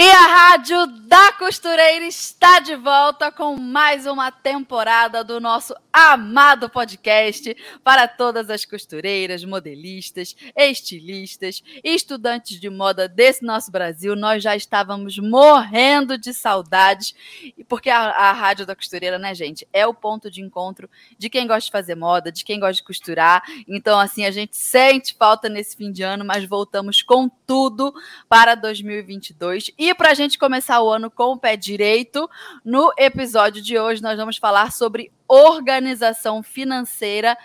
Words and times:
E 0.00 0.10
a 0.10 0.19
Rádio 0.42 0.86
da 1.06 1.32
Costureira 1.34 2.06
está 2.06 2.60
de 2.60 2.74
volta 2.74 3.30
com 3.30 3.56
mais 3.58 4.06
uma 4.06 4.32
temporada 4.32 5.22
do 5.22 5.38
nosso 5.38 5.74
amado 5.92 6.70
podcast 6.70 7.54
para 7.84 8.08
todas 8.08 8.48
as 8.48 8.64
costureiras, 8.64 9.44
modelistas, 9.44 10.34
estilistas, 10.56 11.62
estudantes 11.84 12.58
de 12.58 12.70
moda 12.70 13.06
desse 13.06 13.44
nosso 13.44 13.70
Brasil. 13.70 14.16
Nós 14.16 14.42
já 14.42 14.56
estávamos 14.56 15.18
morrendo 15.18 16.16
de 16.16 16.32
saudades, 16.32 17.14
porque 17.68 17.90
a, 17.90 17.98
a 17.98 18.32
Rádio 18.32 18.64
da 18.64 18.74
Costureira, 18.74 19.18
né, 19.18 19.34
gente, 19.34 19.68
é 19.72 19.86
o 19.86 19.92
ponto 19.92 20.30
de 20.30 20.40
encontro 20.40 20.88
de 21.18 21.28
quem 21.28 21.46
gosta 21.46 21.66
de 21.66 21.72
fazer 21.72 21.94
moda, 21.94 22.32
de 22.32 22.44
quem 22.44 22.58
gosta 22.58 22.74
de 22.74 22.84
costurar. 22.84 23.42
Então, 23.68 24.00
assim, 24.00 24.24
a 24.24 24.30
gente 24.30 24.56
sente 24.56 25.14
falta 25.14 25.48
nesse 25.48 25.76
fim 25.76 25.92
de 25.92 26.02
ano, 26.02 26.24
mas 26.24 26.44
voltamos 26.46 27.02
com 27.02 27.28
tudo 27.28 27.92
para 28.28 28.54
2022 28.54 29.70
e 29.76 29.94
para 29.94 30.12
a 30.12 30.14
gente 30.14 30.29
começar 30.38 30.82
o 30.82 30.90
ano 30.90 31.10
com 31.10 31.32
o 31.32 31.38
pé 31.38 31.56
direito, 31.56 32.28
no 32.64 32.92
episódio 32.96 33.62
de 33.62 33.78
hoje 33.78 34.02
nós 34.02 34.16
vamos 34.18 34.36
falar 34.36 34.72
sobre 34.72 35.12
organização 35.28 36.42
financeira 36.42 37.36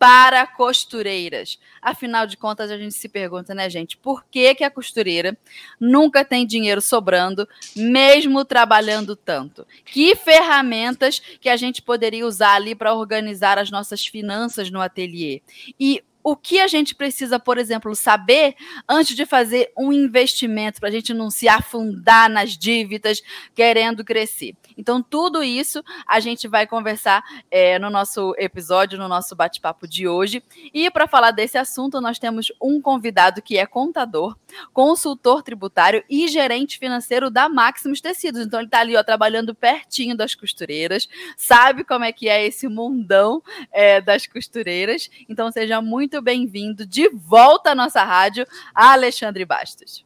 para 0.00 0.46
costureiras. 0.46 1.58
Afinal 1.82 2.26
de 2.26 2.34
contas, 2.38 2.70
a 2.70 2.78
gente 2.78 2.94
se 2.94 3.06
pergunta, 3.06 3.54
né, 3.54 3.68
gente, 3.68 3.98
por 3.98 4.24
que, 4.24 4.54
que 4.54 4.64
a 4.64 4.70
costureira 4.70 5.36
nunca 5.78 6.24
tem 6.24 6.46
dinheiro 6.46 6.80
sobrando, 6.80 7.46
mesmo 7.76 8.42
trabalhando 8.42 9.14
tanto? 9.14 9.66
Que 9.84 10.16
ferramentas 10.16 11.20
que 11.38 11.50
a 11.50 11.56
gente 11.56 11.82
poderia 11.82 12.26
usar 12.26 12.54
ali 12.54 12.74
para 12.74 12.94
organizar 12.94 13.58
as 13.58 13.70
nossas 13.70 14.06
finanças 14.06 14.70
no 14.70 14.80
ateliê? 14.80 15.42
E 15.78 16.02
o 16.22 16.36
que 16.36 16.60
a 16.60 16.66
gente 16.66 16.94
precisa, 16.94 17.38
por 17.38 17.58
exemplo, 17.58 17.94
saber 17.94 18.54
antes 18.88 19.16
de 19.16 19.24
fazer 19.24 19.72
um 19.76 19.92
investimento 19.92 20.80
para 20.80 20.88
a 20.88 20.92
gente 20.92 21.14
não 21.14 21.30
se 21.30 21.48
afundar 21.48 22.28
nas 22.28 22.56
dívidas 22.56 23.22
querendo 23.54 24.04
crescer. 24.04 24.54
Então, 24.76 25.02
tudo 25.02 25.42
isso 25.42 25.82
a 26.06 26.20
gente 26.20 26.48
vai 26.48 26.66
conversar 26.66 27.22
é, 27.50 27.78
no 27.78 27.90
nosso 27.90 28.34
episódio, 28.38 28.98
no 28.98 29.08
nosso 29.08 29.34
bate-papo 29.34 29.86
de 29.86 30.06
hoje. 30.06 30.42
E 30.72 30.90
para 30.90 31.08
falar 31.08 31.30
desse 31.30 31.58
assunto, 31.58 32.00
nós 32.00 32.18
temos 32.18 32.52
um 32.60 32.80
convidado 32.80 33.42
que 33.42 33.58
é 33.58 33.66
contador, 33.66 34.36
consultor 34.72 35.42
tributário 35.42 36.04
e 36.08 36.28
gerente 36.28 36.78
financeiro 36.78 37.30
da 37.30 37.48
Maximus 37.48 38.00
Tecidos. 38.00 38.46
Então, 38.46 38.60
ele 38.60 38.66
está 38.66 38.80
ali 38.80 38.96
ó, 38.96 39.02
trabalhando 39.02 39.54
pertinho 39.54 40.16
das 40.16 40.34
costureiras, 40.34 41.08
sabe 41.36 41.84
como 41.84 42.04
é 42.04 42.12
que 42.12 42.28
é 42.28 42.46
esse 42.46 42.68
mundão 42.68 43.42
é, 43.72 44.00
das 44.00 44.26
costureiras. 44.26 45.10
Então, 45.28 45.50
seja 45.50 45.80
muito 45.80 46.20
bem-vindo 46.22 46.86
de 46.86 47.08
volta 47.08 47.70
à 47.70 47.74
nossa 47.74 48.02
rádio, 48.02 48.46
Alexandre 48.74 49.44
Bastos. 49.44 50.04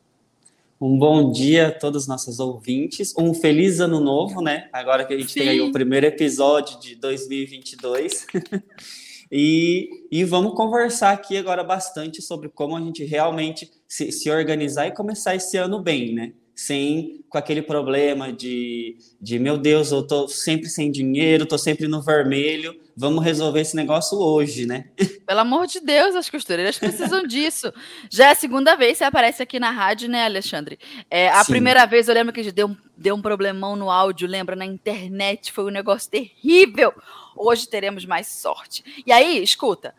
Um 0.81 0.98
bom 0.98 1.31
dia 1.31 1.69
a 1.69 1.72
todos 1.72 2.03
os 2.03 2.09
nossos 2.09 2.41
ouvintes. 2.41 3.15
Um 3.16 3.33
feliz 3.33 3.81
ano 3.81 4.00
novo, 4.00 4.43
né? 4.43 4.69
Agora 4.72 5.04
que 5.04 5.15
a 5.15 5.19
gente 5.19 5.33
Sim. 5.33 5.41
tem 5.41 5.49
aí 5.49 5.60
o 5.60 5.72
primeiro 5.72 6.04
episódio 6.04 6.78
de 6.78 6.94
2022. 6.97 8.27
e, 9.37 10.06
e 10.12 10.25
vamos 10.25 10.55
conversar 10.55 11.11
aqui 11.11 11.37
agora 11.37 11.65
bastante 11.65 12.22
sobre 12.22 12.49
como 12.49 12.77
a 12.77 12.81
gente 12.81 13.03
realmente 13.05 13.69
se, 13.89 14.12
se 14.12 14.31
organizar 14.31 14.87
e 14.87 14.95
começar 14.95 15.34
esse 15.34 15.56
ano 15.56 15.83
bem, 15.83 16.15
né? 16.15 16.33
Sem 16.54 17.25
com 17.28 17.37
aquele 17.37 17.62
problema 17.62 18.32
de, 18.32 18.97
de 19.20 19.38
meu 19.38 19.59
Deus, 19.59 19.91
eu 19.91 20.06
tô 20.06 20.28
sempre 20.28 20.69
sem 20.69 20.91
dinheiro, 20.91 21.47
tô 21.47 21.59
sempre 21.59 21.88
no 21.88 22.00
vermelho, 22.00 22.81
vamos 22.97 23.25
resolver 23.25 23.60
esse 23.60 23.75
negócio 23.75 24.19
hoje, 24.19 24.65
né? 24.65 24.87
Pelo 25.26 25.41
amor 25.41 25.66
de 25.66 25.81
Deus, 25.81 26.15
as 26.15 26.31
costureiras 26.31 26.78
precisam 26.78 27.25
disso. 27.26 27.72
Já 28.09 28.28
é 28.28 28.32
a 28.32 28.37
segunda 28.37 28.76
vez 28.76 28.92
que 28.92 28.98
você 28.98 29.04
aparece 29.04 29.42
aqui 29.42 29.59
na 29.59 29.70
rádio, 29.70 30.09
né, 30.09 30.25
Alexandre? 30.25 30.78
É, 31.10 31.28
a 31.28 31.42
Sim. 31.42 31.53
primeira 31.53 31.87
vez 31.87 32.09
eu 32.09 32.15
lembro 32.15 32.32
que 32.32 32.53
deu 32.53 32.69
um, 32.69 32.76
deu 32.97 33.16
um 33.16 33.22
problemão 33.22 33.75
no 33.75 33.91
áudio, 33.91 34.28
lembra? 34.28 34.54
Na 34.54 34.65
internet, 34.65 35.50
foi 35.50 35.65
um 35.65 35.71
negócio 35.71 36.09
terrível. 36.10 36.92
Hoje 37.36 37.69
teremos 37.69 38.04
mais 38.04 38.28
sorte. 38.28 38.84
E 39.04 39.10
aí, 39.10 39.42
escuta, 39.42 39.92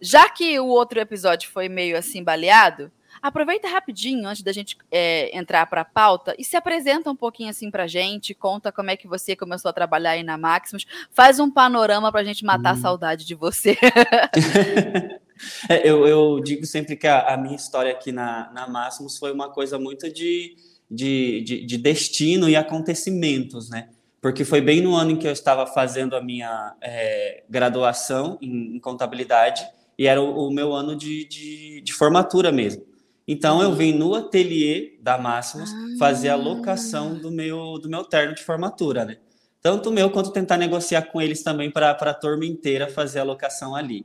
já 0.00 0.28
que 0.28 0.58
o 0.60 0.66
outro 0.66 1.00
episódio 1.00 1.48
foi 1.48 1.68
meio 1.68 1.96
assim 1.96 2.22
baleado, 2.22 2.90
Aproveita 3.22 3.68
rapidinho 3.68 4.28
antes 4.28 4.42
da 4.42 4.52
gente 4.52 4.76
é, 4.90 5.36
entrar 5.36 5.64
para 5.66 5.82
a 5.82 5.84
pauta 5.84 6.34
e 6.38 6.44
se 6.44 6.56
apresenta 6.56 7.10
um 7.10 7.14
pouquinho 7.14 7.50
assim 7.50 7.70
para 7.70 7.86
gente, 7.86 8.34
conta 8.34 8.72
como 8.72 8.90
é 8.90 8.96
que 8.96 9.06
você 9.06 9.36
começou 9.36 9.68
a 9.68 9.72
trabalhar 9.72 10.10
aí 10.10 10.24
na 10.24 10.36
Maximus, 10.36 10.86
faz 11.12 11.38
um 11.38 11.50
panorama 11.50 12.10
para 12.10 12.20
a 12.20 12.24
gente 12.24 12.44
matar 12.44 12.74
hum. 12.74 12.78
a 12.78 12.80
saudade 12.80 13.24
de 13.24 13.34
você. 13.34 13.78
é, 15.68 15.88
eu, 15.88 16.06
eu, 16.06 16.40
digo 16.40 16.66
sempre 16.66 16.96
que 16.96 17.06
a, 17.06 17.34
a, 17.34 17.36
minha 17.36 17.56
história 17.56 17.92
aqui 17.92 18.10
na, 18.10 18.50
na 18.52 18.66
Maximus 18.66 19.18
foi 19.18 19.32
uma 19.32 19.48
coisa 19.48 19.78
muito 19.78 20.12
de, 20.12 20.56
de, 20.90 21.42
de, 21.42 21.64
de 21.64 21.78
destino 21.78 22.48
e 22.48 22.56
acontecimentos, 22.56 23.70
né? 23.70 23.88
porque 24.22 24.44
foi 24.44 24.60
bem 24.60 24.80
no 24.80 24.94
ano 24.94 25.10
em 25.10 25.16
que 25.16 25.26
eu 25.26 25.32
estava 25.32 25.66
fazendo 25.66 26.14
a 26.14 26.22
minha 26.22 26.76
é, 26.80 27.42
graduação 27.50 28.38
em, 28.40 28.76
em, 28.76 28.78
contabilidade 28.78 29.66
e 29.98 30.06
era 30.06 30.22
o, 30.22 30.46
o 30.46 30.50
meu 30.52 30.72
ano 30.72 30.94
de, 30.94 31.24
de, 31.24 31.80
de, 31.80 31.92
formatura 31.92 32.52
mesmo. 32.52 32.84
Então 33.26 33.62
eu 33.62 33.72
vim 33.72 33.92
no 33.92 34.14
ateliê 34.14 34.98
da 35.00 35.16
Máximos 35.16 35.70
ah. 35.72 35.96
fazer 35.98 36.28
a 36.28 36.36
locação 36.36 37.18
do 37.18 37.30
meu 37.30 37.78
do 37.78 37.88
meu 37.88 38.04
terno 38.04 38.34
de 38.34 38.42
formatura, 38.42 39.04
né? 39.04 39.18
Tanto 39.60 39.90
o 39.90 39.92
meu 39.92 40.10
quanto 40.10 40.32
tentar 40.32 40.56
negociar 40.56 41.02
com 41.02 41.20
eles 41.20 41.42
também 41.42 41.70
para 41.70 41.92
a 41.92 42.14
turma 42.14 42.44
inteira 42.44 42.88
fazer 42.88 43.20
a 43.20 43.24
locação 43.24 43.76
ali. 43.76 44.04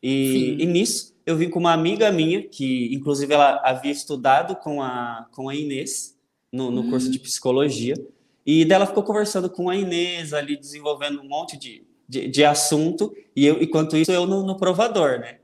E, 0.00 0.56
e, 0.60 0.66
nisso 0.66 1.12
eu 1.26 1.36
vim 1.36 1.48
com 1.48 1.58
uma 1.58 1.72
amiga 1.72 2.10
minha, 2.10 2.42
que 2.42 2.92
inclusive 2.94 3.32
ela 3.32 3.60
havia 3.64 3.90
estudado 3.90 4.56
com 4.56 4.80
a, 4.80 5.26
com 5.32 5.48
a 5.48 5.54
Inês 5.54 6.16
no, 6.52 6.70
no 6.70 6.88
curso 6.88 7.10
de 7.10 7.18
hum. 7.18 7.22
psicologia, 7.22 7.94
e 8.44 8.64
dela 8.64 8.86
ficou 8.86 9.02
conversando 9.02 9.48
com 9.48 9.70
a 9.70 9.76
Inês 9.76 10.32
ali, 10.32 10.56
desenvolvendo 10.56 11.20
um 11.20 11.28
monte 11.28 11.56
de, 11.56 11.84
de, 12.08 12.28
de 12.28 12.44
assunto, 12.44 13.14
e 13.34 13.46
eu, 13.46 13.62
enquanto 13.62 13.96
isso 13.96 14.10
eu 14.10 14.26
no, 14.26 14.44
no 14.44 14.56
provador, 14.56 15.20
né? 15.20 15.38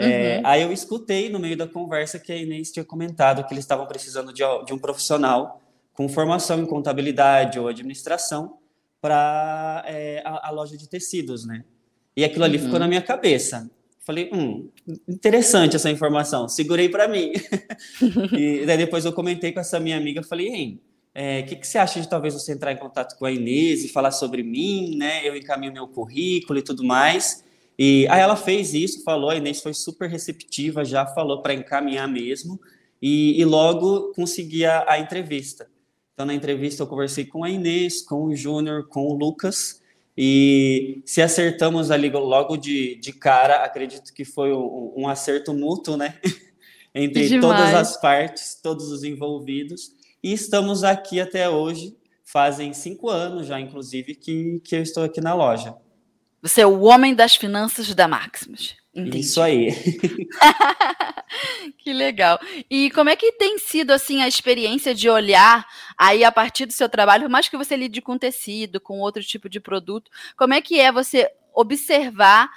É, 0.00 0.38
uhum. 0.38 0.46
aí 0.46 0.62
eu 0.62 0.72
escutei 0.72 1.28
no 1.28 1.38
meio 1.38 1.56
da 1.56 1.66
conversa 1.66 2.18
que 2.18 2.32
a 2.32 2.36
Inês 2.36 2.70
tinha 2.70 2.84
comentado 2.84 3.46
que 3.46 3.52
eles 3.52 3.64
estavam 3.64 3.86
precisando 3.86 4.32
de, 4.32 4.42
de 4.66 4.72
um 4.72 4.78
profissional 4.78 5.60
com 5.92 6.08
formação 6.08 6.60
em 6.60 6.66
contabilidade 6.66 7.58
ou 7.58 7.68
administração 7.68 8.58
para 9.00 9.84
é, 9.86 10.22
a, 10.24 10.48
a, 10.48 10.50
loja 10.50 10.76
de 10.76 10.88
tecidos, 10.88 11.46
né? 11.46 11.64
E 12.16 12.24
aquilo 12.24 12.44
ali 12.44 12.58
uhum. 12.58 12.64
ficou 12.64 12.78
na 12.78 12.88
minha 12.88 13.02
cabeça. 13.02 13.70
Falei, 14.00 14.30
hum, 14.32 14.68
interessante 15.08 15.76
essa 15.76 15.90
informação. 15.90 16.48
Segurei 16.48 16.88
para 16.88 17.06
mim. 17.06 17.32
e 18.36 18.64
daí 18.66 18.78
depois 18.78 19.04
eu 19.04 19.12
comentei 19.12 19.52
com 19.52 19.60
essa 19.60 19.78
minha 19.78 19.96
amiga, 19.96 20.22
falei, 20.22 20.48
hein, 20.48 20.80
o 20.82 21.18
é, 21.18 21.42
que, 21.42 21.56
que 21.56 21.66
você 21.66 21.76
acha 21.76 22.00
de 22.00 22.08
talvez 22.08 22.34
você 22.34 22.52
entrar 22.52 22.72
em 22.72 22.76
contato 22.76 23.18
com 23.18 23.24
a 23.24 23.32
Inês 23.32 23.84
e 23.84 23.88
falar 23.88 24.12
sobre 24.12 24.42
mim, 24.42 24.96
né? 24.96 25.26
Eu 25.26 25.36
encaminho 25.36 25.72
meu 25.72 25.88
currículo 25.88 26.58
e 26.58 26.62
tudo 26.62 26.84
mais. 26.84 27.44
E 27.82 28.06
aí 28.10 28.20
ela 28.20 28.36
fez 28.36 28.74
isso, 28.74 29.02
falou, 29.02 29.30
a 29.30 29.36
Inês 29.36 29.62
foi 29.62 29.72
super 29.72 30.06
receptiva, 30.06 30.84
já 30.84 31.06
falou 31.06 31.40
para 31.40 31.54
encaminhar 31.54 32.06
mesmo, 32.06 32.60
e, 33.00 33.40
e 33.40 33.44
logo 33.46 34.12
consegui 34.12 34.66
a, 34.66 34.84
a, 34.86 34.98
entrevista. 34.98 35.66
Então, 36.12 36.26
na 36.26 36.34
entrevista, 36.34 36.82
eu 36.82 36.86
conversei 36.86 37.24
com 37.24 37.42
a 37.42 37.48
Inês, 37.48 38.02
com 38.02 38.24
o 38.24 38.36
Júnior, 38.36 38.86
com 38.86 39.06
o 39.06 39.14
Lucas, 39.14 39.80
e 40.14 41.00
se 41.06 41.22
acertamos 41.22 41.90
ali 41.90 42.10
logo 42.10 42.58
de, 42.58 42.96
de 42.96 43.14
cara, 43.14 43.64
acredito 43.64 44.12
que 44.12 44.26
foi 44.26 44.52
um, 44.52 44.92
um 44.98 45.08
acerto 45.08 45.54
mútuo, 45.54 45.96
né? 45.96 46.18
Entre 46.94 47.28
Demais. 47.28 47.40
todas 47.40 47.74
as 47.74 47.98
partes, 47.98 48.60
todos 48.62 48.92
os 48.92 49.04
envolvidos, 49.04 49.92
e 50.22 50.34
estamos 50.34 50.84
aqui 50.84 51.18
até 51.18 51.48
hoje, 51.48 51.96
fazem 52.26 52.74
cinco 52.74 53.08
anos 53.08 53.46
já, 53.46 53.58
inclusive, 53.58 54.14
que, 54.14 54.60
que 54.62 54.76
eu 54.76 54.82
estou 54.82 55.02
aqui 55.02 55.22
na 55.22 55.32
loja. 55.32 55.74
Você 56.42 56.62
é 56.62 56.66
o 56.66 56.82
homem 56.82 57.14
das 57.14 57.36
finanças 57.36 57.94
da 57.94 58.08
Maximus. 58.08 58.80
Entendi. 58.94 59.20
Isso 59.20 59.40
aí. 59.40 59.70
que 61.78 61.92
legal. 61.92 62.40
E 62.68 62.90
como 62.90 63.08
é 63.08 63.14
que 63.14 63.32
tem 63.32 63.58
sido 63.58 63.92
assim 63.92 64.22
a 64.22 64.28
experiência 64.28 64.94
de 64.94 65.08
olhar 65.08 65.66
aí 65.96 66.24
a 66.24 66.32
partir 66.32 66.66
do 66.66 66.72
seu 66.72 66.88
trabalho, 66.88 67.24
por 67.24 67.30
mais 67.30 67.48
que 67.48 67.56
você 67.56 67.76
lide 67.76 68.02
com 68.02 68.18
tecido, 68.18 68.80
com 68.80 68.98
outro 68.98 69.22
tipo 69.22 69.48
de 69.48 69.60
produto, 69.60 70.10
como 70.36 70.54
é 70.54 70.60
que 70.60 70.80
é 70.80 70.90
você 70.90 71.30
observar 71.54 72.50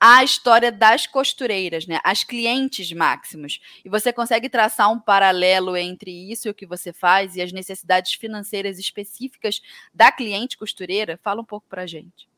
a 0.00 0.22
história 0.22 0.72
das 0.72 1.06
costureiras, 1.06 1.86
né? 1.86 1.98
As 2.04 2.24
clientes 2.24 2.92
máximos. 2.92 3.60
E 3.84 3.88
você 3.88 4.12
consegue 4.12 4.48
traçar 4.48 4.90
um 4.90 4.98
paralelo 4.98 5.76
entre 5.76 6.10
isso 6.10 6.48
e 6.48 6.50
o 6.50 6.54
que 6.54 6.66
você 6.66 6.92
faz 6.92 7.36
e 7.36 7.42
as 7.42 7.52
necessidades 7.52 8.14
financeiras 8.14 8.78
específicas 8.78 9.60
da 9.94 10.10
cliente 10.10 10.58
costureira? 10.58 11.18
Fala 11.22 11.40
um 11.40 11.44
pouco 11.44 11.66
para 11.68 11.86
gente. 11.86 12.28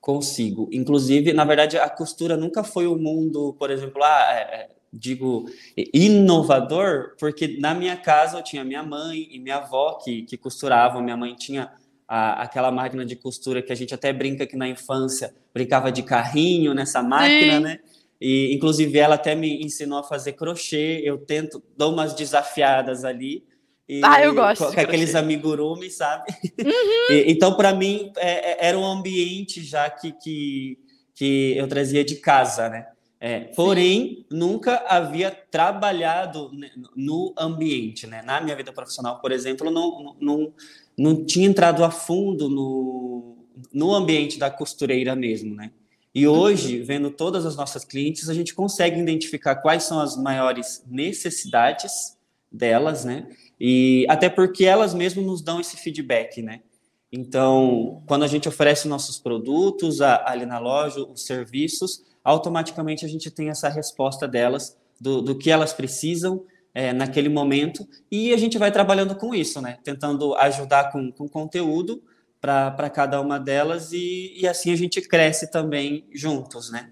Consigo. 0.00 0.68
Inclusive, 0.72 1.32
na 1.32 1.44
verdade, 1.44 1.76
a 1.76 1.88
costura 1.88 2.36
nunca 2.36 2.64
foi 2.64 2.86
o 2.86 2.94
um 2.94 2.98
mundo, 2.98 3.54
por 3.58 3.70
exemplo, 3.70 4.02
ah, 4.02 4.28
é, 4.32 4.40
é, 4.40 4.68
digo 4.90 5.44
inovador, 5.76 7.14
porque 7.18 7.58
na 7.58 7.74
minha 7.74 7.96
casa 7.96 8.38
eu 8.38 8.42
tinha 8.42 8.64
minha 8.64 8.82
mãe 8.82 9.28
e 9.30 9.38
minha 9.38 9.56
avó 9.56 9.98
que, 10.02 10.22
que 10.22 10.38
costuravam. 10.38 11.02
Minha 11.02 11.16
mãe 11.16 11.34
tinha 11.34 11.70
a, 12.08 12.42
aquela 12.42 12.70
máquina 12.70 13.04
de 13.04 13.14
costura 13.14 13.62
que 13.62 13.72
a 13.72 13.76
gente 13.76 13.94
até 13.94 14.12
brinca 14.12 14.46
que 14.46 14.56
na 14.56 14.68
infância 14.68 15.34
brincava 15.52 15.92
de 15.92 16.02
carrinho 16.02 16.72
nessa 16.72 17.02
máquina, 17.02 17.56
Sim. 17.58 17.60
né? 17.60 17.78
E 18.20 18.54
inclusive 18.54 18.98
ela 18.98 19.14
até 19.14 19.34
me 19.34 19.62
ensinou 19.62 19.98
a 19.98 20.02
fazer 20.02 20.32
crochê. 20.32 21.00
Eu 21.04 21.18
tento, 21.18 21.62
dou 21.76 21.92
umas 21.92 22.14
desafiadas 22.14 23.04
ali. 23.04 23.44
E, 23.90 24.00
ah, 24.04 24.22
eu 24.22 24.32
gosto. 24.32 24.66
Com, 24.66 24.72
com 24.72 24.80
aqueles 24.80 25.16
amigurumis, 25.16 25.96
sabe? 25.96 26.32
Uhum. 26.64 27.12
E, 27.12 27.24
então, 27.26 27.56
para 27.56 27.74
mim, 27.74 28.12
é, 28.18 28.52
é, 28.52 28.68
era 28.68 28.78
um 28.78 28.84
ambiente 28.84 29.64
já 29.64 29.90
que, 29.90 30.12
que, 30.12 30.78
que 31.12 31.56
eu 31.56 31.66
trazia 31.66 32.04
de 32.04 32.14
casa, 32.14 32.68
né? 32.68 32.86
É, 33.18 33.40
porém, 33.40 34.24
nunca 34.30 34.84
havia 34.86 35.32
trabalhado 35.32 36.52
no 36.94 37.34
ambiente, 37.36 38.06
né? 38.06 38.22
Na 38.22 38.40
minha 38.40 38.54
vida 38.54 38.72
profissional, 38.72 39.20
por 39.20 39.32
exemplo, 39.32 39.72
não, 39.72 40.14
não, 40.20 40.52
não 40.96 41.24
tinha 41.24 41.48
entrado 41.48 41.82
a 41.82 41.90
fundo 41.90 42.48
no, 42.48 43.38
no 43.72 43.92
ambiente 43.92 44.38
da 44.38 44.52
costureira 44.52 45.16
mesmo, 45.16 45.52
né? 45.52 45.72
E 46.14 46.28
hoje, 46.28 46.80
vendo 46.80 47.10
todas 47.10 47.44
as 47.44 47.56
nossas 47.56 47.84
clientes, 47.84 48.28
a 48.28 48.34
gente 48.34 48.54
consegue 48.54 49.00
identificar 49.00 49.56
quais 49.56 49.82
são 49.82 49.98
as 49.98 50.16
maiores 50.16 50.84
necessidades 50.86 52.16
delas, 52.52 53.04
né? 53.04 53.26
E 53.60 54.06
até 54.08 54.28
porque 54.28 54.64
elas 54.64 54.94
mesmas 54.94 55.24
nos 55.24 55.42
dão 55.42 55.60
esse 55.60 55.76
feedback, 55.76 56.40
né? 56.40 56.62
Então, 57.12 58.02
quando 58.06 58.22
a 58.22 58.26
gente 58.26 58.48
oferece 58.48 58.86
nossos 58.88 59.18
produtos 59.18 60.00
ali 60.00 60.46
na 60.46 60.58
loja, 60.58 61.02
os 61.02 61.24
serviços, 61.24 62.04
automaticamente 62.22 63.04
a 63.04 63.08
gente 63.08 63.30
tem 63.30 63.50
essa 63.50 63.68
resposta 63.68 64.28
delas 64.28 64.78
do, 65.00 65.20
do 65.20 65.36
que 65.36 65.50
elas 65.50 65.72
precisam 65.72 66.44
é, 66.72 66.92
naquele 66.92 67.28
momento, 67.28 67.86
e 68.10 68.32
a 68.32 68.36
gente 68.36 68.56
vai 68.56 68.70
trabalhando 68.70 69.16
com 69.16 69.34
isso, 69.34 69.60
né? 69.60 69.78
Tentando 69.82 70.34
ajudar 70.36 70.92
com, 70.92 71.10
com 71.10 71.28
conteúdo 71.28 72.00
para 72.40 72.88
cada 72.88 73.20
uma 73.20 73.38
delas, 73.38 73.92
e, 73.92 74.32
e 74.36 74.46
assim 74.46 74.72
a 74.72 74.76
gente 74.76 75.00
cresce 75.02 75.50
também 75.50 76.06
juntos, 76.12 76.70
né? 76.70 76.90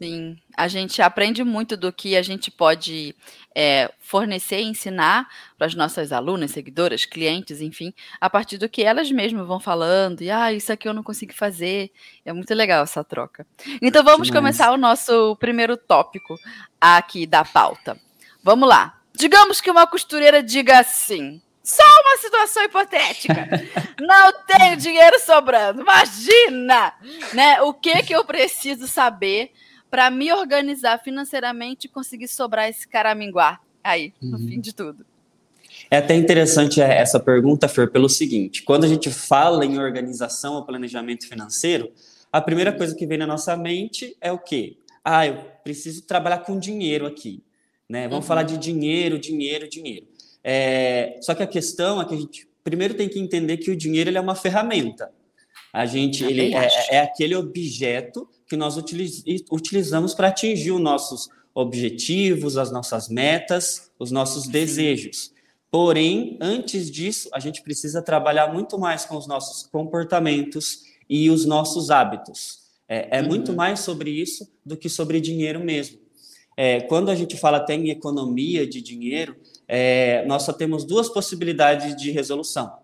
Sim, 0.00 0.36
a 0.56 0.68
gente 0.68 1.02
aprende 1.02 1.42
muito 1.42 1.76
do 1.76 1.92
que 1.92 2.16
a 2.16 2.22
gente 2.22 2.50
pode 2.50 3.16
é, 3.60 3.90
fornecer 3.98 4.60
e 4.60 4.66
ensinar 4.66 5.28
para 5.56 5.66
as 5.66 5.74
nossas 5.74 6.12
alunas, 6.12 6.52
seguidoras, 6.52 7.04
clientes, 7.04 7.60
enfim, 7.60 7.92
a 8.20 8.30
partir 8.30 8.56
do 8.56 8.68
que 8.68 8.84
elas 8.84 9.10
mesmas 9.10 9.44
vão 9.48 9.58
falando, 9.58 10.22
e 10.22 10.30
ah, 10.30 10.52
isso 10.52 10.72
aqui 10.72 10.88
eu 10.88 10.94
não 10.94 11.02
consigo 11.02 11.34
fazer. 11.34 11.90
É 12.24 12.32
muito 12.32 12.54
legal 12.54 12.84
essa 12.84 13.02
troca. 13.02 13.44
Então 13.82 14.04
vamos 14.04 14.28
Demais. 14.28 14.40
começar 14.40 14.70
o 14.70 14.76
nosso 14.76 15.34
primeiro 15.40 15.76
tópico 15.76 16.36
aqui 16.80 17.26
da 17.26 17.44
pauta. 17.44 17.98
Vamos 18.44 18.68
lá. 18.68 19.00
Digamos 19.12 19.60
que 19.60 19.72
uma 19.72 19.88
costureira 19.88 20.40
diga 20.40 20.78
assim: 20.78 21.42
só 21.60 21.82
uma 21.82 22.16
situação 22.18 22.62
hipotética. 22.62 23.48
Não 23.98 24.32
tenho 24.46 24.76
dinheiro 24.76 25.18
sobrando. 25.18 25.82
Imagina, 25.82 26.94
né? 27.32 27.60
O 27.62 27.74
que 27.74 28.04
que 28.04 28.14
eu 28.14 28.24
preciso 28.24 28.86
saber 28.86 29.52
para 29.90 30.10
me 30.10 30.32
organizar 30.32 30.98
financeiramente 30.98 31.86
e 31.86 31.90
conseguir 31.90 32.28
sobrar 32.28 32.68
esse 32.68 32.86
caraminguá 32.86 33.60
aí, 33.82 34.12
no 34.20 34.38
uhum. 34.38 34.48
fim 34.48 34.60
de 34.60 34.74
tudo? 34.74 35.04
É 35.90 35.98
até 35.98 36.14
interessante 36.14 36.80
essa 36.80 37.20
pergunta, 37.20 37.68
Fer, 37.68 37.90
pelo 37.90 38.08
seguinte: 38.08 38.62
quando 38.62 38.84
a 38.84 38.88
gente 38.88 39.10
fala 39.10 39.64
em 39.64 39.78
organização 39.78 40.54
ou 40.54 40.64
planejamento 40.64 41.26
financeiro, 41.28 41.90
a 42.32 42.40
primeira 42.40 42.72
coisa 42.72 42.94
que 42.94 43.06
vem 43.06 43.18
na 43.18 43.26
nossa 43.26 43.56
mente 43.56 44.16
é 44.20 44.30
o 44.30 44.38
quê? 44.38 44.76
Ah, 45.04 45.26
eu 45.26 45.36
preciso 45.64 46.02
trabalhar 46.02 46.38
com 46.38 46.58
dinheiro 46.58 47.06
aqui. 47.06 47.42
Né? 47.88 48.02
Vamos 48.08 48.24
uhum. 48.24 48.28
falar 48.28 48.42
de 48.42 48.58
dinheiro, 48.58 49.18
dinheiro, 49.18 49.68
dinheiro. 49.68 50.06
É, 50.44 51.18
só 51.22 51.34
que 51.34 51.42
a 51.42 51.46
questão 51.46 52.00
é 52.00 52.04
que 52.04 52.14
a 52.14 52.18
gente 52.18 52.48
primeiro 52.62 52.94
tem 52.94 53.08
que 53.08 53.18
entender 53.18 53.56
que 53.56 53.70
o 53.70 53.76
dinheiro 53.76 54.14
é 54.14 54.20
uma 54.20 54.34
ferramenta. 54.34 55.10
A 55.72 55.86
gente 55.86 56.24
ele 56.24 56.54
é, 56.54 56.68
é, 56.90 57.00
aquele 57.00 57.34
objeto 57.34 58.28
que 58.48 58.56
nós 58.56 58.76
utiliz, 58.76 59.22
utilizamos 59.50 60.14
para 60.14 60.28
atingir 60.28 60.72
os 60.72 60.80
nossos 60.80 61.28
objetivos, 61.54 62.56
as 62.56 62.70
nossas 62.70 63.08
metas, 63.08 63.90
os 63.98 64.10
nossos 64.10 64.46
desejos. 64.46 65.32
Porém, 65.70 66.38
antes 66.40 66.90
disso, 66.90 67.28
a 67.32 67.40
gente 67.40 67.62
precisa 67.62 68.00
trabalhar 68.00 68.52
muito 68.52 68.78
mais 68.78 69.04
com 69.04 69.16
os 69.16 69.26
nossos 69.26 69.66
comportamentos 69.66 70.84
e 71.08 71.28
os 71.28 71.44
nossos 71.44 71.90
hábitos. 71.90 72.60
É, 72.88 73.18
é 73.18 73.20
uhum. 73.20 73.28
muito 73.28 73.52
mais 73.52 73.80
sobre 73.80 74.10
isso 74.10 74.50
do 74.64 74.76
que 74.76 74.88
sobre 74.88 75.20
dinheiro 75.20 75.60
mesmo. 75.60 75.98
É, 76.56 76.80
quando 76.80 77.10
a 77.10 77.14
gente 77.14 77.36
fala 77.36 77.58
até 77.58 77.74
em 77.74 77.90
economia 77.90 78.66
de 78.66 78.80
dinheiro, 78.80 79.36
é, 79.66 80.24
nós 80.26 80.44
só 80.44 80.52
temos 80.52 80.84
duas 80.84 81.08
possibilidades 81.08 81.94
de 81.94 82.10
resolução. 82.10 82.78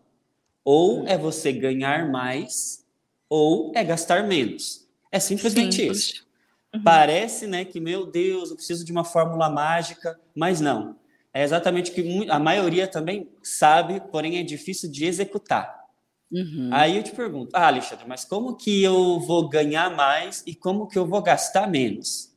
Ou 0.63 1.07
é 1.07 1.17
você 1.17 1.53
ganhar 1.53 2.11
mais, 2.11 2.85
ou 3.29 3.73
é 3.75 3.83
gastar 3.83 4.27
menos. 4.27 4.84
É 5.15 5.21
simplesmente 5.21 5.77
Simples. 5.77 5.99
isso. 5.99 6.27
Uhum. 6.75 6.83
Parece 6.83 7.47
né, 7.47 7.65
que, 7.65 7.79
meu 7.79 8.05
Deus, 8.05 8.51
eu 8.51 8.57
preciso 8.57 8.85
de 8.85 8.91
uma 8.91 9.05
fórmula 9.05 9.49
mágica, 9.49 10.19
mas 10.35 10.61
não. 10.61 10.97
É 11.33 11.45
exatamente 11.45 11.93
o 11.93 11.95
que 11.95 12.29
a 12.29 12.39
maioria 12.41 12.89
também 12.89 13.29
sabe, 13.41 14.01
porém 14.11 14.39
é 14.39 14.43
difícil 14.43 14.91
de 14.91 15.05
executar. 15.05 15.85
Uhum. 16.33 16.69
Aí 16.73 16.97
eu 16.97 17.03
te 17.05 17.13
pergunto, 17.13 17.51
ah, 17.55 17.69
Alexandre, 17.69 18.05
mas 18.09 18.25
como 18.25 18.57
que 18.57 18.83
eu 18.83 19.21
vou 19.21 19.49
ganhar 19.49 19.89
mais 19.95 20.43
e 20.45 20.53
como 20.53 20.89
que 20.89 20.99
eu 20.99 21.07
vou 21.07 21.23
gastar 21.23 21.71
menos? 21.71 22.35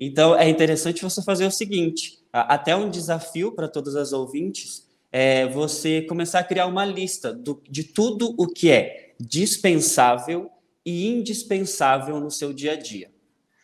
Então, 0.00 0.34
é 0.34 0.48
interessante 0.48 1.02
você 1.02 1.22
fazer 1.22 1.44
o 1.44 1.50
seguinte: 1.50 2.18
até 2.32 2.74
um 2.74 2.88
desafio 2.88 3.52
para 3.52 3.68
todas 3.68 3.94
as 3.94 4.14
ouvintes 4.14 4.88
é 5.12 5.46
você 5.48 6.00
começar 6.00 6.38
a 6.38 6.44
criar 6.44 6.66
uma 6.66 6.86
lista 6.86 7.30
do, 7.30 7.62
de 7.68 7.84
tudo 7.84 8.34
o 8.38 8.46
que 8.46 8.70
é 8.70 9.14
dispensável 9.20 10.50
e 10.84 11.08
indispensável 11.08 12.20
no 12.20 12.30
seu 12.30 12.52
dia 12.52 12.72
a 12.72 12.76
dia. 12.76 13.10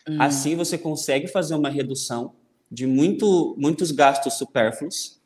Hum. 0.09 0.17
Assim, 0.21 0.57
você 0.57 0.79
consegue 0.79 1.29
fazer 1.29 1.55
uma 1.55 1.69
redução 1.69 2.35
de 2.71 2.87
muito, 2.87 3.55
muitos 3.59 3.91
gastos 3.91 4.35
supérfluos 4.35 5.21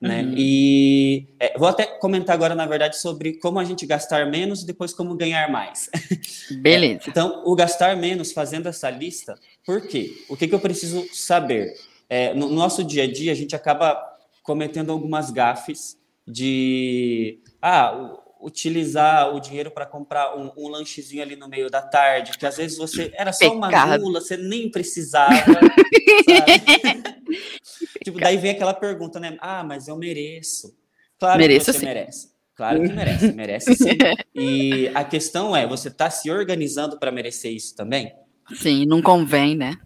né? 0.00 0.22
Uhum. 0.22 0.34
E 0.34 1.26
é, 1.38 1.58
vou 1.58 1.68
até 1.68 1.84
comentar 1.84 2.34
agora, 2.34 2.54
na 2.54 2.64
verdade, 2.64 2.96
sobre 2.96 3.34
como 3.34 3.58
a 3.58 3.64
gente 3.64 3.84
gastar 3.84 4.30
menos 4.30 4.62
e 4.62 4.66
depois 4.66 4.94
como 4.94 5.14
ganhar 5.14 5.50
mais. 5.50 5.90
Beleza. 6.62 7.02
então, 7.06 7.42
o 7.44 7.54
gastar 7.54 7.94
menos, 7.96 8.32
fazendo 8.32 8.66
essa 8.66 8.88
lista, 8.88 9.38
por 9.64 9.86
quê? 9.86 10.24
O 10.30 10.36
que, 10.36 10.48
que 10.48 10.54
eu 10.54 10.60
preciso 10.60 11.06
saber? 11.12 11.74
É, 12.08 12.32
no 12.32 12.48
nosso 12.48 12.82
dia 12.82 13.04
a 13.04 13.12
dia, 13.12 13.30
a 13.30 13.34
gente 13.34 13.54
acaba 13.54 13.94
cometendo 14.42 14.90
algumas 14.90 15.30
gafes 15.30 15.98
de 16.26 17.38
ah, 17.60 18.18
utilizar 18.40 19.34
o 19.34 19.40
dinheiro 19.40 19.70
para 19.70 19.86
comprar 19.86 20.36
um, 20.36 20.50
um, 20.56 20.68
lanchezinho 20.68 21.22
ali 21.22 21.36
no 21.36 21.48
meio 21.48 21.70
da 21.70 21.82
tarde, 21.82 22.38
que 22.38 22.46
às 22.46 22.56
vezes 22.56 22.78
você 22.78 23.12
era 23.14 23.32
só 23.32 23.52
uma 23.52 23.98
gula, 23.98 24.20
você 24.20 24.36
nem 24.36 24.70
precisava. 24.70 25.34
tipo, 28.02 28.18
daí 28.18 28.36
vem 28.36 28.52
aquela 28.52 28.74
pergunta, 28.74 29.20
né? 29.20 29.36
Ah, 29.40 29.62
mas 29.62 29.88
eu 29.88 29.96
mereço. 29.96 30.74
Claro 31.18 31.38
mereço 31.38 31.66
que 31.66 31.72
você 31.72 31.78
sim. 31.78 31.84
merece. 31.84 32.30
Claro 32.54 32.82
que 32.82 32.92
merece, 32.92 33.32
merece 33.32 33.74
sim. 33.74 33.96
E 34.34 34.90
a 34.94 35.04
questão 35.04 35.56
é, 35.56 35.66
você 35.66 35.88
está 35.88 36.10
se 36.10 36.30
organizando 36.30 36.98
para 36.98 37.12
merecer 37.12 37.52
isso 37.52 37.74
também? 37.74 38.14
Sim, 38.54 38.84
não 38.86 39.00
convém, 39.00 39.56
né? 39.56 39.76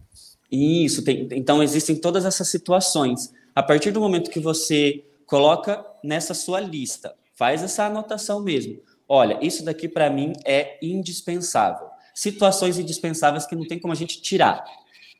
Isso, 0.51 1.05
tem, 1.05 1.29
então 1.33 1.63
existem 1.63 1.97
todas 1.97 2.25
essas 2.25 2.49
situações. 2.49 3.33
A 3.55 3.63
partir 3.63 3.91
do 3.91 4.01
momento 4.01 4.31
que 4.31 4.41
você 4.41 5.05
coloca 5.27 5.85
nessa 6.03 6.35
sua 6.35 6.61
lista 6.61 7.15
Faz 7.35 7.63
essa 7.63 7.87
anotação 7.87 8.43
mesmo. 8.43 8.81
Olha, 9.09 9.39
isso 9.43 9.65
daqui 9.65 9.89
para 9.89 10.09
mim 10.09 10.33
é 10.45 10.79
indispensável. 10.81 11.89
Situações 12.15 12.79
indispensáveis 12.79 13.47
que 13.47 13.57
não 13.57 13.67
tem 13.67 13.79
como 13.79 13.93
a 13.93 13.97
gente 13.97 14.23
tirar. 14.23 14.65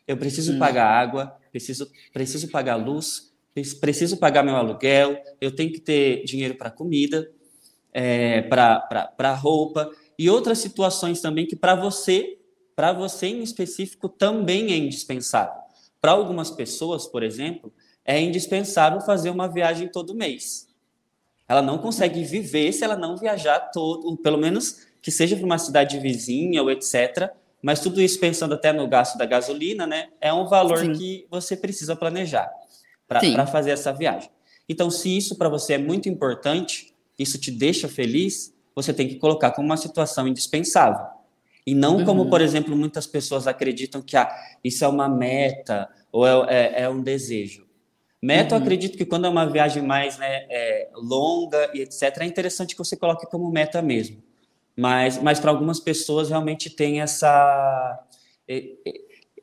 Eu 0.07 0.17
preciso 0.17 0.55
hum. 0.55 0.59
pagar 0.59 0.87
água, 0.87 1.37
preciso, 1.51 1.91
preciso 2.13 2.49
pagar 2.49 2.77
luz, 2.77 3.33
preciso 3.81 4.17
pagar 4.17 4.43
meu 4.43 4.57
aluguel, 4.57 5.17
eu 5.41 5.55
tenho 5.55 5.73
que 5.73 5.81
ter 5.81 6.25
dinheiro 6.25 6.55
para 6.57 6.71
comida, 6.71 7.31
é, 7.93 8.43
para 8.43 9.35
roupa 9.35 9.91
e 10.19 10.29
outras 10.29 10.59
situações 10.59 11.21
também 11.21 11.47
que 11.47 11.57
para 11.57 11.75
você, 11.75 12.39
para 12.75 12.93
você 12.93 13.27
em 13.27 13.43
específico, 13.43 14.09
também 14.09 14.73
é 14.73 14.77
indispensável. 14.77 15.63
Para 16.01 16.13
algumas 16.13 16.51
pessoas, 16.51 17.07
por 17.07 17.23
exemplo, 17.23 17.73
é 18.05 18.21
indispensável 18.21 19.01
fazer 19.01 19.31
uma 19.31 19.49
viagem 19.49 19.89
todo 19.89 20.15
mês. 20.15 20.69
Ela 21.49 21.61
não 21.63 21.79
consegue 21.79 22.25
viver 22.25 22.73
se 22.73 22.85
ela 22.85 22.97
não 22.97 23.17
viajar 23.17 23.61
todo, 23.73 24.17
pelo 24.19 24.39
menos 24.39 24.87
que 25.03 25.11
seja 25.11 25.37
para 25.37 25.45
uma 25.45 25.59
cidade 25.59 25.99
vizinha 25.99 26.63
ou 26.63 26.71
etc., 26.71 27.31
Mas 27.63 27.81
tudo 27.81 27.99
isso 28.03 28.21
pensando 28.21 28.53
até 28.53 28.75
no 28.75 28.87
gasto 28.87 29.17
da 29.17 29.25
gasolina, 29.25 29.87
né? 29.87 30.09
É 30.21 30.31
um 30.31 30.47
valor 30.47 30.77
Sim. 30.81 30.93
que 30.93 31.27
você 31.31 31.57
precisa 31.57 31.97
planejar 31.97 32.51
para 33.09 33.47
fazer 33.47 33.71
essa 33.71 33.91
viagem. 33.91 34.29
Então, 34.69 34.91
se 34.91 35.17
isso 35.17 35.37
para 35.39 35.49
você 35.49 35.73
é 35.75 35.79
muito 35.79 36.07
importante, 36.07 36.95
isso 37.19 37.39
te 37.41 37.51
deixa 37.51 37.89
feliz, 37.89 38.53
você 38.77 38.93
tem 38.93 39.09
que 39.09 39.15
colocar 39.17 39.51
como 39.53 39.65
uma 39.67 39.79
situação 39.79 40.29
indispensável. 40.29 41.07
E 41.67 41.75
não 41.75 41.97
Uhum. 41.97 42.05
como, 42.05 42.29
por 42.29 42.43
exemplo, 42.43 42.77
muitas 42.77 43.07
pessoas 43.07 43.47
acreditam 43.47 44.03
que 44.03 44.15
ah, 44.15 44.31
isso 44.63 44.85
é 44.85 44.89
uma 44.89 45.09
meta 45.09 45.89
ou 46.13 46.27
é, 46.27 46.33
é- 46.51 46.83
é 46.83 46.89
um 46.91 47.01
desejo. 47.03 47.64
Meta, 48.25 48.55
eu 48.55 48.59
Uhum. 48.59 48.65
acredito 48.65 48.97
que 48.97 49.05
quando 49.05 49.27
é 49.27 49.29
uma 49.29 49.45
viagem 49.45 49.83
mais 49.83 50.17
né, 50.17 50.47
é, 50.49 50.89
longa 50.95 51.71
e 51.75 51.83
etc., 51.83 52.03
é 52.21 52.25
interessante 52.25 52.75
que 52.75 52.79
você 52.79 52.97
coloque 52.97 53.27
como 53.27 53.51
meta 53.51 53.83
mesmo. 53.83 54.23
Mas, 54.75 55.21
mas 55.23 55.39
para 55.39 55.51
algumas 55.51 55.79
pessoas 55.79 56.31
realmente 56.31 56.71
tem 56.71 57.03
essa, 57.03 58.03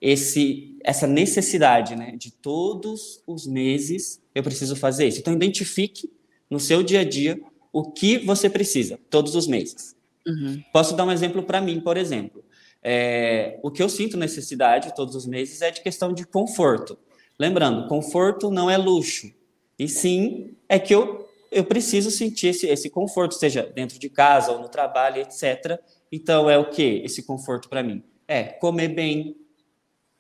esse, 0.02 0.78
essa 0.84 1.06
necessidade 1.06 1.96
né, 1.96 2.16
de 2.18 2.32
todos 2.32 3.22
os 3.28 3.46
meses 3.46 4.20
eu 4.34 4.42
preciso 4.42 4.76
fazer 4.76 5.08
isso. 5.08 5.20
Então, 5.20 5.34
identifique 5.34 6.12
no 6.50 6.60
seu 6.60 6.82
dia 6.82 7.02
a 7.02 7.04
dia 7.04 7.40
o 7.72 7.84
que 7.84 8.18
você 8.18 8.50
precisa, 8.50 9.00
todos 9.10 9.36
os 9.36 9.46
meses. 9.48 9.96
Uhum. 10.26 10.62
Posso 10.74 10.96
dar 10.96 11.06
um 11.06 11.12
exemplo 11.12 11.44
para 11.44 11.62
mim, 11.62 11.80
por 11.80 11.98
exemplo. 11.98 12.44
É, 12.82 13.60
o 13.62 13.70
que 13.70 13.84
eu 13.84 13.88
sinto 13.88 14.18
necessidade 14.18 14.96
todos 14.96 15.16
os 15.16 15.28
meses 15.28 15.62
é 15.62 15.70
de 15.70 15.82
questão 15.82 16.12
de 16.12 16.26
conforto. 16.26 16.98
Lembrando, 17.42 17.88
conforto 17.88 18.52
não 18.52 18.70
é 18.70 18.78
luxo. 18.78 19.34
E 19.80 19.88
sim, 19.88 20.56
é 20.70 20.78
que 20.78 20.94
eu, 20.94 21.28
eu 21.52 21.64
preciso 21.64 22.12
sentir 22.12 22.50
esse, 22.50 22.68
esse 22.68 22.88
conforto, 22.88 23.34
seja 23.34 23.64
dentro 23.64 23.98
de 23.98 24.10
casa 24.12 24.52
ou 24.52 24.60
no 24.60 24.70
trabalho, 24.70 25.20
etc. 25.20 25.80
Então, 26.12 26.48
é 26.48 26.56
o 26.60 26.70
que 26.70 27.02
esse 27.04 27.24
conforto 27.24 27.68
para 27.68 27.82
mim? 27.82 28.04
É 28.28 28.44
comer 28.44 28.90
bem, 28.90 29.36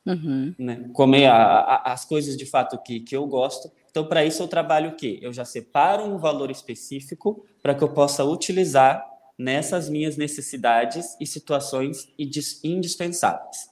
Uhum. 0.04 0.56
né? 0.58 0.90
comer 0.94 1.28
a- 1.28 1.60
a- 1.60 1.94
as 1.94 2.04
coisas 2.06 2.36
de 2.36 2.48
fato 2.48 2.76
que, 2.82 3.00
que 3.02 3.16
eu 3.16 3.28
gosto. 3.28 3.72
Então, 3.92 4.04
para 4.08 4.26
isso, 4.26 4.42
eu 4.42 4.48
trabalho 4.48 4.90
o 4.90 4.96
quê? 4.96 5.20
Eu 5.22 5.32
já 5.32 5.46
separo 5.46 6.04
um 6.04 6.18
valor 6.18 6.50
específico 6.50 7.46
para 7.62 7.76
que 7.76 7.84
eu 7.84 7.90
possa 7.94 8.26
utilizar 8.26 9.06
nessas 9.38 9.90
minhas 9.90 10.18
necessidades 10.18 11.16
e 11.20 11.28
situações 11.28 12.12
indis- 12.18 12.60
indispensáveis. 12.64 13.70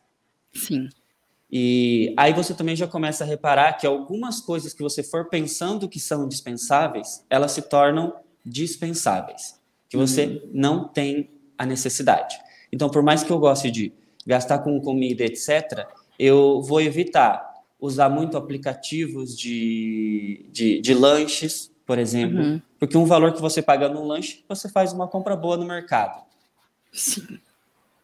Sim. 0.54 0.88
E 1.52 2.14
aí 2.16 2.32
você 2.34 2.54
também 2.54 2.76
já 2.76 2.88
começa 2.88 3.24
a 3.24 3.28
reparar 3.28 3.74
que 3.74 3.88
algumas 3.88 4.40
coisas 4.40 4.74
que 4.74 4.84
você 4.84 5.02
for 5.02 5.30
pensando 5.30 5.90
que 5.90 6.00
são 6.00 6.26
indispensáveis, 6.26 7.26
elas 7.30 7.52
se 7.54 7.64
tornam 7.64 8.14
dispensáveis, 8.46 9.60
que 9.90 9.98
você 9.98 10.44
não 10.54 10.88
tem 10.88 11.30
a 11.58 11.66
necessidade. 11.66 12.40
Então, 12.72 12.90
por 12.90 13.02
mais 13.02 13.24
que 13.24 13.32
eu 13.32 13.40
goste 13.40 13.72
de 13.72 13.92
gastar 14.26 14.60
com 14.60 14.80
comida, 14.80 15.24
etc., 15.24 15.88
eu 16.20 16.62
vou 16.62 16.82
evitar 16.82 17.50
usar 17.80 18.10
muito 18.10 18.38
aplicativos 18.38 19.38
de, 19.38 20.46
de, 20.52 20.80
de 20.82 20.94
lanches, 20.94 21.72
por 21.86 21.98
exemplo, 21.98 22.38
Uhum. 22.40 22.62
porque 22.78 22.98
um 22.98 23.06
valor 23.06 23.34
que 23.34 23.42
você 23.42 23.62
paga 23.62 23.90
no 23.90 24.06
lanche, 24.06 24.44
você 24.48 24.70
faz 24.70 24.94
uma 24.94 25.08
compra 25.08 25.36
boa 25.36 25.58
no 25.58 25.66
mercado. 25.66 26.22
Sim. 26.94 27.40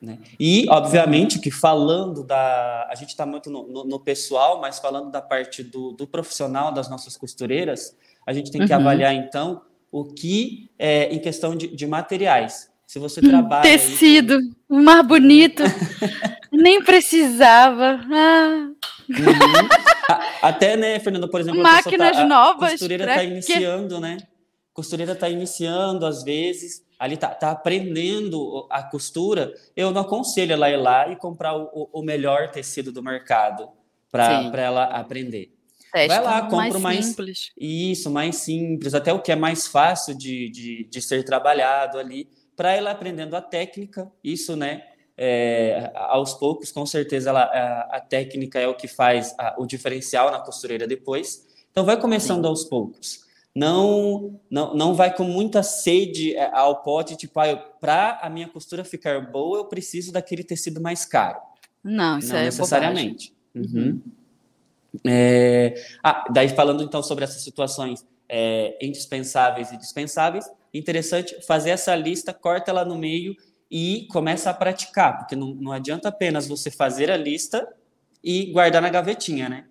Né? 0.02 0.20
E, 0.40 0.66
obviamente, 0.70 1.40
que 1.40 1.50
falando 1.50 2.24
da. 2.24 2.88
A 2.90 2.96
gente 2.96 3.10
está 3.10 3.26
muito 3.26 3.50
no, 3.50 3.66
no- 3.68 3.84
no 3.86 4.00
pessoal, 4.00 4.60
mas 4.60 4.78
falando 4.78 5.10
da 5.10 5.22
parte 5.22 5.64
do, 5.64 5.94
do 5.94 6.06
profissional 6.06 6.72
das 6.72 6.90
nossas 6.90 7.16
costureiras, 7.18 7.96
a 8.28 8.34
gente 8.34 8.52
tem 8.52 8.66
que 8.66 8.74
Uhum. 8.74 8.80
avaliar, 8.80 9.14
então, 9.16 9.62
o 9.92 10.04
que 10.04 10.70
é 10.78 11.14
em 11.14 11.20
questão 11.20 11.56
de, 11.56 11.68
de 11.68 11.88
materiais. 11.88 12.70
Se 12.86 13.00
você 13.00 13.20
trabalha. 13.22 13.64
Tecido, 13.64 14.38
o 14.70 14.76
mais 14.80 15.06
bonito. 15.08 15.64
Nem 16.52 16.82
precisava. 16.84 18.00
Ah, 18.12 18.70
Uhum. 19.10 19.68
A- 20.10 20.48
Até, 20.50 20.76
né, 20.76 21.00
Fernanda, 21.00 21.28
por 21.28 21.40
exemplo, 21.40 21.62
a 21.62 21.64
pessoa 21.64 21.84
máquinas 21.84 22.16
tá, 22.18 22.22
a 22.24 22.28
novas. 22.28 22.72
costureira 22.72 23.04
pra 23.06 23.14
está 23.14 23.24
iniciando, 23.24 24.00
né? 24.00 24.18
Costureira 24.74 25.14
está 25.14 25.30
iniciando, 25.30 26.06
às 26.06 26.24
vezes, 26.24 26.84
ali 27.00 27.18
tá, 27.18 27.30
tá 27.30 27.52
aprendendo 27.52 28.68
a 28.70 28.84
costura. 28.84 29.54
Eu 29.76 29.92
não 29.92 30.02
aconselho 30.02 30.54
ela 30.54 30.70
ir 30.70 30.78
lá 30.78 31.10
e 31.10 31.16
comprar 31.16 31.56
o, 31.56 31.90
o- 31.92 32.02
melhor 32.04 32.52
tecido 32.52 32.92
do 32.92 33.04
mercado 33.04 33.64
Sim. 33.64 34.52
para 34.52 34.62
ela 34.62 34.84
aprender. 34.86 35.54
Testa 35.92 36.22
Vai 36.22 36.24
lá, 36.24 36.42
compra 36.44 36.58
mais 36.58 36.76
o 36.76 36.80
mais- 36.80 37.06
simples. 37.06 37.52
Isso, 37.58 38.10
mais 38.12 38.36
simples, 38.38 38.94
até 38.94 39.14
o 39.14 39.22
que 39.22 39.32
é 39.32 39.36
mais 39.36 39.68
fácil 39.68 40.18
de, 40.18 40.50
de, 40.50 40.84
de 40.90 41.02
ser 41.02 41.24
trabalhado 41.24 41.98
ali, 41.98 42.30
para 42.56 42.72
ela 42.74 42.92
aprendendo 42.92 43.36
a 43.36 43.42
técnica, 43.42 44.12
isso, 44.24 44.56
né? 44.56 44.84
é, 45.18 45.92
aos 45.96 46.34
poucos, 46.34 46.74
com 46.74 46.86
certeza, 46.86 47.30
ela, 47.30 47.44
a, 47.44 47.98
a 47.98 48.00
técnica 48.02 48.60
é 48.60 48.68
o 48.68 48.76
que 48.76 48.86
faz 48.86 49.34
a- 49.40 49.56
o 49.58 49.66
diferencial 49.66 50.30
na 50.30 50.40
costureira 50.40 50.86
depois. 50.86 51.48
Então, 51.72 51.86
vai 51.86 51.98
começando 51.98 52.46
aos 52.46 52.66
poucos. 52.66 53.25
Não, 53.56 54.38
não, 54.52 54.76
não 54.76 54.94
vai 54.94 55.16
com 55.16 55.24
muita 55.24 55.64
sede 55.64 56.36
é, 56.36 56.52
ao 56.54 56.84
pote, 56.84 57.16
tipo, 57.16 57.40
ah, 57.40 57.56
para 57.56 58.20
a 58.22 58.30
minha 58.30 58.50
costura 58.50 58.84
ficar 58.84 59.32
boa, 59.32 59.60
eu 59.60 59.66
preciso 59.66 60.12
daquele 60.12 60.44
tecido 60.44 60.82
mais 60.82 61.06
caro. 61.06 61.40
Não, 61.82 62.20
isso 62.20 62.34
Não 62.34 62.40
é 62.40 62.44
necessariamente. 62.44 63.34
Uhum. 63.56 64.02
É, 65.06 65.74
ah, 66.04 66.26
daí 66.30 66.50
falando 66.50 66.84
então 66.84 67.02
sobre 67.02 67.24
essas 67.24 67.42
situações 67.44 68.06
é, 68.28 68.78
indispensáveis 68.86 69.72
e 69.72 69.78
dispensáveis, 69.78 70.50
interessante 70.74 71.42
fazer 71.46 71.70
essa 71.70 71.96
lista, 71.96 72.34
corta 72.34 72.72
ela 72.72 72.84
no 72.84 72.98
meio 72.98 73.36
e 73.72 74.06
começa 74.12 74.50
a 74.50 74.54
praticar, 74.54 75.18
porque 75.20 75.36
não, 75.36 75.56
não 75.56 75.72
adianta 75.72 76.10
apenas 76.10 76.46
você 76.48 76.70
fazer 76.70 77.10
a 77.10 77.16
lista 77.16 77.66
e 78.22 78.52
guardar 78.52 78.82
na 78.82 78.90
gavetinha, 78.90 79.48
né? 79.48 79.66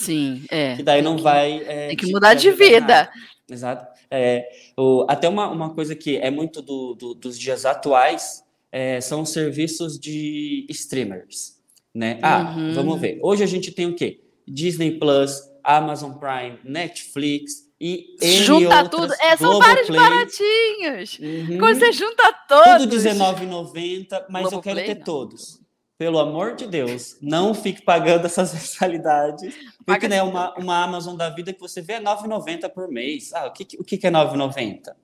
Sim, 0.00 0.44
é. 0.50 0.76
Que 0.76 0.82
daí 0.82 1.02
não 1.02 1.16
que- 1.16 1.22
vai. 1.22 1.62
é, 1.66 1.88
Tem 1.88 1.96
que 1.96 2.10
mudar 2.10 2.34
de 2.34 2.50
vida. 2.52 2.80
nada. 2.80 3.10
Exato. 3.50 3.86
É, 4.10 4.48
o- 4.76 5.04
até 5.08 5.28
uma, 5.28 5.48
uma 5.48 5.74
coisa 5.74 5.94
que 5.94 6.16
é 6.16 6.30
muito 6.30 6.62
do- 6.62 6.94
do- 6.94 7.14
dos 7.14 7.38
dias 7.38 7.64
atuais 7.66 8.42
é, 8.72 9.00
são 9.00 9.22
os 9.22 9.30
serviços 9.30 9.98
de 9.98 10.64
streamers. 10.70 11.58
Né? 11.94 12.18
Ah, 12.22 12.54
Uhum. 12.56 12.72
vamos 12.72 13.00
ver. 13.00 13.18
Hoje 13.22 13.42
a 13.42 13.46
gente 13.46 13.72
tem 13.72 13.86
o 13.86 13.94
quê? 13.96 14.20
Disney 14.46 14.92
Plus, 14.92 15.42
Amazon 15.62 16.12
Prime, 16.12 16.58
Netflix 16.64 17.68
e 17.80 18.14
N 18.22 18.44
Junta 18.44 18.88
tudo. 18.88 19.12
É, 19.20 19.36
são 19.36 19.58
vários 19.58 19.88
baratinhos. 19.88 21.18
Uhum. 21.18 21.58
Quando 21.58 21.78
você 21.80 21.92
junta 21.92 22.32
todos. 22.48 22.82
Tudo 22.84 22.96
R$19,90, 22.96 24.24
mas 24.30 24.44
eu 24.44 24.50
Globoplay, 24.50 24.74
quero 24.74 24.86
ter 24.86 24.94
não. 24.98 25.04
todos. 25.04 25.59
Pelo 26.00 26.18
amor 26.18 26.56
de 26.56 26.66
Deus, 26.66 27.18
não 27.20 27.52
fique 27.52 27.82
pagando 27.82 28.24
essas 28.24 28.54
mensalidades. 28.56 29.54
Porque 29.84 30.08
né, 30.08 30.22
uma, 30.22 30.54
uma 30.56 30.82
Amazon 30.82 31.14
da 31.14 31.28
vida 31.28 31.52
que 31.52 31.60
você 31.60 31.82
vê 31.82 31.92
é 31.92 31.98
R$9,90 31.98 32.70
por 32.70 32.88
mês. 32.88 33.34
Ah, 33.34 33.48
o 33.48 33.52
que, 33.52 33.76
o 33.78 33.84
que 33.84 33.96
é 34.06 34.08
R$9,90? 34.08 34.94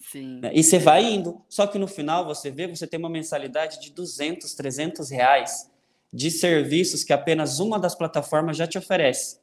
Sim. 0.00 0.40
Né? 0.40 0.50
E 0.52 0.62
você 0.62 0.78
vai 0.78 1.02
indo. 1.02 1.40
Só 1.48 1.66
que 1.66 1.78
no 1.78 1.86
final 1.88 2.26
você 2.26 2.50
vê, 2.50 2.66
você 2.66 2.86
tem 2.86 3.00
uma 3.00 3.08
mensalidade 3.08 3.80
de 3.80 3.90
200, 3.92 4.52
300 4.52 5.08
reais 5.08 5.70
de 6.12 6.30
serviços 6.30 7.02
que 7.02 7.14
apenas 7.14 7.58
uma 7.58 7.78
das 7.78 7.94
plataformas 7.94 8.54
já 8.54 8.66
te 8.66 8.76
oferece. 8.76 9.38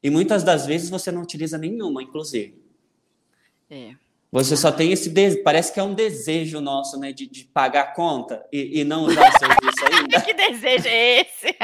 E 0.00 0.08
muitas 0.08 0.44
das 0.44 0.66
vezes 0.66 0.88
você 0.88 1.10
não 1.10 1.22
utiliza 1.22 1.58
nenhuma, 1.58 2.00
inclusive. 2.00 2.62
É. 3.68 3.96
Você 4.34 4.56
só 4.56 4.72
tem 4.72 4.90
esse 4.90 5.10
de... 5.10 5.36
parece 5.44 5.72
que 5.72 5.78
é 5.78 5.82
um 5.84 5.94
desejo 5.94 6.60
nosso, 6.60 6.98
né, 6.98 7.12
de, 7.12 7.24
de 7.24 7.44
pagar 7.44 7.82
a 7.82 7.86
conta 7.94 8.44
e, 8.52 8.80
e 8.80 8.84
não 8.84 9.04
usar 9.04 9.28
o 9.28 9.38
serviço 9.38 9.84
ainda. 9.96 10.20
Que 10.22 10.34
desejo 10.34 10.88
é 10.88 11.20
esse? 11.20 11.56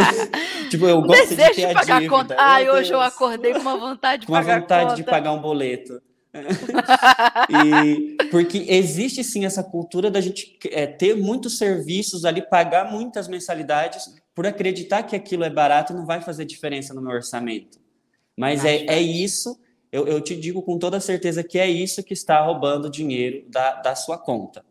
tipo, 0.70 0.86
eu 0.86 0.96
O 0.96 1.02
gosto 1.02 1.28
desejo 1.28 1.50
de 1.50 1.54
ter 1.56 1.66
de 1.66 1.72
a 1.72 1.74
pagar 1.74 2.00
dívida. 2.00 2.16
conta. 2.16 2.36
Ai, 2.38 2.64
Meu 2.64 2.72
hoje 2.72 2.90
eu 2.90 3.00
Deus. 3.00 3.12
acordei 3.12 3.52
com 3.52 3.58
uma 3.58 3.76
vontade 3.76 4.20
de 4.22 4.26
com 4.26 4.34
a 4.34 4.38
pagar 4.38 4.60
vontade 4.60 4.84
conta. 4.84 4.96
de 4.96 5.04
pagar 5.04 5.32
um 5.32 5.42
boleto. 5.42 6.00
e 7.50 8.16
porque 8.30 8.64
existe 8.66 9.22
sim 9.22 9.44
essa 9.44 9.62
cultura 9.62 10.10
da 10.10 10.20
gente 10.20 10.58
é, 10.70 10.86
ter 10.86 11.14
muitos 11.16 11.58
serviços 11.58 12.24
ali, 12.24 12.40
pagar 12.40 12.90
muitas 12.90 13.28
mensalidades 13.28 14.14
por 14.34 14.46
acreditar 14.46 15.02
que 15.02 15.14
aquilo 15.14 15.44
é 15.44 15.50
barato 15.50 15.92
e 15.92 15.96
não 15.96 16.06
vai 16.06 16.22
fazer 16.22 16.46
diferença 16.46 16.94
no 16.94 17.02
meu 17.02 17.12
orçamento. 17.12 17.78
Mas 18.34 18.64
é, 18.64 18.86
é 18.86 19.00
isso, 19.00 19.58
eu, 19.96 20.06
eu 20.06 20.20
te 20.20 20.36
digo 20.36 20.62
com 20.62 20.78
toda 20.78 21.00
certeza 21.00 21.42
que 21.42 21.58
é 21.58 21.66
isso 21.68 22.02
que 22.02 22.12
está 22.12 22.40
roubando 22.40 22.90
dinheiro 22.90 23.44
da, 23.48 23.74
da 23.74 23.94
sua 23.94 24.18
conta. 24.18 24.64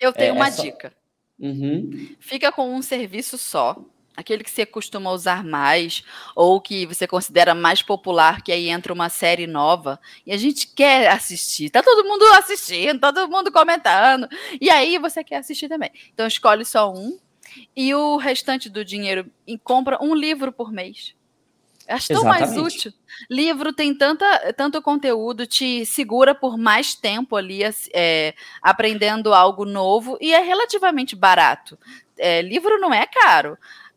Eu 0.00 0.12
tenho 0.12 0.30
É, 0.30 0.32
uma 0.32 0.48
é 0.48 0.50
só- 0.50 0.62
dica. 0.62 0.92
Uhum. 1.38 2.08
Fica 2.20 2.50
com 2.52 2.74
um 2.74 2.82
serviço 2.82 3.36
só. 3.38 3.76
Aquele 4.14 4.44
que 4.44 4.50
você 4.50 4.66
costuma 4.66 5.10
usar 5.10 5.42
mais, 5.42 6.04
ou 6.36 6.60
que 6.60 6.84
você 6.84 7.06
considera 7.06 7.54
mais 7.54 7.80
popular, 7.82 8.42
que 8.42 8.52
aí 8.52 8.68
entra 8.68 8.92
uma 8.92 9.08
série 9.08 9.46
nova, 9.46 9.98
e 10.26 10.32
a 10.32 10.36
gente 10.36 10.66
quer 10.68 11.08
assistir. 11.08 11.70
Tá 11.70 11.82
todo 11.82 12.06
mundo 12.06 12.22
assistindo, 12.34 13.00
todo 13.00 13.26
mundo 13.28 13.50
comentando. 13.50 14.28
E 14.60 14.68
aí 14.68 14.98
você 14.98 15.24
quer 15.24 15.36
assistir 15.36 15.66
também. 15.68 15.90
Então 16.12 16.26
escolhe 16.26 16.62
só 16.64 16.92
um, 16.92 17.18
e 17.74 17.94
o 17.94 18.18
restante 18.18 18.68
do 18.68 18.84
dinheiro 18.84 19.26
compra 19.64 19.98
um 20.02 20.14
livro 20.14 20.52
por 20.52 20.70
mês. 20.70 21.14
Acho 21.88 22.08
tão 22.08 22.22
Exatamente. 22.22 22.54
mais 22.54 22.74
útil. 22.74 22.92
Livro 23.30 23.72
tem 23.72 23.94
tanta, 23.94 24.52
tanto 24.54 24.80
conteúdo, 24.80 25.46
te 25.46 25.84
segura 25.84 26.34
por 26.34 26.56
mais 26.56 26.94
tempo 26.94 27.36
ali, 27.36 27.60
é, 27.92 28.34
aprendendo 28.60 29.34
algo 29.34 29.64
novo 29.64 30.16
e 30.20 30.32
é 30.32 30.40
relativamente 30.40 31.14
barato. 31.14 31.78
É, 32.18 32.42
livro 32.42 32.78
não 32.78 32.92
é 32.92 33.06
caro 33.06 33.56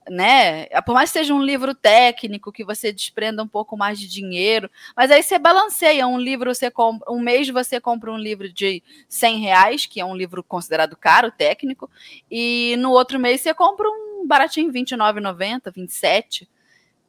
né? 0.10 0.66
Por 0.86 0.94
mais 0.94 1.12
que 1.12 1.20
seja 1.20 1.34
um 1.34 1.42
livro 1.42 1.74
técnico 1.74 2.52
que 2.52 2.64
você 2.64 2.92
desprenda 2.92 3.42
um 3.42 3.48
pouco 3.48 3.76
mais 3.76 4.00
de 4.00 4.08
dinheiro, 4.08 4.70
mas 4.96 5.10
aí 5.10 5.24
você 5.24 5.40
balanceia 5.40 6.08
um 6.08 6.20
livro, 6.20 6.54
você 6.54 6.70
compra, 6.70 7.12
um 7.12 7.20
mês 7.20 7.50
você 7.50 7.80
compra 7.80 8.12
um 8.12 8.18
livro 8.18 8.52
de 8.52 8.84
100 9.10 9.40
reais, 9.40 9.86
que 9.86 10.00
é 10.00 10.06
um 10.06 10.16
livro 10.16 10.44
considerado 10.44 10.96
caro, 10.96 11.32
técnico, 11.32 11.90
e 12.30 12.76
no 12.78 12.92
outro 12.92 13.20
mês 13.20 13.42
você 13.42 13.54
compra 13.54 13.88
um 13.90 14.28
baratinho, 14.28 14.72
R$29,90, 14.72 15.72
27 15.74 16.48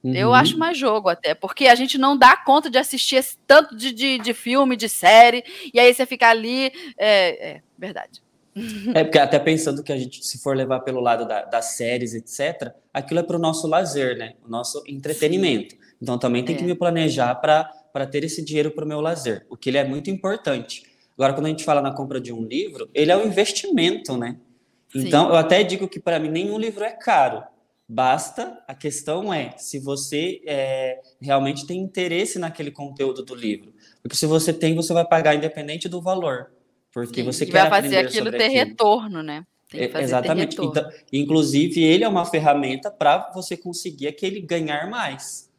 Uhum. 0.07 0.15
Eu 0.15 0.33
acho 0.33 0.57
mais 0.57 0.79
jogo 0.79 1.09
até, 1.09 1.35
porque 1.35 1.67
a 1.67 1.75
gente 1.75 1.99
não 1.99 2.17
dá 2.17 2.37
conta 2.37 2.71
de 2.71 2.79
assistir 2.79 3.17
esse 3.17 3.37
tanto 3.45 3.77
de, 3.77 3.91
de, 3.93 4.19
de 4.21 4.33
filme, 4.33 4.77
de 4.77 4.89
série, 4.89 5.43
e 5.75 5.81
aí 5.81 5.93
você 5.93 6.07
fica 6.07 6.29
ali. 6.29 6.71
É, 6.97 7.55
é 7.55 7.63
verdade. 7.77 8.23
É, 8.95 9.03
porque 9.03 9.19
até 9.19 9.39
pensando 9.41 9.83
que 9.83 9.93
a 9.93 9.99
gente, 9.99 10.25
se 10.25 10.39
for 10.39 10.57
levar 10.57 10.81
pelo 10.81 11.01
lado 11.01 11.27
da, 11.27 11.45
das 11.45 11.77
séries, 11.77 12.15
etc., 12.15 12.73
aquilo 12.95 13.19
é 13.19 13.23
para 13.25 13.37
o 13.37 13.41
nosso 13.41 13.67
lazer, 13.67 14.17
né? 14.17 14.35
O 14.47 14.49
nosso 14.49 14.81
entretenimento. 14.87 15.75
Sim. 15.75 15.81
Então 16.01 16.17
também 16.17 16.45
tem 16.45 16.55
é. 16.55 16.59
que 16.59 16.65
me 16.65 16.75
planejar 16.75 17.35
para 17.35 18.07
ter 18.07 18.23
esse 18.23 18.45
dinheiro 18.45 18.71
para 18.71 18.85
o 18.85 18.89
meu 18.89 19.01
lazer, 19.01 19.45
o 19.51 19.57
que 19.57 19.71
ele 19.71 19.79
é 19.79 19.85
muito 19.85 20.09
importante. 20.09 20.85
Agora, 21.19 21.33
quando 21.33 21.47
a 21.47 21.49
gente 21.49 21.65
fala 21.65 21.83
na 21.83 21.91
compra 21.91 22.21
de 22.21 22.33
um 22.33 22.45
livro, 22.45 22.89
ele 22.95 23.11
é 23.11 23.17
um 23.17 23.27
investimento, 23.27 24.17
né? 24.17 24.37
Então, 24.95 25.25
Sim. 25.25 25.31
eu 25.33 25.37
até 25.37 25.65
digo 25.65 25.89
que 25.89 25.99
para 25.99 26.21
mim 26.21 26.29
nenhum 26.29 26.59
livro 26.59 26.85
é 26.85 26.93
caro. 26.93 27.43
Basta, 27.89 28.59
a 28.67 28.75
questão 28.75 29.33
é 29.33 29.55
se 29.59 29.79
você 29.79 30.43
é, 30.45 31.01
realmente 31.21 31.67
tem 31.67 31.79
interesse 31.79 32.39
naquele 32.39 32.71
conteúdo 32.71 33.25
do 33.25 33.35
livro. 33.35 33.73
Porque 34.03 34.17
se 34.17 34.27
você 34.27 34.53
tem, 34.53 34.75
você 34.75 34.93
vai 34.93 35.07
pagar 35.07 35.37
independente 35.37 35.89
do 35.89 36.03
valor. 36.03 36.51
Porque 36.93 37.21
Sim, 37.21 37.27
você 37.27 37.47
quer 37.47 37.69
vai 37.69 37.83
fazer 37.83 37.99
aquilo 37.99 38.31
ter 38.31 38.45
aquilo. 38.45 38.55
retorno, 38.55 39.23
né? 39.23 39.45
Exatamente. 39.73 40.57
Então, 40.61 40.89
inclusive, 41.13 41.83
ele 41.83 42.05
é 42.05 42.09
uma 42.09 42.25
ferramenta 42.25 42.91
para 42.91 43.31
você 43.33 43.57
conseguir 43.57 44.09
aquele 44.09 44.41
ganhar 44.41 44.89
mais. 44.89 45.51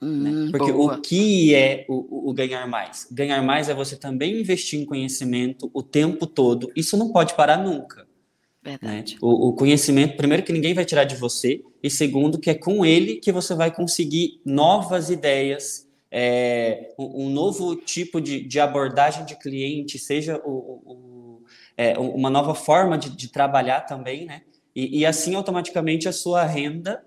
Né? 0.00 0.08
Hum, 0.08 0.44
né? 0.46 0.50
Porque 0.50 0.72
boa. 0.72 0.96
o 0.96 1.00
que 1.00 1.54
é 1.54 1.84
o, 1.88 2.30
o, 2.30 2.32
ganhar 2.32 2.66
mais? 2.66 3.06
Ganhar 3.10 3.42
mais 3.42 3.68
é 3.68 3.74
você 3.74 3.96
também 3.96 4.40
investir 4.40 4.80
em 4.80 4.84
conhecimento 4.84 5.70
o 5.74 5.82
tempo 5.82 6.26
todo. 6.26 6.70
Isso 6.74 6.96
não 6.96 7.12
pode 7.12 7.34
parar 7.34 7.58
nunca. 7.58 8.06
Verdade. 8.62 9.14
Né? 9.14 9.18
O, 9.22 9.48
o, 9.48 9.52
conhecimento, 9.54 10.16
primeiro, 10.16 10.42
que 10.42 10.52
ninguém 10.52 10.74
vai 10.74 10.84
tirar 10.84 11.04
de 11.04 11.16
você, 11.16 11.62
e 11.82 11.88
segundo, 11.88 12.38
que 12.38 12.50
é 12.50 12.54
com 12.54 12.84
ele 12.84 13.16
que 13.16 13.32
você 13.32 13.54
vai 13.54 13.74
conseguir 13.74 14.40
novas 14.44 15.08
ideias, 15.08 15.88
é, 16.10 16.92
um, 16.98 17.26
um, 17.26 17.30
novo 17.30 17.76
tipo 17.76 18.20
de, 18.20 18.42
de, 18.42 18.60
abordagem 18.60 19.24
de 19.24 19.36
cliente, 19.36 19.98
seja 19.98 20.40
o, 20.44 20.50
o, 20.50 21.44
é, 21.76 21.98
uma 21.98 22.28
nova 22.28 22.54
forma 22.54 22.98
de, 22.98 23.10
de 23.10 23.28
trabalhar 23.28 23.82
também, 23.82 24.26
né? 24.26 24.42
E, 24.74 25.00
e, 25.00 25.06
assim 25.06 25.34
automaticamente 25.34 26.08
a 26.08 26.12
sua 26.12 26.44
renda 26.44 27.04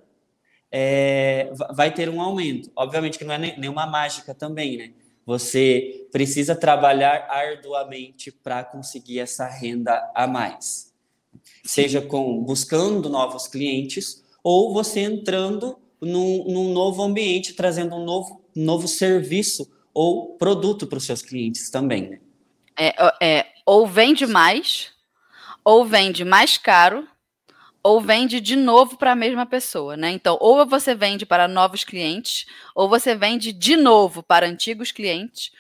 é, 0.72 1.51
vai 1.75 1.93
ter 1.93 2.10
um 2.10 2.22
aumento. 2.22 2.72
Obviamente 2.75 3.17
que 3.17 3.24
não 3.24 3.33
é 3.33 3.38
nenhuma 3.57 3.86
mágica 3.86 4.33
também, 4.33 4.77
né? 4.77 4.93
Você 5.25 6.07
precisa 6.12 6.55
trabalhar 6.55 7.27
arduamente 7.29 8.31
para 8.31 8.63
conseguir 8.63 9.19
essa 9.19 9.48
renda 9.48 10.12
a 10.13 10.27
mais. 10.27 10.93
Seja 11.63 12.02
com 12.02 12.44
buscando 12.44 13.10
novos 13.10 13.48
clientes 13.48 14.24
ou 14.44 14.74
você 14.74 15.00
entrando 15.00 15.78
num, 16.02 16.44
num 16.46 16.74
novo 16.74 17.02
ambiente, 17.02 17.54
trazendo 17.54 17.96
um 17.96 18.04
novo 18.04 18.44
novo 18.56 18.88
serviço 18.88 19.72
ou 19.94 20.36
produto 20.38 20.88
para 20.88 20.98
os 20.98 21.06
seus 21.06 21.22
clientes 21.22 21.70
também, 21.70 22.10
né? 22.10 22.20
É, 22.78 23.16
é, 23.22 23.46
ou 23.66 23.88
vende 23.88 24.25
mais, 24.25 24.92
ou 25.63 25.86
vende 25.86 26.25
mais 26.25 26.58
caro, 26.58 27.08
ou 27.84 28.02
vende 28.02 28.40
de 28.40 28.56
novo 28.56 28.98
para 28.98 29.12
a 29.12 29.16
mesma 29.16 29.46
pessoa, 29.46 29.98
né? 29.98 30.10
Então, 30.12 30.38
ou 30.40 30.66
você 30.66 30.96
vende 30.96 31.25
para 31.25 31.48
novos 31.48 31.84
clientes, 31.84 32.46
ou 32.74 32.88
você 32.88 33.13
vende 33.13 33.52
de 33.52 33.75
novo 33.75 34.24
para 34.24 34.48
antigos 34.48 34.92
clientes, 34.92 35.51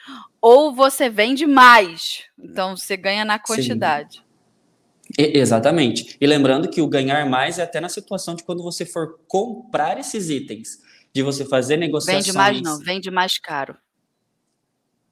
ou 0.41 0.73
você 0.73 1.09
vende 1.09 1.45
mais. 1.45 2.23
Então, 2.39 2.77
você 2.77 2.95
ganha 2.95 3.25
na 3.25 3.37
quantidade. 3.37 4.17
Sim. 4.17 4.23
Exatamente. 5.17 6.17
E 6.19 6.25
lembrando 6.25 6.69
que 6.69 6.81
o 6.81 6.87
ganhar 6.87 7.29
mais 7.29 7.59
é 7.59 7.63
até 7.63 7.79
na 7.79 7.89
situação 7.89 8.35
de 8.35 8.43
quando 8.43 8.63
você 8.63 8.85
for 8.85 9.19
comprar 9.27 9.99
esses 9.99 10.29
itens 10.29 10.79
de 11.13 11.21
você 11.21 11.45
fazer 11.45 11.77
negociações. 11.77 12.25
Vende 12.25 12.37
mais 12.37 12.61
não, 12.61 12.79
vende 12.79 13.11
mais 13.11 13.37
caro. 13.37 13.77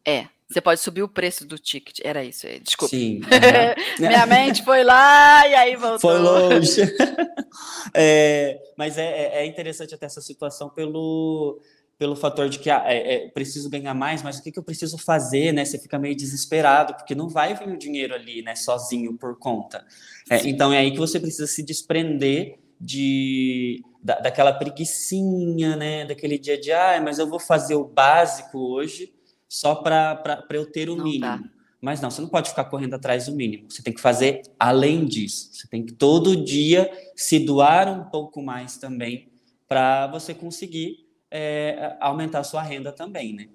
É, 0.05 0.27
você 0.49 0.59
pode 0.59 0.81
subir 0.81 1.03
o 1.03 1.07
preço 1.07 1.45
do 1.45 1.57
ticket. 1.59 1.99
Era 2.03 2.23
isso, 2.23 2.47
é, 2.47 2.59
desculpa. 2.59 2.89
Sim. 2.89 3.21
Minha 3.99 4.25
mente 4.25 4.63
foi 4.63 4.83
lá 4.83 5.47
e 5.47 5.53
aí 5.53 5.75
voltou. 5.75 5.99
Foi 5.99 6.19
longe. 6.19 6.81
é, 7.93 8.59
mas 8.77 8.97
é, 8.97 9.03
é, 9.03 9.43
é 9.43 9.45
interessante 9.45 9.93
até 9.93 10.05
essa 10.05 10.21
situação 10.21 10.69
pelo, 10.69 11.61
pelo 12.01 12.15
fator 12.15 12.49
de 12.49 12.57
que 12.57 12.67
ah, 12.67 12.81
é, 12.87 13.13
é, 13.13 13.27
preciso 13.27 13.69
ganhar 13.69 13.93
mais, 13.93 14.23
mas 14.23 14.39
o 14.39 14.41
que, 14.41 14.51
que 14.51 14.57
eu 14.57 14.63
preciso 14.63 14.97
fazer, 14.97 15.51
né? 15.51 15.63
Você 15.63 15.77
fica 15.77 15.99
meio 15.99 16.15
desesperado, 16.15 16.95
porque 16.95 17.13
não 17.13 17.29
vai 17.29 17.53
vir 17.53 17.67
o 17.67 17.77
dinheiro 17.77 18.15
ali, 18.15 18.41
né? 18.41 18.55
Sozinho 18.55 19.15
por 19.19 19.37
conta. 19.37 19.85
É, 20.27 20.49
então 20.49 20.73
é 20.73 20.79
aí 20.79 20.89
que 20.89 20.97
você 20.97 21.19
precisa 21.19 21.45
se 21.45 21.61
desprender 21.61 22.57
de 22.79 23.83
da, 24.01 24.19
daquela 24.19 24.51
preguiçinha, 24.51 25.75
né? 25.75 26.03
Daquele 26.03 26.39
dia 26.39 26.59
de, 26.59 26.71
ah, 26.71 26.99
mas 27.05 27.19
eu 27.19 27.27
vou 27.27 27.39
fazer 27.39 27.75
o 27.75 27.85
básico 27.85 28.57
hoje 28.57 29.13
só 29.47 29.75
para 29.75 30.43
eu 30.49 30.65
ter 30.71 30.89
o 30.89 30.95
não 30.95 31.03
mínimo. 31.03 31.21
Dá. 31.21 31.39
Mas 31.79 32.01
não, 32.01 32.09
você 32.09 32.19
não 32.19 32.29
pode 32.29 32.49
ficar 32.49 32.65
correndo 32.65 32.95
atrás 32.95 33.27
do 33.27 33.35
mínimo. 33.35 33.69
Você 33.69 33.83
tem 33.83 33.93
que 33.93 34.01
fazer 34.01 34.41
além 34.59 35.05
disso. 35.05 35.49
Você 35.51 35.67
tem 35.67 35.85
que 35.85 35.93
todo 35.93 36.35
dia 36.35 36.91
se 37.15 37.37
doar 37.37 37.87
um 37.87 38.09
pouco 38.09 38.41
mais 38.41 38.77
também 38.77 39.29
para 39.67 40.07
você 40.07 40.33
conseguir 40.33 41.10
é, 41.31 41.95
aumentar 41.99 42.43
sua 42.43 42.61
renda 42.61 42.91
também, 42.91 43.33
né? 43.33 43.47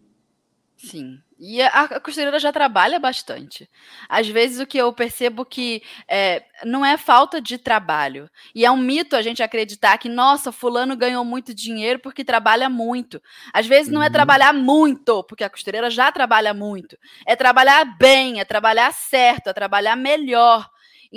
Sim. 0.77 1.21
E 1.39 1.61
a, 1.61 1.69
a 1.69 2.01
costureira 2.01 2.39
já 2.39 2.53
trabalha 2.53 2.99
bastante. 2.99 3.69
Às 4.09 4.27
vezes 4.27 4.59
o 4.59 4.67
que 4.67 4.79
eu 4.79 4.93
percebo 4.93 5.45
que 5.45 5.83
é, 6.09 6.43
não 6.65 6.85
é 6.85 6.97
falta 6.97 7.41
de 7.41 7.59
trabalho. 7.59 8.29
E 8.55 8.65
é 8.65 8.71
um 8.71 8.77
mito 8.77 9.17
a 9.17 9.23
gente 9.23 9.43
acreditar 9.43 9.97
que, 9.99 10.09
nossa, 10.09 10.53
fulano 10.53 10.97
ganhou 10.97 11.25
muito 11.25 11.55
dinheiro 11.55 11.99
porque 11.99 12.25
trabalha 12.25 12.69
muito. 12.69 13.21
Às 13.53 13.67
vezes 13.67 13.93
não 13.93 14.03
é 14.03 14.07
uhum. 14.07 14.13
trabalhar 14.13 14.53
muito, 14.53 15.25
porque 15.25 15.45
a 15.45 15.51
costureira 15.51 15.91
já 15.91 16.11
trabalha 16.13 16.55
muito. 16.55 16.97
É 17.27 17.37
trabalhar 17.37 17.85
bem, 17.99 18.41
é 18.41 18.45
trabalhar 18.45 18.93
certo, 18.93 19.49
é 19.49 19.53
trabalhar 19.53 19.97
melhor. 19.97 20.69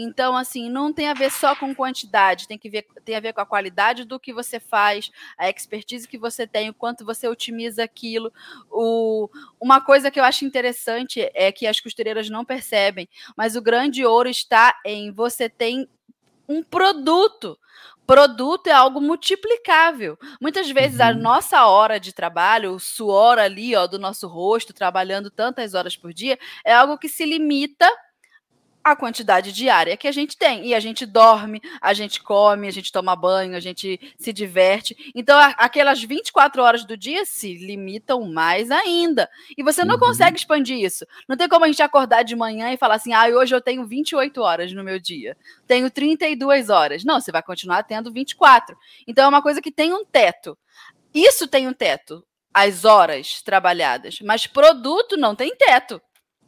Então, 0.01 0.37
assim, 0.37 0.69
não 0.69 0.93
tem 0.93 1.09
a 1.09 1.13
ver 1.13 1.29
só 1.29 1.55
com 1.55 1.75
quantidade, 1.75 2.47
tem, 2.47 2.57
que 2.57 2.69
ver, 2.69 2.87
tem 3.03 3.15
a 3.15 3.19
ver 3.19 3.33
com 3.33 3.41
a 3.41 3.45
qualidade 3.45 4.05
do 4.05 4.19
que 4.19 4.31
você 4.31 4.59
faz, 4.59 5.11
a 5.37 5.49
expertise 5.49 6.07
que 6.07 6.17
você 6.17 6.47
tem, 6.47 6.69
o 6.69 6.73
quanto 6.73 7.05
você 7.05 7.27
otimiza 7.27 7.83
aquilo. 7.83 8.31
O, 8.71 9.29
uma 9.59 9.81
coisa 9.81 10.09
que 10.09 10.19
eu 10.19 10.23
acho 10.23 10.45
interessante 10.45 11.29
é 11.33 11.51
que 11.51 11.67
as 11.67 11.79
costureiras 11.79 12.29
não 12.29 12.45
percebem, 12.45 13.09
mas 13.35 13.55
o 13.55 13.61
grande 13.61 14.05
ouro 14.05 14.29
está 14.29 14.79
em 14.85 15.11
você 15.11 15.49
tem 15.49 15.87
um 16.47 16.63
produto. 16.63 17.59
Produto 18.07 18.67
é 18.67 18.71
algo 18.71 18.99
multiplicável. 18.99 20.17
Muitas 20.41 20.69
vezes 20.71 20.99
uhum. 20.99 21.05
a 21.05 21.13
nossa 21.13 21.67
hora 21.67 21.99
de 21.99 22.11
trabalho, 22.11 22.73
o 22.73 22.79
suor 22.79 23.37
ali, 23.37 23.75
ó, 23.75 23.85
do 23.85 23.99
nosso 23.99 24.27
rosto, 24.27 24.73
trabalhando 24.73 25.29
tantas 25.29 25.75
horas 25.75 25.95
por 25.95 26.11
dia, 26.11 26.39
é 26.65 26.73
algo 26.73 26.97
que 26.97 27.07
se 27.07 27.23
limita 27.23 27.87
a 28.83 28.95
quantidade 28.95 29.51
diária 29.51 29.97
que 29.97 30.07
a 30.07 30.11
gente 30.11 30.37
tem. 30.37 30.65
E 30.65 30.73
a 30.73 30.79
gente 30.79 31.05
dorme, 31.05 31.61
a 31.81 31.93
gente 31.93 32.21
come, 32.21 32.67
a 32.67 32.71
gente 32.71 32.91
toma 32.91 33.15
banho, 33.15 33.55
a 33.55 33.59
gente 33.59 33.99
se 34.17 34.31
diverte. 34.31 34.95
Então, 35.13 35.37
aquelas 35.57 36.01
24 36.01 36.61
horas 36.61 36.85
do 36.85 36.95
dia 36.95 37.25
se 37.25 37.53
limitam 37.55 38.21
mais 38.31 38.71
ainda. 38.71 39.29
E 39.57 39.63
você 39.63 39.83
não 39.83 39.95
uhum. 39.95 40.01
consegue 40.01 40.37
expandir 40.37 40.77
isso. 40.77 41.05
Não 41.27 41.37
tem 41.37 41.47
como 41.47 41.65
a 41.65 41.67
gente 41.67 41.81
acordar 41.81 42.23
de 42.23 42.35
manhã 42.35 42.71
e 42.71 42.77
falar 42.77 42.95
assim: 42.95 43.13
ah, 43.13 43.27
hoje 43.27 43.53
eu 43.53 43.61
tenho 43.61 43.85
28 43.85 44.41
horas 44.41 44.71
no 44.73 44.83
meu 44.83 44.99
dia, 44.99 45.37
tenho 45.67 45.89
32 45.89 46.69
horas. 46.69 47.03
Não, 47.03 47.19
você 47.19 47.31
vai 47.31 47.43
continuar 47.43 47.83
tendo 47.83 48.11
24. 48.11 48.75
Então, 49.07 49.25
é 49.25 49.27
uma 49.27 49.41
coisa 49.41 49.61
que 49.61 49.71
tem 49.71 49.93
um 49.93 50.05
teto. 50.05 50.57
Isso 51.13 51.47
tem 51.47 51.67
um 51.67 51.73
teto, 51.73 52.23
as 52.53 52.85
horas 52.85 53.41
trabalhadas, 53.41 54.19
mas 54.21 54.45
produto 54.45 55.17
não 55.17 55.35
tem 55.35 55.55
teto. 55.55 56.01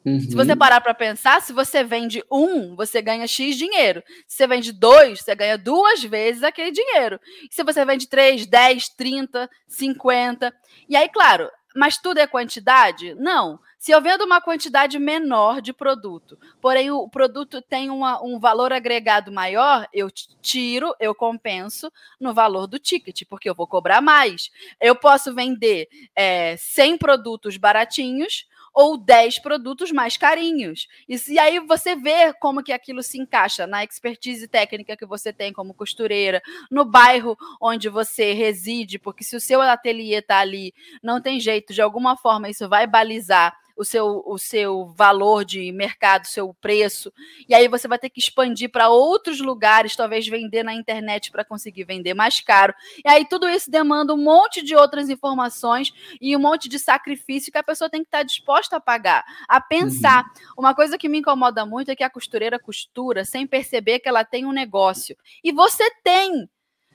Uhum. 0.05 0.19
Se 0.19 0.35
você 0.35 0.55
parar 0.55 0.81
para 0.81 0.93
pensar, 0.93 1.41
se 1.41 1.53
você 1.53 1.83
vende 1.83 2.23
um, 2.31 2.75
você 2.75 3.01
ganha 3.01 3.27
X 3.27 3.55
dinheiro. 3.55 4.03
Se 4.27 4.37
você 4.37 4.47
vende 4.47 4.71
dois, 4.71 5.21
você 5.21 5.35
ganha 5.35 5.57
duas 5.57 6.03
vezes 6.03 6.43
aquele 6.43 6.71
dinheiro. 6.71 7.19
E 7.43 7.53
se 7.53 7.63
você 7.63 7.85
vende 7.85 8.07
três, 8.07 8.45
dez, 8.45 8.89
trinta, 8.89 9.49
cinquenta. 9.67 10.53
E 10.89 10.95
aí, 10.95 11.07
claro, 11.07 11.49
mas 11.75 11.97
tudo 11.97 12.19
é 12.19 12.27
quantidade? 12.27 13.13
Não. 13.15 13.59
Se 13.77 13.91
eu 13.91 14.01
vendo 14.01 14.23
uma 14.23 14.39
quantidade 14.39 14.99
menor 14.99 15.59
de 15.59 15.73
produto, 15.73 16.37
porém 16.61 16.91
o 16.91 17.09
produto 17.09 17.61
tem 17.61 17.89
uma, 17.89 18.23
um 18.23 18.39
valor 18.39 18.71
agregado 18.71 19.31
maior, 19.31 19.87
eu 19.91 20.07
tiro, 20.41 20.93
eu 20.99 21.15
compenso 21.15 21.91
no 22.19 22.31
valor 22.31 22.67
do 22.67 22.77
ticket, 22.77 23.23
porque 23.27 23.49
eu 23.49 23.55
vou 23.55 23.65
cobrar 23.65 23.99
mais. 23.99 24.51
Eu 24.79 24.95
posso 24.95 25.33
vender 25.33 25.87
é, 26.15 26.55
100 26.57 26.97
produtos 26.97 27.57
baratinhos 27.57 28.45
ou 28.73 28.97
10 28.97 29.39
produtos 29.39 29.91
mais 29.91 30.17
carinhos. 30.17 30.87
E, 31.07 31.15
e 31.29 31.39
aí 31.39 31.59
você 31.59 31.95
vê 31.95 32.33
como 32.33 32.63
que 32.63 32.71
aquilo 32.71 33.03
se 33.03 33.19
encaixa 33.19 33.67
na 33.67 33.83
expertise 33.83 34.47
técnica 34.47 34.97
que 34.97 35.05
você 35.05 35.33
tem 35.33 35.51
como 35.51 35.73
costureira, 35.73 36.41
no 36.69 36.85
bairro 36.85 37.37
onde 37.61 37.89
você 37.89 38.33
reside, 38.33 38.97
porque 38.97 39.23
se 39.23 39.35
o 39.35 39.41
seu 39.41 39.61
ateliê 39.61 40.19
está 40.19 40.39
ali, 40.39 40.73
não 41.03 41.21
tem 41.21 41.39
jeito, 41.39 41.73
de 41.73 41.81
alguma 41.81 42.15
forma 42.15 42.49
isso 42.49 42.67
vai 42.69 42.87
balizar 42.87 43.60
o 43.75 43.83
seu, 43.83 44.23
o 44.25 44.37
seu 44.37 44.87
valor 44.95 45.43
de 45.45 45.71
mercado, 45.71 46.25
seu 46.25 46.53
preço, 46.53 47.11
e 47.47 47.53
aí 47.53 47.67
você 47.67 47.87
vai 47.87 47.97
ter 47.97 48.09
que 48.09 48.19
expandir 48.19 48.71
para 48.71 48.89
outros 48.89 49.39
lugares, 49.39 49.95
talvez 49.95 50.27
vender 50.27 50.63
na 50.63 50.73
internet 50.73 51.31
para 51.31 51.45
conseguir 51.45 51.83
vender 51.83 52.13
mais 52.13 52.39
caro. 52.39 52.73
E 53.03 53.09
aí 53.09 53.25
tudo 53.25 53.47
isso 53.47 53.69
demanda 53.69 54.13
um 54.13 54.17
monte 54.17 54.63
de 54.63 54.75
outras 54.75 55.09
informações 55.09 55.93
e 56.19 56.35
um 56.35 56.39
monte 56.39 56.67
de 56.67 56.79
sacrifício 56.79 57.51
que 57.51 57.57
a 57.57 57.63
pessoa 57.63 57.89
tem 57.89 58.01
que 58.01 58.07
estar 58.07 58.23
disposta 58.23 58.77
a 58.77 58.79
pagar, 58.79 59.23
a 59.47 59.59
pensar. 59.59 60.23
Uhum. 60.23 60.53
Uma 60.59 60.75
coisa 60.75 60.97
que 60.97 61.09
me 61.09 61.19
incomoda 61.19 61.65
muito 61.65 61.89
é 61.89 61.95
que 61.95 62.03
a 62.03 62.09
costureira 62.09 62.59
costura 62.59 63.25
sem 63.25 63.47
perceber 63.47 63.99
que 63.99 64.09
ela 64.09 64.23
tem 64.23 64.45
um 64.45 64.51
negócio. 64.51 65.17
E 65.43 65.51
você 65.51 65.89
tem. 66.03 66.49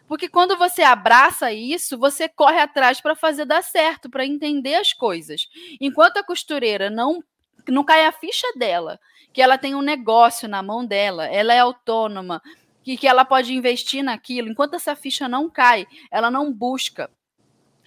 Porque 0.09 0.29
quando 0.29 0.57
você 0.57 0.83
abraça 0.83 1.53
isso, 1.53 1.99
você 1.99 2.29
corre 2.29 2.61
atrás 2.61 3.01
para 3.01 3.17
fazer 3.17 3.45
dar 3.45 3.63
certo, 3.63 4.09
para 4.09 4.27
entender 4.27 4.75
as 4.77 4.93
coisas. 4.93 5.49
Enquanto 5.81 6.19
a 6.19 6.25
costureira 6.25 6.91
não 6.91 7.23
não 7.69 7.83
cai 7.83 8.07
a 8.07 8.13
ficha 8.13 8.47
dela, 8.57 9.01
que 9.33 9.43
ela 9.43 9.59
tem 9.59 9.75
um 9.75 9.83
negócio 9.83 10.49
na 10.49 10.63
mão 10.63 10.87
dela, 10.87 11.27
ela 11.27 11.53
é 11.53 11.59
autônoma, 11.59 12.41
que, 12.85 12.97
que 12.97 13.09
ela 13.09 13.25
pode 13.25 13.53
investir 13.53 14.05
naquilo, 14.05 14.49
enquanto 14.49 14.75
essa 14.75 14.95
ficha 14.95 15.29
não 15.29 15.51
cai, 15.51 15.85
ela 16.13 16.31
não 16.31 16.53
busca 16.53 17.11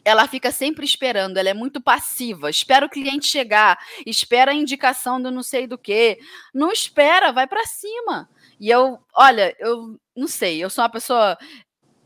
ela 0.04 0.28
fica 0.28 0.52
sempre 0.52 0.86
esperando, 0.86 1.38
ela 1.38 1.50
é 1.50 1.54
muito 1.54 1.82
passiva. 1.82 2.50
Espera 2.50 2.86
o 2.86 2.90
cliente 2.90 3.28
chegar, 3.28 3.78
espera 4.06 4.52
a 4.52 4.56
indicação 4.56 5.22
do 5.22 5.32
não 5.32 5.44
sei 5.44 5.68
do 5.68 5.78
que. 5.78 6.20
Não 6.54 6.72
espera, 6.72 7.32
vai 7.32 7.48
para 7.48 7.66
cima. 7.66 8.30
E 8.60 8.70
eu, 8.70 9.00
olha, 9.14 9.56
eu 9.60 10.00
não 10.16 10.28
sei, 10.28 10.64
eu 10.64 10.70
sou 10.70 10.84
uma 10.84 10.90
pessoa 10.90 11.38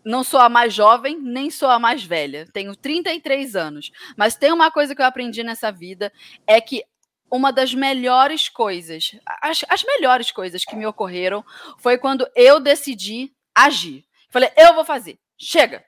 não 0.05 0.23
sou 0.23 0.39
a 0.39 0.49
mais 0.49 0.73
jovem, 0.73 1.19
nem 1.19 1.49
sou 1.49 1.69
a 1.69 1.79
mais 1.79 2.03
velha. 2.03 2.47
Tenho 2.53 2.75
33 2.75 3.55
anos. 3.55 3.91
Mas 4.17 4.35
tem 4.35 4.51
uma 4.51 4.71
coisa 4.71 4.95
que 4.95 5.01
eu 5.01 5.05
aprendi 5.05 5.43
nessa 5.43 5.71
vida: 5.71 6.11
é 6.45 6.59
que 6.59 6.83
uma 7.31 7.51
das 7.51 7.73
melhores 7.73 8.47
coisas, 8.47 9.11
as, 9.41 9.65
as 9.67 9.83
melhores 9.83 10.31
coisas 10.31 10.63
que 10.63 10.75
me 10.75 10.85
ocorreram 10.85 11.43
foi 11.79 11.97
quando 11.97 12.29
eu 12.35 12.59
decidi 12.59 13.33
agir. 13.55 14.05
Falei, 14.29 14.51
eu 14.55 14.73
vou 14.75 14.85
fazer, 14.85 15.17
chega. 15.37 15.83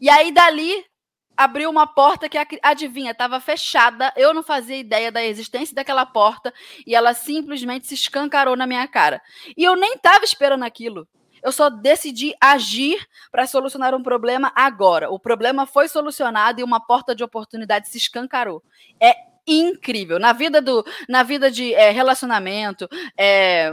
E 0.00 0.10
aí, 0.10 0.30
dali, 0.30 0.84
abriu 1.36 1.70
uma 1.70 1.86
porta 1.86 2.28
que, 2.28 2.38
adivinha, 2.62 3.12
estava 3.12 3.40
fechada. 3.40 4.12
Eu 4.16 4.34
não 4.34 4.42
fazia 4.42 4.76
ideia 4.76 5.10
da 5.10 5.24
existência 5.24 5.74
daquela 5.74 6.04
porta 6.04 6.52
e 6.86 6.94
ela 6.94 7.14
simplesmente 7.14 7.86
se 7.86 7.94
escancarou 7.94 8.56
na 8.56 8.66
minha 8.66 8.86
cara. 8.86 9.22
E 9.56 9.64
eu 9.64 9.76
nem 9.76 9.94
estava 9.94 10.24
esperando 10.24 10.64
aquilo. 10.64 11.08
Eu 11.44 11.52
só 11.52 11.68
decidi 11.68 12.34
agir 12.40 13.06
para 13.30 13.46
solucionar 13.46 13.94
um 13.94 14.02
problema 14.02 14.50
agora. 14.56 15.10
O 15.10 15.18
problema 15.18 15.66
foi 15.66 15.88
solucionado 15.88 16.58
e 16.58 16.64
uma 16.64 16.80
porta 16.80 17.14
de 17.14 17.22
oportunidade 17.22 17.90
se 17.90 17.98
escancarou. 17.98 18.62
É 18.98 19.14
incrível. 19.46 20.18
Na 20.18 20.32
vida 20.32 20.62
do, 20.62 20.82
na 21.06 21.22
vida 21.22 21.50
de 21.50 21.74
é, 21.74 21.90
relacionamento, 21.90 22.88
é, 23.14 23.70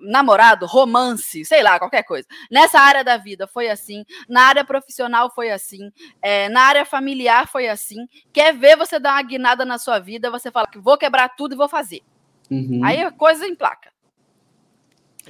namorado, 0.00 0.66
romance, 0.66 1.46
sei 1.46 1.62
lá, 1.62 1.78
qualquer 1.78 2.02
coisa. 2.02 2.28
Nessa 2.50 2.78
área 2.78 3.02
da 3.02 3.16
vida 3.16 3.46
foi 3.46 3.70
assim, 3.70 4.04
na 4.28 4.42
área 4.42 4.62
profissional 4.62 5.32
foi 5.34 5.50
assim, 5.50 5.90
é, 6.20 6.50
na 6.50 6.60
área 6.60 6.84
familiar 6.84 7.48
foi 7.48 7.68
assim. 7.68 8.06
Quer 8.34 8.54
ver 8.54 8.76
você 8.76 8.98
dar 8.98 9.14
uma 9.14 9.22
guinada 9.22 9.64
na 9.64 9.78
sua 9.78 9.98
vida, 9.98 10.30
você 10.30 10.50
fala 10.50 10.66
que 10.66 10.78
vou 10.78 10.98
quebrar 10.98 11.30
tudo 11.30 11.54
e 11.54 11.56
vou 11.56 11.70
fazer. 11.70 12.02
Uhum. 12.50 12.82
Aí 12.84 13.00
a 13.00 13.10
coisa 13.10 13.46
em 13.46 13.54
placa. 13.54 13.93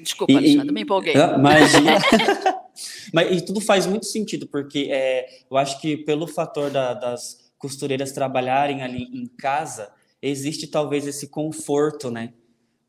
Desculpa, 0.00 0.33
e, 0.33 0.37
Alexandre, 0.37 0.72
me 0.72 0.83
empolguei. 0.83 1.14
Imagina. 1.14 1.98
Mas 3.12 3.37
e 3.37 3.44
tudo 3.44 3.61
faz 3.61 3.87
muito 3.87 4.07
sentido, 4.07 4.46
porque 4.46 4.88
é, 4.90 5.26
eu 5.50 5.57
acho 5.57 5.80
que 5.80 5.96
pelo 5.96 6.26
fator 6.26 6.70
da, 6.70 6.94
das 6.94 7.52
costureiras 7.59 8.12
trabalharem 8.12 8.83
ali 8.83 9.04
em 9.04 9.26
casa, 9.26 9.90
existe 10.20 10.66
talvez 10.66 11.07
esse 11.07 11.28
conforto, 11.28 12.11
né? 12.11 12.33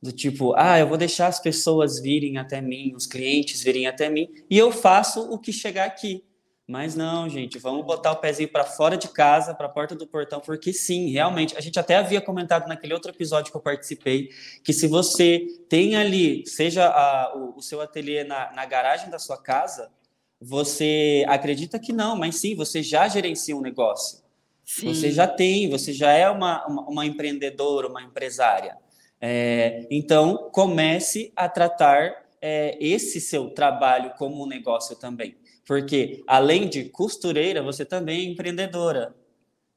Do 0.01 0.11
tipo, 0.11 0.53
ah, 0.55 0.79
eu 0.79 0.87
vou 0.87 0.97
deixar 0.97 1.27
as 1.27 1.39
pessoas 1.39 1.99
virem 1.99 2.37
até 2.37 2.61
mim, 2.61 2.93
os 2.95 3.05
clientes 3.05 3.63
virem 3.63 3.87
até 3.87 4.09
mim, 4.09 4.27
e 4.49 4.57
eu 4.57 4.71
faço 4.71 5.21
o 5.31 5.39
que 5.39 5.51
chegar 5.51 5.85
aqui. 5.85 6.23
Mas 6.67 6.95
não, 6.95 7.29
gente, 7.29 7.59
vamos 7.59 7.85
botar 7.85 8.11
o 8.11 8.15
pezinho 8.15 8.49
para 8.49 8.63
fora 8.63 8.97
de 8.97 9.07
casa, 9.07 9.53
para 9.53 9.67
a 9.67 9.69
porta 9.69 9.93
do 9.93 10.07
portão, 10.07 10.39
porque 10.39 10.73
sim, 10.73 11.11
realmente, 11.11 11.55
a 11.55 11.61
gente 11.61 11.77
até 11.77 11.95
havia 11.95 12.19
comentado 12.19 12.67
naquele 12.67 12.93
outro 12.93 13.11
episódio 13.11 13.51
que 13.51 13.57
eu 13.57 13.61
participei, 13.61 14.29
que 14.63 14.73
se 14.73 14.87
você 14.87 15.45
tem 15.69 15.95
ali, 15.95 16.43
seja 16.47 16.87
a, 16.87 17.37
o, 17.37 17.57
o, 17.57 17.61
seu 17.61 17.81
ateliê 17.81 18.23
na, 18.23 18.51
na 18.53 18.65
garagem 18.65 19.11
da 19.11 19.19
sua 19.19 19.37
casa, 19.37 19.91
você 20.41 21.23
acredita 21.27 21.77
que 21.77 21.93
não, 21.93 22.15
mas 22.15 22.37
sim, 22.37 22.55
você 22.55 22.81
já 22.81 23.07
gerencia 23.07 23.55
um 23.55 23.61
negócio. 23.61 24.23
Sim. 24.65 24.91
Você 24.91 25.11
já 25.11 25.27
tem, 25.27 25.69
você 25.69 25.93
já 25.93 26.11
é 26.11 26.27
uma, 26.27 26.65
uma, 26.65 26.89
uma 26.89 27.05
empreendedora, 27.05 27.87
uma 27.87 28.01
empresária. 28.01 28.75
É, 29.21 29.85
então, 29.91 30.49
comece 30.51 31.31
a 31.35 31.47
tratar 31.47 32.25
é, 32.41 32.75
esse 32.79 33.21
seu 33.21 33.51
trabalho 33.51 34.13
como 34.17 34.43
um 34.43 34.47
negócio 34.47 34.95
também. 34.95 35.37
Porque 35.65 36.23
além 36.27 36.69
de 36.69 36.85
costureira, 36.85 37.61
você 37.63 37.83
também 37.83 38.27
é 38.27 38.31
empreendedora. 38.31 39.15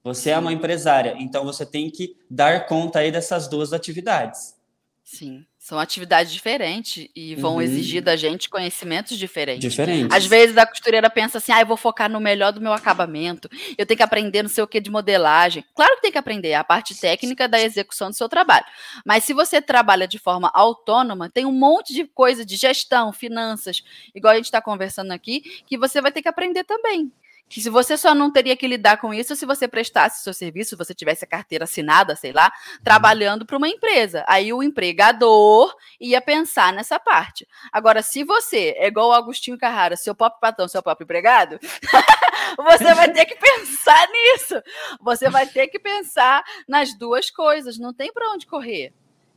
Você 0.04 0.30
é 0.30 0.38
uma 0.38 0.52
empresária, 0.52 1.14
então 1.18 1.44
você 1.44 1.66
tem 1.66 1.90
que 1.90 2.16
dar 2.30 2.66
conta 2.66 3.00
aí 3.00 3.10
dessas 3.10 3.48
duas 3.48 3.72
atividades. 3.72 4.56
Sim, 5.02 5.44
são 5.68 5.78
atividades 5.78 6.32
diferentes 6.32 7.10
e 7.14 7.34
vão 7.34 7.56
uhum. 7.56 7.60
exigir 7.60 8.02
da 8.02 8.16
gente 8.16 8.48
conhecimentos 8.48 9.18
diferentes. 9.18 9.70
Diferentes. 9.70 10.16
Às 10.16 10.24
vezes 10.24 10.56
a 10.56 10.64
costureira 10.64 11.10
pensa 11.10 11.36
assim: 11.36 11.52
ah, 11.52 11.60
eu 11.60 11.66
vou 11.66 11.76
focar 11.76 12.10
no 12.10 12.18
melhor 12.18 12.54
do 12.54 12.60
meu 12.60 12.72
acabamento, 12.72 13.50
eu 13.76 13.84
tenho 13.84 13.98
que 13.98 14.02
aprender 14.02 14.42
não 14.42 14.48
sei 14.48 14.64
o 14.64 14.66
que 14.66 14.80
de 14.80 14.90
modelagem. 14.90 15.62
Claro 15.74 15.96
que 15.96 16.00
tem 16.00 16.12
que 16.12 16.16
aprender, 16.16 16.48
é 16.48 16.54
a 16.54 16.64
parte 16.64 16.98
técnica 16.98 17.46
da 17.46 17.60
execução 17.60 18.08
do 18.08 18.16
seu 18.16 18.30
trabalho. 18.30 18.64
Mas 19.04 19.24
se 19.24 19.34
você 19.34 19.60
trabalha 19.60 20.08
de 20.08 20.18
forma 20.18 20.50
autônoma, 20.54 21.28
tem 21.28 21.44
um 21.44 21.52
monte 21.52 21.92
de 21.92 22.04
coisa 22.04 22.46
de 22.46 22.56
gestão, 22.56 23.12
finanças, 23.12 23.82
igual 24.14 24.32
a 24.32 24.36
gente 24.36 24.46
está 24.46 24.62
conversando 24.62 25.12
aqui, 25.12 25.42
que 25.66 25.76
você 25.76 26.00
vai 26.00 26.10
ter 26.10 26.22
que 26.22 26.28
aprender 26.28 26.64
também 26.64 27.12
que 27.48 27.62
se 27.62 27.70
você 27.70 27.96
só 27.96 28.14
não 28.14 28.30
teria 28.30 28.56
que 28.56 28.66
lidar 28.66 28.98
com 28.98 29.14
isso 29.14 29.34
se 29.34 29.46
você 29.46 29.66
prestasse 29.66 30.22
seu 30.22 30.34
serviço, 30.34 30.70
se 30.70 30.76
você 30.76 30.94
tivesse 30.94 31.24
a 31.24 31.28
carteira 31.28 31.64
assinada, 31.64 32.14
sei 32.14 32.32
lá, 32.32 32.52
trabalhando 32.84 33.46
para 33.46 33.56
uma 33.56 33.68
empresa. 33.68 34.24
Aí 34.28 34.52
o 34.52 34.62
empregador 34.62 35.74
ia 35.98 36.20
pensar 36.20 36.72
nessa 36.72 37.00
parte. 37.00 37.48
Agora, 37.72 38.02
se 38.02 38.22
você 38.22 38.74
é 38.76 38.88
igual 38.88 39.08
o 39.08 39.12
Agostinho 39.12 39.56
Carrara, 39.56 39.96
seu 39.96 40.14
próprio 40.14 40.40
patrão, 40.40 40.68
seu 40.68 40.82
próprio 40.82 41.04
empregado, 41.04 41.58
você 42.58 42.94
vai 42.94 43.10
ter 43.10 43.24
que 43.24 43.36
pensar 43.36 44.08
nisso. 44.08 44.62
Você 45.00 45.30
vai 45.30 45.46
ter 45.46 45.68
que 45.68 45.78
pensar 45.78 46.44
nas 46.68 46.96
duas 46.96 47.30
coisas. 47.30 47.78
Não 47.78 47.94
tem 47.94 48.12
para 48.12 48.30
onde 48.30 48.46
correr. 48.46 48.92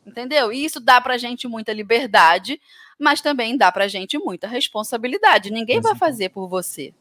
Entendeu? 0.06 0.52
E 0.52 0.66
isso 0.66 0.80
dá 0.80 1.00
para 1.00 1.18
gente 1.18 1.48
muita 1.48 1.72
liberdade, 1.72 2.60
mas 3.00 3.22
também 3.22 3.56
dá 3.56 3.72
para 3.72 3.88
gente 3.88 4.18
muita 4.18 4.48
responsabilidade. 4.48 5.52
Ninguém 5.52 5.80
vai 5.80 5.96
fazer 5.96 6.30
por 6.30 6.50
você 6.50 6.94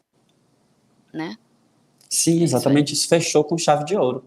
né? 1.13 1.37
Sim, 2.09 2.41
é 2.41 2.43
exatamente. 2.43 2.93
Isso, 2.93 3.01
isso 3.01 3.09
fechou 3.09 3.43
com 3.43 3.57
chave 3.57 3.85
de 3.85 3.95
ouro. 3.95 4.25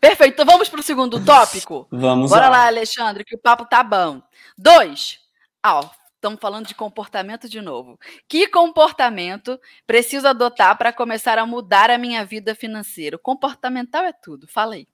Perfeito. 0.00 0.34
Então 0.34 0.46
vamos 0.46 0.68
para 0.68 0.80
o 0.80 0.82
segundo 0.82 1.22
tópico? 1.24 1.86
vamos 1.90 2.30
Bora 2.30 2.48
lá. 2.48 2.58
lá, 2.58 2.66
Alexandre, 2.66 3.24
que 3.24 3.34
o 3.34 3.38
papo 3.38 3.66
tá 3.66 3.82
bom. 3.82 4.22
Dois. 4.56 5.18
Ah, 5.62 5.80
ó, 5.80 5.90
estamos 6.14 6.40
falando 6.40 6.66
de 6.66 6.74
comportamento 6.74 7.48
de 7.48 7.60
novo. 7.60 7.98
Que 8.28 8.46
comportamento 8.46 9.58
preciso 9.86 10.26
adotar 10.26 10.78
para 10.78 10.92
começar 10.92 11.38
a 11.38 11.46
mudar 11.46 11.90
a 11.90 11.98
minha 11.98 12.24
vida 12.24 12.54
financeira? 12.54 13.16
O 13.16 13.18
comportamental 13.18 14.04
é 14.04 14.12
tudo. 14.12 14.46
Fala 14.46 14.74
aí. 14.74 14.86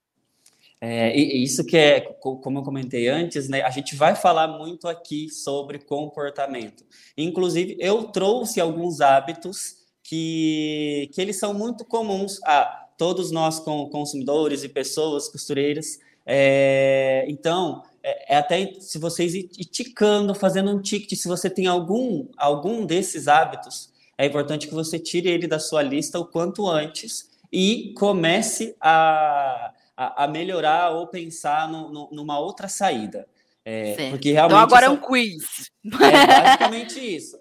É, 0.82 1.14
isso 1.14 1.64
que 1.66 1.76
é, 1.76 2.00
como 2.00 2.58
eu 2.58 2.62
comentei 2.62 3.06
antes, 3.08 3.50
né, 3.50 3.60
a 3.60 3.68
gente 3.68 3.94
vai 3.94 4.14
falar 4.14 4.48
muito 4.48 4.88
aqui 4.88 5.28
sobre 5.28 5.78
comportamento. 5.78 6.86
Inclusive, 7.18 7.76
eu 7.78 8.04
trouxe 8.04 8.60
alguns 8.60 9.02
hábitos 9.02 9.79
que, 10.10 11.08
que 11.12 11.20
eles 11.20 11.38
são 11.38 11.54
muito 11.54 11.84
comuns 11.84 12.42
a 12.42 12.88
todos 12.98 13.30
nós 13.30 13.60
como 13.60 13.88
consumidores 13.90 14.64
e 14.64 14.68
pessoas 14.68 15.28
costureiras. 15.28 16.00
É, 16.26 17.24
então, 17.28 17.84
é, 18.02 18.34
é, 18.34 18.36
até 18.36 18.74
se 18.80 18.98
vocês 18.98 19.36
ir 19.36 19.46
ticando, 19.66 20.34
fazendo 20.34 20.72
um 20.72 20.82
ticket, 20.82 21.16
se 21.16 21.28
você 21.28 21.48
tem 21.48 21.68
algum, 21.68 22.26
algum 22.36 22.84
desses 22.84 23.28
hábitos, 23.28 23.92
é 24.18 24.26
importante 24.26 24.66
que 24.66 24.74
você 24.74 24.98
tire 24.98 25.28
ele 25.28 25.46
da 25.46 25.60
sua 25.60 25.80
lista 25.80 26.18
o 26.18 26.26
quanto 26.26 26.66
antes 26.66 27.30
e 27.52 27.94
comece 27.96 28.74
a, 28.80 29.72
a, 29.96 30.24
a 30.24 30.26
melhorar 30.26 30.90
ou 30.90 31.06
pensar 31.06 31.70
no, 31.70 31.88
no, 31.88 32.08
numa 32.10 32.40
outra 32.40 32.66
saída. 32.66 33.28
É, 33.64 34.10
porque 34.10 34.32
realmente 34.32 34.56
então 34.56 34.64
agora 34.64 34.86
é 34.86 34.88
um 34.88 34.96
quiz. 34.96 35.70
É 35.84 35.88
basicamente 36.50 36.98
isso. 36.98 37.36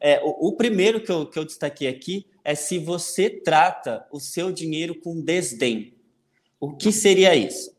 É, 0.00 0.20
o, 0.22 0.48
o, 0.48 0.56
primeiro 0.56 1.00
que 1.00 1.10
eu, 1.10 1.26
que 1.26 1.38
eu 1.38 1.44
destaquei 1.44 1.88
aqui 1.88 2.26
é 2.44 2.54
se 2.54 2.78
você 2.78 3.30
trata 3.30 4.06
o 4.12 4.20
seu 4.20 4.52
dinheiro 4.52 4.94
com 5.00 5.20
desdém. 5.20 5.94
O 6.60 6.74
que 6.74 6.92
seria 6.92 7.34
isso? 7.34 7.74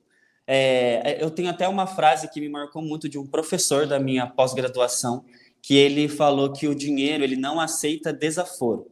É, 0.46 1.18
eu 1.22 1.30
tenho 1.30 1.50
até 1.50 1.68
uma 1.68 1.86
frase 1.86 2.30
que 2.30 2.40
me 2.40 2.50
marcou 2.50 2.82
muito 2.82 3.10
de 3.10 3.20
um 3.20 3.28
professor 3.28 3.86
da 3.86 4.00
minha 4.00 4.26
pós-graduação, 4.26 5.26
que 5.62 5.76
ele 5.76 6.08
falou 6.08 6.54
que 6.54 6.68
o 6.68 6.76
dinheiro 6.76 7.24
ele 7.24 7.36
não 7.36 7.60
aceita 7.60 8.14
desaforo. 8.14 8.90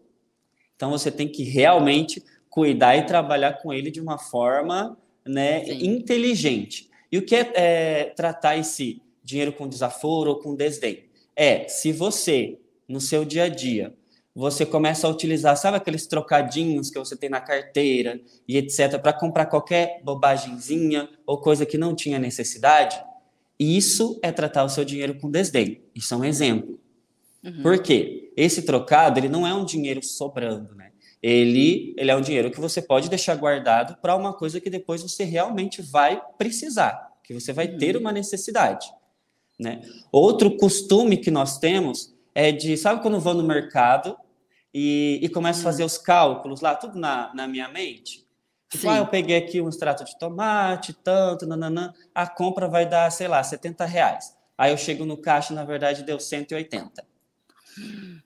Então 0.75 0.91
você 0.91 1.09
tem 1.09 1.27
que 1.27 1.43
realmente 1.43 2.21
cuidar 2.49 2.97
e 2.97 3.05
trabalhar 3.05 3.53
com 3.53 3.73
ele 3.73 3.89
de 3.89 4.01
uma 4.01 4.17
forma 4.17 4.97
né, 5.25 5.63
inteligente. 5.73 6.89
E 7.11 7.17
o 7.17 7.25
que 7.25 7.35
é, 7.35 7.51
é 7.55 8.03
tratar 8.15 8.57
esse 8.57 9.01
dinheiro 9.23 9.53
com 9.53 9.67
desaforo 9.67 10.31
ou 10.31 10.39
com 10.39 10.55
desdém? 10.55 11.05
É, 11.35 11.67
se 11.67 11.91
você, 11.91 12.59
no 12.87 13.01
seu 13.01 13.25
dia 13.25 13.43
a 13.43 13.49
dia, 13.49 13.93
você 14.35 14.65
começa 14.65 15.07
a 15.07 15.09
utilizar, 15.09 15.55
sabe 15.55 15.77
aqueles 15.77 16.05
trocadinhos 16.07 16.89
que 16.89 16.99
você 16.99 17.15
tem 17.15 17.29
na 17.29 17.39
carteira 17.39 18.19
e 18.47 18.57
etc, 18.57 18.99
para 19.01 19.13
comprar 19.13 19.45
qualquer 19.45 20.01
bobagemzinha 20.03 21.09
ou 21.25 21.37
coisa 21.39 21.65
que 21.65 21.77
não 21.77 21.95
tinha 21.95 22.19
necessidade, 22.19 23.01
isso 23.57 24.19
é 24.21 24.31
tratar 24.33 24.65
o 24.65 24.69
seu 24.69 24.83
dinheiro 24.83 25.15
com 25.15 25.31
desdém. 25.31 25.81
Isso 25.95 26.13
é 26.13 26.17
um 26.17 26.25
exemplo. 26.25 26.77
Uhum. 27.41 27.61
Por 27.61 27.81
quê? 27.81 28.33
Esse 28.35 28.63
trocado, 28.63 29.19
ele 29.19 29.29
não 29.29 29.47
é 29.47 29.53
um 29.53 29.63
dinheiro 29.63 30.03
sobrando, 30.03 30.75
né? 30.75 30.91
Ele, 31.27 31.95
ele 31.97 32.11
é 32.11 32.15
um 32.15 32.21
dinheiro 32.21 32.51
que 32.51 32.59
você 32.59 32.79
pode 32.79 33.09
deixar 33.09 33.33
guardado 33.33 33.99
para 33.99 34.15
uma 34.15 34.31
coisa 34.31 34.61
que 34.61 34.69
depois 34.69 35.01
você 35.01 35.23
realmente 35.23 35.81
vai 35.81 36.21
precisar, 36.37 37.13
que 37.23 37.33
você 37.33 37.51
vai 37.51 37.67
uhum. 37.67 37.79
ter 37.79 37.97
uma 37.97 38.11
necessidade. 38.11 38.87
Né? 39.59 39.81
Outro 40.11 40.55
costume 40.55 41.17
que 41.17 41.31
nós 41.31 41.57
temos 41.57 42.13
é 42.35 42.51
de, 42.51 42.77
sabe 42.77 43.01
quando 43.01 43.19
vou 43.19 43.33
no 43.33 43.41
mercado 43.41 44.15
e, 44.71 45.19
e 45.19 45.27
começo 45.27 45.61
a 45.61 45.63
fazer 45.63 45.81
uhum. 45.81 45.87
os 45.87 45.97
cálculos 45.97 46.61
lá, 46.61 46.75
tudo 46.75 46.99
na, 46.99 47.33
na 47.33 47.47
minha 47.47 47.67
mente? 47.69 48.23
Tipo, 48.69 48.87
ah, 48.87 48.97
eu 48.97 49.07
peguei 49.07 49.37
aqui 49.37 49.59
um 49.59 49.67
extrato 49.67 50.05
de 50.05 50.15
tomate, 50.19 50.93
tanto, 50.93 51.47
nananã, 51.47 51.91
a 52.13 52.27
compra 52.27 52.67
vai 52.67 52.87
dar, 52.87 53.11
sei 53.11 53.27
lá, 53.27 53.41
70 53.41 53.83
reais. 53.85 54.37
Aí 54.55 54.71
eu 54.71 54.77
chego 54.77 55.05
no 55.05 55.17
caixa, 55.17 55.55
na 55.55 55.63
verdade, 55.63 56.03
deu 56.03 56.19
180. 56.19 57.03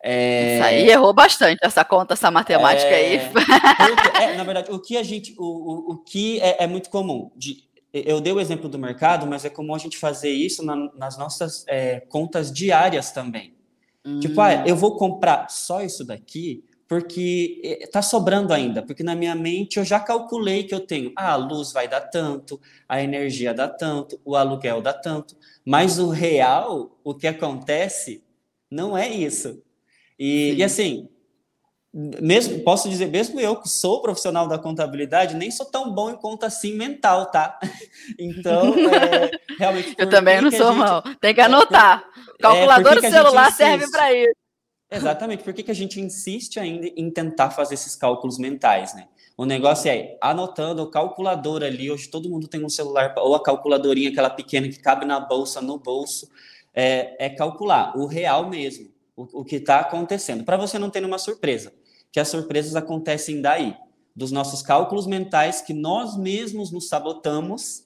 É... 0.04 0.56
Isso 0.56 0.64
aí 0.64 0.90
errou 0.90 1.14
bastante, 1.14 1.60
essa 1.62 1.84
conta, 1.84 2.14
essa 2.14 2.32
matemática 2.32 2.90
é... 2.90 3.18
aí. 4.18 4.24
é, 4.24 4.36
na 4.36 4.44
verdade, 4.44 4.72
o 4.72 4.80
que 4.80 4.98
a 4.98 5.04
gente, 5.04 5.36
o, 5.38 5.44
o, 5.44 5.94
o 5.94 5.98
que 5.98 6.40
é, 6.40 6.64
é, 6.64 6.68
muito 6.68 6.90
comum, 6.90 7.32
de, 7.36 7.64
eu 7.94 8.22
dei 8.22 8.32
o 8.32 8.40
exemplo 8.40 8.70
do 8.70 8.80
mercado, 8.80 9.28
mas 9.28 9.46
é 9.46 9.50
comum 9.50 9.76
a 9.76 9.80
gente 9.80 9.98
fazer 9.98 10.30
isso 10.30 10.64
na, 10.64 10.76
nas 10.96 11.18
nossas 11.18 11.66
é, 11.68 12.02
contas 12.02 12.52
diárias 12.52 13.12
também. 13.12 13.54
Hum. 14.06 14.20
Tipo, 14.20 14.40
ah, 14.42 14.64
eu 14.66 14.76
vou 14.76 14.98
comprar 14.98 15.50
só 15.50 15.82
isso 15.82 16.06
daqui 16.06 16.64
porque 16.90 17.62
está 17.84 18.02
sobrando 18.02 18.52
ainda, 18.52 18.82
porque 18.82 19.04
na 19.04 19.14
minha 19.14 19.36
mente 19.36 19.78
eu 19.78 19.86
já 19.86 20.00
calculei 20.00 20.64
que 20.64 20.74
eu 20.74 20.80
tenho, 20.80 21.14
ah, 21.16 21.34
a 21.34 21.36
luz 21.36 21.72
vai 21.72 21.88
dar 21.88 22.02
tanto, 22.02 22.60
a 22.88 23.00
energia 23.04 23.54
dá 23.54 23.68
tanto, 23.68 24.20
o 24.26 24.36
aluguel 24.36 24.82
dá 24.82 24.92
tanto, 24.92 25.38
mas 25.64 26.00
o 26.00 26.10
real, 26.10 26.98
o 27.04 27.14
que 27.14 27.28
acontece 27.28 28.24
não 28.70 28.98
é 28.98 29.10
isso. 29.10 29.62
E, 30.18 30.54
e, 30.56 30.64
assim, 30.64 31.10
mesmo 31.94 32.60
posso 32.60 32.88
dizer, 32.88 33.08
mesmo 33.08 33.40
eu 33.40 33.56
que 33.56 33.68
sou 33.68 34.02
profissional 34.02 34.48
da 34.48 34.60
contabilidade, 34.60 35.36
nem 35.36 35.50
sou 35.50 35.66
tão 35.66 35.92
bom 35.92 36.12
em 36.12 36.16
conta 36.16 36.46
assim 36.46 36.76
mental, 36.76 37.32
tá? 37.32 37.60
Então, 38.18 38.74
é, 38.90 39.32
realmente. 39.58 39.96
eu 39.98 40.10
também 40.10 40.42
não 40.42 40.52
sou 40.52 40.74
gente, 40.74 40.78
mal. 40.78 41.04
Tem 41.20 41.34
que 41.34 41.42
anotar. 41.42 42.04
É, 42.40 42.42
Calculador 42.42 42.96
do 42.96 43.02
celular 43.02 43.52
serve 43.52 43.92
para 43.92 44.14
isso. 44.14 44.32
Exatamente. 44.90 45.44
Por 45.44 45.54
que, 45.54 45.62
que 45.62 45.72
a 45.72 45.76
gente 45.76 46.00
insiste 46.00 46.58
ainda 46.58 46.88
em 46.96 47.12
tentar 47.12 47.50
fazer 47.50 47.74
esses 47.74 47.98
cálculos 47.98 48.40
mentais, 48.40 48.96
né? 48.96 49.10
O 49.36 49.46
negócio 49.46 49.92
é 49.92 50.18
anotando 50.22 50.82
o 50.82 50.90
calculador 50.90 51.62
ali. 51.62 51.92
Hoje 51.92 52.08
todo 52.08 52.30
mundo 52.30 52.48
tem 52.48 52.64
um 52.64 52.70
celular 52.70 53.14
ou 53.18 53.36
a 53.36 53.44
calculadorinha, 53.44 54.10
aquela 54.10 54.30
pequena 54.30 54.70
que 54.70 54.80
cabe 54.80 55.06
na 55.06 55.20
bolsa, 55.20 55.60
no 55.60 55.78
bolso 55.78 56.30
é, 56.74 57.26
é 57.26 57.30
calcular 57.30 57.98
o 57.98 58.06
real 58.06 58.50
mesmo, 58.50 58.90
o, 59.16 59.42
o 59.42 59.46
que 59.46 59.58
está 59.58 59.80
acontecendo, 59.80 60.44
para 60.44 60.58
você 60.58 60.80
não 60.80 60.90
ter 60.90 61.04
uma 61.04 61.18
surpresa, 61.18 61.74
que 62.12 62.20
as 62.20 62.28
surpresas 62.28 62.76
acontecem 62.76 63.42
daí, 63.42 63.76
dos 64.16 64.32
nossos 64.32 64.62
cálculos 64.62 65.08
mentais 65.08 65.62
que 65.62 65.74
nós 65.74 66.18
mesmos 66.18 66.72
nos 66.72 66.88
sabotamos, 66.88 67.86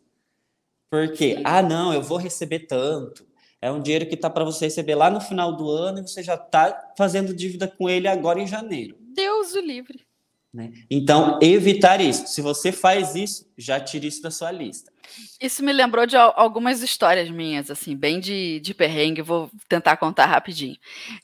porque, 0.89 1.41
ah, 1.43 1.61
não, 1.61 1.93
eu 1.93 2.01
vou 2.01 2.17
receber 2.17 2.59
tanto, 2.67 3.25
é 3.63 3.71
um 3.71 3.81
dinheiro 3.81 4.05
que 4.07 4.15
está 4.15 4.29
para 4.29 4.43
você 4.43 4.65
receber 4.65 4.93
lá 4.93 5.09
no 5.09 5.21
final 5.21 5.55
do 5.55 5.69
ano 5.71 5.99
e 5.99 6.01
você 6.01 6.21
já 6.21 6.35
está 6.35 6.93
fazendo 6.97 7.33
dívida 7.33 7.67
com 7.67 7.89
ele 7.89 8.07
agora 8.09 8.39
em 8.41 8.45
janeiro. 8.45 8.97
Deus 8.99 9.53
o 9.53 9.59
livre. 9.61 10.05
Né? 10.53 10.71
Então, 10.89 11.39
evitar 11.41 11.99
isso. 11.99 12.27
Se 12.27 12.41
você 12.41 12.71
faz 12.71 13.15
isso, 13.15 13.49
já 13.57 13.79
tire 13.79 14.07
isso 14.07 14.21
da 14.21 14.29
sua 14.29 14.51
lista. 14.51 14.92
Isso 15.41 15.63
me 15.63 15.73
lembrou 15.73 16.05
de 16.05 16.15
algumas 16.15 16.81
histórias 16.81 17.29
minhas, 17.29 17.69
assim, 17.69 17.95
bem 17.95 18.19
de, 18.19 18.59
de 18.59 18.73
perrengue, 18.73 19.21
vou 19.21 19.49
tentar 19.67 19.97
contar 19.97 20.25
rapidinho. 20.25 20.77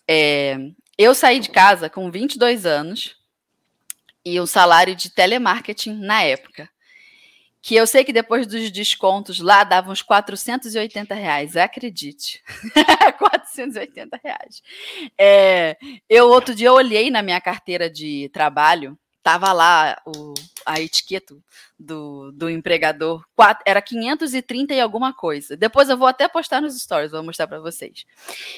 É, 0.07 0.57
eu 0.97 1.15
saí 1.15 1.39
de 1.39 1.49
casa 1.49 1.89
com 1.89 2.11
22 2.11 2.65
anos 2.65 3.15
e 4.25 4.39
um 4.39 4.45
salário 4.45 4.95
de 4.95 5.09
telemarketing 5.09 5.93
na 5.93 6.23
época. 6.23 6.69
Que 7.61 7.75
eu 7.75 7.85
sei 7.85 8.05
que 8.05 8.13
depois 8.13 8.47
dos 8.47 8.71
descontos 8.71 9.39
lá 9.39 9.63
dava 9.63 9.91
uns 9.91 10.01
480 10.01 11.13
reais, 11.13 11.57
acredite. 11.57 12.41
480 13.19 14.19
reais. 14.23 14.61
É, 15.17 15.77
eu 16.09 16.29
outro 16.29 16.55
dia 16.55 16.71
olhei 16.71 17.11
na 17.11 17.21
minha 17.21 17.41
carteira 17.41 17.89
de 17.89 18.29
trabalho 18.33 18.97
tava 19.29 19.53
lá 19.53 20.01
o, 20.07 20.33
a 20.65 20.81
etiqueta 20.81 21.35
do, 21.77 22.31
do 22.31 22.49
empregador, 22.49 23.23
quatro, 23.35 23.63
era 23.63 23.79
530 23.79 24.73
e 24.73 24.81
alguma 24.81 25.13
coisa. 25.13 25.55
Depois 25.55 25.87
eu 25.87 25.95
vou 25.95 26.07
até 26.07 26.27
postar 26.27 26.59
nos 26.59 26.75
stories, 26.81 27.11
vou 27.11 27.21
mostrar 27.21 27.45
para 27.45 27.59
vocês. 27.59 28.05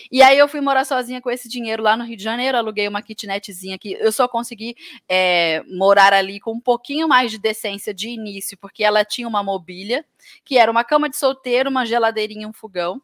E 0.09 0.23
aí 0.23 0.37
eu 0.37 0.47
fui 0.47 0.61
morar 0.61 0.85
sozinha 0.85 1.19
com 1.19 1.29
esse 1.29 1.49
dinheiro 1.49 1.83
lá 1.83 1.97
no 1.97 2.05
Rio 2.05 2.15
de 2.15 2.23
Janeiro, 2.23 2.57
aluguei 2.57 2.87
uma 2.87 3.01
kitnetzinha 3.01 3.77
que 3.77 3.97
eu 3.99 4.13
só 4.13 4.29
consegui 4.29 4.77
é, 5.09 5.61
morar 5.67 6.13
ali 6.13 6.39
com 6.39 6.53
um 6.53 6.59
pouquinho 6.59 7.05
mais 7.05 7.31
de 7.31 7.37
decência 7.37 7.93
de 7.93 8.07
início, 8.07 8.57
porque 8.57 8.81
ela 8.81 9.03
tinha 9.03 9.27
uma 9.27 9.43
mobília, 9.43 10.05
que 10.45 10.57
era 10.57 10.71
uma 10.71 10.85
cama 10.85 11.09
de 11.09 11.17
solteiro, 11.17 11.69
uma 11.69 11.85
geladeirinha, 11.85 12.47
um 12.47 12.53
fogão. 12.53 13.01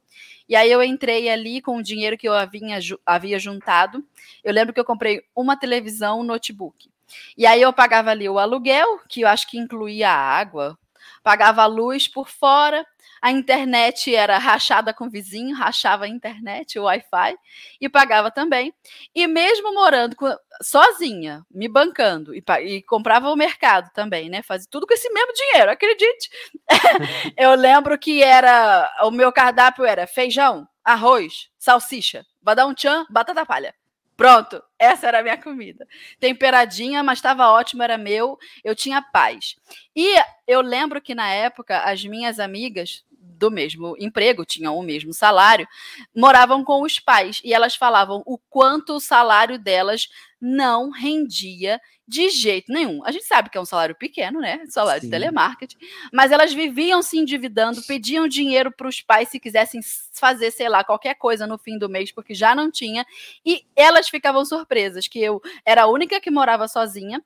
E 0.48 0.56
aí 0.56 0.72
eu 0.72 0.82
entrei 0.82 1.30
ali 1.30 1.62
com 1.62 1.76
o 1.78 1.84
dinheiro 1.84 2.18
que 2.18 2.30
eu 2.30 2.34
havia, 2.34 2.80
havia 3.06 3.38
juntado. 3.38 4.02
Eu 4.42 4.54
lembro 4.54 4.74
que 4.74 4.80
eu 4.80 4.86
comprei 4.86 5.22
uma 5.36 5.58
televisão, 5.58 6.22
um 6.22 6.24
notebook. 6.24 6.90
E 7.38 7.46
aí 7.46 7.62
eu 7.62 7.74
pagava 7.74 8.12
ali 8.12 8.28
o 8.28 8.40
aluguel, 8.40 9.00
que 9.08 9.22
eu 9.22 9.28
acho 9.28 9.48
que 9.48 9.58
incluía 9.58 10.10
a 10.10 10.16
água, 10.16 10.78
pagava 11.24 11.64
a 11.64 11.68
luz 11.68 12.08
por 12.08 12.30
fora, 12.30 12.86
a 13.22 13.32
internet 13.32 14.14
era 14.14 14.38
rachada 14.38 14.94
com 14.94 15.06
o 15.06 15.10
vizinho, 15.10 15.56
rachava 15.56 16.06
a 16.06 16.08
internet, 16.08 16.78
o 16.78 16.84
Wi-Fi, 16.84 17.38
e 17.82 17.90
pagava 17.90 18.32
também. 18.32 18.74
E 19.14 19.28
mesmo 19.28 19.74
morando 19.74 20.16
com, 20.16 20.34
sozinha, 20.62 21.44
me 21.50 21.68
bancando, 21.68 22.34
e, 22.36 22.44
e, 22.64 22.82
comprava 22.84 23.30
o 23.30 23.36
mercado 23.36 23.92
também, 23.94 24.30
né? 24.30 24.42
Fazia 24.42 24.68
tudo 24.70 24.86
com 24.88 24.94
esse 24.94 25.10
mesmo 25.12 25.34
dinheiro, 25.34 25.72
acredite. 25.72 26.30
eu 27.36 27.56
lembro 27.56 27.98
que 27.98 28.22
era 28.22 28.90
o 29.04 29.12
meu 29.12 29.32
cardápio 29.32 29.86
era 29.86 30.08
feijão, 30.08 30.68
arroz, 30.84 31.50
salsicha, 31.58 32.26
vai 32.42 32.56
dar 32.56 32.68
um 32.68 32.74
tchan, 32.74 33.06
batata 33.10 33.46
palha. 33.46 33.74
Pronto, 34.18 34.64
essa 34.80 35.08
era 35.08 35.20
a 35.20 35.24
minha 35.24 35.38
comida. 35.38 35.88
Temperadinha, 36.20 37.04
mas 37.04 37.20
estava 37.20 37.52
ótimo, 37.52 37.84
era 37.84 38.00
meu, 38.00 38.38
eu 38.64 38.76
tinha 38.76 39.00
paz. 39.00 39.56
E 39.96 40.16
eu 40.48 40.60
lembro 40.60 41.00
que 41.00 41.14
na 41.14 41.30
época 41.32 41.80
as 41.84 42.04
minhas 42.04 42.40
amigas 42.40 43.06
do 43.38 43.52
mesmo 43.52 43.96
emprego, 44.00 44.46
tinham 44.46 44.78
o 44.78 44.84
mesmo 44.84 45.14
salário, 45.14 45.68
moravam 46.16 46.64
com 46.64 46.82
os 46.82 47.00
pais 47.00 47.40
e 47.44 47.54
elas 47.54 47.76
falavam 47.76 48.24
o 48.26 48.38
quanto 48.50 48.96
o 48.96 49.00
salário 49.00 49.60
delas 49.60 50.10
não 50.40 50.90
rendia 50.90 51.80
de 52.08 52.30
jeito 52.30 52.72
nenhum. 52.72 53.04
A 53.04 53.12
gente 53.12 53.26
sabe 53.26 53.50
que 53.50 53.58
é 53.58 53.62
um 53.62 53.66
salário 53.66 53.96
pequeno, 53.96 54.40
né? 54.40 54.64
Salário 54.70 55.02
Sim. 55.02 55.08
de 55.08 55.12
telemarketing, 55.12 55.78
mas 56.14 56.32
elas 56.32 56.54
viviam 56.54 57.02
se 57.02 57.18
endividando, 57.18 57.82
pediam 57.84 58.28
dinheiro 58.28 58.72
para 58.72 58.88
os 58.88 59.02
pais 59.02 59.30
se 59.30 59.40
quisessem 59.40 59.82
fazer, 60.14 60.52
sei 60.52 60.70
lá, 60.70 60.84
qualquer 60.84 61.16
coisa 61.16 61.46
no 61.46 61.58
fim 61.58 61.78
do 61.78 61.90
mês, 61.90 62.12
porque 62.12 62.34
já 62.34 62.56
não 62.56 62.72
tinha, 62.72 63.06
e 63.46 63.66
elas 63.76 64.08
ficavam 64.08 64.46
surpresas 64.46 65.08
que 65.08 65.20
eu 65.20 65.42
era 65.66 65.84
a 65.84 65.88
única 65.88 66.22
que 66.22 66.32
morava 66.32 66.68
sozinha 66.68 67.22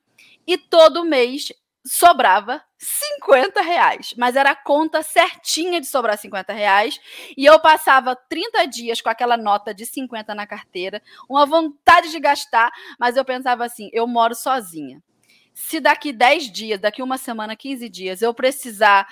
e 0.46 0.58
todo 0.58 1.04
mês 1.04 1.52
sobrava 1.84 2.62
50 2.78 3.60
reais, 3.60 4.14
mas 4.16 4.36
era 4.36 4.50
a 4.50 4.56
conta 4.56 5.02
certinha 5.02 5.80
de 5.80 5.86
sobrar 5.86 6.16
50 6.16 6.52
reais, 6.52 7.00
e 7.36 7.44
eu 7.44 7.58
passava 7.60 8.14
30 8.14 8.66
dias 8.66 9.00
com 9.00 9.08
aquela 9.08 9.36
nota 9.36 9.74
de 9.74 9.84
50 9.84 10.34
na 10.34 10.46
carteira, 10.46 11.02
uma 11.28 11.44
vontade 11.44 12.10
de 12.10 12.20
gastar, 12.20 12.70
mas 12.98 13.16
eu 13.16 13.24
pensava 13.24 13.64
assim, 13.64 13.90
eu 13.92 14.06
moro 14.06 14.34
sozinha. 14.34 15.02
se 15.54 15.80
daqui 15.80 16.12
10 16.12 16.50
dias, 16.50 16.80
daqui 16.80 17.02
uma 17.02 17.18
semana, 17.18 17.54
15 17.54 17.88
dias, 17.88 18.22
eu 18.22 18.32
precisar 18.32 19.06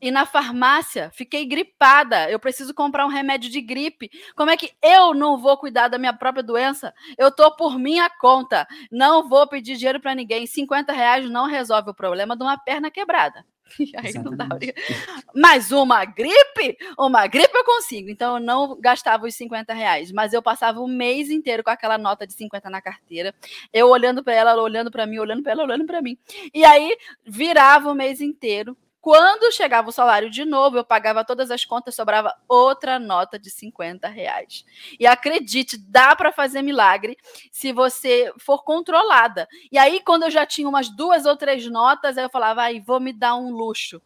ir 0.00 0.10
na 0.10 0.26
farmácia, 0.26 1.10
fiquei 1.12 1.44
gripada, 1.46 2.30
eu 2.30 2.38
preciso 2.38 2.74
comprar 2.74 3.06
um 3.06 3.10
remédio 3.10 3.50
de 3.50 3.60
gripe. 3.60 4.10
Como 4.34 4.50
é 4.50 4.56
que 4.56 4.72
eu 4.82 5.14
não 5.14 5.38
vou 5.38 5.56
cuidar 5.56 5.88
da 5.88 5.98
minha 5.98 6.12
própria 6.12 6.42
doença? 6.42 6.94
Eu 7.16 7.30
tô 7.30 7.54
por 7.56 7.78
minha 7.78 8.08
conta, 8.08 8.66
não 8.90 9.28
vou 9.28 9.46
pedir 9.46 9.76
dinheiro 9.76 10.00
para 10.00 10.14
ninguém. 10.14 10.46
50 10.46 10.92
reais 10.92 11.28
não 11.30 11.46
resolve 11.46 11.90
o 11.90 11.94
problema 11.94 12.36
de 12.36 12.42
uma 12.42 12.58
perna 12.58 12.90
quebrada. 12.90 13.44
aí 13.96 14.12
não 14.14 14.34
dá. 14.34 14.48
Mas 15.34 15.70
uma 15.70 16.04
gripe, 16.04 16.76
uma 16.98 17.26
gripe 17.26 17.54
eu 17.54 17.64
consigo. 17.64 18.08
Então 18.08 18.36
eu 18.36 18.40
não 18.40 18.78
gastava 18.80 19.26
os 19.26 19.34
50 19.34 19.72
reais, 19.74 20.10
mas 20.10 20.32
eu 20.32 20.42
passava 20.42 20.80
o 20.80 20.88
mês 20.88 21.30
inteiro 21.30 21.62
com 21.62 21.70
aquela 21.70 21.98
nota 21.98 22.26
de 22.26 22.32
50 22.32 22.70
na 22.70 22.80
carteira, 22.80 23.34
eu 23.72 23.88
olhando 23.88 24.22
para 24.22 24.34
ela, 24.34 24.60
olhando 24.60 24.90
para 24.90 25.06
mim, 25.06 25.18
olhando 25.18 25.42
para 25.42 25.52
ela, 25.52 25.64
olhando 25.64 25.84
para 25.84 26.02
mim. 26.02 26.16
E 26.54 26.64
aí 26.64 26.96
virava 27.24 27.90
o 27.90 27.94
mês 27.94 28.20
inteiro 28.20 28.76
quando 29.08 29.50
chegava 29.50 29.88
o 29.88 29.92
salário 29.92 30.28
de 30.28 30.44
novo, 30.44 30.76
eu 30.76 30.84
pagava 30.84 31.24
todas 31.24 31.50
as 31.50 31.64
contas, 31.64 31.94
sobrava 31.94 32.36
outra 32.46 32.98
nota 32.98 33.38
de 33.38 33.50
50 33.50 34.06
reais. 34.06 34.66
E 35.00 35.06
acredite, 35.06 35.78
dá 35.78 36.14
para 36.14 36.30
fazer 36.30 36.60
milagre 36.60 37.16
se 37.50 37.72
você 37.72 38.30
for 38.38 38.62
controlada. 38.64 39.48
E 39.72 39.78
aí, 39.78 40.00
quando 40.04 40.24
eu 40.24 40.30
já 40.30 40.44
tinha 40.44 40.68
umas 40.68 40.90
duas 40.94 41.24
ou 41.24 41.38
três 41.38 41.66
notas, 41.70 42.18
aí 42.18 42.24
eu 42.26 42.28
falava, 42.28 42.64
ai, 42.64 42.80
vou 42.80 43.00
me 43.00 43.14
dar 43.14 43.34
um 43.34 43.50
luxo. 43.50 43.98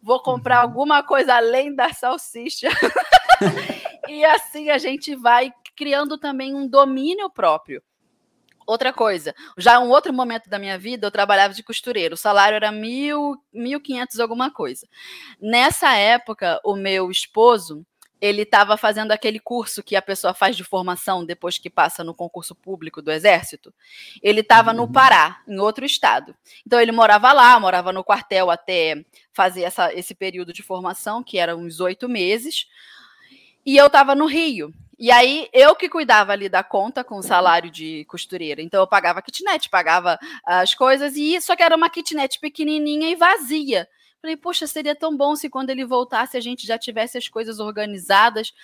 Vou 0.00 0.22
comprar 0.22 0.58
uhum. 0.58 0.70
alguma 0.70 1.02
coisa 1.02 1.34
além 1.34 1.74
da 1.74 1.92
salsicha. 1.92 2.68
e 4.06 4.24
assim 4.24 4.70
a 4.70 4.78
gente 4.78 5.16
vai 5.16 5.52
criando 5.74 6.16
também 6.16 6.54
um 6.54 6.68
domínio 6.68 7.28
próprio. 7.28 7.82
Outra 8.66 8.92
coisa, 8.92 9.34
já 9.58 9.78
um 9.78 9.90
outro 9.90 10.12
momento 10.12 10.48
da 10.48 10.58
minha 10.58 10.78
vida, 10.78 11.06
eu 11.06 11.10
trabalhava 11.10 11.52
de 11.52 11.62
costureiro, 11.62 12.14
o 12.14 12.18
salário 12.18 12.56
era 12.56 12.72
mil, 12.72 13.36
mil 13.52 13.80
quinhentos 13.80 14.18
alguma 14.18 14.50
coisa. 14.50 14.86
Nessa 15.40 15.94
época, 15.94 16.60
o 16.64 16.74
meu 16.74 17.10
esposo, 17.10 17.84
ele 18.20 18.40
estava 18.40 18.78
fazendo 18.78 19.12
aquele 19.12 19.38
curso 19.38 19.82
que 19.82 19.94
a 19.94 20.00
pessoa 20.00 20.32
faz 20.32 20.56
de 20.56 20.64
formação 20.64 21.26
depois 21.26 21.58
que 21.58 21.68
passa 21.68 22.02
no 22.02 22.14
concurso 22.14 22.54
público 22.54 23.02
do 23.02 23.10
Exército. 23.10 23.72
Ele 24.22 24.40
estava 24.40 24.70
uhum. 24.70 24.78
no 24.78 24.90
Pará, 24.90 25.42
em 25.46 25.58
outro 25.58 25.84
estado. 25.84 26.34
Então 26.66 26.80
ele 26.80 26.90
morava 26.90 27.34
lá, 27.34 27.60
morava 27.60 27.92
no 27.92 28.02
quartel 28.02 28.50
até 28.50 29.04
fazer 29.30 29.64
essa, 29.64 29.92
esse 29.92 30.14
período 30.14 30.54
de 30.54 30.62
formação, 30.62 31.22
que 31.22 31.36
era 31.36 31.54
uns 31.54 31.80
oito 31.80 32.08
meses. 32.08 32.66
E 33.66 33.76
eu 33.76 33.88
estava 33.88 34.14
no 34.14 34.24
Rio. 34.24 34.72
E 35.04 35.10
aí, 35.10 35.50
eu 35.52 35.76
que 35.76 35.86
cuidava 35.86 36.32
ali 36.32 36.48
da 36.48 36.64
conta 36.64 37.04
com 37.04 37.18
o 37.18 37.22
salário 37.22 37.70
de 37.70 38.06
costureira. 38.06 38.62
Então, 38.62 38.80
eu 38.80 38.86
pagava 38.86 39.20
kitnet, 39.20 39.68
pagava 39.68 40.18
as 40.46 40.74
coisas, 40.74 41.14
e 41.14 41.38
só 41.42 41.54
que 41.54 41.62
era 41.62 41.76
uma 41.76 41.90
kitnet 41.90 42.40
pequenininha 42.40 43.10
e 43.10 43.14
vazia. 43.14 43.86
Falei, 44.22 44.34
poxa, 44.34 44.66
seria 44.66 44.94
tão 44.94 45.14
bom 45.14 45.36
se 45.36 45.50
quando 45.50 45.68
ele 45.68 45.84
voltasse 45.84 46.38
a 46.38 46.40
gente 46.40 46.66
já 46.66 46.78
tivesse 46.78 47.18
as 47.18 47.28
coisas 47.28 47.60
organizadas. 47.60 48.54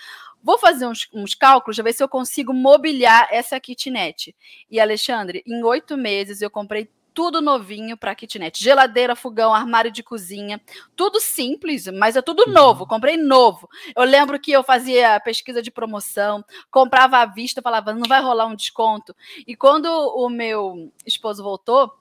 Vou 0.42 0.56
fazer 0.56 0.86
uns, 0.86 1.10
uns 1.12 1.34
cálculos, 1.34 1.76
ver 1.76 1.92
se 1.92 2.02
eu 2.02 2.08
consigo 2.08 2.54
mobiliar 2.54 3.28
essa 3.30 3.60
kitnet. 3.60 4.34
E, 4.70 4.80
Alexandre, 4.80 5.42
em 5.46 5.62
oito 5.62 5.94
meses 5.94 6.40
eu 6.40 6.48
comprei 6.48 6.88
tudo 7.20 7.42
novinho 7.42 7.98
para 7.98 8.14
kitnet. 8.14 8.58
Geladeira, 8.58 9.14
fogão, 9.14 9.52
armário 9.52 9.90
de 9.90 10.02
cozinha, 10.02 10.58
tudo 10.96 11.20
simples, 11.20 11.86
mas 11.88 12.16
é 12.16 12.22
tudo 12.22 12.46
novo. 12.46 12.84
Uhum. 12.84 12.88
Comprei 12.88 13.18
novo. 13.18 13.68
Eu 13.94 14.04
lembro 14.04 14.40
que 14.40 14.50
eu 14.50 14.62
fazia 14.62 15.20
pesquisa 15.20 15.60
de 15.60 15.70
promoção, 15.70 16.42
comprava 16.70 17.18
à 17.18 17.26
vista, 17.26 17.60
falava, 17.60 17.92
não 17.92 18.08
vai 18.08 18.22
rolar 18.22 18.46
um 18.46 18.54
desconto. 18.54 19.14
E 19.46 19.54
quando 19.54 19.84
o 19.84 20.30
meu 20.30 20.90
esposo 21.04 21.42
voltou, 21.42 21.92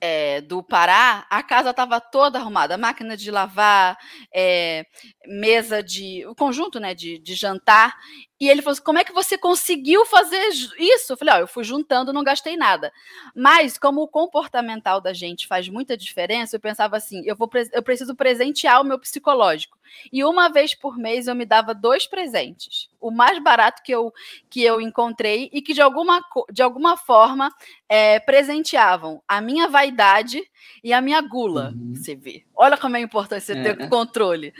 é, 0.00 0.40
do 0.40 0.62
Pará, 0.62 1.26
a 1.28 1.42
casa 1.42 1.68
estava 1.68 2.00
toda 2.00 2.38
arrumada, 2.38 2.78
máquina 2.78 3.18
de 3.18 3.30
lavar, 3.30 3.98
é, 4.34 4.86
mesa 5.26 5.82
de, 5.82 6.24
o 6.26 6.34
conjunto, 6.34 6.80
né, 6.80 6.94
de, 6.94 7.18
de 7.18 7.34
jantar. 7.34 7.94
E 8.40 8.48
ele 8.48 8.62
falou 8.62 8.72
assim: 8.72 8.82
como 8.82 8.98
é 8.98 9.04
que 9.04 9.12
você 9.12 9.36
conseguiu 9.36 10.06
fazer 10.06 10.40
isso? 10.78 11.12
Eu 11.12 11.16
falei: 11.18 11.34
ó, 11.34 11.38
eu 11.40 11.46
fui 11.46 11.62
juntando, 11.62 12.12
não 12.12 12.24
gastei 12.24 12.56
nada. 12.56 12.90
Mas, 13.34 13.76
como 13.76 14.00
o 14.00 14.08
comportamental 14.08 14.98
da 14.98 15.12
gente 15.12 15.46
faz 15.46 15.68
muita 15.68 15.94
diferença, 15.94 16.56
eu 16.56 16.60
pensava 16.60 16.96
assim: 16.96 17.22
eu, 17.26 17.36
vou, 17.36 17.50
eu 17.72 17.82
preciso 17.82 18.14
presentear 18.14 18.80
o 18.80 18.84
meu 18.84 18.98
psicológico. 18.98 19.78
E 20.10 20.24
uma 20.24 20.48
vez 20.48 20.74
por 20.74 20.96
mês 20.96 21.26
eu 21.26 21.34
me 21.34 21.44
dava 21.44 21.74
dois 21.74 22.06
presentes. 22.06 22.88
O 22.98 23.10
mais 23.10 23.42
barato 23.42 23.82
que 23.82 23.92
eu, 23.92 24.12
que 24.48 24.62
eu 24.62 24.80
encontrei 24.80 25.50
e 25.52 25.60
que 25.60 25.74
de 25.74 25.82
alguma, 25.82 26.22
de 26.50 26.62
alguma 26.62 26.96
forma 26.96 27.52
é, 27.88 28.18
presenteavam 28.20 29.22
a 29.28 29.40
minha 29.40 29.68
vaidade 29.68 30.42
e 30.82 30.94
a 30.94 31.02
minha 31.02 31.20
gula. 31.20 31.74
Uhum. 31.76 31.94
Você 31.94 32.14
vê. 32.14 32.44
Olha 32.54 32.78
como 32.78 32.96
é 32.96 33.00
importante 33.00 33.44
você 33.44 33.52
é. 33.52 33.62
ter 33.62 33.88
controle. 33.88 34.54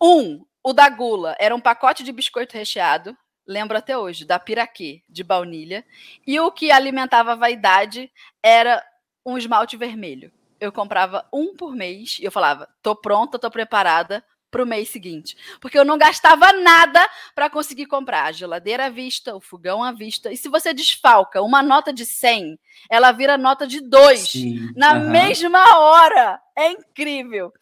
Um, 0.00 0.44
o 0.62 0.72
da 0.72 0.88
gula 0.88 1.36
era 1.38 1.54
um 1.54 1.60
pacote 1.60 2.02
de 2.02 2.12
biscoito 2.12 2.56
recheado, 2.56 3.16
lembro 3.46 3.76
até 3.76 3.96
hoje, 3.96 4.24
da 4.24 4.38
piraquê, 4.38 5.02
de 5.08 5.24
baunilha. 5.24 5.84
E 6.26 6.38
o 6.38 6.52
que 6.52 6.70
alimentava 6.70 7.32
a 7.32 7.36
vaidade 7.36 8.10
era 8.42 8.84
um 9.24 9.38
esmalte 9.38 9.76
vermelho. 9.76 10.32
Eu 10.60 10.72
comprava 10.72 11.26
um 11.32 11.54
por 11.56 11.74
mês 11.74 12.18
e 12.20 12.24
eu 12.24 12.32
falava: 12.32 12.68
tô 12.82 12.94
pronta, 12.94 13.38
tô 13.38 13.50
preparada 13.50 14.24
para 14.50 14.62
o 14.62 14.66
mês 14.66 14.88
seguinte. 14.88 15.36
Porque 15.60 15.78
eu 15.78 15.84
não 15.84 15.98
gastava 15.98 16.52
nada 16.52 17.00
para 17.34 17.50
conseguir 17.50 17.86
comprar 17.86 18.24
a 18.24 18.32
geladeira 18.32 18.86
à 18.86 18.88
vista, 18.88 19.34
o 19.34 19.40
fogão 19.40 19.82
à 19.82 19.92
vista. 19.92 20.32
E 20.32 20.36
se 20.36 20.48
você 20.48 20.72
desfalca 20.72 21.42
uma 21.42 21.62
nota 21.62 21.92
de 21.92 22.04
100, 22.04 22.58
ela 22.90 23.12
vira 23.12 23.36
nota 23.36 23.66
de 23.66 23.80
2 23.80 24.32
na 24.76 24.94
uhum. 24.94 25.10
mesma 25.10 25.78
hora. 25.78 26.40
É 26.56 26.72
incrível. 26.72 27.52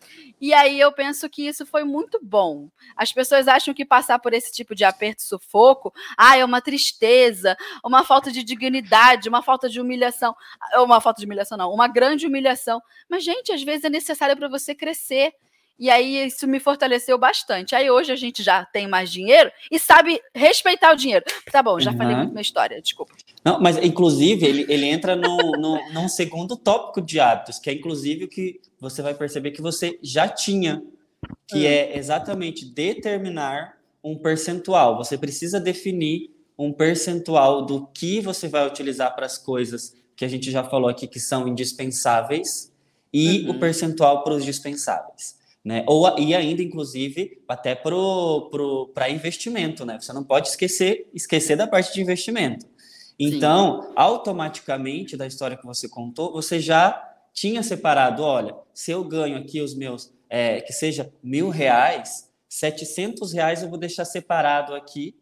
E 0.40 0.54
aí 0.54 0.80
eu 0.80 0.90
penso 0.90 1.28
que 1.28 1.46
isso 1.46 1.66
foi 1.66 1.84
muito 1.84 2.18
bom. 2.22 2.70
As 2.96 3.12
pessoas 3.12 3.46
acham 3.46 3.74
que 3.74 3.84
passar 3.84 4.18
por 4.18 4.32
esse 4.32 4.50
tipo 4.50 4.74
de 4.74 4.84
aperto 4.84 5.22
e 5.22 5.26
sufoco, 5.26 5.92
ah, 6.16 6.38
é 6.38 6.42
uma 6.42 6.62
tristeza, 6.62 7.54
uma 7.84 8.04
falta 8.04 8.32
de 8.32 8.42
dignidade, 8.42 9.28
uma 9.28 9.42
falta 9.42 9.68
de 9.68 9.78
humilhação. 9.82 10.34
Uma 10.76 10.98
falta 10.98 11.20
de 11.20 11.26
humilhação, 11.26 11.58
não, 11.58 11.70
uma 11.70 11.88
grande 11.88 12.26
humilhação. 12.26 12.80
Mas, 13.06 13.22
gente, 13.22 13.52
às 13.52 13.62
vezes 13.62 13.84
é 13.84 13.90
necessário 13.90 14.34
para 14.34 14.48
você 14.48 14.74
crescer. 14.74 15.34
E 15.78 15.90
aí 15.90 16.26
isso 16.26 16.46
me 16.46 16.58
fortaleceu 16.58 17.18
bastante. 17.18 17.74
Aí 17.74 17.90
hoje 17.90 18.10
a 18.10 18.16
gente 18.16 18.42
já 18.42 18.64
tem 18.64 18.88
mais 18.88 19.10
dinheiro 19.10 19.50
e 19.70 19.78
sabe 19.78 20.20
respeitar 20.34 20.92
o 20.92 20.96
dinheiro. 20.96 21.24
Tá 21.52 21.62
bom, 21.62 21.78
já 21.78 21.90
uhum. 21.90 21.96
falei 21.98 22.16
muito 22.16 22.30
minha 22.30 22.42
história, 22.42 22.80
desculpa. 22.80 23.14
Não, 23.44 23.60
mas 23.60 23.76
inclusive 23.78 24.46
ele, 24.46 24.66
ele 24.68 24.86
entra 24.86 25.14
no, 25.14 25.36
no, 25.52 25.92
num 25.92 26.08
segundo 26.08 26.56
tópico 26.56 27.00
de 27.00 27.20
hábitos, 27.20 27.58
que 27.58 27.68
é 27.68 27.74
inclusive 27.74 28.24
o 28.24 28.28
que 28.28 28.60
você 28.80 29.02
vai 29.02 29.14
perceber 29.14 29.50
que 29.50 29.60
você 29.60 29.98
já 30.02 30.26
tinha, 30.26 30.82
que 31.46 31.58
hum. 31.58 31.66
é 31.66 31.96
exatamente 31.96 32.64
determinar 32.64 33.76
um 34.02 34.16
percentual. 34.16 34.96
Você 34.96 35.18
precisa 35.18 35.60
definir 35.60 36.30
um 36.58 36.72
percentual 36.72 37.66
do 37.66 37.86
que 37.88 38.20
você 38.20 38.48
vai 38.48 38.66
utilizar 38.66 39.14
para 39.14 39.26
as 39.26 39.36
coisas 39.36 39.94
que 40.16 40.24
a 40.24 40.28
gente 40.28 40.50
já 40.50 40.64
falou 40.64 40.88
aqui 40.88 41.06
que 41.06 41.20
são 41.20 41.46
indispensáveis 41.46 42.72
e 43.12 43.42
uhum. 43.42 43.50
o 43.50 43.58
percentual 43.58 44.24
para 44.24 44.32
os 44.32 44.44
dispensáveis. 44.44 45.36
Né? 45.66 45.82
Ou, 45.84 46.16
e 46.16 46.32
ainda, 46.32 46.62
inclusive, 46.62 47.42
até 47.48 47.74
para 47.74 47.90
pro, 47.90 48.50
pro, 48.52 49.08
investimento, 49.10 49.84
né? 49.84 49.98
Você 50.00 50.12
não 50.12 50.22
pode 50.22 50.46
esquecer, 50.46 51.10
esquecer 51.12 51.56
da 51.56 51.66
parte 51.66 51.92
de 51.92 52.00
investimento. 52.00 52.64
Então, 53.18 53.82
Sim. 53.82 53.88
automaticamente, 53.96 55.16
da 55.16 55.26
história 55.26 55.56
que 55.56 55.66
você 55.66 55.88
contou, 55.88 56.32
você 56.32 56.60
já 56.60 57.02
tinha 57.34 57.64
separado, 57.64 58.22
olha, 58.22 58.54
se 58.72 58.92
eu 58.92 59.02
ganho 59.02 59.36
aqui 59.36 59.60
os 59.60 59.74
meus, 59.74 60.14
é, 60.30 60.60
que 60.60 60.72
seja 60.72 61.12
mil 61.20 61.48
reais, 61.48 62.30
700 62.48 63.32
reais 63.32 63.64
eu 63.64 63.68
vou 63.68 63.76
deixar 63.76 64.04
separado 64.04 64.72
aqui 64.72 65.16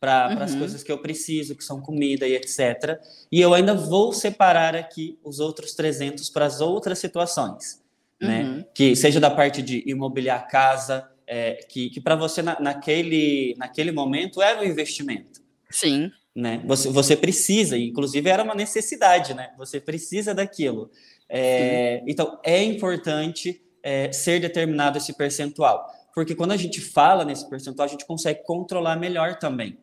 para 0.00 0.30
uhum. 0.30 0.42
as 0.44 0.54
coisas 0.54 0.82
que 0.82 0.90
eu 0.90 0.96
preciso, 0.96 1.54
que 1.54 1.62
são 1.62 1.78
comida 1.78 2.26
e 2.26 2.34
etc. 2.34 2.98
E 3.30 3.38
eu 3.38 3.52
ainda 3.52 3.74
vou 3.74 4.14
separar 4.14 4.74
aqui 4.74 5.18
os 5.22 5.40
outros 5.40 5.74
300 5.74 6.30
para 6.30 6.46
as 6.46 6.62
outras 6.62 6.98
situações 6.98 7.86
né? 8.20 8.42
Uhum. 8.42 8.64
Que 8.74 8.96
seja 8.96 9.20
da 9.20 9.30
parte 9.30 9.62
de 9.62 9.82
imobiliar 9.86 10.38
a 10.40 10.42
casa, 10.42 11.08
é, 11.26 11.54
que, 11.68 11.90
que 11.90 12.00
para 12.00 12.16
você 12.16 12.40
na, 12.42 12.58
naquele, 12.58 13.54
naquele 13.58 13.92
momento 13.92 14.40
era 14.40 14.60
um 14.60 14.64
investimento. 14.64 15.40
Sim. 15.70 16.10
Né? 16.34 16.62
Você, 16.64 16.88
você 16.88 17.16
precisa, 17.16 17.76
inclusive 17.76 18.30
era 18.30 18.42
uma 18.42 18.54
necessidade, 18.54 19.34
né? 19.34 19.50
Você 19.58 19.80
precisa 19.80 20.34
daquilo. 20.34 20.90
É, 21.28 22.02
então, 22.06 22.38
é 22.42 22.62
importante 22.62 23.60
é, 23.82 24.10
ser 24.12 24.40
determinado 24.40 24.96
esse 24.96 25.12
percentual, 25.12 25.86
porque 26.14 26.34
quando 26.34 26.52
a 26.52 26.56
gente 26.56 26.80
fala 26.80 27.24
nesse 27.24 27.48
percentual, 27.48 27.86
a 27.86 27.90
gente 27.90 28.06
consegue 28.06 28.42
controlar 28.44 28.96
melhor 28.96 29.38
também. 29.38 29.78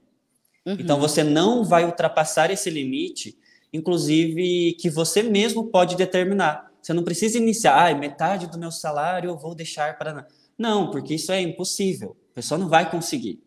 Uhum. 0.66 0.78
Então, 0.80 0.99
você 0.99 1.24
não 1.24 1.64
vai 1.64 1.86
ultrapassar 1.86 2.49
esse 2.49 2.70
limite, 2.70 3.38
inclusive 3.72 4.76
que 4.80 4.89
você 4.89 5.22
mesmo 5.22 5.68
pode 5.68 5.95
determinar. 5.95 6.64
Você 6.86 6.94
não 6.94 7.04
precisa 7.04 7.40
iniciar, 7.40 7.84
ah, 7.84 7.96
metade 7.96 8.46
do 8.46 8.60
meu 8.60 8.70
salário 8.70 9.32
eu 9.32 9.36
vou 9.36 9.56
deixar 9.56 9.98
para. 9.98 10.28
Não, 10.56 10.92
porque 10.92 11.16
isso 11.16 11.32
é 11.32 11.42
impossível. 11.42 12.16
A 12.32 12.36
pessoa 12.36 12.60
não 12.60 12.70
vai 12.70 12.92
conseguir. 12.92 13.44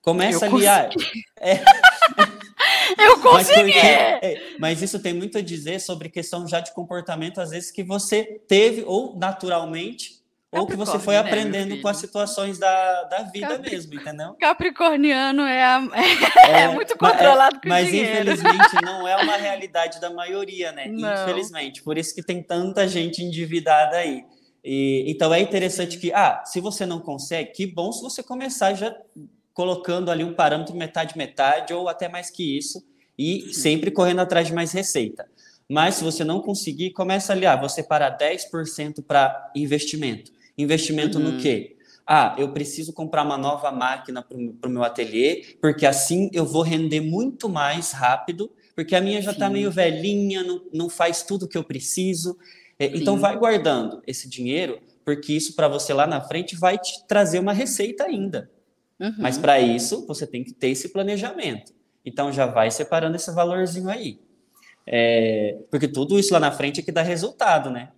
Começa 0.00 0.46
eu 0.46 0.56
ali. 0.56 0.66
Ah, 0.66 0.90
é... 1.38 1.62
Eu 2.98 3.20
consegui! 3.20 3.72
Mas, 3.72 3.72
porque, 3.72 3.78
é, 3.78 4.56
mas, 4.58 4.82
isso 4.82 4.98
tem 4.98 5.14
muito 5.14 5.38
a 5.38 5.40
dizer 5.40 5.80
sobre 5.80 6.08
questão 6.08 6.46
já 6.46 6.60
de 6.60 6.74
comportamento, 6.74 7.40
às 7.40 7.50
vezes, 7.50 7.70
que 7.70 7.82
você 7.82 8.42
teve, 8.46 8.82
ou 8.84 9.16
naturalmente, 9.16 10.21
ou 10.52 10.66
que 10.66 10.76
você 10.76 10.98
foi 10.98 11.14
né, 11.14 11.20
aprendendo 11.20 11.80
com 11.80 11.88
as 11.88 11.96
situações 11.96 12.58
da, 12.58 13.04
da 13.04 13.22
vida 13.22 13.48
Capri... 13.48 13.70
mesmo, 13.70 13.94
entendeu? 13.94 14.34
Capricorniano 14.38 15.42
é, 15.42 15.64
a... 15.64 15.82
é, 16.46 16.60
é 16.64 16.68
muito 16.68 16.96
controlado 16.98 17.58
com 17.58 17.68
Mas 17.70 17.88
dinheiro. 17.88 18.30
infelizmente 18.30 18.74
não 18.84 19.08
é 19.08 19.16
uma 19.16 19.36
realidade 19.38 19.98
da 19.98 20.10
maioria, 20.10 20.70
né? 20.70 20.88
Não. 20.88 21.22
Infelizmente. 21.22 21.82
Por 21.82 21.96
isso 21.96 22.14
que 22.14 22.22
tem 22.22 22.42
tanta 22.42 22.86
gente 22.86 23.22
endividada 23.22 23.96
aí. 23.96 24.26
E, 24.62 25.04
então 25.08 25.32
é 25.32 25.40
interessante 25.40 25.98
que, 25.98 26.12
ah, 26.12 26.42
se 26.44 26.60
você 26.60 26.84
não 26.84 27.00
consegue, 27.00 27.50
que 27.52 27.66
bom 27.66 27.90
se 27.90 28.02
você 28.02 28.22
começar 28.22 28.74
já 28.74 28.94
colocando 29.54 30.10
ali 30.10 30.22
um 30.22 30.34
parâmetro 30.34 30.76
metade-metade 30.76 31.72
ou 31.72 31.88
até 31.88 32.10
mais 32.10 32.30
que 32.30 32.58
isso, 32.58 32.84
e 33.18 33.54
sempre 33.54 33.90
correndo 33.90 34.20
atrás 34.20 34.48
de 34.48 34.52
mais 34.52 34.70
receita. 34.72 35.26
Mas 35.68 35.94
se 35.94 36.04
você 36.04 36.24
não 36.24 36.40
conseguir, 36.40 36.90
começa 36.90 37.32
ali, 37.32 37.46
ah, 37.46 37.56
vou 37.56 37.68
separar 37.68 38.18
10% 38.18 39.02
para 39.06 39.50
investimento. 39.54 40.30
Investimento 40.62 41.18
uhum. 41.18 41.32
no 41.32 41.38
quê? 41.40 41.76
Ah, 42.06 42.34
eu 42.38 42.52
preciso 42.52 42.92
comprar 42.92 43.22
uma 43.22 43.38
nova 43.38 43.70
máquina 43.70 44.22
para 44.22 44.36
o 44.36 44.72
meu 44.72 44.82
ateliê, 44.82 45.56
porque 45.60 45.86
assim 45.86 46.28
eu 46.32 46.44
vou 46.44 46.62
render 46.62 47.00
muito 47.00 47.48
mais 47.48 47.92
rápido, 47.92 48.50
porque 48.74 48.96
a 48.96 49.00
minha 49.00 49.22
já 49.22 49.32
está 49.32 49.48
meio 49.48 49.70
velhinha, 49.70 50.42
não, 50.42 50.62
não 50.72 50.88
faz 50.88 51.22
tudo 51.22 51.44
o 51.44 51.48
que 51.48 51.56
eu 51.56 51.64
preciso. 51.64 52.36
É, 52.78 52.86
então, 52.86 53.16
vai 53.16 53.36
guardando 53.36 54.02
esse 54.06 54.28
dinheiro, 54.28 54.80
porque 55.04 55.32
isso 55.32 55.54
para 55.54 55.68
você 55.68 55.92
lá 55.92 56.06
na 56.06 56.20
frente 56.20 56.56
vai 56.56 56.78
te 56.78 57.06
trazer 57.06 57.38
uma 57.38 57.52
receita 57.52 58.04
ainda. 58.04 58.50
Uhum. 58.98 59.14
Mas 59.18 59.38
para 59.38 59.60
isso, 59.60 60.06
você 60.06 60.26
tem 60.26 60.42
que 60.42 60.52
ter 60.52 60.68
esse 60.68 60.88
planejamento. 60.88 61.72
Então, 62.04 62.32
já 62.32 62.46
vai 62.46 62.70
separando 62.70 63.14
esse 63.14 63.30
valorzinho 63.30 63.88
aí. 63.88 64.18
É, 64.86 65.58
porque 65.70 65.86
tudo 65.86 66.18
isso 66.18 66.32
lá 66.32 66.40
na 66.40 66.50
frente 66.50 66.80
é 66.80 66.82
que 66.82 66.90
dá 66.90 67.02
resultado, 67.02 67.70
né? 67.70 67.90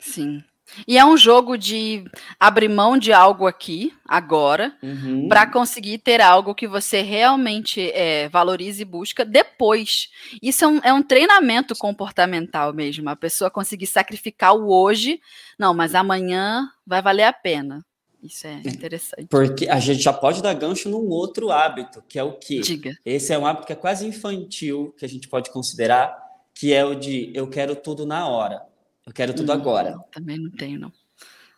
Sim. 0.00 0.42
E 0.86 0.98
é 0.98 1.04
um 1.04 1.16
jogo 1.16 1.56
de 1.56 2.04
abrir 2.38 2.68
mão 2.68 2.96
de 2.98 3.12
algo 3.12 3.46
aqui, 3.46 3.92
agora, 4.06 4.76
uhum. 4.82 5.28
para 5.28 5.50
conseguir 5.50 5.98
ter 5.98 6.20
algo 6.20 6.54
que 6.54 6.68
você 6.68 7.00
realmente 7.00 7.90
é, 7.92 8.28
valorize 8.28 8.82
e 8.82 8.84
busca 8.84 9.24
depois. 9.24 10.08
Isso 10.42 10.64
é 10.64 10.68
um, 10.68 10.80
é 10.84 10.92
um, 10.92 11.02
treinamento 11.02 11.74
comportamental 11.76 12.72
mesmo. 12.72 13.08
A 13.08 13.16
pessoa 13.16 13.50
conseguir 13.50 13.86
sacrificar 13.86 14.54
o 14.54 14.70
hoje, 14.70 15.20
não, 15.58 15.72
mas 15.74 15.94
amanhã 15.94 16.68
vai 16.86 17.00
valer 17.00 17.24
a 17.24 17.32
pena. 17.32 17.84
Isso 18.22 18.46
é 18.46 18.54
interessante. 18.64 19.26
Porque 19.28 19.68
a 19.68 19.78
gente 19.78 20.02
já 20.02 20.12
pode 20.12 20.42
dar 20.42 20.54
gancho 20.54 20.88
num 20.88 21.08
outro 21.10 21.50
hábito, 21.50 22.02
que 22.08 22.18
é 22.18 22.22
o 22.22 22.32
quê? 22.32 22.60
Diga. 22.60 22.96
Esse 23.04 23.34
é 23.34 23.38
um 23.38 23.46
hábito 23.46 23.66
que 23.66 23.72
é 23.74 23.76
quase 23.76 24.06
infantil, 24.06 24.94
que 24.98 25.04
a 25.04 25.08
gente 25.08 25.28
pode 25.28 25.50
considerar, 25.50 26.16
que 26.54 26.72
é 26.72 26.82
o 26.82 26.94
de 26.94 27.30
eu 27.34 27.46
quero 27.46 27.76
tudo 27.76 28.06
na 28.06 28.26
hora. 28.26 28.62
Eu 29.06 29.12
quero 29.12 29.34
tudo 29.34 29.50
hum, 29.50 29.54
agora. 29.54 29.98
Também 30.12 30.38
não 30.38 30.50
tenho, 30.50 30.78
não. 30.78 30.92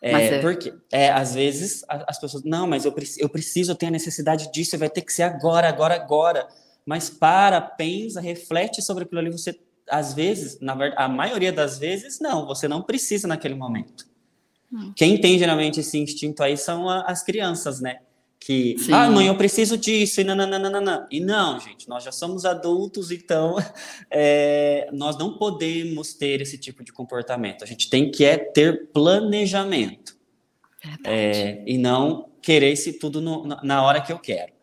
É, 0.01 0.11
é, 0.11 0.41
porque 0.41 0.73
é, 0.91 1.09
às 1.09 1.33
vezes 1.33 1.83
as 1.87 2.19
pessoas, 2.19 2.43
não, 2.43 2.67
mas 2.67 2.85
eu, 2.85 2.93
eu 3.17 3.29
preciso, 3.29 3.71
eu 3.71 3.75
tenho 3.75 3.89
a 3.89 3.93
necessidade 3.93 4.51
disso, 4.51 4.77
vai 4.77 4.89
ter 4.89 5.01
que 5.01 5.11
ser 5.11 5.23
agora, 5.23 5.67
agora, 5.67 5.95
agora. 5.95 6.47
Mas 6.85 7.09
para, 7.09 7.59
pensa, 7.59 8.21
reflete 8.21 8.81
sobre 8.81 9.03
aquilo 9.03 9.19
ali. 9.19 9.31
Você, 9.31 9.59
às 9.89 10.13
vezes, 10.13 10.59
na 10.61 10.75
verdade, 10.75 11.01
a 11.01 11.09
maioria 11.09 11.51
das 11.51 11.79
vezes, 11.79 12.19
não, 12.19 12.45
você 12.45 12.67
não 12.67 12.81
precisa 12.81 13.27
naquele 13.27 13.55
momento. 13.55 14.05
Hum. 14.71 14.93
Quem 14.95 15.19
tem 15.19 15.39
geralmente 15.39 15.79
esse 15.79 15.97
instinto 15.97 16.43
aí 16.43 16.57
são 16.57 16.87
a, 16.87 17.01
as 17.01 17.23
crianças, 17.23 17.81
né? 17.81 17.99
Que, 18.47 18.77
Sim. 18.79 18.93
ah, 18.93 19.11
mãe, 19.11 19.27
eu 19.27 19.35
preciso 19.35 19.77
disso, 19.77 20.21
e 20.21 20.23
nananana. 20.23 21.05
E 21.11 21.19
não, 21.19 21.59
gente, 21.59 21.89
nós 21.89 22.01
já 22.01 22.13
somos 22.13 22.45
adultos, 22.45 23.11
então 23.11 23.57
é, 24.09 24.87
nós 24.93 25.17
não 25.17 25.37
podemos 25.37 26.13
ter 26.13 26.39
esse 26.39 26.57
tipo 26.57 26.81
de 26.81 26.93
comportamento. 26.93 27.65
A 27.65 27.67
gente 27.67 27.89
tem 27.89 28.09
que 28.09 28.23
é 28.23 28.37
ter 28.37 28.87
planejamento. 28.93 30.15
É, 31.03 31.61
e 31.67 31.77
não 31.77 32.29
querer 32.41 32.77
se 32.77 32.93
tudo 32.93 33.19
no, 33.19 33.45
na 33.45 33.83
hora 33.83 33.99
que 33.99 34.13
eu 34.13 34.19
quero. 34.19 34.53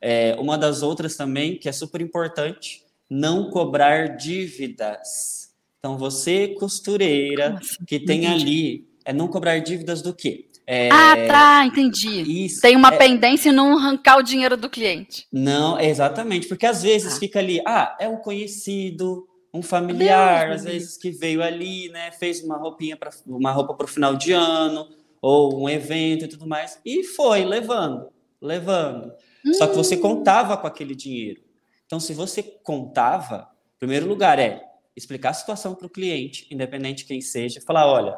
É, 0.00 0.36
uma 0.38 0.56
das 0.56 0.84
outras 0.84 1.16
também, 1.16 1.58
que 1.58 1.68
é 1.68 1.72
super 1.72 2.00
importante, 2.00 2.84
não 3.10 3.50
cobrar 3.50 4.16
dívidas. 4.16 5.52
Então, 5.80 5.98
você, 5.98 6.46
costureira, 6.46 7.58
que 7.88 7.98
tem 7.98 8.28
ali, 8.28 8.86
é 9.04 9.12
não 9.12 9.26
cobrar 9.26 9.58
dívidas 9.58 10.00
do 10.00 10.14
quê? 10.14 10.46
É... 10.66 10.88
Ah, 10.90 11.16
tá, 11.26 11.66
entendi. 11.66 12.44
Isso, 12.44 12.60
Tem 12.60 12.76
uma 12.76 12.94
é... 12.94 12.96
pendência 12.96 13.50
e 13.50 13.52
não 13.52 13.76
arrancar 13.76 14.18
o 14.18 14.22
dinheiro 14.22 14.56
do 14.56 14.70
cliente. 14.70 15.26
Não, 15.32 15.78
exatamente, 15.78 16.46
porque 16.46 16.66
às 16.66 16.82
vezes 16.82 17.16
ah. 17.16 17.18
fica 17.18 17.38
ali, 17.38 17.60
ah, 17.66 17.96
é 18.00 18.08
um 18.08 18.16
conhecido, 18.16 19.28
um 19.52 19.62
familiar, 19.62 20.46
Deus, 20.46 20.56
às 20.56 20.62
Deus. 20.62 20.74
vezes 20.74 20.96
que 20.96 21.10
veio 21.10 21.42
ali, 21.42 21.88
né, 21.90 22.10
fez 22.12 22.42
uma 22.42 22.56
roupinha 22.56 22.96
para 22.96 23.10
uma 23.26 23.52
roupa 23.52 23.74
para 23.74 23.84
o 23.84 23.88
final 23.88 24.16
de 24.16 24.32
ano 24.32 24.88
ou 25.20 25.62
um 25.62 25.68
evento 25.68 26.24
e 26.24 26.28
tudo 26.28 26.46
mais 26.46 26.80
e 26.84 27.04
foi 27.04 27.44
levando, 27.44 28.08
levando. 28.40 29.12
Hum. 29.44 29.54
Só 29.54 29.66
que 29.66 29.76
você 29.76 29.96
hum. 29.96 30.00
contava 30.00 30.56
com 30.56 30.66
aquele 30.66 30.94
dinheiro. 30.94 31.40
Então, 31.86 32.00
se 32.00 32.14
você 32.14 32.42
contava, 32.42 33.48
primeiro 33.78 34.08
lugar 34.08 34.38
é 34.38 34.71
explicar 34.96 35.30
a 35.30 35.34
situação 35.34 35.74
para 35.74 35.86
o 35.86 35.90
cliente, 35.90 36.46
independente 36.50 36.98
de 36.98 37.04
quem 37.06 37.20
seja, 37.20 37.60
falar, 37.60 37.86
olha, 37.86 38.16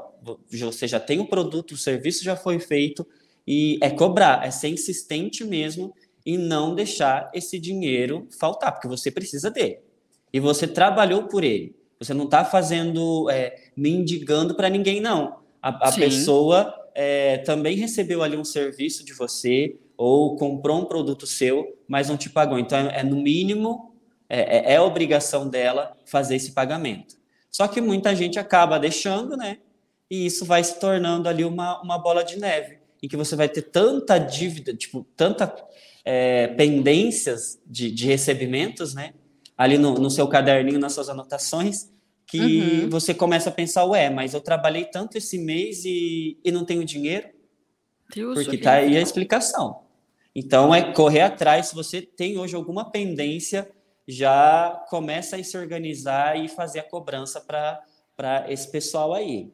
você 0.51 0.89
já 0.89 0.99
tem 0.99 1.21
o 1.21 1.27
produto, 1.27 1.73
o 1.73 1.77
serviço 1.77 2.25
já 2.25 2.37
foi 2.37 2.59
feito, 2.59 3.07
e 3.47 3.79
é 3.83 3.91
cobrar, 3.91 4.45
é 4.45 4.51
ser 4.51 4.69
insistente 4.69 5.45
mesmo 5.45 5.95
e 6.25 6.39
não 6.39 6.75
deixar 6.75 7.31
esse 7.35 7.59
dinheiro 7.59 8.27
faltar, 8.39 8.73
porque 8.73 8.89
você 8.89 9.11
precisa 9.11 9.51
dele. 9.51 9.79
E 10.33 10.41
você 10.41 10.67
trabalhou 10.67 11.25
por 11.25 11.45
ele. 11.45 11.77
Você 11.99 12.15
não 12.15 12.25
está 12.25 12.45
fazendo, 12.45 13.31
é, 13.31 13.71
mendigando 13.77 14.55
para 14.55 14.69
ninguém, 14.69 15.01
não. 15.01 15.39
A, 15.63 15.89
a 15.89 15.93
pessoa 15.93 16.75
é, 16.95 17.39
também 17.39 17.77
recebeu 17.77 18.23
ali 18.23 18.37
um 18.37 18.45
serviço 18.45 19.05
de 19.05 19.13
você 19.13 19.77
ou 19.97 20.37
comprou 20.37 20.81
um 20.81 20.85
produto 20.87 21.27
seu, 21.27 21.79
mas 21.87 22.09
não 22.09 22.17
te 22.17 22.29
pagou. 22.29 22.59
Então, 22.59 22.79
é, 22.79 23.01
é 23.01 23.03
no 23.05 23.17
mínimo 23.17 23.94
é, 24.29 24.75
é 24.75 24.81
obrigação 24.81 25.49
dela 25.49 25.97
fazer 26.05 26.37
esse 26.37 26.53
pagamento. 26.53 27.17
Só 27.51 27.69
que 27.69 27.81
muita 27.81 28.15
gente 28.15 28.39
acaba 28.39 28.79
deixando, 28.79 29.37
né? 29.37 29.59
E 30.11 30.27
isso 30.27 30.45
vai 30.45 30.63
se 30.63 30.79
tornando 30.81 31.29
ali 31.29 31.45
uma, 31.45 31.81
uma 31.83 31.99
bola 31.99 32.25
de 32.25 32.39
neve, 32.39 32.79
em 33.03 33.09
que 33.09 33.17
você 33.17 33.37
vai 33.37 33.49
ter 33.49 33.63
tanta 33.63 34.19
dívida, 34.19 34.75
tipo, 34.75 35.07
tanta 35.17 35.55
é, 36.05 36.49
pendências 36.49 37.61
de, 37.67 37.91
de 37.91 38.07
recebimentos, 38.07 38.95
né? 38.95 39.15
Ali 39.57 39.79
no, 39.79 39.95
no 39.95 40.11
seu 40.11 40.27
caderninho, 40.27 40.81
nas 40.81 40.93
suas 40.93 41.09
anotações, 41.09 41.91
que 42.27 42.41
uhum. 42.41 42.91
você 42.91 43.15
começa 43.15 43.51
a 43.51 43.53
pensar, 43.53 43.85
ué, 43.85 44.11
mas 44.11 44.35
eu 44.35 44.41
trabalhei 44.41 44.85
tanto 44.85 45.17
esse 45.17 45.39
mês 45.39 45.85
e, 45.85 46.39
e 46.45 46.51
não 46.51 46.65
tenho 46.65 46.85
dinheiro? 46.85 47.29
Deus 48.13 48.35
porque 48.35 48.59
tá 48.59 48.75
aí 48.75 48.97
a 48.97 49.01
explicação. 49.01 49.83
Então 50.35 50.75
é 50.75 50.93
correr 50.93 51.21
atrás 51.21 51.69
se 51.69 51.75
você 51.75 52.03
tem 52.03 52.37
hoje 52.37 52.57
alguma 52.57 52.91
pendência 52.91 53.71
já 54.07 54.85
começa 54.89 55.37
a 55.37 55.45
se 55.45 55.57
organizar 55.57 56.39
e 56.39 56.49
fazer 56.49 56.81
a 56.81 56.89
cobrança 56.89 57.41
para 57.41 58.51
esse 58.51 58.71
pessoal 58.71 59.15
aí. 59.15 59.51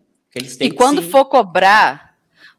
e 0.61 0.71
quando 0.71 1.03
sim... 1.03 1.11
for 1.11 1.25
cobrar, 1.25 2.11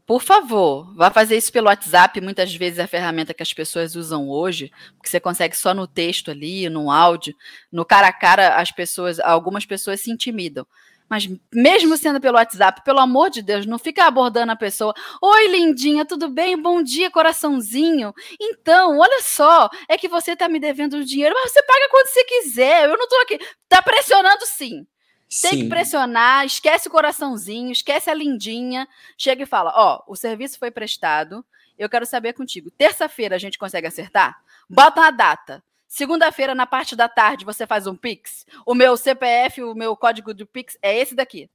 por 0.06 0.22
favor, 0.22 0.94
vá 0.96 1.10
fazer 1.10 1.38
isso 1.38 1.52
pelo 1.52 1.68
WhatsApp. 1.68 2.20
Muitas 2.20 2.54
vezes 2.54 2.80
é 2.80 2.84
a 2.84 2.88
ferramenta 2.88 3.34
que 3.34 3.44
as 3.44 3.54
pessoas 3.54 3.96
usam 3.96 4.30
hoje, 4.30 4.72
porque 4.98 5.10
você 5.10 5.20
consegue 5.20 5.56
só 5.56 5.74
no 5.74 5.88
texto 5.88 6.32
ali, 6.32 6.68
no 6.70 6.92
áudio, 6.92 7.34
no 7.72 7.86
cara 7.86 8.08
a 8.08 8.14
cara, 8.14 8.56
as 8.56 8.72
pessoas, 8.72 9.20
algumas 9.20 9.66
pessoas 9.66 10.02
se 10.02 10.12
intimidam. 10.12 10.68
Mas 11.12 11.28
mesmo 11.54 11.98
sendo 11.98 12.22
pelo 12.22 12.38
WhatsApp, 12.38 12.86
pelo 12.86 13.00
amor 13.00 13.30
de 13.30 13.42
Deus, 13.42 13.66
não 13.66 13.78
fica 13.78 14.06
abordando 14.06 14.54
a 14.54 14.56
pessoa. 14.56 14.94
Oi, 15.22 15.48
lindinha, 15.48 16.06
tudo 16.06 16.30
bem? 16.30 16.56
Bom 16.56 16.82
dia, 16.82 17.12
coraçãozinho. 17.12 18.14
Então, 18.40 18.98
olha 18.98 19.22
só, 19.22 19.70
é 19.90 19.98
que 19.98 20.08
você 20.08 20.38
tá 20.38 20.48
me 20.48 20.58
devendo 20.58 21.04
dinheiro, 21.04 21.36
mas 21.36 21.52
você 21.52 21.62
paga 21.64 21.90
quando 21.92 22.08
você 22.08 22.24
quiser. 22.24 22.86
Eu 22.86 22.98
não 22.98 23.10
tô 23.10 23.16
aqui. 23.18 23.38
Tá 23.68 23.82
pressionando 23.82 24.46
sim. 24.46 24.88
Sim. 25.28 25.50
Tem 25.50 25.60
que 25.64 25.68
pressionar, 25.68 26.46
esquece 26.46 26.88
o 26.88 26.92
coraçãozinho, 26.92 27.74
esquece 27.74 28.10
a 28.10 28.14
lindinha. 28.14 28.88
Chega 29.18 29.44
e 29.44 29.46
fala: 29.46 29.74
Ó, 29.76 30.04
oh, 30.08 30.14
o 30.14 30.16
serviço 30.16 30.58
foi 30.58 30.72
prestado, 30.72 31.44
eu 31.78 31.90
quero 31.90 32.06
saber 32.06 32.32
contigo. 32.32 32.72
Terça-feira 32.72 33.36
a 33.36 33.40
gente 33.40 33.60
consegue 33.60 33.86
acertar? 33.86 34.42
Bota 34.70 35.02
uma 35.02 35.12
data. 35.12 35.62
Segunda-feira, 35.92 36.56
na 36.56 36.66
parte 36.66 36.96
da 36.96 37.10
tarde, 37.10 37.44
você 37.44 37.68
faz 37.68 37.86
um 37.86 37.94
Pix. 37.94 38.46
O 38.66 38.74
meu 38.74 38.96
CPF, 38.96 39.62
o 39.62 39.76
meu 39.76 39.94
código 39.94 40.34
do 40.34 40.48
Pix 40.48 40.78
é 40.82 40.98
esse 40.98 41.14
daqui. 41.14 41.50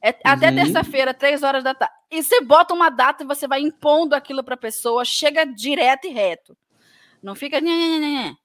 É 0.00 0.14
até 0.22 0.48
uhum. 0.48 0.54
terça-feira, 0.54 1.12
três 1.12 1.42
horas 1.42 1.64
da 1.64 1.74
tarde. 1.74 1.92
E 2.08 2.22
você 2.22 2.40
bota 2.40 2.72
uma 2.72 2.88
data 2.88 3.24
e 3.24 3.26
você 3.26 3.48
vai 3.48 3.60
impondo 3.60 4.14
aquilo 4.14 4.44
para 4.44 4.54
a 4.54 4.56
pessoa, 4.56 5.04
chega 5.04 5.44
direto 5.44 6.06
e 6.06 6.10
reto. 6.10 6.56
Não 7.20 7.34
fica. 7.34 7.60
Não 7.60 8.36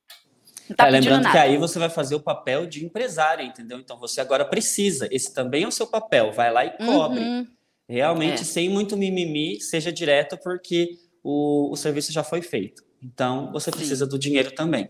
tá 0.76 0.88
é, 0.88 0.90
lembrando 0.90 1.22
nada. 1.22 1.32
que 1.32 1.38
aí 1.38 1.58
você 1.58 1.78
vai 1.78 1.92
fazer 1.92 2.16
o 2.16 2.20
papel 2.20 2.66
de 2.66 2.84
empresário, 2.84 3.46
entendeu? 3.46 3.78
Então 3.78 4.00
você 4.00 4.22
agora 4.22 4.46
precisa. 4.46 5.08
Esse 5.12 5.32
também 5.32 5.64
é 5.64 5.68
o 5.68 5.72
seu 5.72 5.86
papel. 5.86 6.32
Vai 6.32 6.52
lá 6.52 6.66
e 6.66 6.72
cobre. 6.72 7.20
Uhum. 7.20 7.48
Realmente, 7.88 8.42
é. 8.42 8.46
sem 8.46 8.68
muito 8.68 8.98
mimimi, 8.98 9.62
seja 9.62 9.92
direto, 9.92 10.40
porque 10.44 10.98
o, 11.24 11.72
o 11.72 11.76
serviço 11.76 12.12
já 12.12 12.24
foi 12.24 12.42
feito. 12.42 12.84
Então 13.00 13.52
você 13.52 13.70
precisa 13.70 14.06
Sim. 14.06 14.10
do 14.10 14.18
dinheiro 14.18 14.50
também. 14.50 14.90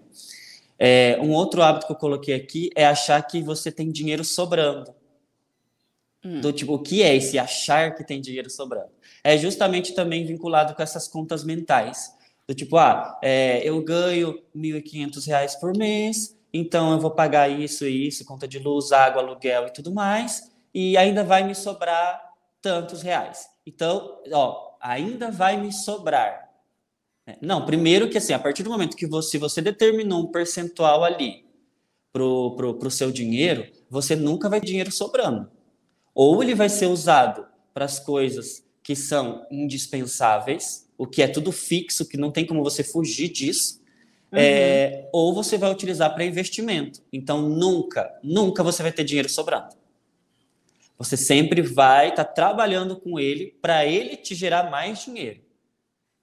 É, 0.78 1.18
um 1.22 1.32
outro 1.32 1.62
hábito 1.62 1.88
que 1.88 1.92
eu 1.92 1.98
coloquei 1.98 2.36
aqui 2.36 2.70
é 2.76 2.86
achar 2.86 3.22
que 3.22 3.42
você 3.42 3.72
tem 3.72 3.92
dinheiro 3.92 4.24
sobrando. 4.24 4.94
Hum. 6.24 6.42
Do 6.42 6.52
tipo, 6.52 6.74
o 6.74 6.80
que 6.80 7.04
é 7.04 7.16
esse 7.16 7.38
achar 7.38 7.96
que 7.96 8.04
tem 8.04 8.20
dinheiro 8.20 8.50
sobrando? 8.50 8.90
É 9.24 9.38
justamente 9.38 9.94
também 9.94 10.26
vinculado 10.26 10.74
com 10.74 10.82
essas 10.82 11.08
contas 11.08 11.44
mentais. 11.44 12.14
Do 12.48 12.54
tipo, 12.54 12.78
ah, 12.78 13.18
é, 13.24 13.68
eu 13.68 13.82
ganho 13.84 14.40
R$ 14.54 14.82
1.500 14.82 15.60
por 15.60 15.76
mês, 15.76 16.38
então 16.54 16.92
eu 16.92 17.00
vou 17.00 17.12
pagar 17.12 17.50
isso 17.50 17.86
e 17.86 18.08
isso, 18.08 18.24
conta 18.24 18.48
de 18.48 18.60
luz, 18.60 18.92
água, 18.92 19.22
aluguel 19.22 19.68
e 19.68 19.74
tudo 19.74 19.92
mais, 19.92 20.52
e 20.74 20.96
ainda 20.96 21.24
vai 21.24 21.44
me 21.44 21.56
sobrar 21.56 22.22
tantos 22.62 23.02
reais. 23.02 23.48
Então, 23.66 24.22
ó, 24.32 24.76
ainda 24.80 25.32
vai 25.32 25.58
me 25.58 25.72
sobrar. 25.72 26.45
É, 27.28 27.38
não, 27.42 27.66
primeiro 27.66 28.10
que 28.10 28.18
assim, 28.18 28.34
a 28.34 28.40
partir 28.40 28.64
do 28.64 28.70
momento 28.70 28.96
que 28.96 29.08
você, 29.08 29.38
você 29.38 29.62
determinou 29.62 30.24
um 30.24 30.32
percentual 30.32 31.04
ali 31.04 31.46
pro, 32.14 32.56
pro, 32.56 32.74
pro 32.76 32.92
seu 32.92 33.12
dinheiro, 33.12 33.68
você 33.90 34.16
nunca 34.16 34.48
vai 34.48 34.60
ter 34.60 34.68
dinheiro 34.68 34.92
sobrando. 34.92 35.50
Ou 36.14 36.42
ele 36.42 36.56
vai 36.56 36.70
ser 36.70 36.86
usado 36.86 37.46
para 37.74 37.86
as 37.86 38.00
coisas 38.00 38.64
que 38.82 38.96
são 38.96 39.46
indispensáveis, 39.52 40.88
o 40.98 41.08
que 41.08 41.22
é 41.22 41.28
tudo 41.28 41.52
fixo, 41.52 42.08
que 42.08 42.16
não 42.16 42.32
tem 42.32 42.46
como 42.46 42.64
você 42.64 42.84
fugir 42.84 43.30
disso, 43.30 43.82
uhum. 44.32 44.40
é, 44.40 45.10
ou 45.12 45.34
você 45.34 45.58
vai 45.58 45.72
utilizar 45.72 46.14
para 46.14 46.24
investimento. 46.24 47.02
Então, 47.12 47.42
nunca, 47.42 48.10
nunca 48.24 48.64
você 48.64 48.84
vai 48.84 48.92
ter 48.92 49.04
dinheiro 49.04 49.28
sobrando. 49.28 49.76
Você 50.98 51.18
sempre 51.18 51.62
vai 51.62 52.10
estar 52.10 52.24
tá 52.24 52.32
trabalhando 52.32 52.96
com 52.96 53.20
ele 53.20 53.58
para 53.62 53.86
ele 53.86 54.16
te 54.16 54.34
gerar 54.34 54.70
mais 54.70 55.04
dinheiro. 55.04 55.42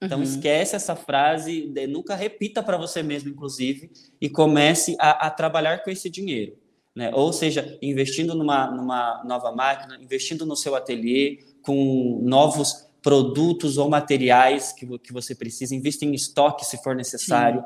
Então, 0.03 0.17
uhum. 0.17 0.23
esquece 0.23 0.75
essa 0.75 0.95
frase, 0.95 1.71
nunca 1.89 2.15
repita 2.15 2.61
para 2.61 2.77
você 2.77 3.01
mesmo, 3.01 3.29
inclusive, 3.29 3.89
e 4.19 4.29
comece 4.29 4.95
a, 4.99 5.27
a 5.27 5.29
trabalhar 5.29 5.83
com 5.83 5.89
esse 5.89 6.09
dinheiro. 6.09 6.57
Né? 6.95 7.09
Ou 7.13 7.33
seja, 7.33 7.77
investindo 7.81 8.35
numa, 8.35 8.69
numa 8.69 9.23
nova 9.25 9.51
máquina, 9.51 9.97
investindo 10.01 10.45
no 10.45 10.55
seu 10.55 10.75
ateliê, 10.75 11.39
com 11.61 12.19
novos 12.23 12.87
produtos 13.01 13.77
ou 13.77 13.89
materiais 13.89 14.71
que, 14.71 14.85
que 14.99 15.11
você 15.11 15.33
precisa, 15.33 15.75
invista 15.75 16.05
em 16.05 16.13
estoque 16.13 16.65
se 16.65 16.81
for 16.83 16.95
necessário. 16.95 17.63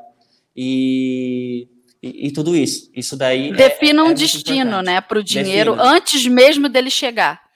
E, 0.55 1.67
e, 2.01 2.27
e, 2.27 2.31
tudo 2.31 2.55
isso. 2.55 2.89
Isso 2.95 3.15
daí. 3.15 3.53
Defina 3.53 4.01
é, 4.01 4.03
um 4.03 4.11
é 4.11 4.13
destino, 4.13 4.81
né, 4.81 5.01
para 5.01 5.19
o 5.19 5.23
dinheiro 5.23 5.73
Defina. 5.73 5.91
antes 5.91 6.25
mesmo 6.25 6.69
dele 6.69 6.89
chegar. 6.89 7.46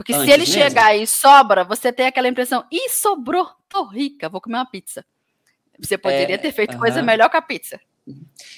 Porque 0.00 0.14
antes 0.14 0.24
se 0.24 0.32
ele 0.32 0.46
mesmo. 0.46 0.54
chegar 0.54 0.96
e 0.96 1.06
sobra, 1.06 1.62
você 1.62 1.92
tem 1.92 2.06
aquela 2.06 2.26
impressão, 2.26 2.64
ih, 2.72 2.88
sobrou, 2.88 3.46
tô 3.68 3.84
rica, 3.84 4.30
vou 4.30 4.40
comer 4.40 4.56
uma 4.56 4.64
pizza. 4.64 5.04
Você 5.78 5.98
poderia 5.98 6.36
é, 6.36 6.38
ter 6.38 6.52
feito 6.52 6.70
uh 6.70 6.76
-huh. 6.76 6.80
coisa 6.80 7.02
melhor 7.02 7.28
com 7.28 7.36
a 7.36 7.42
pizza. 7.42 7.78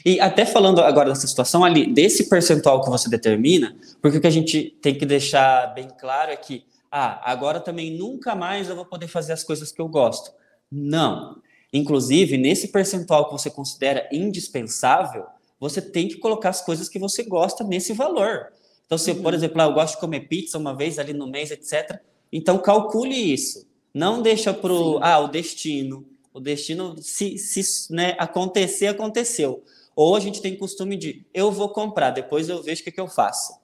E 0.05 0.21
até 0.21 0.47
falando 0.47 0.81
agora 0.81 1.09
dessa 1.09 1.27
situação 1.27 1.65
ali, 1.65 1.93
desse 1.93 2.29
percentual 2.29 2.81
que 2.81 2.89
você 2.89 3.11
determina, 3.11 3.77
porque 4.01 4.19
o 4.19 4.21
que 4.21 4.27
a 4.27 4.31
gente 4.31 4.79
tem 4.81 4.95
que 4.97 5.05
deixar 5.05 5.75
bem 5.75 5.89
claro 5.99 6.31
é 6.31 6.37
que 6.37 6.65
ah, 6.91 7.21
agora 7.29 7.59
também 7.59 7.91
nunca 7.91 8.37
mais 8.37 8.69
eu 8.69 8.77
vou 8.77 8.85
poder 8.85 9.09
fazer 9.09 9.33
as 9.33 9.43
coisas 9.43 9.73
que 9.73 9.81
eu 9.81 9.89
gosto. 9.89 10.31
Não. 10.71 11.43
Inclusive, 11.73 12.39
nesse 12.39 12.69
percentual 12.69 13.27
que 13.27 13.33
você 13.33 13.51
considera 13.51 14.09
indispensável, 14.13 15.27
você 15.59 15.83
tem 15.83 16.07
que 16.07 16.19
colocar 16.19 16.51
as 16.51 16.63
coisas 16.65 16.89
que 16.89 17.01
você 17.01 17.25
gosta 17.25 17.65
nesse 17.65 17.93
valor. 17.93 18.53
Então, 18.93 18.99
se, 18.99 19.15
por 19.15 19.33
uhum. 19.33 19.39
exemplo, 19.39 19.63
ah, 19.63 19.65
eu 19.65 19.73
gosto 19.73 19.95
de 19.95 20.01
comer 20.01 20.29
pizza 20.29 20.59
uma 20.59 20.77
vez 20.77 20.99
ali 20.99 21.15
no 21.15 21.27
mês, 21.27 21.51
etc. 21.51 21.99
Então, 22.31 22.59
calcule 22.59 23.15
isso. 23.15 23.67
Não 23.95 24.21
deixa 24.21 24.53
para 24.53 24.71
ah, 25.01 25.19
o 25.21 25.29
destino. 25.29 26.07
O 26.31 26.39
destino, 26.39 26.97
se, 27.01 27.39
se 27.39 27.91
né, 27.91 28.15
acontecer, 28.19 28.89
aconteceu. 28.89 29.65
Ou 29.97 30.15
a 30.15 30.21
gente 30.21 30.43
tem 30.43 30.55
costume 30.59 30.99
de, 30.99 31.25
eu 31.33 31.51
vou 31.51 31.71
comprar, 31.71 32.11
depois 32.11 32.51
eu 32.51 32.63
vejo 32.63 32.83
o 32.83 32.85
que, 32.85 32.93
que 32.93 33.01
eu 33.01 33.09
faço. 33.09 33.55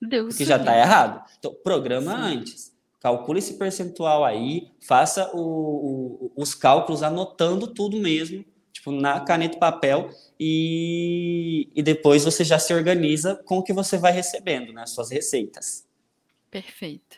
Deus 0.00 0.36
que 0.36 0.44
já 0.44 0.56
está 0.56 0.78
errado. 0.78 1.20
Então, 1.36 1.52
programa 1.64 2.14
Sim. 2.14 2.36
antes 2.36 2.76
calcule 3.00 3.40
esse 3.40 3.54
percentual 3.54 4.24
aí, 4.24 4.68
faça 4.80 5.30
o, 5.34 5.40
o, 5.40 6.32
os 6.36 6.54
cálculos 6.54 7.02
anotando 7.02 7.66
tudo 7.66 7.96
mesmo, 7.98 8.44
tipo, 8.86 8.92
na 8.92 9.20
caneta 9.20 9.56
e 9.56 9.60
papel, 9.60 10.10
e, 10.38 11.68
e 11.74 11.82
depois 11.82 12.24
você 12.24 12.44
já 12.44 12.58
se 12.58 12.72
organiza 12.72 13.40
com 13.44 13.58
o 13.58 13.62
que 13.62 13.72
você 13.72 13.98
vai 13.98 14.12
recebendo, 14.12 14.72
né, 14.72 14.86
suas 14.86 15.10
receitas. 15.10 15.84
Perfeito. 16.50 17.16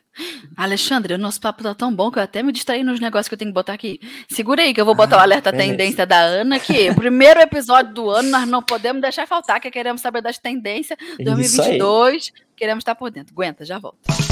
Alexandre, 0.57 1.15
o 1.15 1.19
nosso 1.19 1.41
papo 1.41 1.63
tá 1.63 1.73
tão 1.75 1.95
bom 1.95 2.11
que 2.11 2.19
eu 2.19 2.23
até 2.23 2.43
me 2.43 2.51
distraí 2.51 2.83
nos 2.83 2.99
negócios 2.99 3.29
que 3.29 3.35
eu 3.35 3.39
tenho 3.39 3.51
que 3.51 3.55
botar 3.55 3.75
aqui. 3.75 4.01
Segura 4.29 4.63
aí 4.63 4.75
que 4.75 4.81
eu 4.81 4.85
vou 4.85 4.95
botar 4.95 5.17
ah, 5.17 5.19
o 5.21 5.23
alerta 5.23 5.53
beleza. 5.53 5.71
tendência 5.71 6.07
da 6.07 6.19
Ana, 6.19 6.59
que 6.59 6.91
o 6.91 6.95
primeiro 6.97 7.39
episódio 7.39 7.95
do 7.95 8.11
ano 8.11 8.31
nós 8.31 8.49
não 8.49 8.63
podemos 8.63 9.01
deixar 9.01 9.29
faltar, 9.29 9.61
que 9.61 9.71
queremos 9.71 10.01
saber 10.01 10.23
das 10.23 10.39
tendências 10.39 10.99
2022, 11.23 12.33
queremos 12.57 12.83
estar 12.83 12.97
por 12.97 13.11
dentro. 13.11 13.33
Aguenta, 13.33 13.65
já 13.65 13.79
volto. 13.79 14.28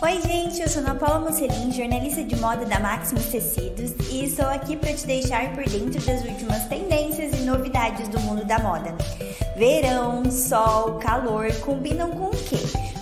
Oi, 0.00 0.22
gente, 0.22 0.62
eu 0.62 0.68
sou 0.68 0.80
Ana 0.80 0.94
Paula 0.94 1.18
Mocelin, 1.18 1.72
jornalista 1.72 2.22
de 2.22 2.36
moda 2.36 2.64
da 2.64 2.78
Maximus 2.78 3.26
Tecidos, 3.26 3.90
e 4.08 4.26
estou 4.26 4.46
aqui 4.46 4.76
para 4.76 4.92
te 4.92 5.04
deixar 5.04 5.52
por 5.56 5.64
dentro 5.64 6.00
das 6.00 6.24
últimas 6.24 6.68
tendências 6.68 7.36
e 7.36 7.42
novidades 7.42 8.06
do 8.06 8.20
mundo 8.20 8.44
da 8.44 8.60
moda. 8.60 8.94
Verão, 9.56 10.30
sol, 10.30 11.00
calor 11.00 11.52
combinam 11.62 12.12
com 12.12 12.26
o 12.26 12.30
quê? 12.30 12.58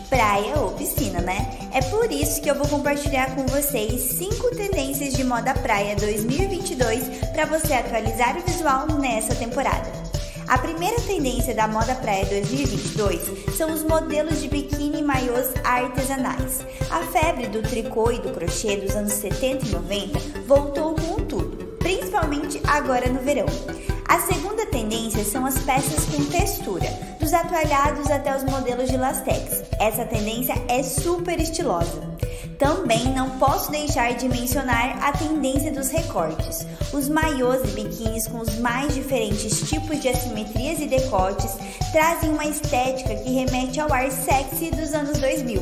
Praia 0.09 0.57
ou 0.57 0.73
piscina, 0.73 1.21
né? 1.21 1.69
É 1.71 1.83
por 1.83 2.11
isso 2.11 2.41
que 2.41 2.51
eu 2.51 2.55
vou 2.55 2.67
compartilhar 2.67 3.35
com 3.35 3.45
vocês 3.47 4.01
5 4.01 4.57
tendências 4.57 5.13
de 5.13 5.23
moda 5.23 5.53
praia 5.53 5.95
2022 5.97 7.05
para 7.35 7.45
você 7.45 7.75
atualizar 7.75 8.39
o 8.39 8.41
visual 8.41 8.87
nessa 8.99 9.35
temporada. 9.35 10.06
A 10.49 10.59
primeira 10.59 11.01
tendência 11.01 11.53
da 11.53 11.67
moda 11.67 11.93
praia 11.97 12.25
2022 12.27 13.57
são 13.57 13.73
os 13.73 13.83
modelos 13.83 14.41
de 14.41 14.49
biquíni 14.49 15.01
e 15.01 15.03
maiôs 15.03 15.49
artesanais. 15.65 16.65
A 16.89 17.01
febre 17.01 17.49
do 17.49 17.63
tricô 17.63 18.13
e 18.13 18.21
do 18.21 18.33
crochê 18.33 18.77
dos 18.77 18.95
anos 18.95 19.13
70 19.15 19.67
e 19.67 19.71
90 19.71 20.19
voltou 20.47 20.95
com 20.95 21.17
tudo, 21.25 21.77
principalmente 21.79 22.61
agora 22.65 23.09
no 23.09 23.21
verão. 23.21 23.47
A 24.07 24.21
segunda 24.21 24.65
tendência 24.67 25.25
são 25.25 25.45
as 25.45 25.59
peças 25.59 26.05
com 26.05 26.25
textura, 26.27 26.87
dos 27.19 27.33
atualhados 27.33 28.09
até 28.09 28.37
os 28.37 28.45
modelos 28.45 28.89
de 28.89 28.97
lastex. 28.97 29.65
Essa 29.81 30.05
tendência 30.05 30.55
é 30.69 30.81
super 30.85 31.41
estilosa. 31.41 32.03
Também 32.59 33.13
não 33.13 33.39
posso 33.39 33.71
deixar 33.71 34.15
de 34.15 34.29
mencionar 34.29 34.99
a 35.03 35.13
tendência 35.13 35.71
dos 35.71 35.91
recortes. 35.91 36.67
Os 36.93 37.09
maiôs 37.09 37.61
e 37.65 37.73
biquínis 37.73 38.27
com 38.27 38.39
os 38.39 38.59
mais 38.59 38.95
diferentes 38.95 39.69
tipos 39.69 40.01
de 40.01 40.09
assimetrias 40.09 40.81
e 40.81 40.87
decotes 40.87 41.57
trazem 41.93 42.31
uma 42.31 42.47
estética 42.47 43.15
que 43.17 43.31
remete 43.31 43.79
ao 43.79 43.93
ar 43.93 44.11
sexy 44.11 44.71
dos 44.71 44.95
anos 44.95 45.19
2000. 45.19 45.61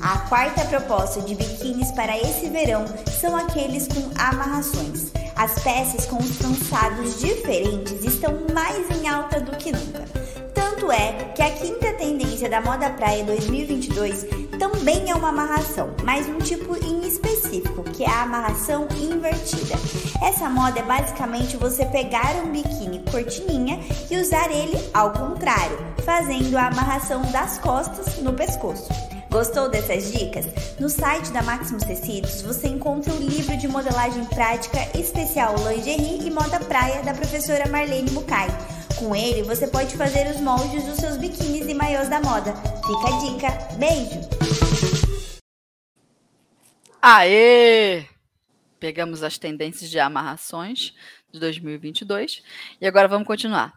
A 0.00 0.18
quarta 0.28 0.64
proposta 0.64 1.20
de 1.20 1.34
biquínis 1.34 1.90
para 1.92 2.18
esse 2.18 2.48
verão 2.48 2.84
são 3.20 3.36
aqueles 3.36 3.86
com 3.86 4.10
amarrações. 4.18 5.12
As 5.36 5.54
peças 5.62 6.06
com 6.06 6.16
os 6.16 6.38
trançados 6.38 7.20
diferentes 7.20 8.04
estão 8.04 8.32
mais 8.54 8.90
em 8.90 9.06
alta 9.06 9.38
do 9.38 9.56
que 9.56 9.70
nunca. 9.70 10.04
Tanto 10.54 10.90
é 10.90 11.30
que 11.34 11.42
a 11.42 11.50
quinta 11.50 11.92
tendência 11.92 12.48
da 12.48 12.60
moda 12.60 12.90
praia 12.90 13.22
2022 13.24 14.41
também 14.62 15.10
é 15.10 15.14
uma 15.16 15.30
amarração, 15.30 15.90
mas 16.04 16.28
um 16.28 16.38
tipo 16.38 16.76
em 16.76 17.04
específico, 17.04 17.82
que 17.82 18.04
é 18.04 18.08
a 18.08 18.22
amarração 18.22 18.86
invertida. 18.96 19.74
Essa 20.22 20.48
moda 20.48 20.78
é 20.78 20.82
basicamente 20.84 21.56
você 21.56 21.84
pegar 21.86 22.36
um 22.36 22.52
biquíni 22.52 23.02
cortininha 23.10 23.80
e 24.08 24.16
usar 24.16 24.52
ele 24.52 24.78
ao 24.94 25.10
contrário, 25.10 25.76
fazendo 26.04 26.56
a 26.56 26.68
amarração 26.68 27.22
das 27.32 27.58
costas 27.58 28.18
no 28.18 28.34
pescoço. 28.34 28.88
Gostou 29.28 29.68
dessas 29.68 30.12
dicas? 30.12 30.46
No 30.78 30.88
site 30.88 31.32
da 31.32 31.42
Maximus 31.42 31.82
Tecidos 31.82 32.42
você 32.42 32.68
encontra 32.68 33.12
o 33.12 33.18
livro 33.18 33.56
de 33.56 33.66
modelagem 33.66 34.24
prática 34.26 34.78
especial 34.96 35.56
lingerie 35.56 36.24
e 36.24 36.30
moda 36.30 36.60
praia 36.60 37.02
da 37.02 37.12
professora 37.12 37.68
Marlene 37.68 38.12
Mukai. 38.12 38.46
Com 39.02 39.16
ele 39.16 39.42
você 39.42 39.66
pode 39.66 39.96
fazer 39.96 40.30
os 40.30 40.40
moldes 40.40 40.84
dos 40.84 40.94
seus 40.94 41.16
biquínis 41.16 41.66
e 41.66 41.74
maiôs 41.74 42.08
da 42.08 42.20
moda. 42.20 42.54
Fica 42.86 43.08
a 43.08 43.18
dica. 43.18 43.76
Beijo! 43.76 44.20
Aê! 47.02 48.06
Pegamos 48.78 49.24
as 49.24 49.38
tendências 49.38 49.90
de 49.90 49.98
amarrações 49.98 50.94
de 51.32 51.40
2022 51.40 52.44
e 52.80 52.86
agora 52.86 53.08
vamos 53.08 53.26
continuar. 53.26 53.72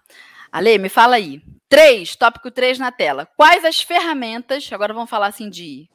Ale, 0.51 0.78
me 0.78 0.89
fala 0.89 1.15
aí. 1.15 1.41
Três, 1.67 2.15
tópico 2.15 2.51
3 2.51 2.78
na 2.78 2.91
tela. 2.91 3.26
Quais 3.36 3.65
as 3.65 3.82
ferramentas, 3.82 4.71
agora 4.71 4.93
vamos 4.93 5.09
falar 5.09 5.28
assim 5.28 5.49
de 5.49 5.89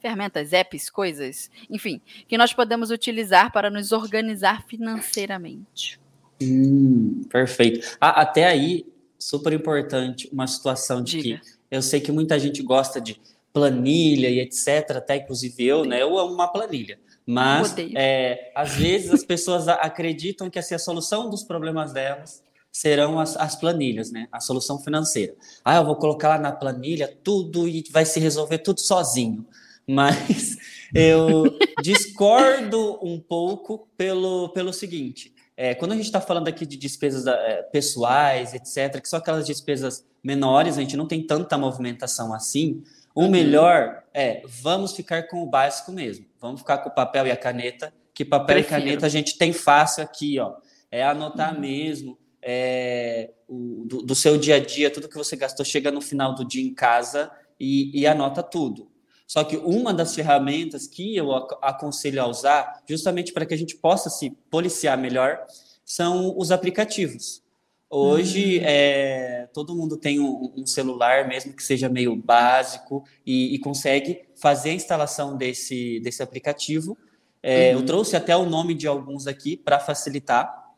ferramentas, 0.00 0.54
apps, 0.54 0.88
coisas, 0.88 1.50
enfim, 1.68 2.00
que 2.26 2.38
nós 2.38 2.54
podemos 2.54 2.90
utilizar 2.90 3.52
para 3.52 3.68
nos 3.68 3.92
organizar 3.92 4.64
financeiramente? 4.66 5.99
Hum, 6.42 7.22
perfeito. 7.30 7.96
Ah, 8.00 8.22
até 8.22 8.46
aí, 8.46 8.86
super 9.18 9.52
importante, 9.52 10.28
uma 10.32 10.46
situação 10.46 11.02
de 11.02 11.20
Diga. 11.20 11.40
que 11.40 11.50
eu 11.70 11.82
sei 11.82 12.00
que 12.00 12.10
muita 12.10 12.38
gente 12.38 12.62
gosta 12.62 13.00
de 13.00 13.20
planilha 13.52 14.28
e 14.28 14.40
etc, 14.40 14.96
até 14.96 15.16
inclusive 15.16 15.64
eu, 15.64 15.84
né? 15.84 16.02
Eu 16.02 16.18
amo 16.18 16.34
uma 16.34 16.48
planilha. 16.48 16.98
Mas 17.26 17.74
é, 17.94 18.52
às 18.56 18.76
vezes 18.76 19.10
as 19.10 19.24
pessoas 19.24 19.68
acreditam 19.68 20.50
que 20.50 20.58
é 20.58 20.62
a 20.62 20.78
solução 20.78 21.30
dos 21.30 21.44
problemas 21.44 21.92
delas 21.92 22.42
serão 22.72 23.18
as, 23.18 23.36
as 23.36 23.56
planilhas, 23.56 24.10
né? 24.10 24.28
A 24.30 24.40
solução 24.40 24.78
financeira. 24.78 25.34
Ah, 25.64 25.76
eu 25.76 25.84
vou 25.84 25.96
colocar 25.96 26.28
lá 26.28 26.38
na 26.38 26.52
planilha 26.52 27.12
tudo 27.22 27.68
e 27.68 27.84
vai 27.90 28.04
se 28.04 28.20
resolver 28.20 28.58
tudo 28.58 28.80
sozinho. 28.80 29.46
Mas 29.86 30.56
eu 30.94 31.58
discordo 31.78 32.98
um 33.02 33.20
pouco 33.20 33.88
pelo, 33.96 34.48
pelo 34.50 34.72
seguinte: 34.72 35.34
é, 35.62 35.74
quando 35.74 35.92
a 35.92 35.94
gente 35.94 36.06
está 36.06 36.22
falando 36.22 36.48
aqui 36.48 36.64
de 36.64 36.74
despesas 36.74 37.26
é, 37.26 37.62
pessoais, 37.64 38.54
etc., 38.54 38.98
que 38.98 39.06
são 39.06 39.18
aquelas 39.18 39.44
despesas 39.44 40.02
menores, 40.24 40.78
a 40.78 40.80
gente 40.80 40.96
não 40.96 41.06
tem 41.06 41.22
tanta 41.22 41.58
movimentação 41.58 42.32
assim. 42.32 42.82
O 43.14 43.24
uhum. 43.24 43.30
melhor 43.30 44.02
é 44.14 44.40
vamos 44.62 44.92
ficar 44.92 45.24
com 45.24 45.42
o 45.42 45.46
básico 45.46 45.92
mesmo. 45.92 46.24
Vamos 46.40 46.60
ficar 46.60 46.78
com 46.78 46.88
o 46.88 46.94
papel 46.94 47.26
e 47.26 47.30
a 47.30 47.36
caneta, 47.36 47.92
que 48.14 48.24
papel 48.24 48.56
Prefiro. 48.56 48.80
e 48.80 48.84
caneta 48.84 49.04
a 49.04 49.10
gente 49.10 49.36
tem 49.36 49.52
fácil 49.52 50.02
aqui, 50.02 50.38
ó. 50.38 50.54
É 50.90 51.04
anotar 51.04 51.52
uhum. 51.54 51.60
mesmo. 51.60 52.18
É, 52.40 53.30
o, 53.46 53.84
do, 53.86 54.00
do, 54.00 54.14
seu 54.14 54.38
dia 54.38 54.54
a 54.54 54.60
dia, 54.60 54.88
tudo 54.88 55.10
que 55.10 55.18
você 55.18 55.36
gastou, 55.36 55.62
chega 55.62 55.90
no 55.90 56.00
final 56.00 56.34
do 56.34 56.42
dia 56.42 56.64
em 56.66 56.72
casa 56.72 57.30
e, 57.60 58.00
e 58.00 58.06
anota 58.06 58.42
tudo. 58.42 58.89
Só 59.30 59.44
que 59.44 59.56
uma 59.58 59.94
das 59.94 60.12
ferramentas 60.12 60.88
que 60.88 61.16
eu 61.16 61.32
aconselho 61.62 62.20
a 62.20 62.26
usar, 62.26 62.82
justamente 62.84 63.32
para 63.32 63.46
que 63.46 63.54
a 63.54 63.56
gente 63.56 63.76
possa 63.76 64.10
se 64.10 64.30
policiar 64.50 64.98
melhor, 64.98 65.46
são 65.84 66.36
os 66.36 66.50
aplicativos. 66.50 67.40
Hoje, 67.88 68.58
uhum. 68.58 68.64
é, 68.66 69.48
todo 69.54 69.76
mundo 69.76 69.96
tem 69.96 70.18
um, 70.18 70.52
um, 70.56 70.66
celular, 70.66 71.28
mesmo 71.28 71.52
que 71.52 71.62
seja 71.62 71.88
meio 71.88 72.16
básico, 72.16 73.04
e, 73.24 73.54
e 73.54 73.58
consegue 73.60 74.20
fazer 74.34 74.70
a 74.70 74.74
instalação 74.74 75.36
desse, 75.36 76.00
desse 76.00 76.24
aplicativo. 76.24 76.98
É, 77.40 77.72
uhum. 77.72 77.82
Eu 77.82 77.86
trouxe 77.86 78.16
até 78.16 78.36
o 78.36 78.44
nome 78.44 78.74
de 78.74 78.88
alguns 78.88 79.28
aqui 79.28 79.56
para 79.56 79.78
facilitar. 79.78 80.74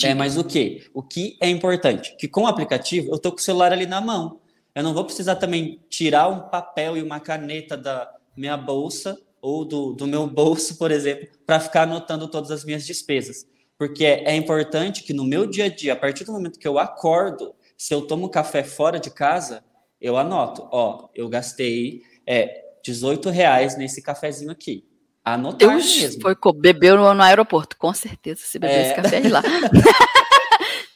É, 0.00 0.14
mas 0.14 0.36
o 0.36 0.44
que? 0.44 0.88
O 0.94 1.02
que 1.02 1.36
é 1.40 1.50
importante? 1.50 2.14
Que 2.16 2.28
com 2.28 2.42
o 2.42 2.46
aplicativo, 2.46 3.10
eu 3.10 3.16
estou 3.16 3.32
com 3.32 3.38
o 3.38 3.42
celular 3.42 3.72
ali 3.72 3.84
na 3.84 4.00
mão. 4.00 4.39
Eu 4.74 4.82
não 4.82 4.94
vou 4.94 5.04
precisar 5.04 5.36
também 5.36 5.80
tirar 5.88 6.28
um 6.28 6.48
papel 6.48 6.96
e 6.96 7.02
uma 7.02 7.20
caneta 7.20 7.76
da 7.76 8.10
minha 8.36 8.56
bolsa 8.56 9.20
ou 9.42 9.64
do, 9.64 9.92
do 9.92 10.06
meu 10.06 10.26
bolso, 10.26 10.76
por 10.76 10.90
exemplo, 10.90 11.28
para 11.46 11.60
ficar 11.60 11.82
anotando 11.82 12.28
todas 12.28 12.50
as 12.50 12.64
minhas 12.64 12.86
despesas. 12.86 13.46
Porque 13.78 14.04
é, 14.04 14.24
é 14.24 14.36
importante 14.36 15.02
que 15.02 15.14
no 15.14 15.24
meu 15.24 15.46
dia 15.46 15.64
a 15.64 15.68
dia, 15.68 15.94
a 15.94 15.96
partir 15.96 16.24
do 16.24 16.32
momento 16.32 16.58
que 16.58 16.68
eu 16.68 16.78
acordo, 16.78 17.54
se 17.76 17.94
eu 17.94 18.02
tomo 18.02 18.28
café 18.28 18.62
fora 18.62 19.00
de 19.00 19.10
casa, 19.10 19.64
eu 20.00 20.16
anoto. 20.16 20.68
Ó, 20.70 21.08
eu 21.14 21.28
gastei 21.28 22.02
é, 22.26 22.62
18 22.84 23.30
reais 23.30 23.76
nesse 23.76 24.02
cafezinho 24.02 24.50
aqui. 24.50 24.84
Anotar 25.24 25.68
Deus 25.68 25.96
mesmo. 25.96 26.22
Foi, 26.22 26.34
bebeu 26.54 26.96
no, 26.96 27.14
no 27.14 27.22
aeroporto, 27.22 27.76
com 27.76 27.92
certeza. 27.92 28.40
Se 28.44 28.58
bebeu 28.58 28.76
é... 28.76 28.82
esse 28.82 28.94
café 28.94 29.28
lá. 29.28 29.42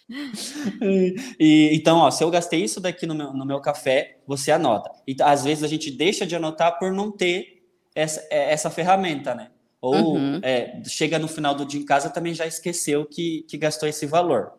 e, 1.41 1.71
então, 1.73 1.99
ó, 1.99 2.11
se 2.11 2.23
eu 2.23 2.31
gastei 2.31 2.63
isso 2.63 2.81
daqui 2.81 3.07
no 3.07 3.15
meu, 3.15 3.33
no 3.33 3.47
meu 3.47 3.61
café, 3.61 4.19
você 4.27 4.53
anota. 4.53 4.91
E 5.07 5.17
às 5.21 5.45
vezes 5.45 5.65
a 5.65 5.69
gente 5.69 5.91
deixa 5.91 6.27
de 6.27 6.37
anotar 6.37 6.79
por 6.79 6.93
não 6.93 7.11
ter 7.11 7.63
essa, 7.95 8.27
é, 8.31 8.53
essa 8.53 8.71
ferramenta, 8.71 9.35
né? 9.35 9.51
Ou 9.81 10.17
uhum. 10.17 10.41
é, 10.43 10.83
chega 10.87 11.19
no 11.19 11.29
final 11.29 11.55
do 11.55 11.67
dia 11.67 11.81
em 11.81 11.85
casa 11.85 12.09
também 12.09 12.35
já 12.35 12.47
esqueceu 12.47 13.05
que, 13.05 13.45
que 13.49 13.59
gastou 13.59 13.89
esse 13.89 14.07
valor. 14.07 14.53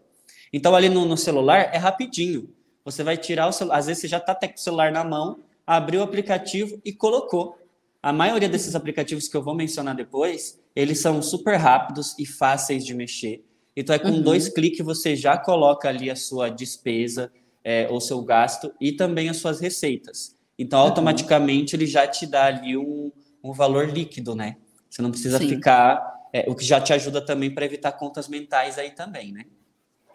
Então, 0.53 0.75
ali 0.75 0.89
no, 0.89 1.05
no 1.05 1.17
celular 1.17 1.69
é 1.73 1.77
rapidinho. 1.77 2.53
Você 2.83 3.03
vai 3.03 3.17
tirar 3.17 3.47
o 3.47 3.51
celular, 3.51 3.77
às 3.77 3.87
vezes 3.87 4.01
você 4.01 4.07
já 4.07 4.17
está 4.17 4.35
com 4.35 4.53
o 4.53 4.57
celular 4.57 4.91
na 4.91 5.03
mão, 5.03 5.39
abriu 5.65 6.01
o 6.01 6.03
aplicativo 6.03 6.79
e 6.85 6.93
colocou. 6.93 7.57
A 8.01 8.13
maioria 8.13 8.47
desses 8.47 8.75
aplicativos 8.75 9.27
que 9.27 9.35
eu 9.35 9.41
vou 9.41 9.55
mencionar 9.55 9.95
depois, 9.95 10.61
eles 10.75 10.99
são 10.99 11.19
super 11.23 11.55
rápidos 11.55 12.15
e 12.19 12.25
fáceis 12.25 12.85
de 12.85 12.93
mexer. 12.93 13.43
Então, 13.75 13.95
é 13.95 13.99
com 13.99 14.09
uhum. 14.09 14.21
dois 14.21 14.47
cliques 14.47 14.85
você 14.85 15.15
já 15.15 15.37
coloca 15.37 15.89
ali 15.89 16.09
a 16.09 16.15
sua 16.15 16.49
despesa, 16.49 17.31
é, 17.63 17.87
ou 17.89 17.99
seu 17.99 18.21
gasto, 18.21 18.73
e 18.79 18.91
também 18.91 19.27
as 19.27 19.37
suas 19.37 19.59
receitas. 19.59 20.35
Então, 20.57 20.79
uhum. 20.79 20.85
automaticamente, 20.85 21.75
ele 21.75 21.85
já 21.85 22.07
te 22.07 22.25
dá 22.25 22.45
ali 22.45 22.77
um, 22.77 23.11
um 23.43 23.51
valor 23.51 23.89
líquido, 23.89 24.35
né? 24.35 24.57
Você 24.89 25.01
não 25.01 25.11
precisa 25.11 25.37
Sim. 25.39 25.49
ficar. 25.49 26.15
É, 26.31 26.45
o 26.49 26.55
que 26.55 26.65
já 26.65 26.81
te 26.81 26.91
ajuda 26.93 27.21
também 27.21 27.49
para 27.49 27.65
evitar 27.65 27.93
contas 27.93 28.27
mentais 28.27 28.77
aí 28.77 28.91
também, 28.91 29.31
né? 29.31 29.45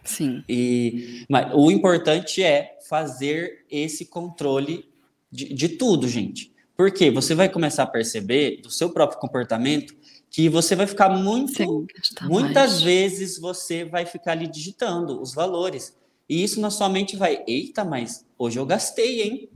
Sim. 0.05 0.43
E, 0.49 1.25
mas 1.29 1.53
o 1.55 1.71
importante 1.71 2.43
é 2.43 2.79
fazer 2.89 3.65
esse 3.71 4.07
controle 4.07 4.91
de, 5.31 5.53
de 5.53 5.69
tudo, 5.71 6.09
gente. 6.09 6.53
Porque 6.77 7.11
você 7.11 7.35
vai 7.35 7.49
começar 7.49 7.83
a 7.83 7.87
perceber 7.87 8.61
do 8.63 8.71
seu 8.71 8.91
próprio 8.91 9.19
comportamento 9.19 9.95
que 10.31 10.49
você 10.49 10.77
vai 10.77 10.87
ficar 10.87 11.09
muito, 11.09 11.57
Sim, 11.57 11.87
muitas 12.23 12.71
mais. 12.71 12.83
vezes 12.83 13.39
você 13.39 13.85
vai 13.85 14.07
ficar 14.07 14.33
ali 14.33 14.47
digitando 14.47 15.21
os 15.21 15.35
valores. 15.35 15.99
E 16.29 16.45
isso 16.45 16.61
na 16.61 16.71
sua 16.71 16.89
mente 16.89 17.17
vai, 17.17 17.43
eita, 17.49 17.85
mas 17.85 18.25
hoje 18.39 18.57
eu 18.57 18.65
gastei, 18.65 19.23
hein? 19.23 19.51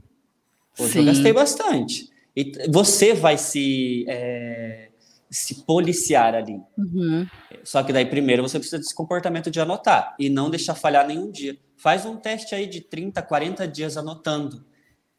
Hoje 0.77 0.91
Sim. 0.91 0.99
eu 0.99 1.05
gastei 1.05 1.31
bastante. 1.31 2.09
E 2.35 2.51
você 2.69 3.13
vai 3.13 3.37
se, 3.37 4.03
é, 4.09 4.89
se 5.29 5.63
policiar 5.63 6.35
ali. 6.35 6.59
Uhum. 6.77 7.25
Só 7.63 7.81
que 7.81 7.93
daí 7.93 8.05
primeiro 8.05 8.43
você 8.43 8.59
precisa 8.59 8.77
desse 8.77 8.93
comportamento 8.93 9.49
de 9.49 9.61
anotar 9.61 10.13
e 10.19 10.29
não 10.29 10.49
deixar 10.49 10.75
falhar 10.75 11.07
nenhum 11.07 11.31
dia. 11.31 11.57
Faz 11.77 12.05
um 12.05 12.17
teste 12.17 12.53
aí 12.53 12.67
de 12.67 12.81
30, 12.81 13.21
40 13.21 13.65
dias 13.65 13.95
anotando 13.95 14.65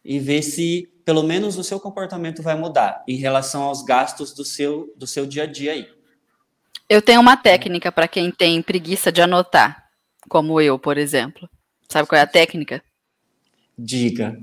e 0.06 0.18
ver 0.20 0.42
se 0.42 0.88
pelo 1.04 1.22
menos 1.22 1.56
o 1.58 1.64
seu 1.64 1.78
comportamento 1.78 2.42
vai 2.42 2.54
mudar 2.54 3.04
em 3.06 3.16
relação 3.16 3.62
aos 3.62 3.82
gastos 3.82 4.32
do 4.32 4.44
seu, 4.44 4.92
do 4.96 5.06
seu 5.06 5.26
dia 5.26 5.42
a 5.44 5.46
dia 5.46 5.72
aí. 5.72 5.88
Eu 6.88 7.02
tenho 7.02 7.20
uma 7.20 7.36
técnica 7.36 7.90
para 7.90 8.08
quem 8.08 8.30
tem 8.30 8.62
preguiça 8.62 9.10
de 9.10 9.20
anotar, 9.20 9.88
como 10.28 10.60
eu, 10.60 10.78
por 10.78 10.96
exemplo. 10.96 11.48
Sabe 11.88 12.08
qual 12.08 12.18
é 12.18 12.22
a 12.22 12.26
técnica? 12.26 12.82
Diga. 13.76 14.36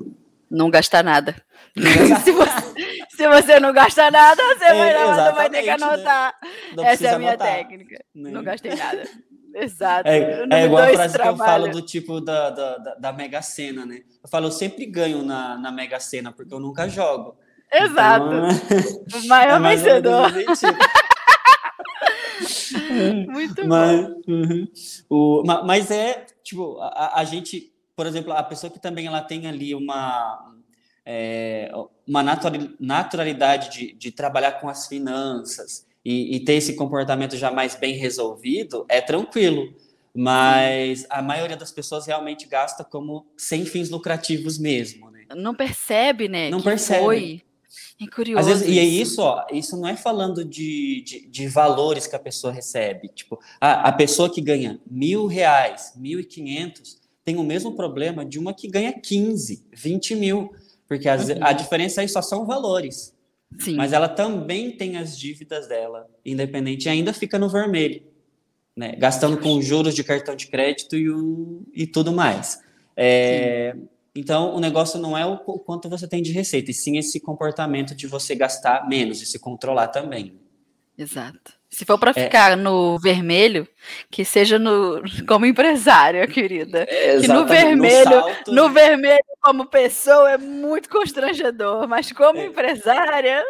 Não 0.49 0.70
gastar 0.70 1.03
nada. 1.03 1.36
se, 2.24 2.32
você, 2.32 3.07
se, 3.09 3.28
você, 3.28 3.59
não 3.59 3.74
gastar 3.74 4.11
nada, 4.11 4.41
você 4.55 4.66
é, 4.66 4.74
vai, 4.74 4.93
não, 4.93 5.36
vai 5.36 5.49
ter 5.49 5.61
que 5.61 5.68
né? 5.68 5.74
anotar. 5.74 6.36
Né? 6.78 6.84
Essa 6.86 7.07
é 7.07 7.14
a 7.14 7.20
minha 7.20 7.32
anotar, 7.32 7.55
técnica. 7.55 8.03
Né? 8.14 8.32
Não 8.32 8.43
gastei 8.43 8.76
nada. 8.76 9.03
Exato. 9.54 10.10
É, 10.10 10.45
é 10.51 10.66
igual 10.66 10.84
a 10.84 10.93
frase 10.93 11.14
trabalho. 11.14 11.36
que 11.36 11.41
eu 11.41 11.45
falo 11.45 11.68
do 11.70 11.82
tipo 11.82 12.20
da, 12.20 12.49
da, 12.49 12.78
da, 12.95 13.14
Mega 13.14 13.41
Sena, 13.41 13.86
né? 13.86 14.01
Eu 14.22 14.30
falo, 14.30 14.47
eu 14.47 14.51
sempre 14.51 14.86
ganho 14.86 15.24
na, 15.24 15.58
na 15.58 15.72
Mega 15.72 15.99
Sena, 15.99 16.32
porque 16.32 16.54
eu 16.54 16.60
nunca 16.60 16.89
jogo. 16.89 17.38
Exato. 17.72 18.26
Então, 18.26 19.22
o 19.22 19.28
maior 19.28 19.64
é 19.66 19.76
vencedor. 19.76 20.32
Muito 23.28 23.66
mas, 23.68 24.01
bom. 24.01 24.22
Uhum. 24.28 24.68
O, 25.10 25.43
mas 25.43 25.91
é, 25.91 26.26
tipo, 26.43 26.80
a, 26.80 27.20
a, 27.20 27.24
gente, 27.24 27.74
por 27.95 28.06
exemplo, 28.06 28.34
a 28.34 28.43
pessoa 28.43 28.72
que 28.72 28.80
também 28.80 29.08
ela 29.08 29.22
tem 29.22 29.47
ali 29.47 29.74
uma, 29.74 30.54
é, 31.06 31.72
uma 32.08 32.24
naturalidade 32.80 33.72
de, 33.72 33.93
de 33.93 34.12
trabalhar 34.12 34.54
com 34.54 34.70
as 34.70 34.88
finanças, 34.88 35.86
e, 36.04 36.36
e 36.36 36.39
ter 36.39 36.54
esse 36.54 36.76
comportamento 36.76 37.38
já 37.38 37.51
mais 37.51 37.76
bem 37.76 37.95
resolvido, 37.95 38.86
é 38.89 39.01
tranquilo. 39.01 39.74
Mas 40.16 41.06
a 41.10 41.22
maioria 41.22 41.58
das 41.58 41.72
pessoas 41.72 42.06
realmente 42.06 42.45
gasta 42.45 42.84
como 42.84 43.26
sem 43.36 43.66
fins 43.66 43.89
lucrativos 43.89 44.60
mesmo, 44.60 45.10
né? 45.10 45.26
Não 45.36 45.56
percebe, 45.56 46.28
né? 46.28 46.49
Não 46.49 46.62
percebe. 46.62 47.04
Foi. 47.04 47.41
É 47.99 48.08
curioso. 48.08 48.47
Vezes, 48.47 48.68
e 48.68 48.78
é 48.78 48.84
isso, 48.84 49.22
ó, 49.22 49.45
isso 49.51 49.76
não 49.78 49.88
é 49.88 49.95
falando 49.95 50.45
de, 50.45 51.01
de, 51.01 51.28
de, 51.28 51.47
valores 51.47 52.06
que 52.06 52.16
a 52.16 52.20
pessoa 52.20 52.54
recebe. 52.54 53.08
Tipo, 53.10 53.39
a, 53.60 53.89
a 53.89 53.91
pessoa 53.91 54.32
que 54.32 54.41
ganha 54.41 54.80
mil 54.89 55.26
reais, 55.26 55.93
mil 55.95 56.20
e 56.20 56.24
quinhentos, 56.24 57.01
tem 57.24 57.38
o 57.38 57.43
mesmo 57.43 57.76
problema 57.76 58.24
de 58.24 58.38
uma 58.38 58.54
que 58.54 58.68
ganha 58.68 58.93
15, 58.93 59.66
20 59.74 60.16
mil. 60.16 60.54
Porque 60.88 61.10
as, 61.10 61.30
uhum. 61.30 61.38
a 61.41 61.54
diferença 61.54 62.01
aí 62.01 62.08
só 62.08 62.22
são 62.22 62.45
valores. 62.45 63.12
Sim. 63.60 63.76
Mas 63.76 63.93
ela 63.93 64.08
também 64.08 64.72
tem 64.72 64.97
as 64.97 65.18
dívidas 65.18 65.68
dela, 65.68 66.10
independente, 66.26 66.86
e 66.86 66.89
ainda 66.89 67.14
fica 67.14 67.38
no 67.38 67.49
vermelho, 67.49 68.01
né? 68.76 68.95
Gastando 68.97 69.38
com 69.38 69.62
juros 69.62 69.93
de 69.93 70.04
cartão 70.04 70.36
de 70.36 70.47
crédito 70.47 70.95
e, 70.95 71.10
o, 71.10 71.64
e 71.74 71.86
tudo 71.88 72.12
mais. 72.12 72.60
É, 72.95 73.76
então, 74.16 74.56
o 74.56 74.60
negócio 74.60 74.99
não 74.99 75.18
é 75.18 75.26
o, 75.26 75.34
o 75.34 75.60
quanto 75.60 75.89
você 75.89 76.08
tem 76.08 76.22
de 76.22 76.32
receita, 76.32 76.72
e 76.72 76.74
sim 76.74 76.97
esse 76.97 77.20
comportamento 77.20 77.95
de 77.95 78.08
você 78.08 78.36
gastar 78.36 78.88
menos 78.88 79.22
e 79.22 79.26
se 79.26 79.39
controlar 79.39 79.88
também. 79.88 80.43
Exato. 80.98 81.54
Se 81.74 81.86
for 81.86 81.98
para 81.98 82.12
é. 82.12 82.14
ficar 82.14 82.52
é. 82.52 82.56
no 82.56 83.00
vermelho, 83.00 83.68
que 84.12 84.24
seja 84.24 84.60
no 84.60 85.02
como 85.28 85.46
empresária, 85.46 86.26
querida. 86.30 86.86
É, 86.88 87.20
que 87.20 87.28
no 87.28 87.48
vermelho, 87.48 88.06
no, 88.06 88.12
salto, 88.12 88.52
no 88.52 88.70
vermelho 88.70 89.24
como 89.41 89.66
pessoa 89.66 90.34
é 90.34 90.38
muito 90.38 90.88
constrangedor, 90.88 91.88
mas 91.88 92.12
como 92.12 92.39
é. 92.39 92.46
empresária. 92.46 93.44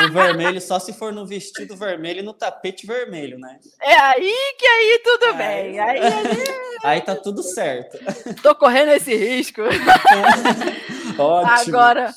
No 0.00 0.12
vermelho, 0.12 0.60
só 0.60 0.80
se 0.80 0.92
for 0.92 1.12
no 1.12 1.26
vestido 1.26 1.76
vermelho 1.76 2.20
e 2.20 2.22
no 2.22 2.32
tapete 2.32 2.86
vermelho, 2.86 3.38
né? 3.38 3.58
É 3.80 3.94
aí 3.94 4.34
que 4.58 4.66
aí 4.66 5.00
tudo 5.04 5.26
aí, 5.26 5.36
bem. 5.36 5.78
Aí, 5.78 6.00
aí... 6.00 6.44
aí 6.82 7.00
tá 7.02 7.14
tudo 7.14 7.42
certo. 7.42 7.98
Tô 8.42 8.54
correndo 8.54 8.90
esse 8.92 9.14
risco. 9.14 9.60
Ótimo. 11.16 11.76
Agora, 11.76 12.12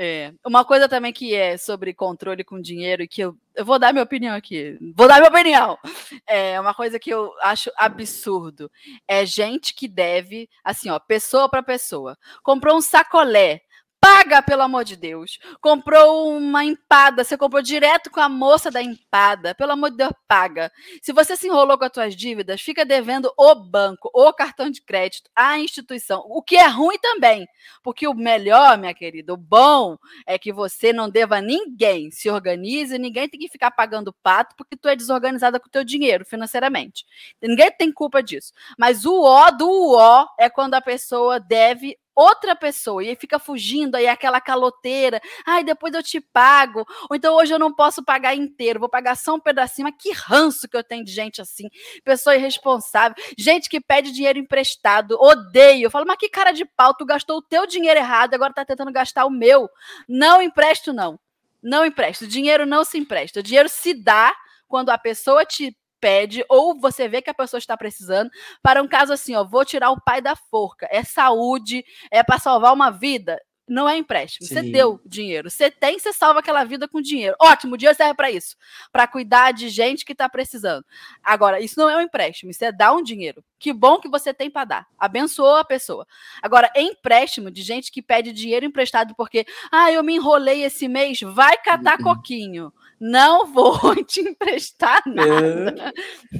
É. 0.00 0.32
Uma 0.46 0.64
coisa 0.64 0.88
também 0.88 1.12
que 1.12 1.34
é 1.34 1.56
sobre 1.56 1.92
controle 1.92 2.44
com 2.44 2.60
dinheiro 2.60 3.02
e 3.02 3.08
que 3.08 3.20
eu, 3.20 3.36
eu 3.52 3.64
vou 3.64 3.80
dar 3.80 3.92
minha 3.92 4.04
opinião 4.04 4.36
aqui. 4.36 4.78
Vou 4.94 5.08
dar 5.08 5.16
minha 5.16 5.28
opinião. 5.28 5.76
É 6.24 6.60
uma 6.60 6.72
coisa 6.72 7.00
que 7.00 7.10
eu 7.10 7.32
acho 7.42 7.68
absurdo. 7.76 8.70
É 9.08 9.26
gente 9.26 9.74
que 9.74 9.88
deve, 9.88 10.48
assim, 10.62 10.88
ó, 10.88 11.00
pessoa 11.00 11.48
para 11.48 11.64
pessoa. 11.64 12.16
Comprou 12.44 12.76
um 12.76 12.80
sacolé 12.80 13.62
Paga, 14.00 14.40
pelo 14.40 14.62
amor 14.62 14.84
de 14.84 14.94
Deus. 14.94 15.40
Comprou 15.60 16.36
uma 16.36 16.64
empada, 16.64 17.24
você 17.24 17.36
comprou 17.36 17.60
direto 17.60 18.10
com 18.10 18.20
a 18.20 18.28
moça 18.28 18.70
da 18.70 18.80
empada. 18.80 19.54
Pelo 19.56 19.72
amor 19.72 19.90
de 19.90 19.96
Deus, 19.96 20.12
paga. 20.28 20.70
Se 21.02 21.12
você 21.12 21.36
se 21.36 21.48
enrolou 21.48 21.76
com 21.76 21.84
as 21.84 21.90
suas 21.92 22.14
dívidas, 22.14 22.60
fica 22.60 22.84
devendo 22.84 23.32
o 23.36 23.54
banco, 23.56 24.08
o 24.14 24.32
cartão 24.32 24.70
de 24.70 24.82
crédito, 24.82 25.28
a 25.34 25.58
instituição. 25.58 26.24
O 26.28 26.40
que 26.42 26.56
é 26.56 26.66
ruim 26.68 26.96
também. 26.98 27.46
Porque 27.82 28.06
o 28.06 28.14
melhor, 28.14 28.78
minha 28.78 28.94
querida, 28.94 29.34
o 29.34 29.36
bom 29.36 29.96
é 30.26 30.38
que 30.38 30.52
você 30.52 30.92
não 30.92 31.10
deva 31.10 31.38
a 31.38 31.42
ninguém. 31.42 32.10
Se 32.12 32.30
organize, 32.30 32.96
ninguém 32.98 33.28
tem 33.28 33.40
que 33.40 33.48
ficar 33.48 33.72
pagando 33.72 34.14
pato 34.22 34.54
porque 34.56 34.76
tu 34.76 34.88
é 34.88 34.94
desorganizada 34.94 35.58
com 35.58 35.66
o 35.66 35.72
teu 35.72 35.82
dinheiro 35.82 36.24
financeiramente. 36.24 37.04
Ninguém 37.42 37.70
tem 37.72 37.90
culpa 37.92 38.22
disso. 38.22 38.52
Mas 38.78 39.04
o 39.04 39.22
ó 39.22 39.50
do 39.50 39.92
ó 39.92 40.26
é 40.38 40.48
quando 40.48 40.74
a 40.74 40.80
pessoa 40.80 41.40
deve 41.40 41.98
outra 42.18 42.56
pessoa 42.56 43.04
e 43.04 43.14
fica 43.14 43.38
fugindo, 43.38 43.94
aí 43.94 44.06
é 44.06 44.10
aquela 44.10 44.40
caloteira, 44.40 45.20
ai, 45.46 45.62
depois 45.62 45.94
eu 45.94 46.02
te 46.02 46.20
pago, 46.20 46.84
ou 47.08 47.14
então 47.14 47.36
hoje 47.36 47.54
eu 47.54 47.60
não 47.60 47.72
posso 47.72 48.02
pagar 48.02 48.34
inteiro, 48.34 48.80
vou 48.80 48.88
pagar 48.88 49.16
só 49.16 49.36
um 49.36 49.40
pedacinho, 49.40 49.86
mas 49.88 50.02
que 50.02 50.10
ranço 50.12 50.68
que 50.68 50.76
eu 50.76 50.82
tenho 50.82 51.04
de 51.04 51.12
gente 51.12 51.40
assim, 51.40 51.68
pessoa 52.02 52.34
irresponsável, 52.34 53.16
gente 53.38 53.68
que 53.68 53.80
pede 53.80 54.10
dinheiro 54.10 54.36
emprestado, 54.36 55.16
odeio, 55.20 55.84
eu 55.84 55.90
falo, 55.92 56.06
mas 56.08 56.16
que 56.16 56.28
cara 56.28 56.50
de 56.50 56.64
pau, 56.64 56.92
tu 56.92 57.06
gastou 57.06 57.36
o 57.36 57.42
teu 57.42 57.64
dinheiro 57.68 58.00
errado, 58.00 58.34
agora 58.34 58.52
tá 58.52 58.64
tentando 58.64 58.90
gastar 58.90 59.24
o 59.24 59.30
meu, 59.30 59.70
não 60.08 60.42
empresto 60.42 60.92
não, 60.92 61.20
não 61.62 61.86
empresto, 61.86 62.26
dinheiro 62.26 62.66
não 62.66 62.82
se 62.82 62.98
empresta, 62.98 63.38
o 63.38 63.42
dinheiro 63.44 63.68
se 63.68 63.94
dá 63.94 64.34
quando 64.66 64.90
a 64.90 64.98
pessoa 64.98 65.44
te 65.44 65.76
pede, 66.00 66.44
ou 66.48 66.78
você 66.78 67.08
vê 67.08 67.22
que 67.22 67.30
a 67.30 67.34
pessoa 67.34 67.58
está 67.58 67.76
precisando, 67.76 68.30
para 68.62 68.82
um 68.82 68.88
caso 68.88 69.12
assim, 69.12 69.34
ó, 69.34 69.44
vou 69.44 69.64
tirar 69.64 69.90
o 69.90 70.00
pai 70.00 70.20
da 70.20 70.36
forca, 70.36 70.88
é 70.90 71.02
saúde, 71.02 71.84
é 72.10 72.22
para 72.22 72.38
salvar 72.38 72.72
uma 72.72 72.90
vida. 72.90 73.40
Não 73.68 73.88
é 73.88 73.96
empréstimo. 73.98 74.46
Sim. 74.46 74.54
Você 74.54 74.62
deu 74.62 75.00
dinheiro. 75.04 75.50
Você 75.50 75.70
tem, 75.70 75.98
você 75.98 76.12
salva 76.12 76.40
aquela 76.40 76.64
vida 76.64 76.88
com 76.88 77.02
dinheiro. 77.02 77.36
Ótimo, 77.38 77.74
o 77.74 77.76
dinheiro 77.76 77.96
serve 77.96 78.14
para 78.14 78.30
isso. 78.30 78.56
Para 78.90 79.06
cuidar 79.06 79.52
de 79.52 79.68
gente 79.68 80.04
que 80.04 80.12
está 80.12 80.26
precisando. 80.28 80.84
Agora, 81.22 81.60
isso 81.60 81.78
não 81.78 81.90
é 81.90 81.96
um 81.96 82.00
empréstimo, 82.00 82.50
isso 82.50 82.64
é 82.64 82.72
dar 82.72 82.94
um 82.94 83.02
dinheiro. 83.02 83.44
Que 83.58 83.72
bom 83.72 84.00
que 84.00 84.08
você 84.08 84.32
tem 84.32 84.50
para 84.50 84.64
dar. 84.64 84.86
Abençoou 84.98 85.56
a 85.56 85.64
pessoa. 85.64 86.06
Agora, 86.42 86.70
empréstimo 86.74 87.50
de 87.50 87.62
gente 87.62 87.92
que 87.92 88.00
pede 88.00 88.32
dinheiro 88.32 88.64
emprestado 88.64 89.14
porque, 89.14 89.44
ah, 89.70 89.92
eu 89.92 90.02
me 90.02 90.14
enrolei 90.14 90.64
esse 90.64 90.88
mês, 90.88 91.20
vai 91.20 91.58
catar 91.58 91.98
uhum. 91.98 92.04
coquinho 92.04 92.72
não 93.00 93.52
vou 93.52 93.94
te 94.04 94.20
emprestar 94.20 95.02
nada. 95.06 95.92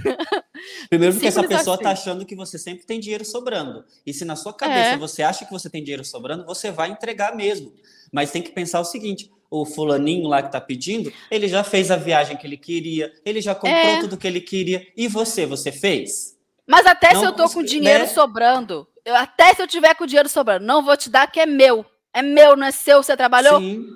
É. 0.05 0.89
Primeiro 0.89 1.15
porque 1.15 1.29
essa 1.29 1.47
pessoa 1.47 1.77
está 1.77 1.91
assim. 1.91 2.03
achando 2.03 2.27
que 2.27 2.35
você 2.35 2.59
sempre 2.59 2.85
tem 2.85 2.99
dinheiro 2.99 3.25
sobrando. 3.25 3.85
E 4.07 4.13
se 4.13 4.25
na 4.25 4.37
sua 4.37 4.53
cabeça 4.53 4.91
é. 4.91 4.97
você 4.97 5.23
acha 5.23 5.45
que 5.45 5.53
você 5.53 5.71
tem 5.71 5.83
dinheiro 5.83 6.05
sobrando, 6.05 6.45
você 6.45 6.71
vai 6.71 6.91
entregar 6.91 7.35
mesmo. 7.35 7.73
Mas 8.13 8.31
tem 8.31 8.43
que 8.43 8.51
pensar 8.51 8.81
o 8.81 8.85
seguinte: 8.85 9.31
o 9.51 9.65
fulaninho 9.65 10.27
lá 10.27 10.43
que 10.43 10.49
está 10.49 10.61
pedindo, 10.61 11.13
ele 11.31 11.49
já 11.49 11.63
fez 11.63 11.91
a 11.91 11.97
viagem 11.97 12.37
que 12.37 12.47
ele 12.47 12.57
queria, 12.57 13.13
ele 13.25 13.41
já 13.41 13.55
comprou 13.55 13.73
é. 13.73 14.01
tudo 14.01 14.17
que 14.17 14.27
ele 14.27 14.41
queria. 14.41 14.87
E 14.97 15.09
você, 15.09 15.47
você 15.47 15.73
fez? 15.73 16.37
Mas 16.67 16.85
até 16.87 17.15
não, 17.15 17.21
se 17.21 17.27
eu 17.27 17.33
tô 17.33 17.49
com 17.49 17.63
dinheiro 17.63 18.05
né? 18.05 18.11
sobrando, 18.11 18.87
eu, 19.05 19.15
até 19.15 19.55
se 19.55 19.63
eu 19.63 19.67
tiver 19.67 19.95
com 19.95 20.07
dinheiro 20.07 20.29
sobrando, 20.29 20.67
não 20.67 20.85
vou 20.85 20.97
te 20.97 21.09
dar 21.09 21.31
que 21.31 21.41
é 21.41 21.47
meu. 21.47 21.85
É 22.13 22.21
meu, 22.21 22.57
não 22.57 22.67
é 22.67 22.71
seu, 22.71 23.03
você 23.03 23.17
trabalhou? 23.17 23.61
Sim. 23.61 23.87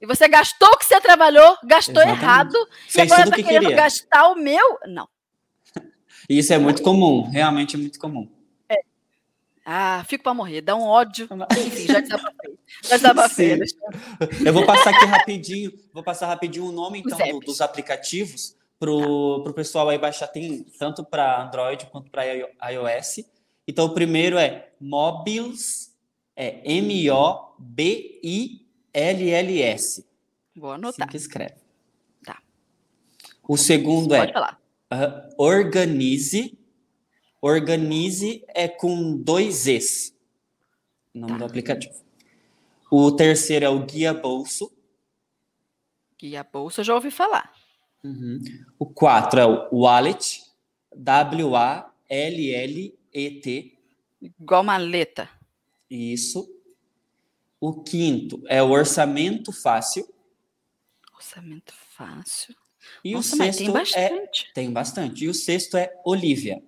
E 0.00 0.06
você 0.06 0.28
gastou 0.28 0.68
o 0.68 0.76
que 0.76 0.84
você 0.84 1.00
trabalhou, 1.00 1.56
gastou 1.64 1.94
Exatamente. 2.02 2.22
errado, 2.22 2.68
Fez 2.88 2.94
e 2.96 3.00
agora 3.00 3.24
está 3.24 3.36
que 3.36 3.42
querendo 3.42 3.62
queria. 3.62 3.76
gastar 3.76 4.28
o 4.28 4.34
meu. 4.34 4.78
Não. 4.86 5.08
Isso 6.28 6.52
é 6.52 6.58
muito 6.58 6.82
comum, 6.82 7.28
realmente 7.30 7.76
é 7.76 7.78
muito 7.78 7.98
comum. 7.98 8.28
É. 8.68 8.80
Ah, 9.64 10.04
fico 10.06 10.24
para 10.24 10.34
morrer, 10.34 10.60
dá 10.60 10.76
um 10.76 10.82
ódio. 10.82 11.28
Enfim, 11.66 11.86
já 11.86 12.00
desabafei. 12.00 12.58
Já 12.82 12.96
desabafei. 12.96 13.60
Eu 14.44 14.52
vou 14.52 14.66
passar 14.66 14.90
aqui 14.90 15.06
rapidinho, 15.06 15.72
vou 15.92 16.02
passar 16.02 16.26
rapidinho 16.26 16.66
o 16.66 16.72
nome 16.72 17.00
então 17.00 17.18
do, 17.18 17.40
dos 17.40 17.60
aplicativos 17.60 18.56
para 18.78 18.90
o 18.90 19.42
tá. 19.42 19.52
pessoal 19.52 19.88
aí 19.88 19.98
baixar, 19.98 20.26
tem 20.26 20.64
tanto 20.78 21.04
para 21.04 21.42
Android 21.42 21.86
quanto 21.86 22.10
para 22.10 22.24
iOS. 22.24 23.24
Então, 23.66 23.86
o 23.86 23.94
primeiro 23.94 24.36
é 24.36 24.68
Mobiles, 24.78 25.94
é 26.36 26.60
M-O-B-I 26.70 28.63
LLS. 28.94 30.06
Vou 30.56 30.70
anotar. 30.72 31.08
Assim 31.08 31.10
que 31.10 31.16
escreve. 31.16 31.56
Tá. 32.24 32.40
O 33.46 33.56
segundo 33.56 34.10
Pode 34.10 34.30
é 34.30 34.32
falar. 34.32 34.60
Uh, 34.92 35.34
organize. 35.36 36.56
Organize 37.42 38.44
é 38.48 38.68
com 38.68 39.16
dois 39.16 39.66
Es. 39.66 40.14
O 41.12 41.18
nome 41.18 41.32
tá. 41.32 41.38
do 41.38 41.44
aplicativo. 41.44 41.94
O 42.90 43.10
terceiro 43.10 43.64
é 43.64 43.68
o 43.68 43.84
Guia 43.84 44.14
Bolso. 44.14 44.72
Guia 46.18 46.44
Bolso, 46.44 46.80
eu 46.80 46.84
já 46.84 46.94
ouvi 46.94 47.10
falar. 47.10 47.52
Uhum. 48.04 48.40
O 48.78 48.86
quatro 48.86 49.40
é 49.40 49.46
o 49.46 49.80
Wallet. 49.80 50.42
W-A-L-L-E-T. 50.94 51.94
Igual 54.22 54.62
maleta. 54.62 55.28
Isso. 55.90 56.53
O 57.66 57.72
quinto 57.72 58.42
é 58.46 58.62
o 58.62 58.68
orçamento 58.68 59.50
fácil. 59.50 60.06
Orçamento 61.16 61.72
fácil. 61.96 62.54
E 63.02 63.14
Nossa, 63.14 63.34
o 63.34 63.38
sexto 63.38 63.58
tem 63.58 63.68
é 63.68 63.72
bastante. 63.72 64.44
É, 64.50 64.52
tem 64.52 64.70
bastante. 64.70 65.24
E 65.24 65.28
o 65.30 65.32
sexto 65.32 65.78
é 65.78 65.90
Olivia. 66.04 66.62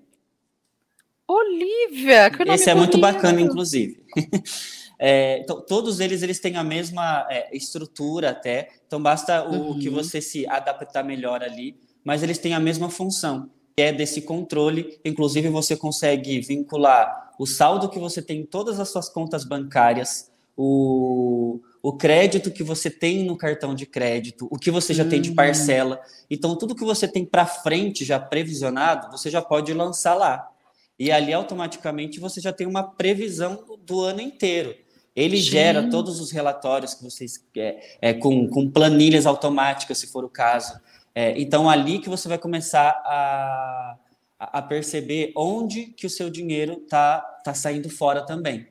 Olivia, 1.28 2.30
que 2.30 2.42
Esse 2.44 2.70
é 2.70 2.74
muito 2.74 2.96
bacana, 2.96 3.38
inclusive. 3.42 4.06
É, 4.98 5.40
então, 5.40 5.60
todos 5.60 6.00
eles 6.00 6.22
eles 6.22 6.40
têm 6.40 6.56
a 6.56 6.64
mesma 6.64 7.26
é, 7.30 7.54
estrutura 7.54 8.30
até, 8.30 8.70
então 8.86 9.02
basta 9.02 9.46
o 9.46 9.72
uhum. 9.72 9.78
que 9.78 9.90
você 9.90 10.22
se 10.22 10.48
adaptar 10.48 11.04
melhor 11.04 11.42
ali, 11.42 11.78
mas 12.02 12.22
eles 12.22 12.38
têm 12.38 12.54
a 12.54 12.58
mesma 12.58 12.88
função, 12.88 13.50
que 13.76 13.82
é 13.82 13.92
desse 13.92 14.22
controle. 14.22 14.98
Inclusive, 15.04 15.50
você 15.50 15.76
consegue 15.76 16.40
vincular 16.40 17.30
o 17.38 17.44
saldo 17.44 17.90
que 17.90 17.98
você 17.98 18.22
tem 18.22 18.40
em 18.40 18.46
todas 18.46 18.80
as 18.80 18.88
suas 18.88 19.10
contas 19.10 19.44
bancárias 19.44 20.30
o, 20.56 21.60
o 21.82 21.92
crédito 21.92 22.50
que 22.50 22.62
você 22.62 22.90
tem 22.90 23.24
no 23.24 23.36
cartão 23.36 23.74
de 23.74 23.84
crédito, 23.84 24.48
o 24.50 24.58
que 24.58 24.70
você 24.70 24.94
já 24.94 25.04
tem 25.04 25.20
de 25.20 25.32
parcela. 25.32 26.00
Então, 26.30 26.56
tudo 26.56 26.74
que 26.74 26.84
você 26.84 27.06
tem 27.06 27.24
para 27.24 27.44
frente 27.44 28.04
já 28.04 28.18
previsionado, 28.18 29.10
você 29.10 29.28
já 29.28 29.42
pode 29.42 29.72
lançar 29.74 30.14
lá. 30.14 30.50
E 30.98 31.12
ali, 31.12 31.32
automaticamente, 31.32 32.18
você 32.18 32.40
já 32.40 32.52
tem 32.52 32.66
uma 32.66 32.82
previsão 32.82 33.64
do 33.84 34.00
ano 34.00 34.22
inteiro. 34.22 34.74
Ele 35.14 35.36
Sim. 35.36 35.42
gera 35.42 35.90
todos 35.90 36.20
os 36.20 36.30
relatórios 36.30 36.94
que 36.94 37.04
vocês 37.04 37.44
é, 37.56 37.98
é, 38.00 38.14
com, 38.14 38.48
com 38.48 38.70
planilhas 38.70 39.26
automáticas, 39.26 39.98
se 39.98 40.06
for 40.06 40.24
o 40.24 40.28
caso. 40.28 40.80
É, 41.14 41.38
então, 41.38 41.68
ali 41.68 41.98
que 41.98 42.08
você 42.08 42.28
vai 42.28 42.38
começar 42.38 42.88
a, 43.04 43.96
a 44.38 44.62
perceber 44.62 45.32
onde 45.36 45.86
que 45.86 46.06
o 46.06 46.10
seu 46.10 46.30
dinheiro 46.30 46.80
está 46.82 47.20
tá 47.44 47.52
saindo 47.52 47.90
fora 47.90 48.22
também 48.22 48.66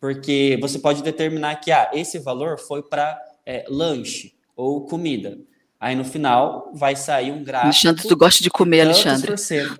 porque 0.00 0.58
você 0.60 0.78
pode 0.78 1.02
determinar 1.02 1.56
que 1.56 1.70
ah, 1.70 1.90
esse 1.92 2.18
valor 2.18 2.58
foi 2.58 2.82
para 2.82 3.18
é, 3.44 3.64
lanche 3.68 4.34
ou 4.56 4.86
comida. 4.86 5.38
Aí 5.80 5.94
no 5.94 6.04
final 6.04 6.72
vai 6.74 6.96
sair 6.96 7.30
um 7.30 7.44
gráfico. 7.44 7.66
Alexandre, 7.66 8.08
tu 8.08 8.16
gosta 8.16 8.42
de 8.42 8.50
comer, 8.50 8.80
Alexandre? 8.80 9.32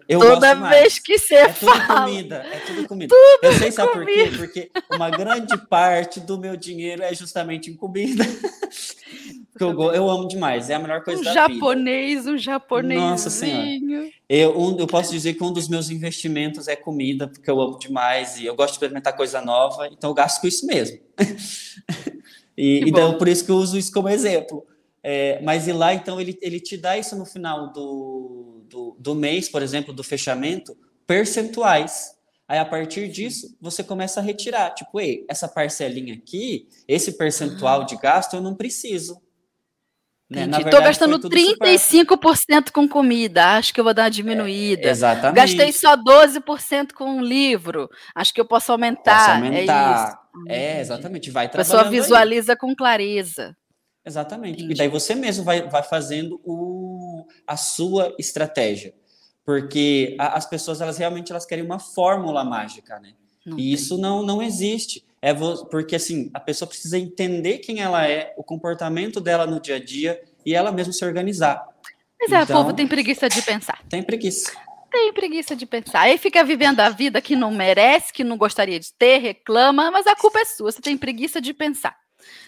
Eu 0.09 0.21
Toda 0.21 0.55
vez 0.55 1.01
que 1.01 1.19
você 1.19 1.35
é 1.35 1.53
fala. 1.53 1.81
Tudo 1.81 2.05
comida, 2.05 2.37
é 2.53 2.59
tudo 2.61 2.89
comida. 2.89 3.14
Tudo 3.14 3.39
eu 3.43 3.53
sei, 3.59 3.73
sabe 3.73 3.93
comida. 3.93 4.39
por 4.39 4.53
quê? 4.53 4.71
Porque 4.71 4.71
uma 4.93 5.11
grande 5.11 5.57
parte 5.66 6.21
do 6.21 6.39
meu 6.39 6.57
dinheiro 6.57 7.03
é 7.03 7.12
justamente 7.12 7.69
em 7.69 7.75
comida. 7.75 8.25
eu, 9.62 9.80
eu 9.92 10.09
amo 10.09 10.28
demais, 10.28 10.70
é 10.70 10.74
a 10.74 10.78
melhor 10.78 11.02
coisa 11.02 11.20
um 11.20 11.24
da 11.24 11.32
japonês, 11.32 12.20
vida. 12.20 12.30
Um 12.32 12.38
japonês, 12.38 13.00
um 13.00 13.04
Nossa 13.04 13.30
Senhora. 13.30 14.11
Eu, 14.28 14.59
um, 14.59 14.78
eu 14.78 14.86
posso 14.86 15.11
dizer 15.11 15.34
que 15.34 15.42
um 15.42 15.52
dos 15.52 15.68
meus 15.68 15.90
investimentos 15.90 16.68
é 16.68 16.76
comida, 16.76 17.28
porque 17.28 17.50
eu 17.50 17.61
amo 17.61 17.78
demais 17.78 18.38
e 18.38 18.46
eu 18.46 18.54
gosto 18.54 18.70
de 18.70 18.76
experimentar 18.76 19.16
coisa 19.16 19.40
nova, 19.40 19.88
então 19.88 20.11
eu 20.11 20.14
gasto 20.14 20.40
com 20.40 20.46
isso 20.46 20.66
mesmo. 20.66 20.98
e, 22.56 22.80
então, 22.86 23.16
por 23.16 23.28
isso 23.28 23.44
que 23.44 23.50
eu 23.50 23.56
uso 23.56 23.78
isso 23.78 23.92
como 23.92 24.09
exemplo. 24.09 24.66
É, 25.02 25.40
mas 25.42 25.66
e 25.68 25.72
lá, 25.72 25.94
então, 25.94 26.20
ele, 26.20 26.38
ele 26.42 26.61
te 26.61 26.76
dá 26.76 26.98
isso 26.98 27.16
no 27.16 27.24
final 27.24 27.72
do, 27.72 28.62
do, 28.68 28.96
do 28.98 29.14
mês, 29.14 29.48
por 29.48 29.62
exemplo, 29.62 29.94
do 29.94 30.02
fechamento, 30.02 30.76
percentuais. 31.06 32.18
Aí, 32.48 32.59
a 32.59 32.64
partir 32.64 33.09
disso, 33.09 33.56
você 33.61 33.84
começa 33.84 34.20
a 34.20 34.22
retirar. 34.22 34.70
Tipo, 34.70 35.00
ei, 35.00 35.24
essa 35.28 35.46
parcelinha 35.46 36.14
aqui, 36.14 36.66
esse 36.86 37.12
percentual 37.12 37.84
de 37.84 37.96
gasto, 37.96 38.34
eu 38.34 38.40
não 38.40 38.54
preciso. 38.54 39.20
Né? 40.31 40.45
Estou 40.45 40.83
gastando 40.83 41.18
35% 41.18 42.70
com 42.70 42.87
comida, 42.87 43.57
acho 43.57 43.72
que 43.72 43.81
eu 43.81 43.85
vou 43.85 43.95
dar 43.95 44.03
uma 44.05 44.11
diminuída. 44.11 44.87
É, 44.89 44.91
exatamente. 44.91 45.37
Gastei 45.37 45.72
só 45.72 45.97
12% 45.97 46.93
com 46.93 47.05
um 47.05 47.20
livro, 47.22 47.89
acho 48.14 48.35
que 48.35 48.41
eu 48.41 48.47
posso 48.47 48.70
aumentar. 48.70 49.18
Posso 49.18 49.31
aumentar. 49.31 50.20
É 50.47 50.76
é, 50.76 50.81
exatamente. 50.81 51.31
Vai 51.31 51.47
A 51.47 51.49
pessoa 51.49 51.79
trabalhando 51.81 51.95
aí. 51.95 52.01
visualiza 52.03 52.57
com 52.57 52.74
clareza. 52.76 53.57
Exatamente. 54.05 54.59
Entendi. 54.62 54.74
E 54.74 54.76
daí 54.76 54.89
você 54.89 55.14
mesmo 55.14 55.45
vai, 55.45 55.68
vai 55.68 55.83
fazendo 55.83 56.41
o, 56.45 57.26
a 57.47 57.57
sua 57.57 58.14
estratégia. 58.18 58.95
Porque 59.45 60.14
a- 60.18 60.37
as 60.37 60.45
pessoas, 60.47 60.81
elas 60.81 60.99
realmente 60.99 61.33
elas 61.33 61.47
querem 61.47 61.64
uma 61.64 61.79
fórmula 61.79 62.45
mágica, 62.45 63.01
né? 63.01 63.14
Não 63.47 63.59
E 63.59 63.62
tem. 63.62 63.72
isso 63.72 63.97
não, 63.97 64.22
não 64.22 64.43
existe. 64.43 65.05
É 65.21 65.35
porque, 65.71 65.97
assim, 65.97 66.31
a 66.33 66.41
pessoa 66.41 66.69
precisa 66.69 66.97
entender 66.99 67.59
quem 67.59 67.81
ela 67.81 68.07
é, 68.07 68.33
o 68.37 68.45
comportamento 68.45 69.21
dela 69.21 69.47
no 69.47 69.61
dia 69.61 69.77
a 69.77 69.85
dia 69.85 70.21
e 70.47 70.55
ela 70.55 70.71
mesma 70.71 70.93
se 70.93 71.05
organizar. 71.05 71.66
Mas 72.21 72.33
é, 72.33 72.41
o 72.41 72.43
Então- 72.43 72.57
povo 72.62 72.73
tem 72.75 72.87
preguiça 72.87 73.29
de 73.29 73.43
pensar. 73.43 73.81
Tem 73.89 74.03
preguiça. 74.03 74.53
Tem 74.91 75.12
preguiça 75.12 75.55
de 75.55 75.66
pensar. 75.66 76.01
Aí 76.03 76.16
fica 76.19 76.43
vivendo 76.43 76.81
a 76.81 76.89
vida 76.89 77.21
que 77.21 77.37
não 77.37 77.51
merece, 77.51 78.12
que 78.12 78.25
não 78.25 78.37
gostaria 78.39 78.81
de 78.81 78.93
ter, 78.95 79.19
reclama, 79.19 79.91
mas 79.91 80.07
a 80.07 80.16
culpa 80.16 80.39
é 80.41 80.45
sua. 80.45 80.73
Você 80.73 80.81
tem 80.81 80.97
preguiça 80.97 81.41
de 81.41 81.53
pensar. 81.53 81.95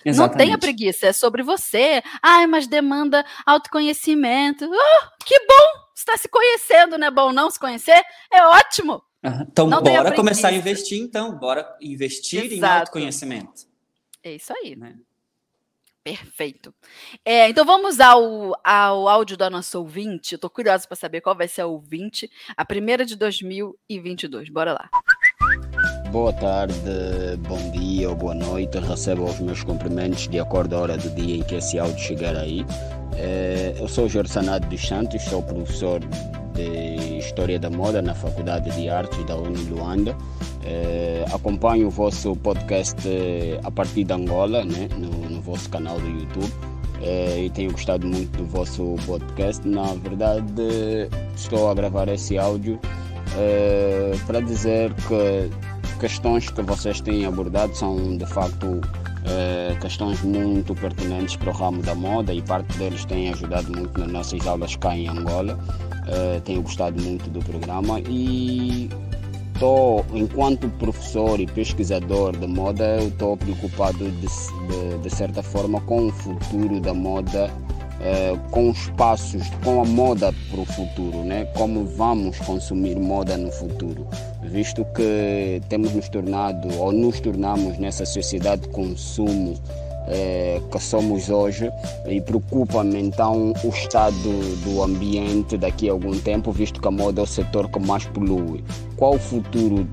Não 0.04 0.28
tenha 0.28 0.56
preguiça, 0.58 1.06
é 1.08 1.12
sobre 1.12 1.42
você. 1.42 2.02
Ai, 2.22 2.46
mas 2.46 2.66
demanda 2.66 3.24
autoconhecimento. 3.46 4.64
Ah, 4.72 5.10
que 5.24 5.38
bom! 5.40 5.80
Você 5.94 6.02
está 6.02 6.16
se 6.16 6.28
conhecendo, 6.28 6.96
não 6.98 7.06
é 7.06 7.10
bom 7.10 7.32
não 7.32 7.50
se 7.50 7.58
conhecer? 7.58 8.02
É 8.32 8.42
ótimo! 8.46 9.02
Aham. 9.22 9.46
Então, 9.50 9.66
Não 9.66 9.82
bora 9.82 10.12
começar 10.14 10.48
a 10.48 10.52
investir, 10.52 11.00
então. 11.00 11.36
Bora 11.38 11.66
investir 11.80 12.52
em 12.52 12.56
Exato. 12.56 12.80
autoconhecimento. 12.80 13.66
É 14.22 14.34
isso 14.34 14.52
aí. 14.52 14.74
Né? 14.76 14.96
Perfeito. 16.02 16.74
É, 17.24 17.48
então 17.50 17.64
vamos 17.64 18.00
ao, 18.00 18.58
ao 18.64 19.06
áudio 19.06 19.36
da 19.36 19.50
nossa 19.50 19.78
ouvinte. 19.78 20.32
Eu 20.32 20.38
tô 20.38 20.48
curiosa 20.48 20.86
para 20.86 20.96
saber 20.96 21.20
qual 21.20 21.36
vai 21.36 21.46
ser 21.46 21.60
a 21.60 21.66
ouvinte, 21.66 22.30
a 22.56 22.64
primeira 22.64 23.04
de 23.04 23.14
2022. 23.16 24.48
Bora 24.48 24.72
lá. 24.72 24.88
Boa 26.10 26.32
tarde, 26.32 26.74
bom 27.46 27.70
dia 27.70 28.08
ou 28.08 28.16
boa 28.16 28.34
noite. 28.34 28.78
Recebo 28.78 29.24
os 29.24 29.38
meus 29.40 29.62
cumprimentos 29.62 30.26
de 30.26 30.40
acordo 30.40 30.74
à 30.74 30.80
hora 30.80 30.96
do 30.96 31.10
dia 31.10 31.36
em 31.36 31.42
que 31.42 31.56
esse 31.56 31.78
áudio 31.78 31.98
chegar 31.98 32.34
aí. 32.34 32.64
Eh, 33.16 33.74
Eu 33.78 33.86
sou 33.86 34.08
Jorge 34.08 34.32
Sanado 34.32 34.66
dos 34.68 34.80
Santos, 34.86 35.22
sou 35.24 35.42
professor 35.42 36.00
de 36.54 37.18
História 37.18 37.58
da 37.58 37.70
Moda 37.70 38.02
na 38.02 38.14
Faculdade 38.14 38.70
de 38.70 38.88
Artes 38.88 39.24
da 39.24 39.36
Uni 39.36 39.62
Luanda. 39.64 40.16
Eh, 40.64 41.24
acompanho 41.32 41.86
o 41.86 41.90
vosso 41.90 42.36
podcast 42.36 43.00
eh, 43.06 43.58
a 43.64 43.70
partir 43.70 44.04
de 44.04 44.12
Angola, 44.12 44.64
né, 44.64 44.88
no, 44.96 45.30
no 45.30 45.40
vosso 45.40 45.68
canal 45.70 45.98
do 45.98 46.08
YouTube. 46.08 46.52
Eh, 47.02 47.44
e 47.44 47.50
tenho 47.50 47.72
gostado 47.72 48.06
muito 48.06 48.36
do 48.36 48.44
vosso 48.44 48.96
podcast. 49.06 49.66
Na 49.66 49.94
verdade, 49.94 51.08
estou 51.34 51.70
a 51.70 51.74
gravar 51.74 52.08
esse 52.08 52.36
áudio 52.38 52.78
para 54.26 54.40
dizer 54.40 54.92
que 54.94 55.50
questões 56.00 56.50
que 56.50 56.62
vocês 56.62 57.00
têm 57.00 57.24
abordado 57.24 57.74
são 57.76 58.16
de 58.16 58.26
facto 58.26 58.80
eh, 59.30 59.76
questões 59.80 60.20
muito 60.22 60.74
pertinentes 60.74 61.36
para 61.36 61.50
o 61.50 61.52
ramo 61.52 61.82
da 61.82 61.94
moda 61.94 62.34
e 62.34 62.42
parte 62.42 62.76
deles 62.76 63.04
tem 63.04 63.30
ajudado 63.30 63.70
muito 63.70 63.98
nas 64.00 64.10
nossas 64.10 64.46
aulas 64.46 64.76
cá 64.76 64.96
em 64.96 65.08
Angola. 65.08 65.58
Eh, 66.08 66.40
tenho 66.44 66.62
gostado 66.62 67.00
muito 67.00 67.30
do 67.30 67.38
programa 67.40 68.00
e 68.00 68.90
estou, 69.54 70.04
enquanto 70.12 70.68
professor 70.70 71.38
e 71.38 71.46
pesquisador 71.46 72.36
de 72.36 72.46
moda, 72.46 73.02
estou 73.02 73.36
preocupado 73.36 73.98
de, 73.98 74.26
de, 74.26 74.98
de 75.02 75.10
certa 75.10 75.42
forma 75.42 75.80
com 75.82 76.06
o 76.06 76.12
futuro 76.12 76.80
da 76.80 76.92
moda 76.92 77.50
eh, 78.00 78.36
com 78.50 78.70
os 78.70 78.88
passos, 78.90 79.42
com 79.62 79.82
a 79.82 79.84
moda 79.84 80.32
para 80.50 80.60
o 80.60 80.64
futuro, 80.64 81.22
né? 81.24 81.44
Como 81.54 81.84
vamos 81.84 82.38
consumir 82.38 82.98
moda 82.98 83.36
no 83.36 83.50
futuro, 83.52 84.06
visto 84.42 84.84
que 84.96 85.60
temos 85.68 85.92
nos 85.92 86.08
tornado 86.08 86.68
ou 86.78 86.92
nos 86.92 87.20
tornamos 87.20 87.78
nessa 87.78 88.06
sociedade 88.06 88.62
de 88.62 88.68
consumo 88.68 89.54
eh, 90.08 90.60
que 90.70 90.78
somos 90.78 91.28
hoje 91.28 91.70
e 92.06 92.20
preocupa-me 92.20 93.00
então 93.00 93.52
o 93.62 93.68
estado 93.68 94.12
do 94.64 94.82
ambiente 94.82 95.56
daqui 95.56 95.88
a 95.88 95.92
algum 95.92 96.18
tempo, 96.18 96.50
visto 96.52 96.80
que 96.80 96.88
a 96.88 96.90
moda 96.90 97.20
é 97.20 97.24
o 97.24 97.26
setor 97.26 97.68
que 97.68 97.78
mais 97.78 98.04
polui. 98.06 98.64
Qual 98.96 99.14
o 99.14 99.18
futuro, 99.18 99.86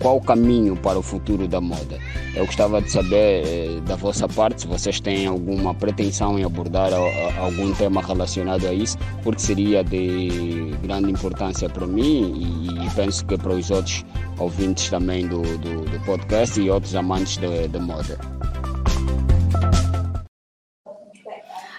qual 0.00 0.16
o 0.16 0.20
caminho 0.20 0.76
para 0.76 0.98
o 0.98 1.02
futuro 1.02 1.46
da 1.46 1.60
moda? 1.60 1.98
Eu 2.34 2.46
gostava 2.46 2.80
de 2.82 2.90
saber 2.90 3.46
eh, 3.46 3.80
da 3.86 3.96
vossa 3.96 4.28
parte 4.28 4.62
se 4.62 4.66
vocês 4.66 5.00
têm 5.00 5.26
alguma 5.26 5.74
pretensão 5.74 6.38
em 6.38 6.44
abordar 6.44 6.90
algum 7.38 7.72
tema 7.74 8.02
relacionado 8.02 8.66
a 8.66 8.72
isso, 8.72 8.98
porque 9.22 9.40
seria 9.40 9.82
de 9.82 10.74
grande 10.82 11.10
importância 11.10 11.68
para 11.68 11.86
mim 11.86 12.68
e, 12.68 12.86
e 12.86 12.90
penso 12.90 13.24
que 13.24 13.36
para 13.36 13.52
os 13.52 13.70
outros 13.70 14.04
ouvintes 14.38 14.88
também 14.88 15.26
do, 15.26 15.42
do, 15.58 15.84
do 15.84 16.04
podcast 16.04 16.60
e 16.60 16.70
outros 16.70 16.94
amantes 16.94 17.36
de 17.36 17.78
moda. 17.78 18.18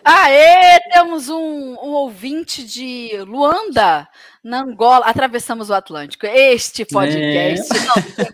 Aê, 0.03 0.79
temos 0.91 1.29
um, 1.29 1.73
um 1.75 1.91
ouvinte 1.91 2.63
de 2.63 3.11
Luanda, 3.27 4.07
na 4.43 4.61
Angola. 4.61 5.05
Atravessamos 5.05 5.69
o 5.69 5.73
Atlântico. 5.73 6.25
Este 6.25 6.85
podcast 6.85 7.69
não 7.73 7.93
tem 7.93 8.25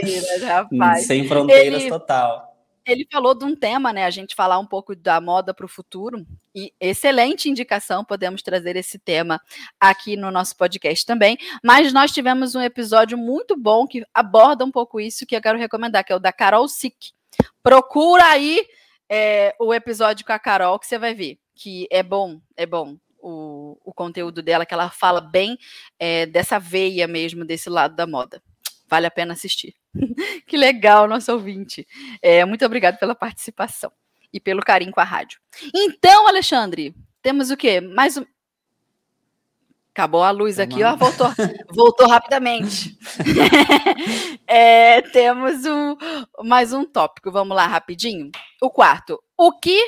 fronteiras, 0.00 0.42
rapaz. 0.42 1.06
Sem 1.06 1.28
fronteiras 1.28 1.82
Ele- 1.82 1.90
total. 1.90 2.46
Ele 2.86 3.04
falou 3.10 3.34
de 3.34 3.44
um 3.44 3.56
tema, 3.56 3.92
né? 3.92 4.04
A 4.04 4.10
gente 4.10 4.36
falar 4.36 4.60
um 4.60 4.64
pouco 4.64 4.94
da 4.94 5.20
moda 5.20 5.52
para 5.52 5.66
o 5.66 5.68
futuro. 5.68 6.24
E 6.54 6.72
excelente 6.80 7.50
indicação, 7.50 8.04
podemos 8.04 8.42
trazer 8.42 8.76
esse 8.76 8.96
tema 8.96 9.40
aqui 9.80 10.16
no 10.16 10.30
nosso 10.30 10.56
podcast 10.56 11.04
também. 11.04 11.36
Mas 11.64 11.92
nós 11.92 12.12
tivemos 12.12 12.54
um 12.54 12.60
episódio 12.60 13.18
muito 13.18 13.56
bom 13.56 13.88
que 13.88 14.04
aborda 14.14 14.64
um 14.64 14.70
pouco 14.70 15.00
isso 15.00 15.26
que 15.26 15.34
eu 15.34 15.42
quero 15.42 15.58
recomendar, 15.58 16.04
que 16.04 16.12
é 16.12 16.16
o 16.16 16.20
da 16.20 16.32
Carol 16.32 16.68
Sick. 16.68 17.10
Procura 17.60 18.24
aí 18.26 18.64
é, 19.10 19.54
o 19.60 19.72
episódio 19.72 20.24
com 20.24 20.32
a 20.32 20.38
Carol, 20.38 20.78
que 20.78 20.86
você 20.86 20.98
vai 20.98 21.14
ver 21.14 21.38
que 21.56 21.88
é 21.90 22.02
bom, 22.02 22.40
é 22.56 22.66
bom. 22.66 22.96
O, 23.18 23.76
o 23.84 23.92
conteúdo 23.92 24.40
dela, 24.40 24.64
que 24.64 24.72
ela 24.72 24.88
fala 24.88 25.20
bem 25.20 25.58
é, 25.98 26.26
dessa 26.26 26.60
veia 26.60 27.08
mesmo, 27.08 27.44
desse 27.44 27.68
lado 27.68 27.96
da 27.96 28.06
moda. 28.06 28.40
Vale 28.88 29.06
a 29.06 29.10
pena 29.10 29.32
assistir. 29.32 29.74
que 30.46 30.56
legal, 30.56 31.08
nosso 31.08 31.32
ouvinte. 31.32 31.84
É, 32.22 32.44
muito 32.44 32.64
obrigado 32.64 32.98
pela 32.98 33.16
participação 33.16 33.90
e 34.32 34.38
pelo 34.38 34.62
carinho 34.62 34.92
com 34.92 35.00
a 35.00 35.04
rádio. 35.04 35.40
Então, 35.74 36.28
Alexandre, 36.28 36.94
temos 37.20 37.50
o 37.50 37.56
quê? 37.56 37.80
Mais 37.80 38.16
um. 38.16 38.24
Acabou 39.96 40.22
a 40.22 40.30
luz 40.30 40.58
aqui, 40.60 40.84
ó, 40.84 40.94
voltou, 40.94 41.26
voltou 41.74 42.06
rapidamente. 42.06 42.98
É, 44.48 45.02
temos 45.02 45.64
um, 45.64 45.96
mais 46.44 46.72
um 46.72 46.84
tópico, 46.84 47.32
vamos 47.32 47.56
lá 47.56 47.66
rapidinho. 47.66 48.30
O 48.62 48.70
quarto, 48.70 49.20
o 49.36 49.50
que 49.50 49.84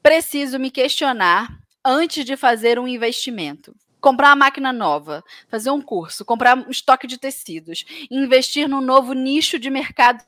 preciso 0.00 0.60
me 0.60 0.70
questionar 0.70 1.48
antes 1.84 2.24
de 2.24 2.36
fazer 2.36 2.78
um 2.78 2.86
investimento? 2.86 3.74
Comprar 4.00 4.28
uma 4.28 4.36
máquina 4.36 4.72
nova, 4.72 5.24
fazer 5.48 5.70
um 5.70 5.82
curso, 5.82 6.24
comprar 6.24 6.56
um 6.56 6.70
estoque 6.70 7.08
de 7.08 7.18
tecidos, 7.18 7.84
investir 8.08 8.68
num 8.68 8.80
novo 8.80 9.12
nicho 9.12 9.58
de 9.58 9.70
mercado 9.70 10.22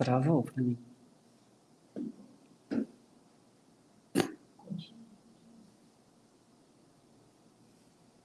Travou 0.00 0.42
pra 0.42 0.62
mim. 0.62 0.78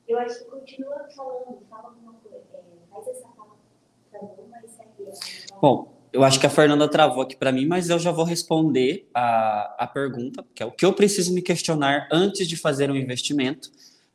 Eu 0.07 0.17
acho 0.19 0.39
que 0.39 0.45
continua 0.45 1.05
falando, 1.13 1.59
fala 1.69 1.89
alguma 1.89 2.13
coisa. 2.13 2.45
É, 2.53 2.61
faz 2.89 3.07
essa 3.09 3.27
fala, 3.27 3.57
bom, 4.13 4.47
mas 4.49 4.71
segue. 4.71 4.89
ela. 5.03 5.59
Bom, 5.61 5.93
eu 6.13 6.23
acho 6.23 6.39
que 6.39 6.45
a 6.45 6.49
Fernanda 6.49 6.87
travou 6.87 7.21
aqui 7.21 7.35
para 7.35 7.51
mim, 7.51 7.65
mas 7.65 7.89
eu 7.89 7.99
já 7.99 8.09
vou 8.09 8.23
responder 8.23 9.09
a, 9.13 9.83
a 9.83 9.85
pergunta, 9.85 10.45
que 10.55 10.63
é 10.63 10.65
o 10.65 10.71
que 10.71 10.85
eu 10.85 10.93
preciso 10.93 11.33
me 11.33 11.41
questionar 11.41 12.07
antes 12.09 12.47
de 12.47 12.55
fazer 12.55 12.89
um 12.89 12.95
investimento 12.95 13.69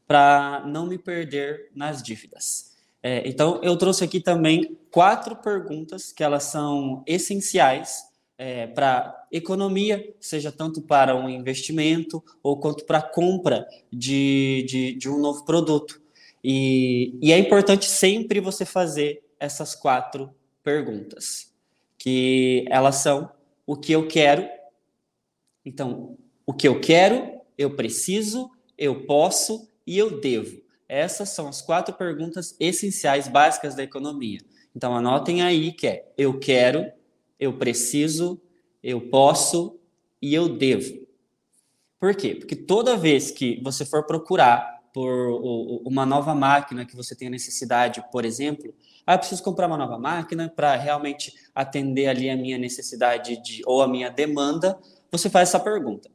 para 0.07 0.65
não 0.67 0.87
me 0.87 0.97
perder 0.97 1.71
nas 1.75 2.03
dívidas. 2.03 2.70
É, 3.03 3.27
então, 3.27 3.61
eu 3.63 3.77
trouxe 3.77 4.05
aqui 4.05 4.21
também 4.21 4.77
quatro 4.91 5.37
perguntas 5.37 6.13
que 6.13 6.23
elas 6.23 6.45
são 6.45 7.03
essenciais 7.07 8.05
é, 8.37 8.67
para 8.67 9.27
economia, 9.31 10.15
seja 10.19 10.51
tanto 10.51 10.83
para 10.83 11.15
um 11.15 11.29
investimento 11.29 12.23
ou 12.43 12.59
quanto 12.59 12.85
para 12.85 12.99
a 12.99 13.03
compra 13.03 13.67
de, 13.93 14.65
de, 14.69 14.95
de 14.95 15.09
um 15.09 15.19
novo 15.19 15.45
produto. 15.45 16.01
E, 16.43 17.19
e 17.21 17.33
é 17.33 17.39
importante 17.39 17.87
sempre 17.87 18.41
você 18.41 18.65
fazer 18.65 19.23
essas 19.39 19.75
quatro 19.75 20.35
perguntas, 20.63 21.53
que 21.99 22.65
elas 22.69 22.97
são 22.97 23.31
o 23.67 23.77
que 23.77 23.93
eu 23.93 24.09
quero. 24.09 24.49
Então, 25.65 26.17
o 26.47 26.53
que 26.53 26.67
eu 26.67 26.81
quero, 26.81 27.41
eu 27.57 27.77
preciso, 27.77 28.51
eu 28.77 29.05
posso 29.05 29.69
e 29.87 29.99
eu 29.99 30.21
devo. 30.21 30.60
Essas 30.91 31.29
são 31.29 31.47
as 31.47 31.63
quatro 31.63 31.95
perguntas 31.95 32.57
essenciais 32.59 33.29
básicas 33.29 33.77
da 33.77 33.83
economia. 33.85 34.41
Então, 34.75 34.93
anotem 34.93 35.41
aí 35.41 35.71
que 35.71 35.87
é 35.87 36.13
eu 36.19 36.37
quero, 36.41 36.85
eu 37.39 37.57
preciso, 37.57 38.43
eu 38.83 39.01
posso 39.09 39.79
e 40.21 40.35
eu 40.35 40.49
devo. 40.49 41.07
Por 42.01 42.13
quê? 42.17 42.35
Porque 42.35 42.57
toda 42.57 42.97
vez 42.97 43.31
que 43.31 43.61
você 43.63 43.85
for 43.85 44.05
procurar 44.05 44.81
por 44.93 45.41
uma 45.87 46.05
nova 46.05 46.35
máquina 46.35 46.85
que 46.85 46.97
você 46.97 47.15
tenha 47.15 47.31
necessidade, 47.31 48.03
por 48.11 48.25
exemplo, 48.25 48.75
ah, 49.07 49.17
preciso 49.17 49.45
comprar 49.45 49.69
uma 49.69 49.77
nova 49.77 49.97
máquina 49.97 50.49
para 50.49 50.75
realmente 50.75 51.33
atender 51.55 52.09
ali 52.09 52.29
a 52.29 52.37
minha 52.37 52.59
necessidade 52.59 53.41
de, 53.45 53.63
ou 53.65 53.81
a 53.81 53.87
minha 53.87 54.11
demanda, 54.11 54.77
você 55.09 55.31
faz 55.31 55.51
essa 55.51 55.61
pergunta. 55.61 56.11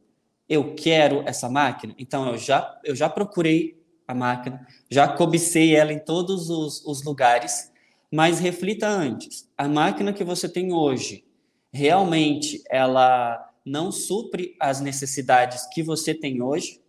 Eu 0.50 0.76
quero 0.76 1.24
essa 1.26 1.48
máquina? 1.48 1.96
Então, 1.98 2.28
eu 2.28 2.38
já, 2.38 2.78
eu 2.84 2.94
já 2.94 3.08
procurei 3.08 3.85
a 4.08 4.14
máquina, 4.14 4.66
já 4.90 5.08
cobicei 5.08 5.76
ela 5.76 5.92
em 5.92 6.00
todos 6.00 6.50
os, 6.50 6.86
os 6.86 7.04
lugares, 7.04 7.72
mas 8.12 8.40
reflita 8.40 8.88
antes. 8.88 9.50
A 9.58 9.68
máquina 9.68 10.14
que 10.14 10.24
você 10.24 10.48
tem 10.48 10.72
hoje, 10.72 11.26
realmente 11.72 12.64
ela 12.70 13.52
não 13.66 13.92
supre 13.92 14.56
as 14.60 14.80
necessidades 14.80 15.66
que 15.74 15.82
você 15.82 16.14
tem 16.14 16.42
hoje? 16.42 16.80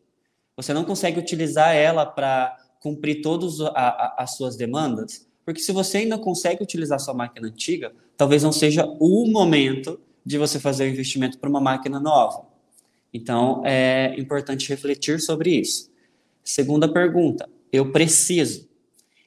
Você 0.56 0.74
não 0.74 0.84
consegue 0.84 1.18
utilizar 1.18 1.74
ela 1.74 2.04
para 2.04 2.56
cumprir 2.80 3.22
todas 3.22 3.58
as 4.16 4.36
suas 4.36 4.56
demandas? 4.56 5.26
Porque 5.44 5.60
se 5.60 5.72
você 5.72 5.98
ainda 5.98 6.18
consegue 6.18 6.62
utilizar 6.62 7.00
sua 7.00 7.14
máquina 7.14 7.48
antiga, 7.48 7.92
talvez 8.16 8.42
não 8.42 8.52
seja 8.52 8.84
o 9.00 9.26
momento 9.30 9.98
de 10.24 10.38
você 10.38 10.58
fazer 10.58 10.84
o 10.84 10.88
investimento 10.88 11.38
para 11.38 11.48
uma 11.48 11.60
máquina 11.60 12.00
nova. 12.00 12.46
Então, 13.12 13.62
é 13.64 14.14
importante 14.18 14.68
refletir 14.68 15.20
sobre 15.20 15.50
isso. 15.50 15.90
Segunda 16.46 16.90
pergunta, 16.90 17.48
eu 17.72 17.90
preciso. 17.90 18.68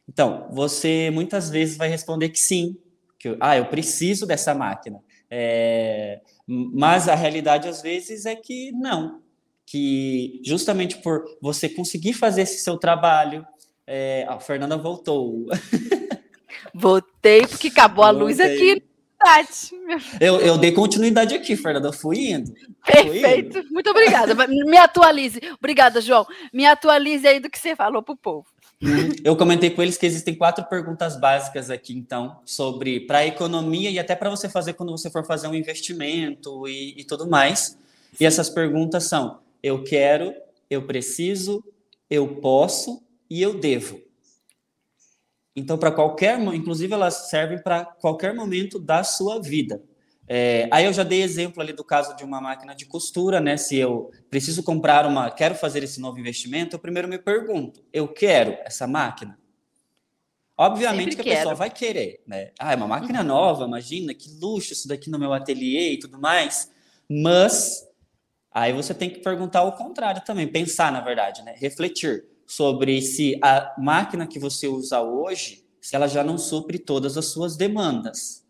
Então, 0.07 0.47
você 0.51 1.11
muitas 1.11 1.49
vezes 1.49 1.75
vai 1.75 1.89
responder 1.89 2.29
que 2.29 2.39
sim, 2.39 2.77
que 3.19 3.35
ah, 3.41 3.57
eu 3.57 3.65
preciso 3.65 4.25
dessa 4.25 4.55
máquina. 4.55 5.03
É, 5.29 6.21
mas 6.47 7.09
a 7.09 7.15
realidade 7.15 7.67
às 7.67 7.81
vezes 7.81 8.25
é 8.25 8.35
que 8.35 8.71
não, 8.71 9.21
que 9.65 10.41
justamente 10.45 10.97
por 10.99 11.25
você 11.41 11.67
conseguir 11.67 12.13
fazer 12.13 12.43
esse 12.43 12.63
seu 12.63 12.77
trabalho, 12.77 13.45
é, 13.85 14.25
a 14.29 14.39
Fernanda 14.39 14.77
voltou. 14.77 15.45
Voltei 16.73 17.45
porque 17.45 17.67
acabou 17.67 18.05
a 18.05 18.11
luz 18.11 18.39
aqui 18.39 18.81
eu, 20.19 20.39
eu 20.39 20.57
dei 20.57 20.71
continuidade 20.71 21.35
aqui, 21.35 21.55
Fernanda. 21.55 21.91
Fui 21.91 22.31
indo. 22.31 22.53
Perfeito. 22.85 23.53
Fui 23.53 23.61
indo. 23.61 23.73
Muito 23.73 23.89
obrigada. 23.89 24.47
Me 24.47 24.77
atualize. 24.77 25.41
Obrigada, 25.57 25.99
João. 25.99 26.25
Me 26.53 26.65
atualize 26.65 27.27
aí 27.27 27.39
do 27.39 27.49
que 27.49 27.59
você 27.59 27.75
falou 27.75 28.01
para 28.01 28.13
o 28.13 28.17
povo. 28.17 28.45
Uhum. 28.81 29.11
Eu 29.25 29.35
comentei 29.35 29.69
com 29.69 29.83
eles 29.83 29.97
que 29.97 30.05
existem 30.05 30.33
quatro 30.33 30.63
perguntas 30.65 31.19
básicas 31.19 31.69
aqui, 31.69 31.93
então, 31.93 32.39
sobre 32.45 33.01
para 33.01 33.19
a 33.19 33.27
economia 33.27 33.89
e 33.89 33.99
até 33.99 34.15
para 34.15 34.29
você 34.29 34.47
fazer 34.47 34.73
quando 34.73 34.91
você 34.91 35.09
for 35.09 35.25
fazer 35.25 35.47
um 35.47 35.53
investimento 35.53 36.65
e, 36.65 36.95
e 36.97 37.03
tudo 37.03 37.27
mais. 37.27 37.77
E 38.19 38.25
essas 38.25 38.49
perguntas 38.49 39.03
são: 39.03 39.39
eu 39.61 39.83
quero, 39.83 40.33
eu 40.69 40.83
preciso, 40.83 41.61
eu 42.09 42.35
posso 42.35 43.03
e 43.29 43.41
eu 43.41 43.53
devo. 43.53 43.99
Então, 45.59 45.77
para 45.77 45.91
qualquer, 45.91 46.39
inclusive 46.39 46.93
elas 46.93 47.29
servem 47.29 47.61
para 47.61 47.83
qualquer 47.83 48.33
momento 48.33 48.79
da 48.79 49.03
sua 49.03 49.41
vida. 49.41 49.83
É, 50.25 50.69
aí 50.71 50.85
eu 50.85 50.93
já 50.93 51.03
dei 51.03 51.21
exemplo 51.21 51.61
ali 51.61 51.73
do 51.73 51.83
caso 51.83 52.15
de 52.15 52.23
uma 52.23 52.39
máquina 52.39 52.73
de 52.73 52.85
costura, 52.85 53.41
né? 53.41 53.57
Se 53.57 53.75
eu 53.75 54.09
preciso 54.29 54.63
comprar 54.63 55.05
uma, 55.05 55.29
quero 55.29 55.55
fazer 55.55 55.83
esse 55.83 55.99
novo 55.99 56.17
investimento, 56.17 56.75
eu 56.75 56.79
primeiro 56.79 57.09
me 57.09 57.17
pergunto: 57.17 57.83
eu 57.91 58.07
quero 58.07 58.57
essa 58.63 58.87
máquina? 58.87 59.37
Obviamente 60.57 61.11
Sempre 61.11 61.15
que 61.15 61.21
a 61.21 61.23
quero. 61.23 61.37
pessoa 61.37 61.55
vai 61.55 61.69
querer, 61.69 62.21
né? 62.25 62.51
Ah, 62.57 62.71
é 62.71 62.75
uma 62.75 62.87
máquina 62.87 63.19
uhum. 63.19 63.27
nova, 63.27 63.65
imagina 63.65 64.13
que 64.13 64.29
luxo 64.39 64.71
isso 64.71 64.87
daqui 64.87 65.09
no 65.09 65.19
meu 65.19 65.33
ateliê 65.33 65.93
e 65.93 65.99
tudo 65.99 66.19
mais. 66.19 66.71
Mas 67.09 67.85
aí 68.51 68.71
você 68.71 68.93
tem 68.93 69.09
que 69.09 69.19
perguntar 69.19 69.63
o 69.63 69.73
contrário 69.73 70.21
também, 70.23 70.47
pensar 70.47 70.91
na 70.91 71.01
verdade, 71.01 71.43
né? 71.43 71.55
Refletir 71.57 72.23
sobre 72.49 72.99
se 72.99 73.37
a 73.43 73.75
máquina 73.77 74.25
que 74.25 74.39
você 74.39 74.67
usa 74.67 74.99
hoje, 74.99 75.63
se 75.79 75.95
ela 75.95 76.07
já 76.07 76.23
não 76.23 76.35
supre 76.35 76.79
todas 76.79 77.15
as 77.15 77.25
suas 77.25 77.55
demandas. 77.55 78.43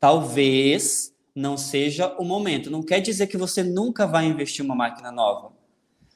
Talvez 0.00 1.14
não 1.32 1.56
seja 1.56 2.08
o 2.18 2.24
momento. 2.24 2.72
Não 2.72 2.82
quer 2.82 2.98
dizer 2.98 3.28
que 3.28 3.36
você 3.36 3.62
nunca 3.62 4.08
vai 4.08 4.26
investir 4.26 4.64
uma 4.64 4.74
máquina 4.74 5.12
nova. 5.12 5.52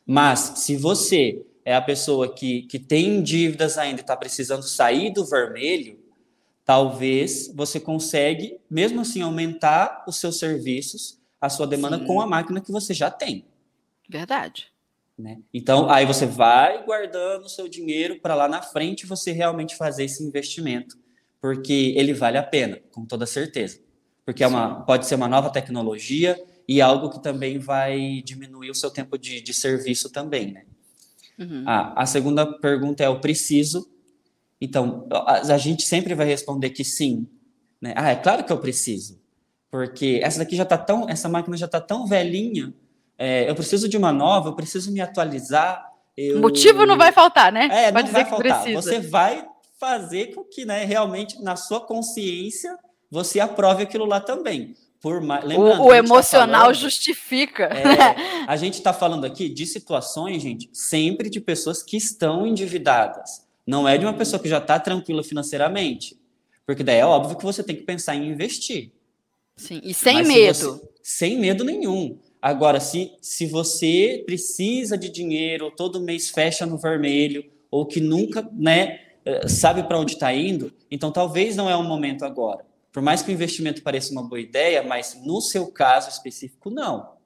Mas 0.04 0.40
se 0.56 0.76
você 0.76 1.46
é 1.64 1.76
a 1.76 1.80
pessoa 1.80 2.34
que, 2.34 2.62
que 2.62 2.80
tem 2.80 3.22
dívidas 3.22 3.78
ainda 3.78 4.00
e 4.00 4.02
está 4.02 4.16
precisando 4.16 4.64
sair 4.64 5.12
do 5.12 5.24
vermelho, 5.24 6.00
talvez 6.64 7.52
você 7.54 7.78
consegue, 7.78 8.59
mesmo 8.68 9.00
assim, 9.00 9.22
aumentar 9.22 10.04
os 10.09 10.16
seus 10.16 10.40
serviços, 10.40 11.20
a 11.40 11.48
sua 11.48 11.68
demanda 11.68 12.00
Sim. 12.00 12.04
com 12.04 12.20
a 12.20 12.26
máquina 12.26 12.61
que 12.61 12.72
você 12.72 12.92
já 12.92 13.12
tem. 13.12 13.44
Verdade. 14.09 14.72
Né? 15.18 15.40
Então, 15.52 15.90
aí 15.90 16.06
você 16.06 16.24
vai 16.24 16.84
guardando 16.84 17.44
o 17.44 17.48
seu 17.48 17.68
dinheiro 17.68 18.20
para 18.20 18.36
lá 18.36 18.46
na 18.46 18.62
frente 18.62 19.04
você 19.04 19.32
realmente 19.32 19.74
fazer 19.74 20.04
esse 20.04 20.22
investimento, 20.22 20.96
porque 21.40 21.92
ele 21.96 22.14
vale 22.14 22.38
a 22.38 22.42
pena, 22.42 22.80
com 22.92 23.04
toda 23.04 23.26
certeza. 23.26 23.80
Porque 24.24 24.44
é 24.44 24.46
uma, 24.46 24.84
pode 24.84 25.06
ser 25.06 25.16
uma 25.16 25.26
nova 25.26 25.50
tecnologia 25.50 26.40
e 26.68 26.80
algo 26.80 27.10
que 27.10 27.20
também 27.20 27.58
vai 27.58 28.22
diminuir 28.24 28.70
o 28.70 28.74
seu 28.74 28.90
tempo 28.90 29.18
de, 29.18 29.40
de 29.40 29.52
serviço 29.52 30.10
também. 30.10 30.52
Né? 30.52 30.64
Uhum. 31.38 31.64
Ah, 31.66 31.94
a 31.96 32.06
segunda 32.06 32.46
pergunta 32.46 33.02
é: 33.02 33.06
eu 33.06 33.20
preciso? 33.20 33.90
Então, 34.60 35.08
a, 35.10 35.40
a 35.54 35.58
gente 35.58 35.82
sempre 35.82 36.14
vai 36.14 36.26
responder 36.26 36.70
que 36.70 36.84
sim. 36.84 37.26
Né? 37.80 37.94
Ah, 37.96 38.10
é 38.10 38.16
claro 38.16 38.44
que 38.44 38.52
eu 38.52 38.58
preciso. 38.58 39.18
Porque 39.70 40.20
essa 40.22 40.38
daqui 40.38 40.54
já 40.54 40.62
está 40.62 40.78
tão, 40.78 41.08
essa 41.08 41.28
máquina 41.28 41.56
já 41.56 41.66
está 41.66 41.80
tão 41.80 42.06
velhinha 42.06 42.72
é, 43.18 43.50
eu 43.50 43.54
preciso 43.54 43.88
de 43.88 43.96
uma 43.96 44.12
nova, 44.12 44.50
eu 44.50 44.54
preciso 44.54 44.92
me 44.92 45.00
atualizar. 45.00 45.84
Eu... 46.16 46.40
Motivo 46.40 46.86
não 46.86 46.96
vai 46.96 47.10
faltar, 47.10 47.52
né? 47.52 47.68
É, 47.70 47.92
Pode 47.92 48.06
não 48.06 48.12
vai 48.12 48.24
faltar. 48.24 48.62
Precisa. 48.62 48.80
Você 48.80 49.00
vai 49.00 49.44
fazer 49.78 50.34
com 50.34 50.44
que, 50.44 50.64
né, 50.64 50.84
realmente, 50.84 51.42
na 51.42 51.56
sua 51.56 51.80
consciência, 51.80 52.78
você 53.10 53.40
aprove 53.40 53.82
aquilo 53.82 54.04
lá 54.04 54.20
também. 54.20 54.74
Por 55.00 55.20
mais... 55.20 55.44
Lembrando, 55.44 55.82
o, 55.82 55.86
o 55.86 55.90
tá 55.90 55.96
emocional 55.96 56.48
tá 56.48 56.58
falando, 56.60 56.74
justifica. 56.74 57.64
É, 57.64 58.44
a 58.46 58.56
gente 58.56 58.74
está 58.74 58.92
falando 58.92 59.24
aqui 59.24 59.48
de 59.48 59.66
situações, 59.66 60.42
gente, 60.42 60.68
sempre 60.72 61.28
de 61.28 61.40
pessoas 61.40 61.82
que 61.82 61.96
estão 61.96 62.46
endividadas. 62.46 63.46
Não 63.66 63.86
é 63.86 63.98
de 63.98 64.04
uma 64.04 64.14
pessoa 64.14 64.40
que 64.40 64.48
já 64.48 64.58
está 64.58 64.78
tranquila 64.78 65.22
financeiramente. 65.22 66.18
Porque 66.66 66.82
daí 66.82 66.98
é 66.98 67.06
óbvio 67.06 67.36
que 67.36 67.44
você 67.44 67.62
tem 67.62 67.76
que 67.76 67.82
pensar 67.82 68.14
em 68.14 68.28
investir. 68.28 68.92
Sim, 69.56 69.80
e 69.82 69.94
sem 69.94 70.18
Mas 70.18 70.28
medo. 70.28 70.72
Você, 70.74 70.88
sem 71.02 71.38
medo 71.38 71.64
nenhum. 71.64 72.18
Agora, 72.41 72.78
se, 72.80 73.12
se 73.20 73.47
você 73.47 74.22
precisa 74.24 74.97
de 74.97 75.09
dinheiro, 75.09 75.70
todo 75.70 76.01
mês 76.01 76.30
fecha 76.30 76.64
no 76.64 76.78
vermelho, 76.78 77.45
ou 77.70 77.84
que 77.84 78.01
nunca 78.01 78.49
né, 78.53 79.01
eh, 79.24 79.49
sabe 79.49 79.82
para 79.82 79.99
onde 79.99 80.14
está 80.14 80.32
indo, 80.32 80.72
então 80.91 81.11
talvez 81.11 81.57
não 81.57 81.68
é 81.68 81.76
o 81.76 81.82
momento 81.82 82.24
agora. 82.24 82.64
Por 82.93 83.03
mais 83.03 83.22
que 83.22 83.30
o 83.30 83.34
investimento 83.34 83.82
pareça 83.82 84.12
uma 84.12 84.22
boa 84.22 84.41
ideia, 84.41 84.82
mas 84.82 85.20
no 85.24 85.41
seu 85.41 85.70
caso 85.70 86.09
específico, 86.09 86.70
não. 86.70 87.16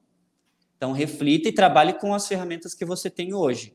Então, 0.76 0.92
reflita 0.92 1.48
e 1.48 1.52
trabalhe 1.52 1.92
com 1.92 2.12
as 2.12 2.26
ferramentas 2.26 2.74
que 2.74 2.84
você 2.84 3.08
tem 3.08 3.32
hoje. 3.32 3.72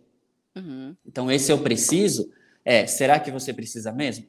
Uhum. 0.56 0.96
Então, 1.06 1.32
esse 1.32 1.52
eu 1.52 1.60
preciso, 1.60 2.30
é, 2.66 2.86
será 2.86 3.20
que 3.20 3.32
você 3.32 3.54
precisa 3.54 3.94
mesmo? 3.94 4.28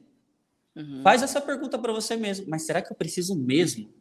Uhum. 0.75 1.01
Faz 1.03 1.21
essa 1.21 1.41
pergunta 1.41 1.77
para 1.77 1.91
você 1.91 2.15
mesmo, 2.15 2.45
mas 2.47 2.65
será 2.65 2.81
que 2.81 2.91
eu 2.91 2.95
preciso 2.95 3.35
mesmo? 3.35 3.93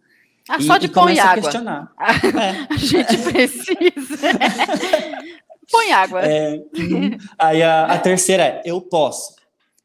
Ah, 0.49 0.61
só 0.61 0.79
de 0.79 0.87
e 0.87 0.89
pão 0.89 1.11
e 1.11 1.19
água. 1.21 1.33
A, 1.39 1.43
questionar. 1.43 1.93
é. 2.01 2.75
a 2.75 2.77
gente 2.77 3.19
precisa. 3.19 4.29
Põe 5.71 5.93
água. 5.93 6.23
É, 6.25 6.65
aí 7.39 7.63
a, 7.63 7.85
a, 7.85 7.99
terceira 7.99 8.43
é 8.43 8.63
eu 8.65 8.81
posso. 8.81 9.37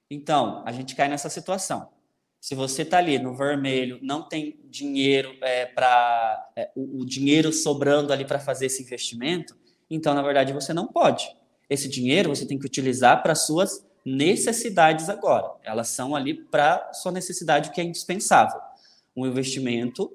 Então, 0.09 0.63
a 0.65 0.71
gente 0.71 0.95
cai 0.95 1.09
nessa 1.09 1.29
situação. 1.29 1.89
Se 2.39 2.55
você 2.55 2.83
está 2.83 2.97
ali 2.97 3.19
no 3.19 3.35
vermelho, 3.35 3.99
não 4.01 4.21
tem 4.21 4.59
dinheiro 4.65 5.35
é, 5.41 5.65
para 5.65 6.51
é, 6.55 6.71
o, 6.75 7.01
o 7.01 7.05
dinheiro 7.05 7.51
sobrando 7.51 8.13
ali 8.13 8.23
para 8.23 8.39
fazer 8.39 8.67
esse 8.67 8.81
investimento, 8.81 9.55
então 9.89 10.13
na 10.13 10.21
verdade 10.21 10.53
você 10.53 10.73
não 10.73 10.87
pode. 10.87 11.35
Esse 11.69 11.89
dinheiro 11.89 12.29
você 12.29 12.45
tem 12.45 12.57
que 12.57 12.65
utilizar 12.65 13.21
para 13.21 13.35
suas 13.35 13.85
necessidades 14.05 15.09
agora. 15.09 15.49
Elas 15.63 15.89
são 15.89 16.15
ali 16.15 16.33
para 16.33 16.91
sua 16.93 17.11
necessidade 17.11 17.71
que 17.71 17.79
é 17.79 17.83
indispensável. 17.83 18.59
Um 19.15 19.25
investimento 19.25 20.11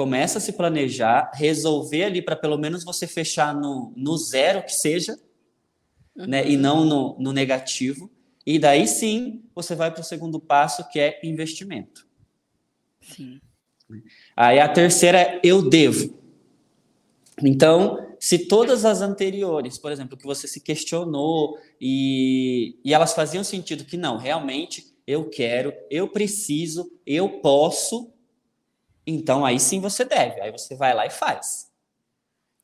começa 0.00 0.38
a 0.38 0.40
se 0.40 0.54
planejar, 0.54 1.30
resolver 1.34 2.04
ali 2.04 2.22
para 2.22 2.34
pelo 2.34 2.56
menos 2.56 2.82
você 2.82 3.06
fechar 3.06 3.54
no, 3.54 3.92
no 3.94 4.16
zero 4.16 4.62
que 4.62 4.72
seja, 4.72 5.12
uhum. 6.16 6.24
né, 6.24 6.48
e 6.48 6.56
não 6.56 6.86
no, 6.86 7.18
no 7.18 7.34
negativo. 7.34 8.10
E 8.46 8.58
daí 8.58 8.88
sim 8.88 9.42
você 9.54 9.74
vai 9.74 9.92
para 9.92 10.00
o 10.00 10.04
segundo 10.04 10.40
passo, 10.40 10.88
que 10.88 10.98
é 10.98 11.20
investimento. 11.22 12.06
Sim. 13.02 13.42
Aí 14.34 14.58
a 14.58 14.70
terceira 14.70 15.20
é 15.20 15.40
eu 15.44 15.68
devo. 15.68 16.18
Então, 17.42 18.16
se 18.18 18.46
todas 18.46 18.86
as 18.86 19.02
anteriores, 19.02 19.76
por 19.76 19.92
exemplo, 19.92 20.16
que 20.16 20.24
você 20.24 20.48
se 20.48 20.62
questionou 20.62 21.58
e, 21.78 22.78
e 22.82 22.94
elas 22.94 23.12
faziam 23.12 23.44
sentido 23.44 23.84
que 23.84 23.98
não, 23.98 24.16
realmente 24.16 24.82
eu 25.06 25.28
quero, 25.28 25.74
eu 25.90 26.08
preciso, 26.08 26.90
eu 27.06 27.40
posso, 27.42 28.10
então 29.06 29.44
aí 29.44 29.58
sim 29.58 29.80
você 29.80 30.04
deve, 30.04 30.40
aí 30.40 30.50
você 30.50 30.74
vai 30.74 30.94
lá 30.94 31.06
e 31.06 31.10
faz. 31.10 31.70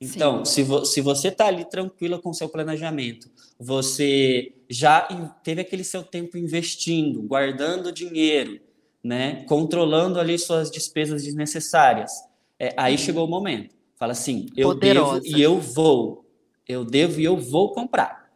Então, 0.00 0.44
se, 0.44 0.62
vo 0.62 0.84
se 0.84 1.00
você 1.00 1.28
está 1.28 1.46
ali 1.46 1.64
tranquila 1.64 2.20
com 2.20 2.30
o 2.30 2.34
seu 2.34 2.48
planejamento, 2.48 3.30
você 3.58 4.52
já 4.68 5.00
teve 5.42 5.62
aquele 5.62 5.84
seu 5.84 6.02
tempo 6.02 6.36
investindo, 6.36 7.22
guardando 7.22 7.90
dinheiro, 7.90 8.60
né, 9.02 9.44
controlando 9.48 10.20
ali 10.20 10.38
suas 10.38 10.70
despesas 10.70 11.22
desnecessárias, 11.22 12.12
é, 12.58 12.74
aí 12.76 12.94
uhum. 12.94 12.98
chegou 12.98 13.24
o 13.24 13.30
momento. 13.30 13.74
Fala 13.94 14.12
assim, 14.12 14.46
eu 14.54 14.68
Poderosa. 14.68 15.20
devo 15.20 15.36
e 15.38 15.40
eu 15.40 15.58
vou, 15.58 16.26
eu 16.68 16.84
devo 16.84 17.18
e 17.18 17.24
eu 17.24 17.38
vou 17.38 17.72
comprar, 17.72 18.30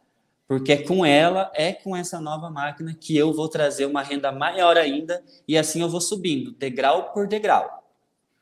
porque 0.47 0.71
é 0.71 0.77
com 0.81 1.05
ela, 1.05 1.51
é 1.53 1.71
com 1.71 1.95
essa 1.95 2.19
nova 2.19 2.49
máquina 2.49 2.95
que 2.99 3.15
eu 3.15 3.31
vou 3.31 3.47
trazer 3.47 3.85
uma 3.85 4.01
renda 4.01 4.31
maior 4.31 4.77
ainda 4.77 5.23
e 5.47 5.55
assim 5.55 5.81
eu 5.81 5.89
vou 5.89 6.01
subindo, 6.01 6.51
degrau 6.53 7.11
por 7.13 7.27
degrau, 7.27 7.80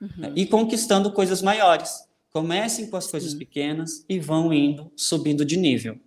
uhum. 0.02 0.34
e 0.36 0.45
conquistando 0.45 1.12
coisas 1.12 1.41
maiores. 1.41 2.08
Comecem 2.32 2.89
com 2.89 2.97
as 2.97 3.08
coisas 3.08 3.32
Sim. 3.32 3.38
pequenas 3.39 4.06
e 4.08 4.20
vão 4.20 4.54
indo, 4.54 4.91
subindo 4.95 5.43
de 5.43 5.58
nível. 5.58 6.00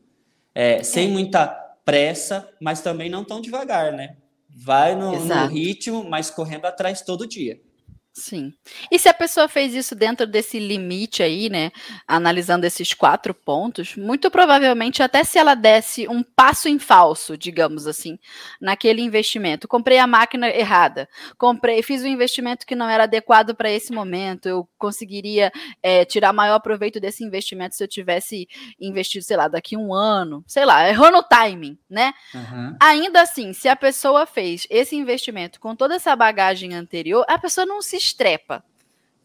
É, 0.54 0.82
sem 0.82 1.08
é. 1.08 1.10
muita 1.10 1.46
pressa, 1.84 2.48
mas 2.60 2.80
também 2.80 3.10
não 3.10 3.24
tão 3.24 3.40
devagar, 3.40 3.92
né? 3.92 4.16
Vai 4.48 4.94
no, 4.94 5.24
no 5.24 5.46
ritmo, 5.46 6.04
mas 6.04 6.30
correndo 6.30 6.66
atrás 6.66 7.00
todo 7.02 7.26
dia. 7.26 7.60
Sim. 8.14 8.52
E 8.90 8.98
se 8.98 9.08
a 9.08 9.14
pessoa 9.14 9.48
fez 9.48 9.74
isso 9.74 9.94
dentro 9.94 10.26
desse 10.26 10.58
limite 10.58 11.22
aí, 11.22 11.48
né? 11.48 11.72
Analisando 12.06 12.66
esses 12.66 12.92
quatro 12.92 13.32
pontos, 13.32 13.96
muito 13.96 14.30
provavelmente, 14.30 15.02
até 15.02 15.24
se 15.24 15.38
ela 15.38 15.54
desse 15.54 16.06
um 16.06 16.22
passo 16.22 16.68
em 16.68 16.78
falso, 16.78 17.38
digamos 17.38 17.86
assim, 17.86 18.18
naquele 18.60 19.00
investimento. 19.00 19.66
Comprei 19.66 19.96
a 19.96 20.06
máquina 20.06 20.46
errada, 20.50 21.08
comprei, 21.38 21.82
fiz 21.82 22.02
um 22.02 22.06
investimento 22.06 22.66
que 22.66 22.74
não 22.74 22.86
era 22.86 23.04
adequado 23.04 23.54
para 23.54 23.70
esse 23.70 23.94
momento. 23.94 24.46
Eu 24.46 24.68
conseguiria 24.76 25.50
é, 25.82 26.04
tirar 26.04 26.34
maior 26.34 26.60
proveito 26.60 27.00
desse 27.00 27.24
investimento 27.24 27.76
se 27.76 27.82
eu 27.82 27.88
tivesse 27.88 28.46
investido, 28.78 29.24
sei 29.24 29.38
lá, 29.38 29.48
daqui 29.48 29.74
um 29.74 29.94
ano, 29.94 30.44
sei 30.46 30.66
lá, 30.66 30.86
errou 30.86 31.10
no 31.10 31.22
timing, 31.22 31.78
né? 31.88 32.12
Uhum. 32.34 32.76
Ainda 32.78 33.22
assim, 33.22 33.54
se 33.54 33.70
a 33.70 33.76
pessoa 33.76 34.26
fez 34.26 34.66
esse 34.68 34.94
investimento 34.94 35.58
com 35.58 35.74
toda 35.74 35.94
essa 35.94 36.14
bagagem 36.14 36.74
anterior, 36.74 37.24
a 37.26 37.38
pessoa 37.38 37.64
não 37.64 37.80
se 37.80 38.01
estrepa 38.02 38.64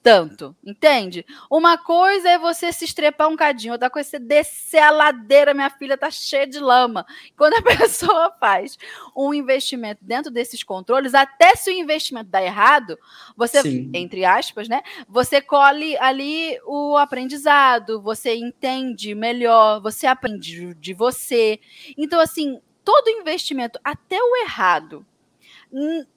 tanto, 0.08 0.56
entende? 0.66 1.26
Uma 1.52 1.78
coisa 1.78 2.30
é 2.30 2.38
você 2.38 2.72
se 2.72 2.86
estrepar 2.86 3.28
um 3.28 3.36
cadinho, 3.36 3.74
outra 3.74 3.90
coisa 3.90 4.08
é 4.08 4.12
você 4.12 4.20
descer 4.20 4.78
a 4.78 4.90
ladeira, 4.90 5.54
minha 5.54 5.70
filha 5.70 5.98
tá 5.98 6.10
cheia 6.10 6.48
de 6.48 6.60
lama. 6.60 7.06
Quando 7.36 7.56
a 7.56 7.62
pessoa 7.78 8.34
faz 8.40 8.78
um 9.14 9.34
investimento 9.34 10.02
dentro 10.02 10.32
desses 10.32 10.64
controles, 10.64 11.14
até 11.14 11.58
se 11.58 11.70
o 11.70 11.74
investimento 11.74 12.30
dá 12.30 12.42
errado, 12.42 12.98
você, 13.36 13.62
Sim. 13.62 13.92
entre 13.94 14.24
aspas, 14.24 14.70
né? 14.70 14.82
Você 15.10 15.42
colhe 15.42 15.98
ali 15.98 16.58
o 16.66 16.96
aprendizado, 16.96 18.02
você 18.02 18.34
entende 18.34 19.14
melhor, 19.14 19.82
você 19.82 20.08
aprende 20.08 20.74
de 20.76 20.94
você. 20.94 21.60
Então, 21.98 22.22
assim, 22.22 22.62
todo 22.82 23.10
investimento, 23.10 23.78
até 23.84 24.18
o 24.18 24.38
errado, 24.38 25.06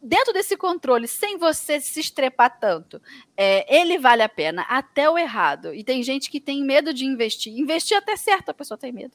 dentro 0.02 0.32
desse 0.32 0.56
controle, 0.56 1.08
sem 1.08 1.36
você 1.36 1.80
se 1.80 2.00
estrepar 2.00 2.58
tanto, 2.58 3.00
é, 3.36 3.74
ele 3.74 3.98
vale 3.98 4.22
a 4.22 4.28
pena 4.28 4.62
até 4.62 5.08
o 5.10 5.18
errado. 5.18 5.74
E 5.74 5.82
tem 5.82 6.02
gente 6.02 6.30
que 6.30 6.40
tem 6.40 6.62
medo 6.62 6.94
de 6.94 7.04
investir. 7.04 7.52
Investir 7.58 7.96
até 7.96 8.16
certo, 8.16 8.50
a 8.50 8.54
pessoa 8.54 8.78
tem 8.78 8.92
medo. 8.92 9.14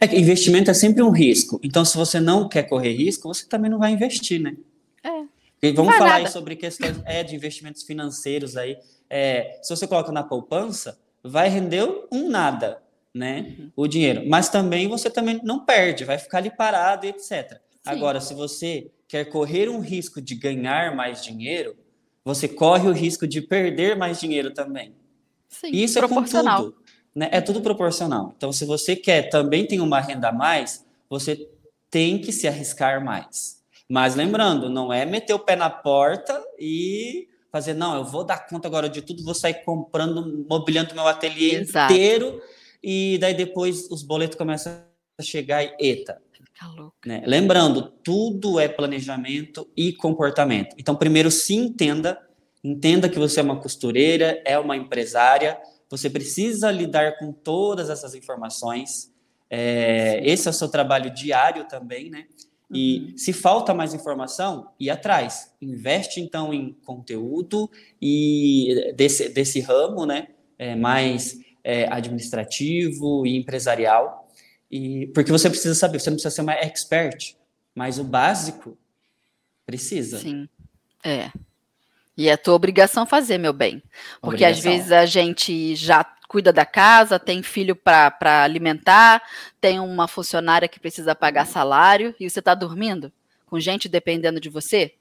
É 0.00 0.06
que 0.06 0.16
investimento 0.16 0.70
é 0.70 0.74
sempre 0.74 1.02
um 1.02 1.10
risco. 1.10 1.58
Então, 1.62 1.84
se 1.84 1.96
você 1.96 2.20
não 2.20 2.48
quer 2.48 2.64
correr 2.64 2.92
risco, 2.92 3.32
você 3.32 3.46
também 3.46 3.70
não 3.70 3.78
vai 3.78 3.90
investir, 3.90 4.40
né? 4.40 4.56
É. 5.02 5.24
E 5.62 5.72
vamos 5.72 5.94
falar 5.94 6.10
nada. 6.10 6.26
aí 6.26 6.30
sobre 6.30 6.54
questões 6.54 7.00
é, 7.04 7.22
de 7.22 7.34
investimentos 7.34 7.82
financeiros 7.82 8.56
aí. 8.56 8.78
É, 9.08 9.58
se 9.62 9.74
você 9.74 9.86
coloca 9.86 10.12
na 10.12 10.22
poupança, 10.22 10.98
vai 11.22 11.48
render 11.48 11.84
um 12.12 12.28
nada, 12.28 12.82
né? 13.14 13.56
Uhum. 13.58 13.72
O 13.74 13.88
dinheiro. 13.88 14.22
Mas 14.26 14.48
também 14.48 14.88
você 14.88 15.08
também 15.08 15.40
não 15.42 15.64
perde, 15.64 16.04
vai 16.04 16.18
ficar 16.18 16.38
ali 16.38 16.50
parado 16.50 17.06
e 17.06 17.08
etc. 17.08 17.60
Agora, 17.86 18.20
se 18.20 18.34
você 18.34 18.90
quer 19.08 19.26
correr 19.26 19.68
um 19.68 19.80
risco 19.80 20.20
de 20.20 20.34
ganhar 20.34 20.94
mais 20.94 21.22
dinheiro, 21.22 21.76
você 22.24 22.48
corre 22.48 22.88
o 22.88 22.92
risco 22.92 23.26
de 23.26 23.40
perder 23.40 23.96
mais 23.96 24.18
dinheiro 24.18 24.52
também. 24.52 24.94
Sim, 25.48 25.70
e 25.72 25.84
isso 25.84 25.98
é 25.98 26.08
com 26.08 26.22
tudo. 26.22 26.76
Né? 27.14 27.28
É 27.32 27.40
tudo 27.40 27.62
proporcional. 27.62 28.34
Então, 28.36 28.52
se 28.52 28.64
você 28.64 28.96
quer 28.96 29.30
também 29.30 29.66
ter 29.66 29.80
uma 29.80 30.00
renda 30.00 30.28
a 30.28 30.32
mais, 30.32 30.84
você 31.08 31.48
tem 31.90 32.18
que 32.18 32.32
se 32.32 32.46
arriscar 32.46 33.02
mais. 33.02 33.62
Mas 33.88 34.16
lembrando, 34.16 34.68
não 34.68 34.92
é 34.92 35.06
meter 35.06 35.32
o 35.32 35.38
pé 35.38 35.54
na 35.54 35.70
porta 35.70 36.42
e 36.58 37.28
fazer, 37.50 37.72
não, 37.72 37.96
eu 37.96 38.04
vou 38.04 38.24
dar 38.24 38.46
conta 38.46 38.68
agora 38.68 38.88
de 38.88 39.00
tudo, 39.00 39.22
vou 39.22 39.34
sair 39.34 39.64
comprando, 39.64 40.44
mobiliando 40.48 40.94
meu 40.94 41.06
ateliê 41.06 41.60
Exato. 41.60 41.92
inteiro, 41.92 42.42
e 42.82 43.16
daí 43.18 43.32
depois 43.32 43.88
os 43.90 44.02
boletos 44.02 44.36
começam 44.36 44.82
a 45.18 45.22
chegar 45.22 45.64
e, 45.64 45.74
eita, 45.78 46.20
né? 47.04 47.22
Lembrando, 47.26 47.92
tudo 48.02 48.58
é 48.58 48.68
planejamento 48.68 49.68
e 49.76 49.92
comportamento. 49.92 50.74
Então, 50.78 50.96
primeiro, 50.96 51.30
se 51.30 51.54
entenda, 51.54 52.18
entenda 52.64 53.08
que 53.08 53.18
você 53.18 53.40
é 53.40 53.42
uma 53.42 53.60
costureira, 53.60 54.40
é 54.44 54.58
uma 54.58 54.76
empresária, 54.76 55.58
você 55.90 56.08
precisa 56.08 56.70
lidar 56.70 57.18
com 57.18 57.32
todas 57.32 57.90
essas 57.90 58.14
informações. 58.14 59.12
É, 59.48 60.20
esse 60.24 60.48
é 60.48 60.50
o 60.50 60.54
seu 60.54 60.68
trabalho 60.68 61.10
diário 61.10 61.68
também, 61.68 62.10
né? 62.10 62.26
E 62.72 62.98
uhum. 62.98 63.18
se 63.18 63.32
falta 63.32 63.72
mais 63.72 63.94
informação, 63.94 64.70
ir 64.80 64.90
atrás. 64.90 65.54
Investe, 65.62 66.20
então, 66.20 66.52
em 66.52 66.72
conteúdo 66.84 67.70
e 68.02 68.92
desse, 68.96 69.28
desse 69.28 69.60
ramo, 69.60 70.04
né? 70.04 70.28
É, 70.58 70.74
mais 70.74 71.38
é, 71.62 71.86
administrativo 71.92 73.26
e 73.26 73.36
empresarial 73.36 74.25
e 74.70 75.06
porque 75.08 75.30
você 75.30 75.48
precisa 75.48 75.74
saber, 75.74 76.00
você 76.00 76.10
não 76.10 76.16
precisa 76.16 76.34
ser 76.34 76.42
uma 76.42 76.54
expert, 76.54 77.34
mas 77.74 77.98
o 77.98 78.04
básico 78.04 78.76
precisa. 79.64 80.18
Sim. 80.18 80.48
É. 81.04 81.30
E 82.16 82.28
é 82.28 82.36
tua 82.36 82.54
obrigação 82.54 83.04
fazer, 83.04 83.38
meu 83.38 83.52
bem. 83.52 83.82
Porque 84.20 84.44
obrigação. 84.44 84.58
às 84.58 84.78
vezes 84.78 84.92
a 84.92 85.04
gente 85.04 85.74
já 85.76 86.04
cuida 86.28 86.52
da 86.52 86.66
casa, 86.66 87.18
tem 87.18 87.42
filho 87.42 87.76
para 87.76 88.42
alimentar, 88.42 89.22
tem 89.60 89.78
uma 89.78 90.08
funcionária 90.08 90.66
que 90.66 90.80
precisa 90.80 91.14
pagar 91.14 91.46
salário 91.46 92.14
e 92.18 92.28
você 92.28 92.40
está 92.40 92.54
dormindo 92.54 93.12
com 93.44 93.60
gente 93.60 93.88
dependendo 93.88 94.40
de 94.40 94.48
você. 94.48 94.94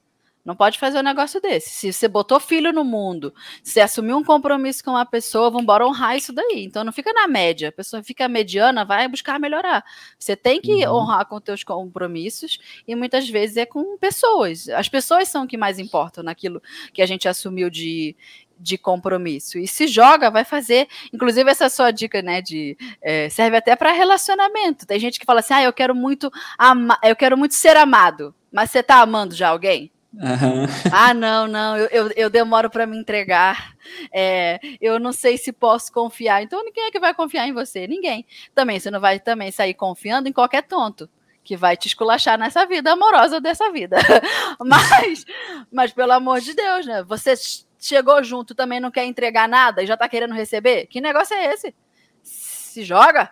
Não 0.46 0.56
pode 0.56 0.78
fazer 0.78 1.00
um 1.00 1.04
negócio 1.04 1.42
desse. 1.42 1.72
Se 1.72 1.92
você 1.92 2.08
botou 2.08 2.40
filho 2.40 2.72
no 2.72 2.84
mundo, 2.84 3.34
se 3.64 3.82
assumiu 3.82 4.16
um 4.16 4.24
compromisso 4.24 4.84
com 4.84 4.92
uma 4.92 5.06
pessoa, 5.06 5.50
vamos 5.50 5.64
embora 5.64 5.88
honrar 5.88 6.16
isso 6.16 6.32
daí. 6.32 6.64
Então 6.64 6.84
não 6.84 6.94
fica 6.94 7.12
na 7.12 7.28
média. 7.28 7.70
A 7.70 7.72
pessoa 7.72 8.04
fica 8.04 8.30
mediana, 8.30 8.86
vai 8.86 9.08
buscar 9.08 9.40
melhorar. 9.40 9.84
Você 10.20 10.36
tem 10.36 10.62
que 10.62 10.86
uhum. 10.86 10.98
honrar 10.98 11.26
com 11.26 11.42
teus 11.42 11.64
compromissos 11.64 12.60
e 12.88 12.94
muitas 12.94 13.28
vezes 13.28 13.58
é 13.58 13.66
com 13.66 13.98
pessoas. 13.98 14.70
As 14.70 14.88
pessoas 14.88 15.28
são 15.30 15.46
o 15.46 15.48
que 15.48 15.58
mais 15.58 15.80
importam 15.80 16.24
naquilo 16.24 16.62
que 16.94 17.02
a 17.02 17.08
gente 17.08 17.28
assumiu 17.28 17.68
de, 17.72 18.16
de 18.60 18.78
compromisso. 18.78 19.58
E 19.58 19.68
se 19.68 19.88
joga, 19.88 20.30
vai 20.30 20.46
fazer. 20.46 20.88
Inclusive, 21.12 21.50
essa 21.50 21.70
sua 21.70 21.90
dica, 21.90 22.22
né? 22.22 22.40
De 22.44 22.78
é, 23.02 23.30
serve 23.30 23.58
até 23.58 23.76
para 23.76 23.92
relacionamento. 23.92 24.86
Tem 24.86 25.00
gente 25.00 25.20
que 25.20 25.26
fala 25.26 25.40
assim: 25.40 25.56
ah, 25.56 25.64
eu 25.64 25.74
quero 25.74 25.96
muito 25.96 26.32
amar, 26.56 27.00
eu 27.04 27.16
quero 27.16 27.36
muito 27.36 27.56
ser 27.56 27.76
amado. 27.76 28.36
Mas 28.52 28.70
você 28.70 28.80
está 28.80 29.02
amando 29.02 29.34
já 29.34 29.50
alguém? 29.50 29.92
Uhum. 30.16 30.66
Ah, 30.92 31.14
não, 31.14 31.48
não, 31.48 31.78
eu, 31.78 31.88
eu, 31.88 32.12
eu 32.16 32.30
demoro 32.30 32.70
para 32.70 32.86
me 32.86 32.98
entregar. 32.98 33.76
É, 34.14 34.60
eu 34.80 35.00
não 35.00 35.12
sei 35.12 35.38
se 35.38 35.52
posso 35.52 35.92
confiar. 35.92 36.42
Então, 36.42 36.64
ninguém 36.64 36.86
é 36.86 36.92
que 36.92 37.00
vai 37.00 37.14
confiar 37.14 37.48
em 37.48 37.54
você? 37.54 37.88
Ninguém. 37.88 38.26
Também, 38.54 38.80
você 38.80 38.90
não 38.90 39.00
vai 39.00 39.20
também 39.20 39.52
sair 39.52 39.74
confiando 39.74 40.30
em 40.30 40.34
qualquer 40.34 40.64
tonto 40.64 41.10
que 41.44 41.56
vai 41.56 41.78
te 41.78 41.88
esculachar 41.88 42.40
nessa 42.40 42.66
vida 42.66 42.92
amorosa 42.92 43.40
dessa 43.40 43.72
vida. 43.72 43.98
mas, 44.60 45.26
mas, 45.72 45.94
pelo 45.94 46.14
amor 46.14 46.42
de 46.42 46.54
Deus, 46.54 46.86
né? 46.86 47.04
Você 47.04 47.34
chegou 47.80 48.24
junto, 48.24 48.56
também 48.56 48.80
não 48.80 48.90
quer 48.90 49.06
entregar 49.06 49.48
nada 49.48 49.84
e 49.84 49.86
já 49.86 49.96
tá 49.96 50.10
querendo 50.10 50.34
receber? 50.34 50.88
Que 50.88 51.00
negócio 51.00 51.36
é 51.36 51.54
esse? 51.54 51.76
Se 52.24 52.84
joga. 52.84 53.30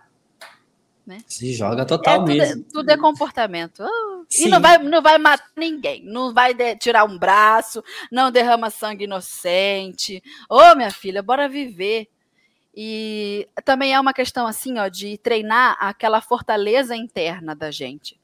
Né? 1.06 1.20
Se 1.28 1.54
joga 1.54 1.86
total 1.86 2.14
é, 2.14 2.18
tudo, 2.20 2.28
mesmo. 2.28 2.62
É, 2.62 2.72
tudo 2.72 2.90
é 2.90 2.98
comportamento. 2.98 3.84
Oh, 3.84 4.26
e 4.40 4.48
não 4.48 4.62
vai, 4.62 4.78
não 4.78 5.02
vai 5.02 5.18
matar 5.18 5.52
ninguém. 5.58 6.02
Não 6.06 6.34
vai 6.34 6.54
de, 6.54 6.78
tirar 6.78 7.04
um 7.04 7.18
braço, 7.18 7.84
não 8.10 8.32
derrama 8.32 8.70
sangue 8.70 9.04
inocente. 9.04 10.24
Ô, 10.50 10.56
oh, 10.56 10.76
minha 10.76 10.92
filha, 10.92 11.22
bora 11.22 11.50
viver. 11.50 12.08
E 12.74 13.48
também 13.66 13.94
é 13.94 14.00
uma 14.00 14.14
questão 14.14 14.48
assim, 14.48 14.80
ó, 14.80 14.88
de 14.88 15.18
treinar 15.18 15.78
aquela 15.80 16.22
fortaleza 16.22 16.96
interna 16.96 17.54
da 17.54 17.70
gente. 17.70 18.18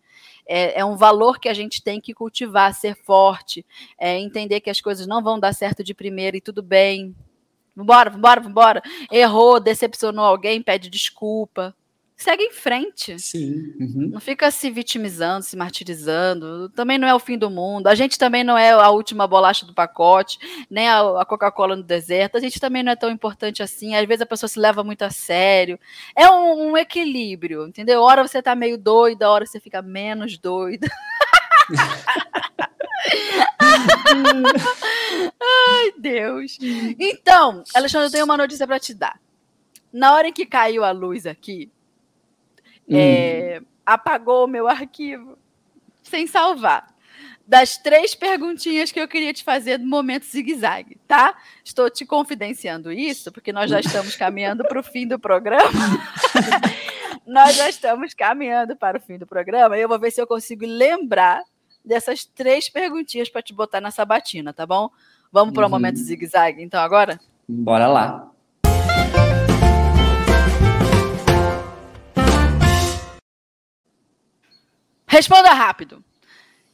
É, 0.47 0.79
é, 0.79 0.85
um 0.85 0.95
valor 0.95 1.37
que 1.37 1.49
a 1.49 1.53
gente 1.53 1.83
tem 1.83 2.01
que 2.01 2.13
cultivar, 2.13 2.73
ser 2.73 2.95
forte, 2.95 3.63
é, 3.99 4.17
entender 4.17 4.61
que 4.61 4.69
as 4.69 4.81
coisas 4.81 5.05
não 5.05 5.21
vão 5.21 5.39
dar 5.39 5.53
certo 5.53 5.83
de 5.83 5.93
primeira 5.93 6.37
e 6.37 6.41
tudo 6.41 6.63
bem. 6.63 7.13
Vambora, 7.75 8.09
vambora, 8.09 8.41
vambora. 8.41 8.83
Errou, 9.11 9.59
decepcionou 9.59 10.25
alguém, 10.25 10.61
pede 10.61 10.89
desculpa 10.89 11.75
segue 12.19 12.43
em 12.43 12.51
frente. 12.51 13.17
Sim. 13.17 13.73
Uhum. 13.79 14.09
Não 14.11 14.19
fica 14.19 14.51
se 14.51 14.69
vitimizando, 14.69 15.45
se 15.45 15.55
martirizando. 15.55 16.67
Também 16.69 16.97
não 16.97 17.07
é 17.07 17.15
o 17.15 17.19
fim 17.19 17.37
do 17.37 17.49
mundo. 17.49 17.87
A 17.87 17.95
gente 17.95 18.19
também 18.19 18.43
não 18.43 18.57
é 18.57 18.71
a 18.71 18.89
última 18.89 19.25
bolacha 19.25 19.65
do 19.65 19.73
pacote, 19.73 20.37
nem 20.69 20.89
a, 20.89 21.25
Coca-Cola 21.25 21.77
no 21.77 21.83
deserto. 21.83 22.35
A 22.35 22.41
gente 22.41 22.59
também 22.59 22.83
não 22.83 22.91
é 22.91 22.95
tão 22.95 23.09
importante 23.09 23.63
assim. 23.63 23.95
Às 23.95 24.05
vezes 24.05 24.21
a 24.21 24.25
pessoa 24.25 24.49
se 24.49 24.59
leva 24.59 24.83
muito 24.83 25.01
a 25.03 25.09
sério. 25.09 25.79
É 26.13 26.29
um, 26.29 26.71
um 26.71 26.77
equilíbrio, 26.77 27.67
entendeu? 27.67 28.01
Hora 28.01 28.27
você 28.27 28.41
tá 28.41 28.53
meio 28.53 28.77
doida, 28.77 29.29
hora 29.29 29.45
você 29.45 29.59
fica 29.59 29.81
menos 29.81 30.37
doida. 30.37 30.87
Ai, 35.41 35.93
Deus. 35.97 36.57
Então, 36.99 37.63
Alexandre, 37.73 38.07
eu 38.07 38.11
tenho 38.11 38.25
uma 38.25 38.35
notícia 38.35 38.67
para 38.67 38.77
te 38.77 38.93
dar. 38.93 39.17
Na 39.91 40.13
hora 40.13 40.27
em 40.27 40.33
que 40.33 40.45
caiu 40.45 40.83
a 40.83 40.91
luz 40.91 41.25
aqui, 41.25 41.71
é, 42.91 43.61
apagou 43.85 44.45
o 44.45 44.47
meu 44.47 44.67
arquivo 44.67 45.37
sem 46.03 46.25
salvar. 46.27 46.87
Das 47.47 47.77
três 47.77 48.13
perguntinhas 48.13 48.91
que 48.91 48.99
eu 48.99 49.07
queria 49.07 49.33
te 49.33 49.43
fazer 49.43 49.79
no 49.79 49.87
momento 49.87 50.23
zigue-zague, 50.25 50.97
tá? 51.07 51.35
Estou 51.65 51.89
te 51.89 52.05
confidenciando 52.05 52.91
isso, 52.91 53.31
porque 53.31 53.51
nós 53.51 53.71
já 53.71 53.79
estamos 53.79 54.15
caminhando 54.15 54.63
para 54.63 54.79
o 54.79 54.83
fim 54.83 55.07
do 55.07 55.17
programa. 55.17 55.63
nós 57.25 57.55
já 57.55 57.67
estamos 57.69 58.13
caminhando 58.13 58.75
para 58.75 58.97
o 58.97 59.01
fim 59.01 59.17
do 59.17 59.25
programa 59.25 59.77
e 59.77 59.81
eu 59.81 59.89
vou 59.89 59.99
ver 59.99 60.11
se 60.11 60.21
eu 60.21 60.27
consigo 60.27 60.63
lembrar 60.65 61.41
dessas 61.83 62.23
três 62.23 62.69
perguntinhas 62.69 63.29
para 63.29 63.41
te 63.41 63.53
botar 63.53 63.81
na 63.81 63.89
sabatina, 63.89 64.53
tá 64.53 64.65
bom? 64.65 64.89
Vamos 65.31 65.53
para 65.53 65.61
o 65.63 65.65
Uhum. 65.65 65.71
momento 65.71 65.97
zigue-zague, 65.97 66.61
então, 66.61 66.79
agora? 66.81 67.19
Bora 67.47 67.87
lá. 67.87 68.31
Responda 75.09 75.49
rápido. 75.53 76.03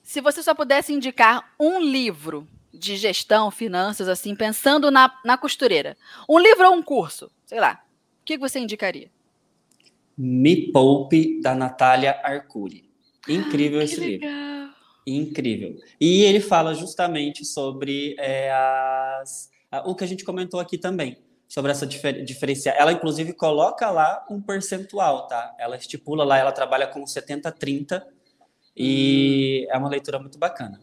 Se 0.03 0.19
você 0.21 0.43
só 0.43 0.53
pudesse 0.53 0.93
indicar 0.93 1.53
um 1.59 1.79
livro 1.79 2.45
de 2.73 2.97
gestão, 2.97 3.49
finanças, 3.49 4.09
assim, 4.09 4.35
pensando 4.35 4.91
na, 4.91 5.09
na 5.23 5.37
costureira, 5.37 5.95
um 6.29 6.37
livro 6.37 6.67
ou 6.67 6.75
um 6.75 6.83
curso, 6.83 7.31
sei 7.45 7.59
lá, 7.61 7.81
o 8.21 8.25
que 8.25 8.37
você 8.37 8.59
indicaria? 8.59 9.09
Me 10.17 10.71
Poupe, 10.71 11.39
da 11.41 11.55
Natália 11.55 12.19
Arcuri. 12.23 12.89
Incrível 13.27 13.81
esse 13.81 13.95
que 13.95 14.01
livro. 14.01 14.27
legal. 14.27 14.69
Incrível. 15.07 15.75
E 15.99 16.23
ele 16.23 16.39
fala 16.41 16.73
justamente 16.73 17.45
sobre 17.45 18.15
é, 18.19 18.51
as, 18.51 19.49
a- 19.71 19.89
o 19.89 19.95
que 19.95 20.03
a 20.03 20.07
gente 20.07 20.23
comentou 20.25 20.59
aqui 20.59 20.77
também, 20.77 21.17
sobre 21.47 21.71
essa 21.71 21.87
difer 21.87 22.23
diferencial. 22.23 22.75
Ela, 22.77 22.91
inclusive, 22.91 23.31
coloca 23.33 23.89
lá 23.91 24.25
um 24.29 24.41
percentual, 24.41 25.27
tá? 25.27 25.55
Ela 25.57 25.77
estipula 25.77 26.23
lá, 26.25 26.37
ela 26.37 26.51
trabalha 26.51 26.87
com 26.87 27.03
70-30 27.03 28.03
e 28.75 29.67
é 29.69 29.77
uma 29.77 29.89
leitura 29.89 30.19
muito 30.19 30.37
bacana. 30.37 30.79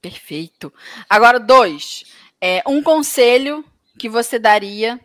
Perfeito. 0.00 0.72
Agora, 1.08 1.40
dois. 1.40 2.04
É, 2.40 2.62
um 2.66 2.82
conselho 2.82 3.64
que 3.98 4.08
você 4.08 4.38
daria 4.38 5.00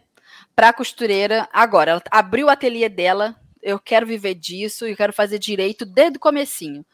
para 0.56 0.70
a 0.70 0.74
costureira 0.74 1.50
agora. 1.52 1.92
Ela 1.92 2.04
abriu 2.12 2.48
o 2.48 2.50
ateliê 2.50 2.90
dela, 2.90 3.36
eu 3.62 3.80
quero 3.80 4.06
viver 4.06 4.36
disso 4.36 4.88
e 4.88 4.96
quero 4.96 5.14
fazer 5.14 5.40
direito 5.40 5.86
desde 5.86 6.18
o 6.18 6.22
comecinho. 6.22 6.86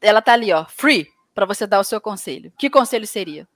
Ela 0.00 0.22
tá 0.22 0.32
ali, 0.32 0.52
ó, 0.52 0.64
free, 0.64 1.08
para 1.34 1.46
você 1.46 1.66
dar 1.66 1.80
o 1.80 1.84
seu 1.84 2.00
conselho. 2.00 2.52
Que 2.58 2.70
conselho 2.70 3.06
seria? 3.06 3.46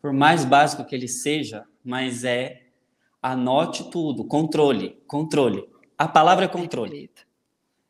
Por 0.00 0.12
mais 0.12 0.44
básico 0.44 0.84
que 0.84 0.94
ele 0.94 1.08
seja, 1.08 1.64
mas 1.84 2.24
é 2.24 2.62
anote 3.22 3.90
tudo, 3.90 4.24
controle, 4.24 5.02
controle. 5.06 5.66
A 5.96 6.06
palavra 6.06 6.44
é 6.44 6.48
controle. 6.48 6.90
Perfeito. 6.90 7.26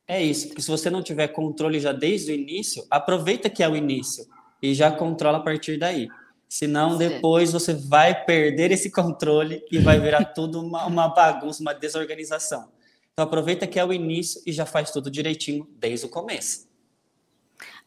É 0.07 0.23
isso, 0.23 0.49
porque 0.49 0.63
se 0.63 0.71
você 0.71 0.91
não 0.91 1.03
tiver 1.03 1.29
controle 1.29 1.81
já 1.81 1.93
desde 1.93 2.33
o 2.33 2.35
início, 2.35 2.85
aproveita 2.91 3.49
que 3.49 3.63
é 3.63 3.69
o 3.69 3.77
início 3.77 4.27
e 4.61 4.75
já 4.75 4.91
controla 4.91 5.39
a 5.39 5.43
partir 5.43 5.79
daí. 5.79 6.09
Senão, 6.49 6.97
depois 6.97 7.53
você 7.53 7.75
vai 7.75 8.25
perder 8.25 8.71
esse 8.71 8.91
controle 8.91 9.65
e 9.73 9.79
vai 9.79 9.99
virar 9.99 10.25
tudo 10.35 10.61
uma, 10.61 10.87
uma 10.87 11.09
bagunça, 11.09 11.63
uma 11.63 11.73
desorganização. 11.73 12.71
Então, 13.13 13.25
aproveita 13.25 13.67
que 13.67 13.79
é 13.79 13.85
o 13.85 13.93
início 13.93 14.43
e 14.47 14.53
já 14.53 14.67
faz 14.67 14.91
tudo 14.91 15.11
direitinho 15.11 15.67
desde 15.77 16.07
o 16.07 16.09
começo. 16.09 16.69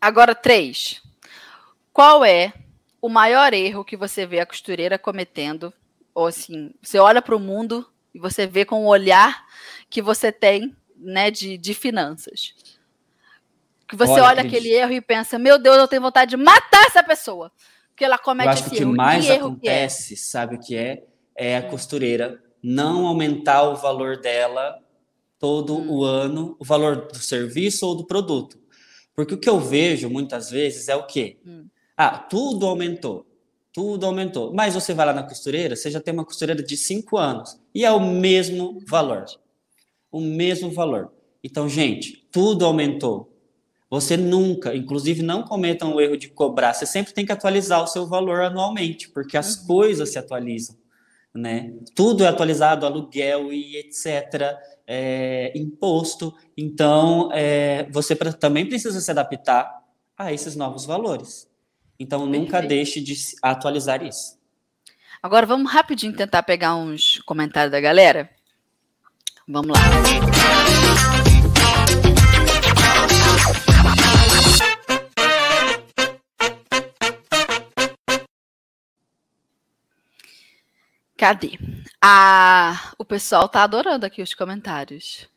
Agora, 0.02 0.34
três. 0.34 1.02
Qual 1.94 2.26
é 2.26 2.54
o 3.02 3.10
maior 3.10 3.54
erro 3.54 3.86
que 3.86 3.98
você 3.98 4.26
vê 4.26 4.40
a 4.40 4.46
costureira 4.46 4.98
cometendo? 4.98 5.74
Ou 6.14 6.28
assim, 6.28 6.74
você 6.82 7.00
olha 7.00 7.22
para 7.22 7.36
o 7.36 7.40
mundo 7.40 7.88
e 8.14 8.20
você 8.20 8.48
vê 8.48 8.66
com 8.66 8.86
o 8.86 8.88
olhar 8.88 9.46
que 9.90 10.02
você 10.02 10.32
tem, 10.32 10.76
né, 11.00 11.30
de, 11.32 11.58
de 11.58 11.74
finanças. 11.74 12.54
Que 13.88 13.96
você 13.96 14.14
Olha, 14.14 14.24
olha 14.24 14.42
aquele 14.42 14.70
erro 14.70 14.92
e 14.92 15.02
pensa, 15.02 15.40
meu 15.40 15.58
Deus, 15.58 15.78
eu 15.78 15.88
tenho 15.88 16.02
vontade 16.02 16.32
de 16.32 16.38
matar 16.38 16.86
essa 16.88 17.02
pessoa. 17.04 17.52
Porque 17.90 18.04
ela 18.04 18.18
comete 18.18 18.48
Eu 18.48 18.52
acho 18.54 18.64
que 18.64 18.70
o 18.70 18.74
esse 18.74 18.76
que 18.78 18.84
erro. 18.84 18.96
mais 18.96 19.26
que 19.26 19.32
erro 19.32 19.60
que 19.60 19.68
é? 19.70 19.72
acontece, 19.74 20.18
sabe 20.18 20.56
o 20.56 20.60
que 20.60 20.76
é? 20.76 21.04
É 21.36 21.58
a 21.58 21.64
costureira 21.70 22.44
não 22.62 23.08
aumentar 23.08 23.64
o 23.64 23.76
valor 23.76 24.18
dela 24.18 24.78
todo 25.40 25.78
Hum. 25.78 25.90
o 25.90 26.04
ano, 26.04 26.56
o 26.60 26.66
valor 26.66 27.08
do 27.08 27.18
serviço 27.18 27.86
ou 27.88 27.96
do 27.96 28.06
produto. 28.06 28.60
Porque 29.16 29.34
o 29.34 29.38
que 29.38 29.50
eu 29.50 29.60
vejo 29.60 30.10
muitas 30.10 30.50
vezes 30.50 30.90
é 30.90 30.96
o 30.96 31.06
quê? 31.06 31.38
Hum. 31.46 31.68
Ah, 31.96 32.18
tudo 32.18 32.66
aumentou. 32.68 33.26
Tudo 33.72 34.06
aumentou. 34.06 34.54
Mas 34.54 34.74
você 34.74 34.94
vai 34.94 35.06
lá 35.06 35.14
na 35.14 35.24
costureira, 35.24 35.76
você 35.76 35.90
já 35.90 36.02
tem 36.02 36.14
uma 36.14 36.26
costureira 36.26 36.62
de 36.62 36.76
cinco 36.76 37.18
anos 37.18 37.60
e 37.74 37.86
é 37.86 37.92
o 37.92 38.00
mesmo 38.00 38.80
valor. 38.88 39.26
O 40.18 40.22
mesmo 40.22 40.72
valor. 40.72 41.12
Então, 41.44 41.70
gente, 41.70 42.28
tudo 42.32 42.66
aumentou. 42.66 43.32
Você 43.90 44.18
nunca, 44.18 44.76
inclusive, 44.76 45.22
não 45.22 45.44
cometam 45.44 45.94
o 45.94 46.02
erro 46.02 46.18
de 46.18 46.28
cobrar. 46.28 46.74
Você 46.74 46.86
sempre 46.86 47.14
tem 47.14 47.26
que 47.26 47.32
atualizar 47.32 47.82
o 47.84 47.88
seu 47.88 48.06
valor 48.08 48.42
anualmente, 48.42 49.10
porque 49.10 49.38
as 49.38 49.56
coisas 49.56 50.10
se 50.10 50.18
atualizam, 50.20 50.76
né? 51.34 51.72
Tudo 51.96 52.24
é 52.24 52.28
atualizado, 52.28 52.86
aluguel 52.86 53.54
e 53.54 53.78
etc. 53.78 54.58
é, 54.88 55.52
imposto. 55.56 56.34
Então, 56.58 57.30
é, 57.32 57.88
você 57.92 58.16
pra- 58.16 58.34
também 58.34 58.66
precisa 58.66 59.00
se 59.00 59.12
adaptar 59.12 59.84
a 60.18 60.34
esses 60.34 60.56
novos 60.56 60.86
valores. 60.86 61.48
Então, 62.00 62.26
nunca 62.26 62.60
Perfeito. 62.62 62.70
deixe 62.70 63.02
de 63.02 63.16
atualizar 63.42 64.04
isso. 64.04 64.38
Agora 65.22 65.46
vamos 65.46 65.72
rapidinho 65.72 66.16
tentar 66.16 66.44
pegar 66.44 66.76
uns 66.76 67.20
comentários 67.26 67.72
da 67.72 67.80
galera. 67.82 68.30
Vamos 69.48 69.70
lá. 69.78 69.82
Cadê? 81.18 81.58
Ah, 82.02 82.92
o 82.98 83.04
pessoal 83.04 83.50
tá 83.50 83.64
adorando 83.64 84.06
aqui 84.06 84.22
os 84.22 84.34
comentários. 84.34 85.28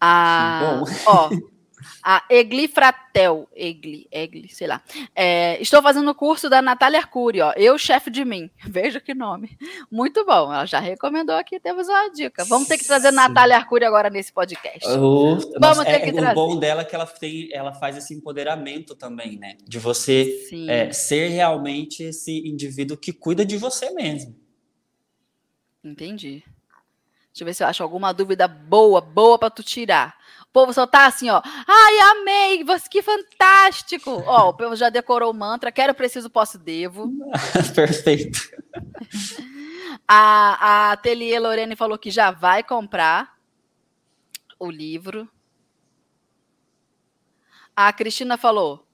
Ah, 0.00 0.82
Que 0.84 1.02
ó, 1.06 1.30
a 2.02 2.24
Egli 2.28 2.68
Fratel, 2.68 3.48
Egli, 3.54 4.06
Egli, 4.10 4.48
sei 4.48 4.66
lá. 4.66 4.82
É, 5.14 5.60
estou 5.60 5.82
fazendo 5.82 6.10
o 6.10 6.14
curso 6.14 6.48
da 6.48 6.60
Natália 6.62 6.98
Arcuri, 6.98 7.40
ó. 7.40 7.52
Eu, 7.56 7.78
chefe 7.78 8.10
de 8.10 8.24
mim. 8.24 8.50
Veja 8.64 9.00
que 9.00 9.14
nome. 9.14 9.56
Muito 9.90 10.24
bom. 10.24 10.52
Ela 10.52 10.66
já 10.66 10.80
recomendou 10.80 11.36
aqui, 11.36 11.58
temos 11.60 11.88
uma 11.88 12.08
dica. 12.08 12.44
Vamos 12.44 12.68
ter 12.68 12.78
que 12.78 12.86
trazer 12.86 13.10
Sim. 13.10 13.16
Natália 13.16 13.56
Arcuri 13.56 13.84
agora 13.84 14.10
nesse 14.10 14.32
podcast. 14.32 14.88
O, 14.88 15.36
Vamos 15.58 15.84
ter 15.84 15.90
é, 15.90 16.00
que 16.00 16.10
o 16.10 16.14
trazer. 16.14 16.34
bom 16.34 16.58
dela 16.58 16.82
é 16.82 16.84
que 16.84 16.94
ela, 16.94 17.06
tem, 17.06 17.48
ela 17.52 17.72
faz 17.72 17.96
esse 17.96 18.14
empoderamento 18.14 18.94
também, 18.94 19.38
né? 19.38 19.56
De 19.66 19.78
você 19.78 20.48
é, 20.68 20.92
ser 20.92 21.28
realmente 21.28 22.02
esse 22.02 22.38
indivíduo 22.48 22.96
que 22.96 23.12
cuida 23.12 23.44
de 23.44 23.56
você 23.56 23.90
mesmo. 23.90 24.38
Entendi. 25.82 26.44
Deixa 27.32 27.42
eu 27.42 27.46
ver 27.46 27.54
se 27.54 27.62
eu 27.62 27.68
acho 27.68 27.82
alguma 27.82 28.12
dúvida 28.12 28.48
boa, 28.48 29.00
boa 29.00 29.38
pra 29.38 29.48
tu 29.48 29.62
tirar. 29.62 30.18
O 30.50 30.52
povo 30.52 30.72
só 30.72 30.84
tá 30.84 31.06
assim, 31.06 31.30
ó. 31.30 31.40
Ai, 31.44 31.98
amei, 32.10 32.64
você 32.64 32.88
que 32.88 33.00
fantástico. 33.02 34.10
Ó, 34.26 34.48
o 34.48 34.54
povo 34.54 34.74
já 34.74 34.90
decorou 34.90 35.30
o 35.30 35.34
mantra, 35.34 35.70
quero, 35.70 35.94
preciso, 35.94 36.28
posso, 36.28 36.58
devo. 36.58 37.08
Perfeito. 37.72 38.50
A, 40.08 40.88
a 40.88 40.92
Ateliê 40.92 41.38
Lorene 41.38 41.76
falou 41.76 41.96
que 41.96 42.10
já 42.10 42.32
vai 42.32 42.64
comprar 42.64 43.36
o 44.58 44.68
livro. 44.68 45.28
A 47.76 47.92
Cristina 47.92 48.36
falou: 48.36 48.84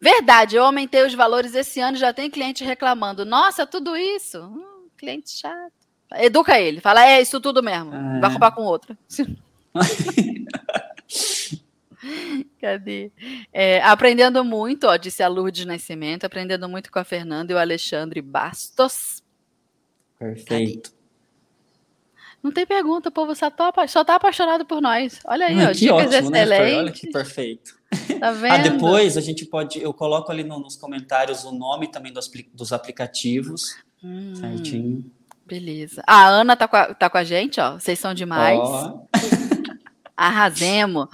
Verdade, 0.00 0.56
eu 0.56 0.64
aumentei 0.64 1.06
os 1.06 1.14
valores 1.14 1.54
esse 1.54 1.78
ano 1.78 1.96
e 1.96 2.00
já 2.00 2.12
tem 2.12 2.28
cliente 2.28 2.64
reclamando. 2.64 3.24
Nossa, 3.24 3.64
tudo 3.64 3.96
isso? 3.96 4.40
Hum, 4.40 4.88
cliente 4.96 5.30
chato. 5.30 5.72
Educa 6.14 6.58
ele, 6.58 6.80
fala: 6.80 7.06
É 7.06 7.20
isso 7.20 7.40
tudo 7.40 7.62
mesmo. 7.62 7.94
É. 7.94 8.18
Vai 8.20 8.32
comprar 8.32 8.50
com 8.50 8.62
outra. 8.62 8.98
Cadê? 12.60 13.10
É, 13.52 13.80
aprendendo 13.82 14.44
muito, 14.44 14.86
ó, 14.86 14.96
disse 14.96 15.22
a 15.22 15.28
Lourdes 15.28 15.64
Nascimento, 15.66 16.24
aprendendo 16.24 16.68
muito 16.68 16.90
com 16.90 16.98
a 16.98 17.04
Fernanda 17.04 17.52
e 17.52 17.56
o 17.56 17.58
Alexandre 17.58 18.20
Bastos. 18.22 19.22
Perfeito. 20.18 20.92
Não 22.42 22.52
tem 22.52 22.64
pergunta, 22.64 23.08
o 23.08 23.12
povo 23.12 23.34
só 23.34 23.50
tá, 23.50 23.72
só 23.88 24.04
tá 24.04 24.14
apaixonado 24.14 24.64
por 24.64 24.80
nós. 24.80 25.18
Olha 25.26 25.46
aí, 25.46 25.60
Ah, 25.60 25.64
ó, 25.70 25.72
que 25.72 25.78
dicas 25.80 26.14
ótimo, 26.14 26.30
né? 26.30 26.44
Olha 26.76 26.92
que 26.92 27.10
perfeito. 27.10 27.76
Tá 28.20 28.32
vendo? 28.32 28.52
Ah, 28.52 28.58
depois 28.58 29.16
a 29.16 29.20
gente 29.20 29.46
pode, 29.46 29.80
eu 29.82 29.94
coloco 29.94 30.30
ali 30.30 30.44
no- 30.44 30.58
nos 30.58 30.76
comentários 30.76 31.44
o 31.44 31.52
nome 31.52 31.88
também 31.90 32.12
dos, 32.12 32.30
dos 32.52 32.72
aplicativos, 32.72 33.76
Hum, 34.04 34.34
certinho. 34.34 35.10
beleza. 35.46 36.02
A 36.06 36.26
Ana 36.28 36.54
tá 36.56 36.68
com 36.68 36.76
a, 36.76 36.92
tá 36.94 37.08
com 37.08 37.16
a 37.18 37.24
gente, 37.24 37.58
ó. 37.60 37.78
Vocês 37.78 37.98
são 37.98 38.12
demais. 38.12 38.58
Ó, 38.60 39.00
Arrasemos. 40.20 41.06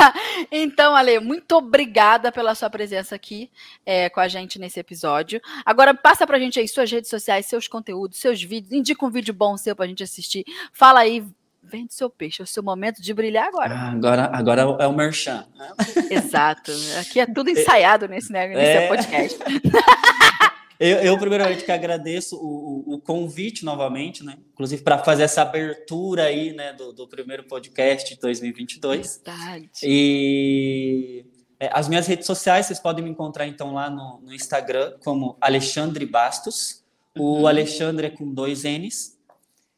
então, 0.50 0.96
Ale, 0.96 1.20
muito 1.20 1.52
obrigada 1.56 2.32
pela 2.32 2.54
sua 2.54 2.70
presença 2.70 3.14
aqui 3.14 3.50
é, 3.84 4.08
com 4.08 4.18
a 4.18 4.28
gente 4.28 4.58
nesse 4.58 4.80
episódio. 4.80 5.42
Agora, 5.64 5.92
passa 5.92 6.26
pra 6.26 6.38
gente 6.38 6.58
aí 6.58 6.66
suas 6.66 6.90
redes 6.90 7.10
sociais, 7.10 7.44
seus 7.44 7.68
conteúdos, 7.68 8.18
seus 8.18 8.42
vídeos. 8.42 8.72
Indica 8.72 9.04
um 9.04 9.10
vídeo 9.10 9.34
bom 9.34 9.58
seu 9.58 9.76
pra 9.76 9.86
gente 9.86 10.02
assistir. 10.02 10.42
Fala 10.72 11.00
aí, 11.00 11.22
vende 11.62 11.92
seu 11.92 12.08
peixe. 12.08 12.40
É 12.40 12.44
o 12.44 12.46
seu 12.46 12.62
momento 12.62 13.02
de 13.02 13.12
brilhar 13.12 13.46
agora. 13.48 13.74
ah, 13.74 13.90
agora, 13.90 14.30
agora 14.32 14.62
é 14.80 14.86
o 14.86 14.92
merchan. 14.94 15.44
né? 15.56 15.68
Exato. 16.10 16.72
Aqui 16.98 17.20
é 17.20 17.26
tudo 17.26 17.50
ensaiado 17.50 18.08
nesse, 18.08 18.32
né, 18.32 18.46
nesse 18.48 18.60
É. 18.60 18.88
podcast. 18.88 19.38
Eu, 20.78 20.98
eu, 20.98 21.18
primeiramente, 21.18 21.64
que 21.64 21.72
agradeço 21.72 22.36
o, 22.36 22.84
o- 22.86 22.94
o 22.94 23.00
convite 23.00 23.64
novamente, 23.64 24.22
né? 24.24 24.36
Inclusive 24.52 24.82
para 24.82 24.98
fazer 24.98 25.22
essa 25.22 25.42
abertura 25.42 26.24
aí, 26.24 26.52
né, 26.52 26.72
do, 26.74 26.92
do 26.92 27.08
primeiro 27.08 27.44
podcast 27.44 28.14
de 28.14 28.20
2022. 28.20 29.22
Verdade. 29.24 29.70
E 29.82 31.24
é, 31.58 31.70
as 31.72 31.88
minhas 31.88 32.06
redes 32.06 32.26
sociais, 32.26 32.66
vocês 32.66 32.78
podem 32.78 33.02
me 33.04 33.10
encontrar 33.10 33.46
então 33.46 33.72
lá 33.72 33.88
no, 33.88 34.20
no 34.22 34.32
Instagram 34.34 34.92
como 35.02 35.36
Alexandre 35.40 36.04
Bastos. 36.04 36.84
O 37.18 37.38
Uhum. 37.40 37.46
Alexandre 37.46 38.08
é 38.08 38.10
com 38.10 38.30
dois 38.30 38.64
N's. 38.64 39.16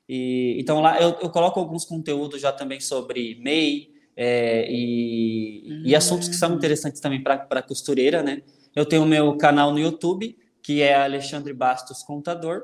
E, 0.08 0.56
então 0.58 0.80
lá 0.80 1.00
eu, 1.00 1.10
eu 1.20 1.30
coloco 1.30 1.60
alguns 1.60 1.84
conteúdos 1.84 2.40
já 2.40 2.50
também 2.50 2.80
sobre 2.80 3.36
MEI 3.40 3.90
é, 4.16 4.66
e, 4.68 5.82
e 5.84 5.94
assuntos 5.94 6.26
que 6.28 6.34
são 6.34 6.54
interessantes 6.54 7.00
também 7.00 7.22
para 7.22 7.46
a 7.48 7.62
costureira, 7.62 8.22
né? 8.22 8.42
Eu 8.74 8.84
tenho 8.84 9.02
o 9.02 9.06
meu 9.06 9.36
canal 9.36 9.70
no 9.70 9.78
YouTube, 9.78 10.36
que 10.68 10.82
é 10.82 10.94
Alexandre 10.94 11.54
Bastos 11.54 12.02
Contador. 12.02 12.62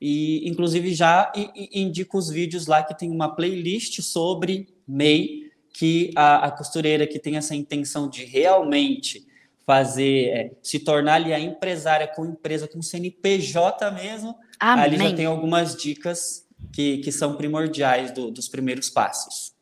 E, 0.00 0.48
inclusive, 0.48 0.92
já 0.92 1.30
indico 1.72 2.18
os 2.18 2.28
vídeos 2.28 2.66
lá 2.66 2.82
que 2.82 2.92
tem 2.92 3.08
uma 3.08 3.36
playlist 3.36 4.00
sobre 4.02 4.66
MEI, 4.88 5.48
que 5.72 6.10
a, 6.16 6.46
a 6.46 6.50
costureira 6.50 7.06
que 7.06 7.20
tem 7.20 7.36
essa 7.36 7.54
intenção 7.54 8.08
de 8.10 8.24
realmente 8.24 9.28
fazer, 9.64 10.24
é, 10.30 10.50
se 10.60 10.80
tornar 10.80 11.14
ali 11.14 11.32
a 11.32 11.38
empresária 11.38 12.08
com 12.08 12.26
empresa, 12.26 12.66
com 12.66 12.82
CNPJ 12.82 13.92
mesmo, 13.92 14.34
ali 14.58 14.96
já 14.96 15.04
Amém. 15.04 15.14
tem 15.14 15.26
algumas 15.26 15.76
dicas 15.76 16.44
que, 16.72 16.98
que 16.98 17.12
são 17.12 17.36
primordiais 17.36 18.10
do- 18.10 18.32
dos 18.32 18.48
primeiros 18.48 18.90
passos. 18.90 19.52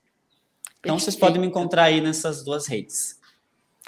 Então, 0.81 0.99
vocês 0.99 1.15
Perfeito. 1.17 1.21
podem 1.21 1.41
me 1.43 1.49
encontrar 1.49 1.83
aí 1.83 2.01
nessas 2.01 2.43
duas 2.43 2.67
redes. 2.67 3.18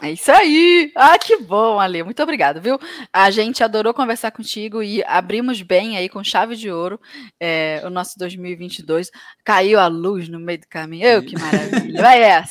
É 0.03 0.13
isso 0.13 0.33
aí! 0.33 0.91
Ah, 0.97 1.19
que 1.19 1.37
bom, 1.37 1.79
Ale. 1.79 2.03
Muito 2.03 2.23
obrigado, 2.23 2.61
viu? 2.61 2.79
A 3.13 3.31
gente 3.31 3.63
adorou 3.63 3.93
conversar 3.93 4.31
contigo 4.31 4.83
e 4.83 5.05
abrimos 5.05 5.61
bem 5.61 5.99
aí 5.99 6.09
com 6.09 6.25
chave 6.25 6.57
de 6.57 6.71
ouro 6.71 6.99
é, 7.39 7.83
o 7.85 7.91
nosso 7.91 8.19
2022. 8.19 9.11
Caiu 9.45 9.79
a 9.79 9.89
luz 9.89 10.27
no 10.27 10.41
meio 10.41 10.61
do 10.61 10.69
caminho. 10.69 11.07
Eu, 11.07 11.23
que 11.23 11.39
maravilha! 11.39 12.01
Vai, 12.01 12.23
é 12.23 12.45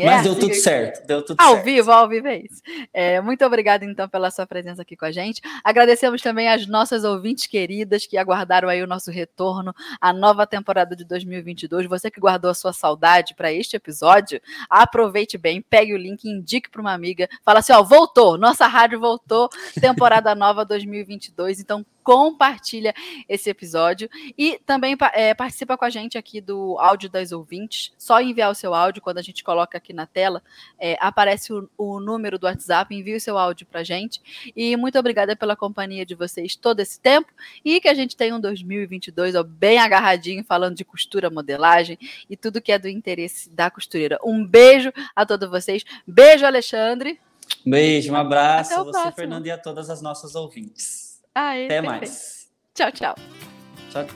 é 0.00 0.04
Mas 0.04 0.22
deu 0.22 0.32
assim 0.32 0.40
tudo 0.40 0.54
certo, 0.54 1.06
deu 1.06 1.22
tudo 1.22 1.40
Ao 1.40 1.54
certo. 1.54 1.64
vivo, 1.64 1.90
ao 1.90 2.08
vivo 2.08 2.26
é 2.28 2.38
isso. 2.38 2.62
É, 2.92 3.20
muito 3.20 3.44
obrigada, 3.44 3.84
então, 3.84 4.08
pela 4.08 4.30
sua 4.30 4.46
presença 4.46 4.82
aqui 4.82 4.96
com 4.96 5.04
a 5.04 5.12
gente. 5.12 5.40
Agradecemos 5.62 6.22
também 6.22 6.48
às 6.48 6.66
nossas 6.66 7.04
ouvintes 7.04 7.46
queridas 7.46 8.06
que 8.06 8.16
aguardaram 8.16 8.68
aí 8.68 8.82
o 8.82 8.86
nosso 8.86 9.10
retorno 9.10 9.74
à 10.00 10.12
nova 10.12 10.46
temporada 10.46 10.94
de 10.96 11.04
2022. 11.04 11.86
Você 11.86 12.10
que 12.10 12.20
guardou 12.20 12.50
a 12.50 12.54
sua 12.54 12.72
saudade 12.72 13.34
para 13.34 13.52
este 13.52 13.76
episódio, 13.76 14.40
aproveite 14.68 15.36
bem, 15.38 15.60
pegue 15.62 15.94
o 15.94 15.98
link, 15.98 16.24
indique 16.24 16.70
para 16.70 16.80
uma 16.80 16.92
amiga. 16.92 17.28
Fala 17.44 17.60
assim, 17.60 17.72
ó, 17.72 17.82
voltou, 17.82 18.38
nossa 18.38 18.66
rádio 18.66 19.00
voltou, 19.00 19.48
temporada 19.80 20.34
nova 20.34 20.64
2022. 20.64 21.60
Então, 21.60 21.84
compartilha 22.04 22.94
esse 23.26 23.48
episódio 23.48 24.08
e 24.36 24.60
também 24.64 24.94
é, 25.14 25.34
participa 25.34 25.76
com 25.76 25.86
a 25.86 25.90
gente 25.90 26.18
aqui 26.18 26.40
do 26.40 26.78
áudio 26.78 27.08
das 27.08 27.32
ouvintes. 27.32 27.92
Só 27.96 28.20
enviar 28.20 28.50
o 28.50 28.54
seu 28.54 28.74
áudio 28.74 29.02
quando 29.02 29.18
a 29.18 29.22
gente 29.22 29.42
coloca 29.42 29.78
aqui 29.78 29.94
na 29.94 30.06
tela 30.06 30.42
é, 30.78 30.96
aparece 31.00 31.52
o, 31.52 31.68
o 31.78 31.98
número 31.98 32.38
do 32.38 32.46
WhatsApp, 32.46 32.94
envie 32.94 33.16
o 33.16 33.20
seu 33.20 33.38
áudio 33.38 33.66
pra 33.66 33.82
gente. 33.82 34.20
E 34.54 34.76
muito 34.76 34.98
obrigada 34.98 35.34
pela 35.34 35.56
companhia 35.56 36.04
de 36.04 36.14
vocês 36.14 36.54
todo 36.54 36.80
esse 36.80 37.00
tempo 37.00 37.32
e 37.64 37.80
que 37.80 37.88
a 37.88 37.94
gente 37.94 38.14
tenha 38.14 38.36
um 38.36 38.40
2022 38.40 39.34
ó, 39.34 39.42
bem 39.42 39.78
agarradinho, 39.78 40.44
falando 40.44 40.76
de 40.76 40.84
costura, 40.84 41.30
modelagem 41.30 41.98
e 42.28 42.36
tudo 42.36 42.60
que 42.60 42.70
é 42.70 42.78
do 42.78 42.88
interesse 42.88 43.48
da 43.48 43.70
costureira. 43.70 44.18
Um 44.22 44.44
beijo 44.44 44.92
a 45.16 45.24
todos 45.24 45.48
vocês. 45.48 45.82
Beijo, 46.06 46.44
Alexandre. 46.44 47.18
Beijo, 47.64 48.12
um 48.12 48.16
abraço 48.16 48.72
Até 48.72 48.78
a 48.78 48.82
o 48.82 48.84
você, 48.84 48.92
próximo. 48.92 49.14
Fernando, 49.14 49.46
e 49.46 49.50
a 49.50 49.58
todas 49.58 49.88
as 49.88 50.02
nossas 50.02 50.34
ouvintes. 50.34 51.13
Aê, 51.34 51.66
Até 51.66 51.80
perfeito. 51.82 52.00
mais. 52.00 52.48
Tchau, 52.74 52.92
tchau. 52.92 53.14
Tchau. 53.90 54.06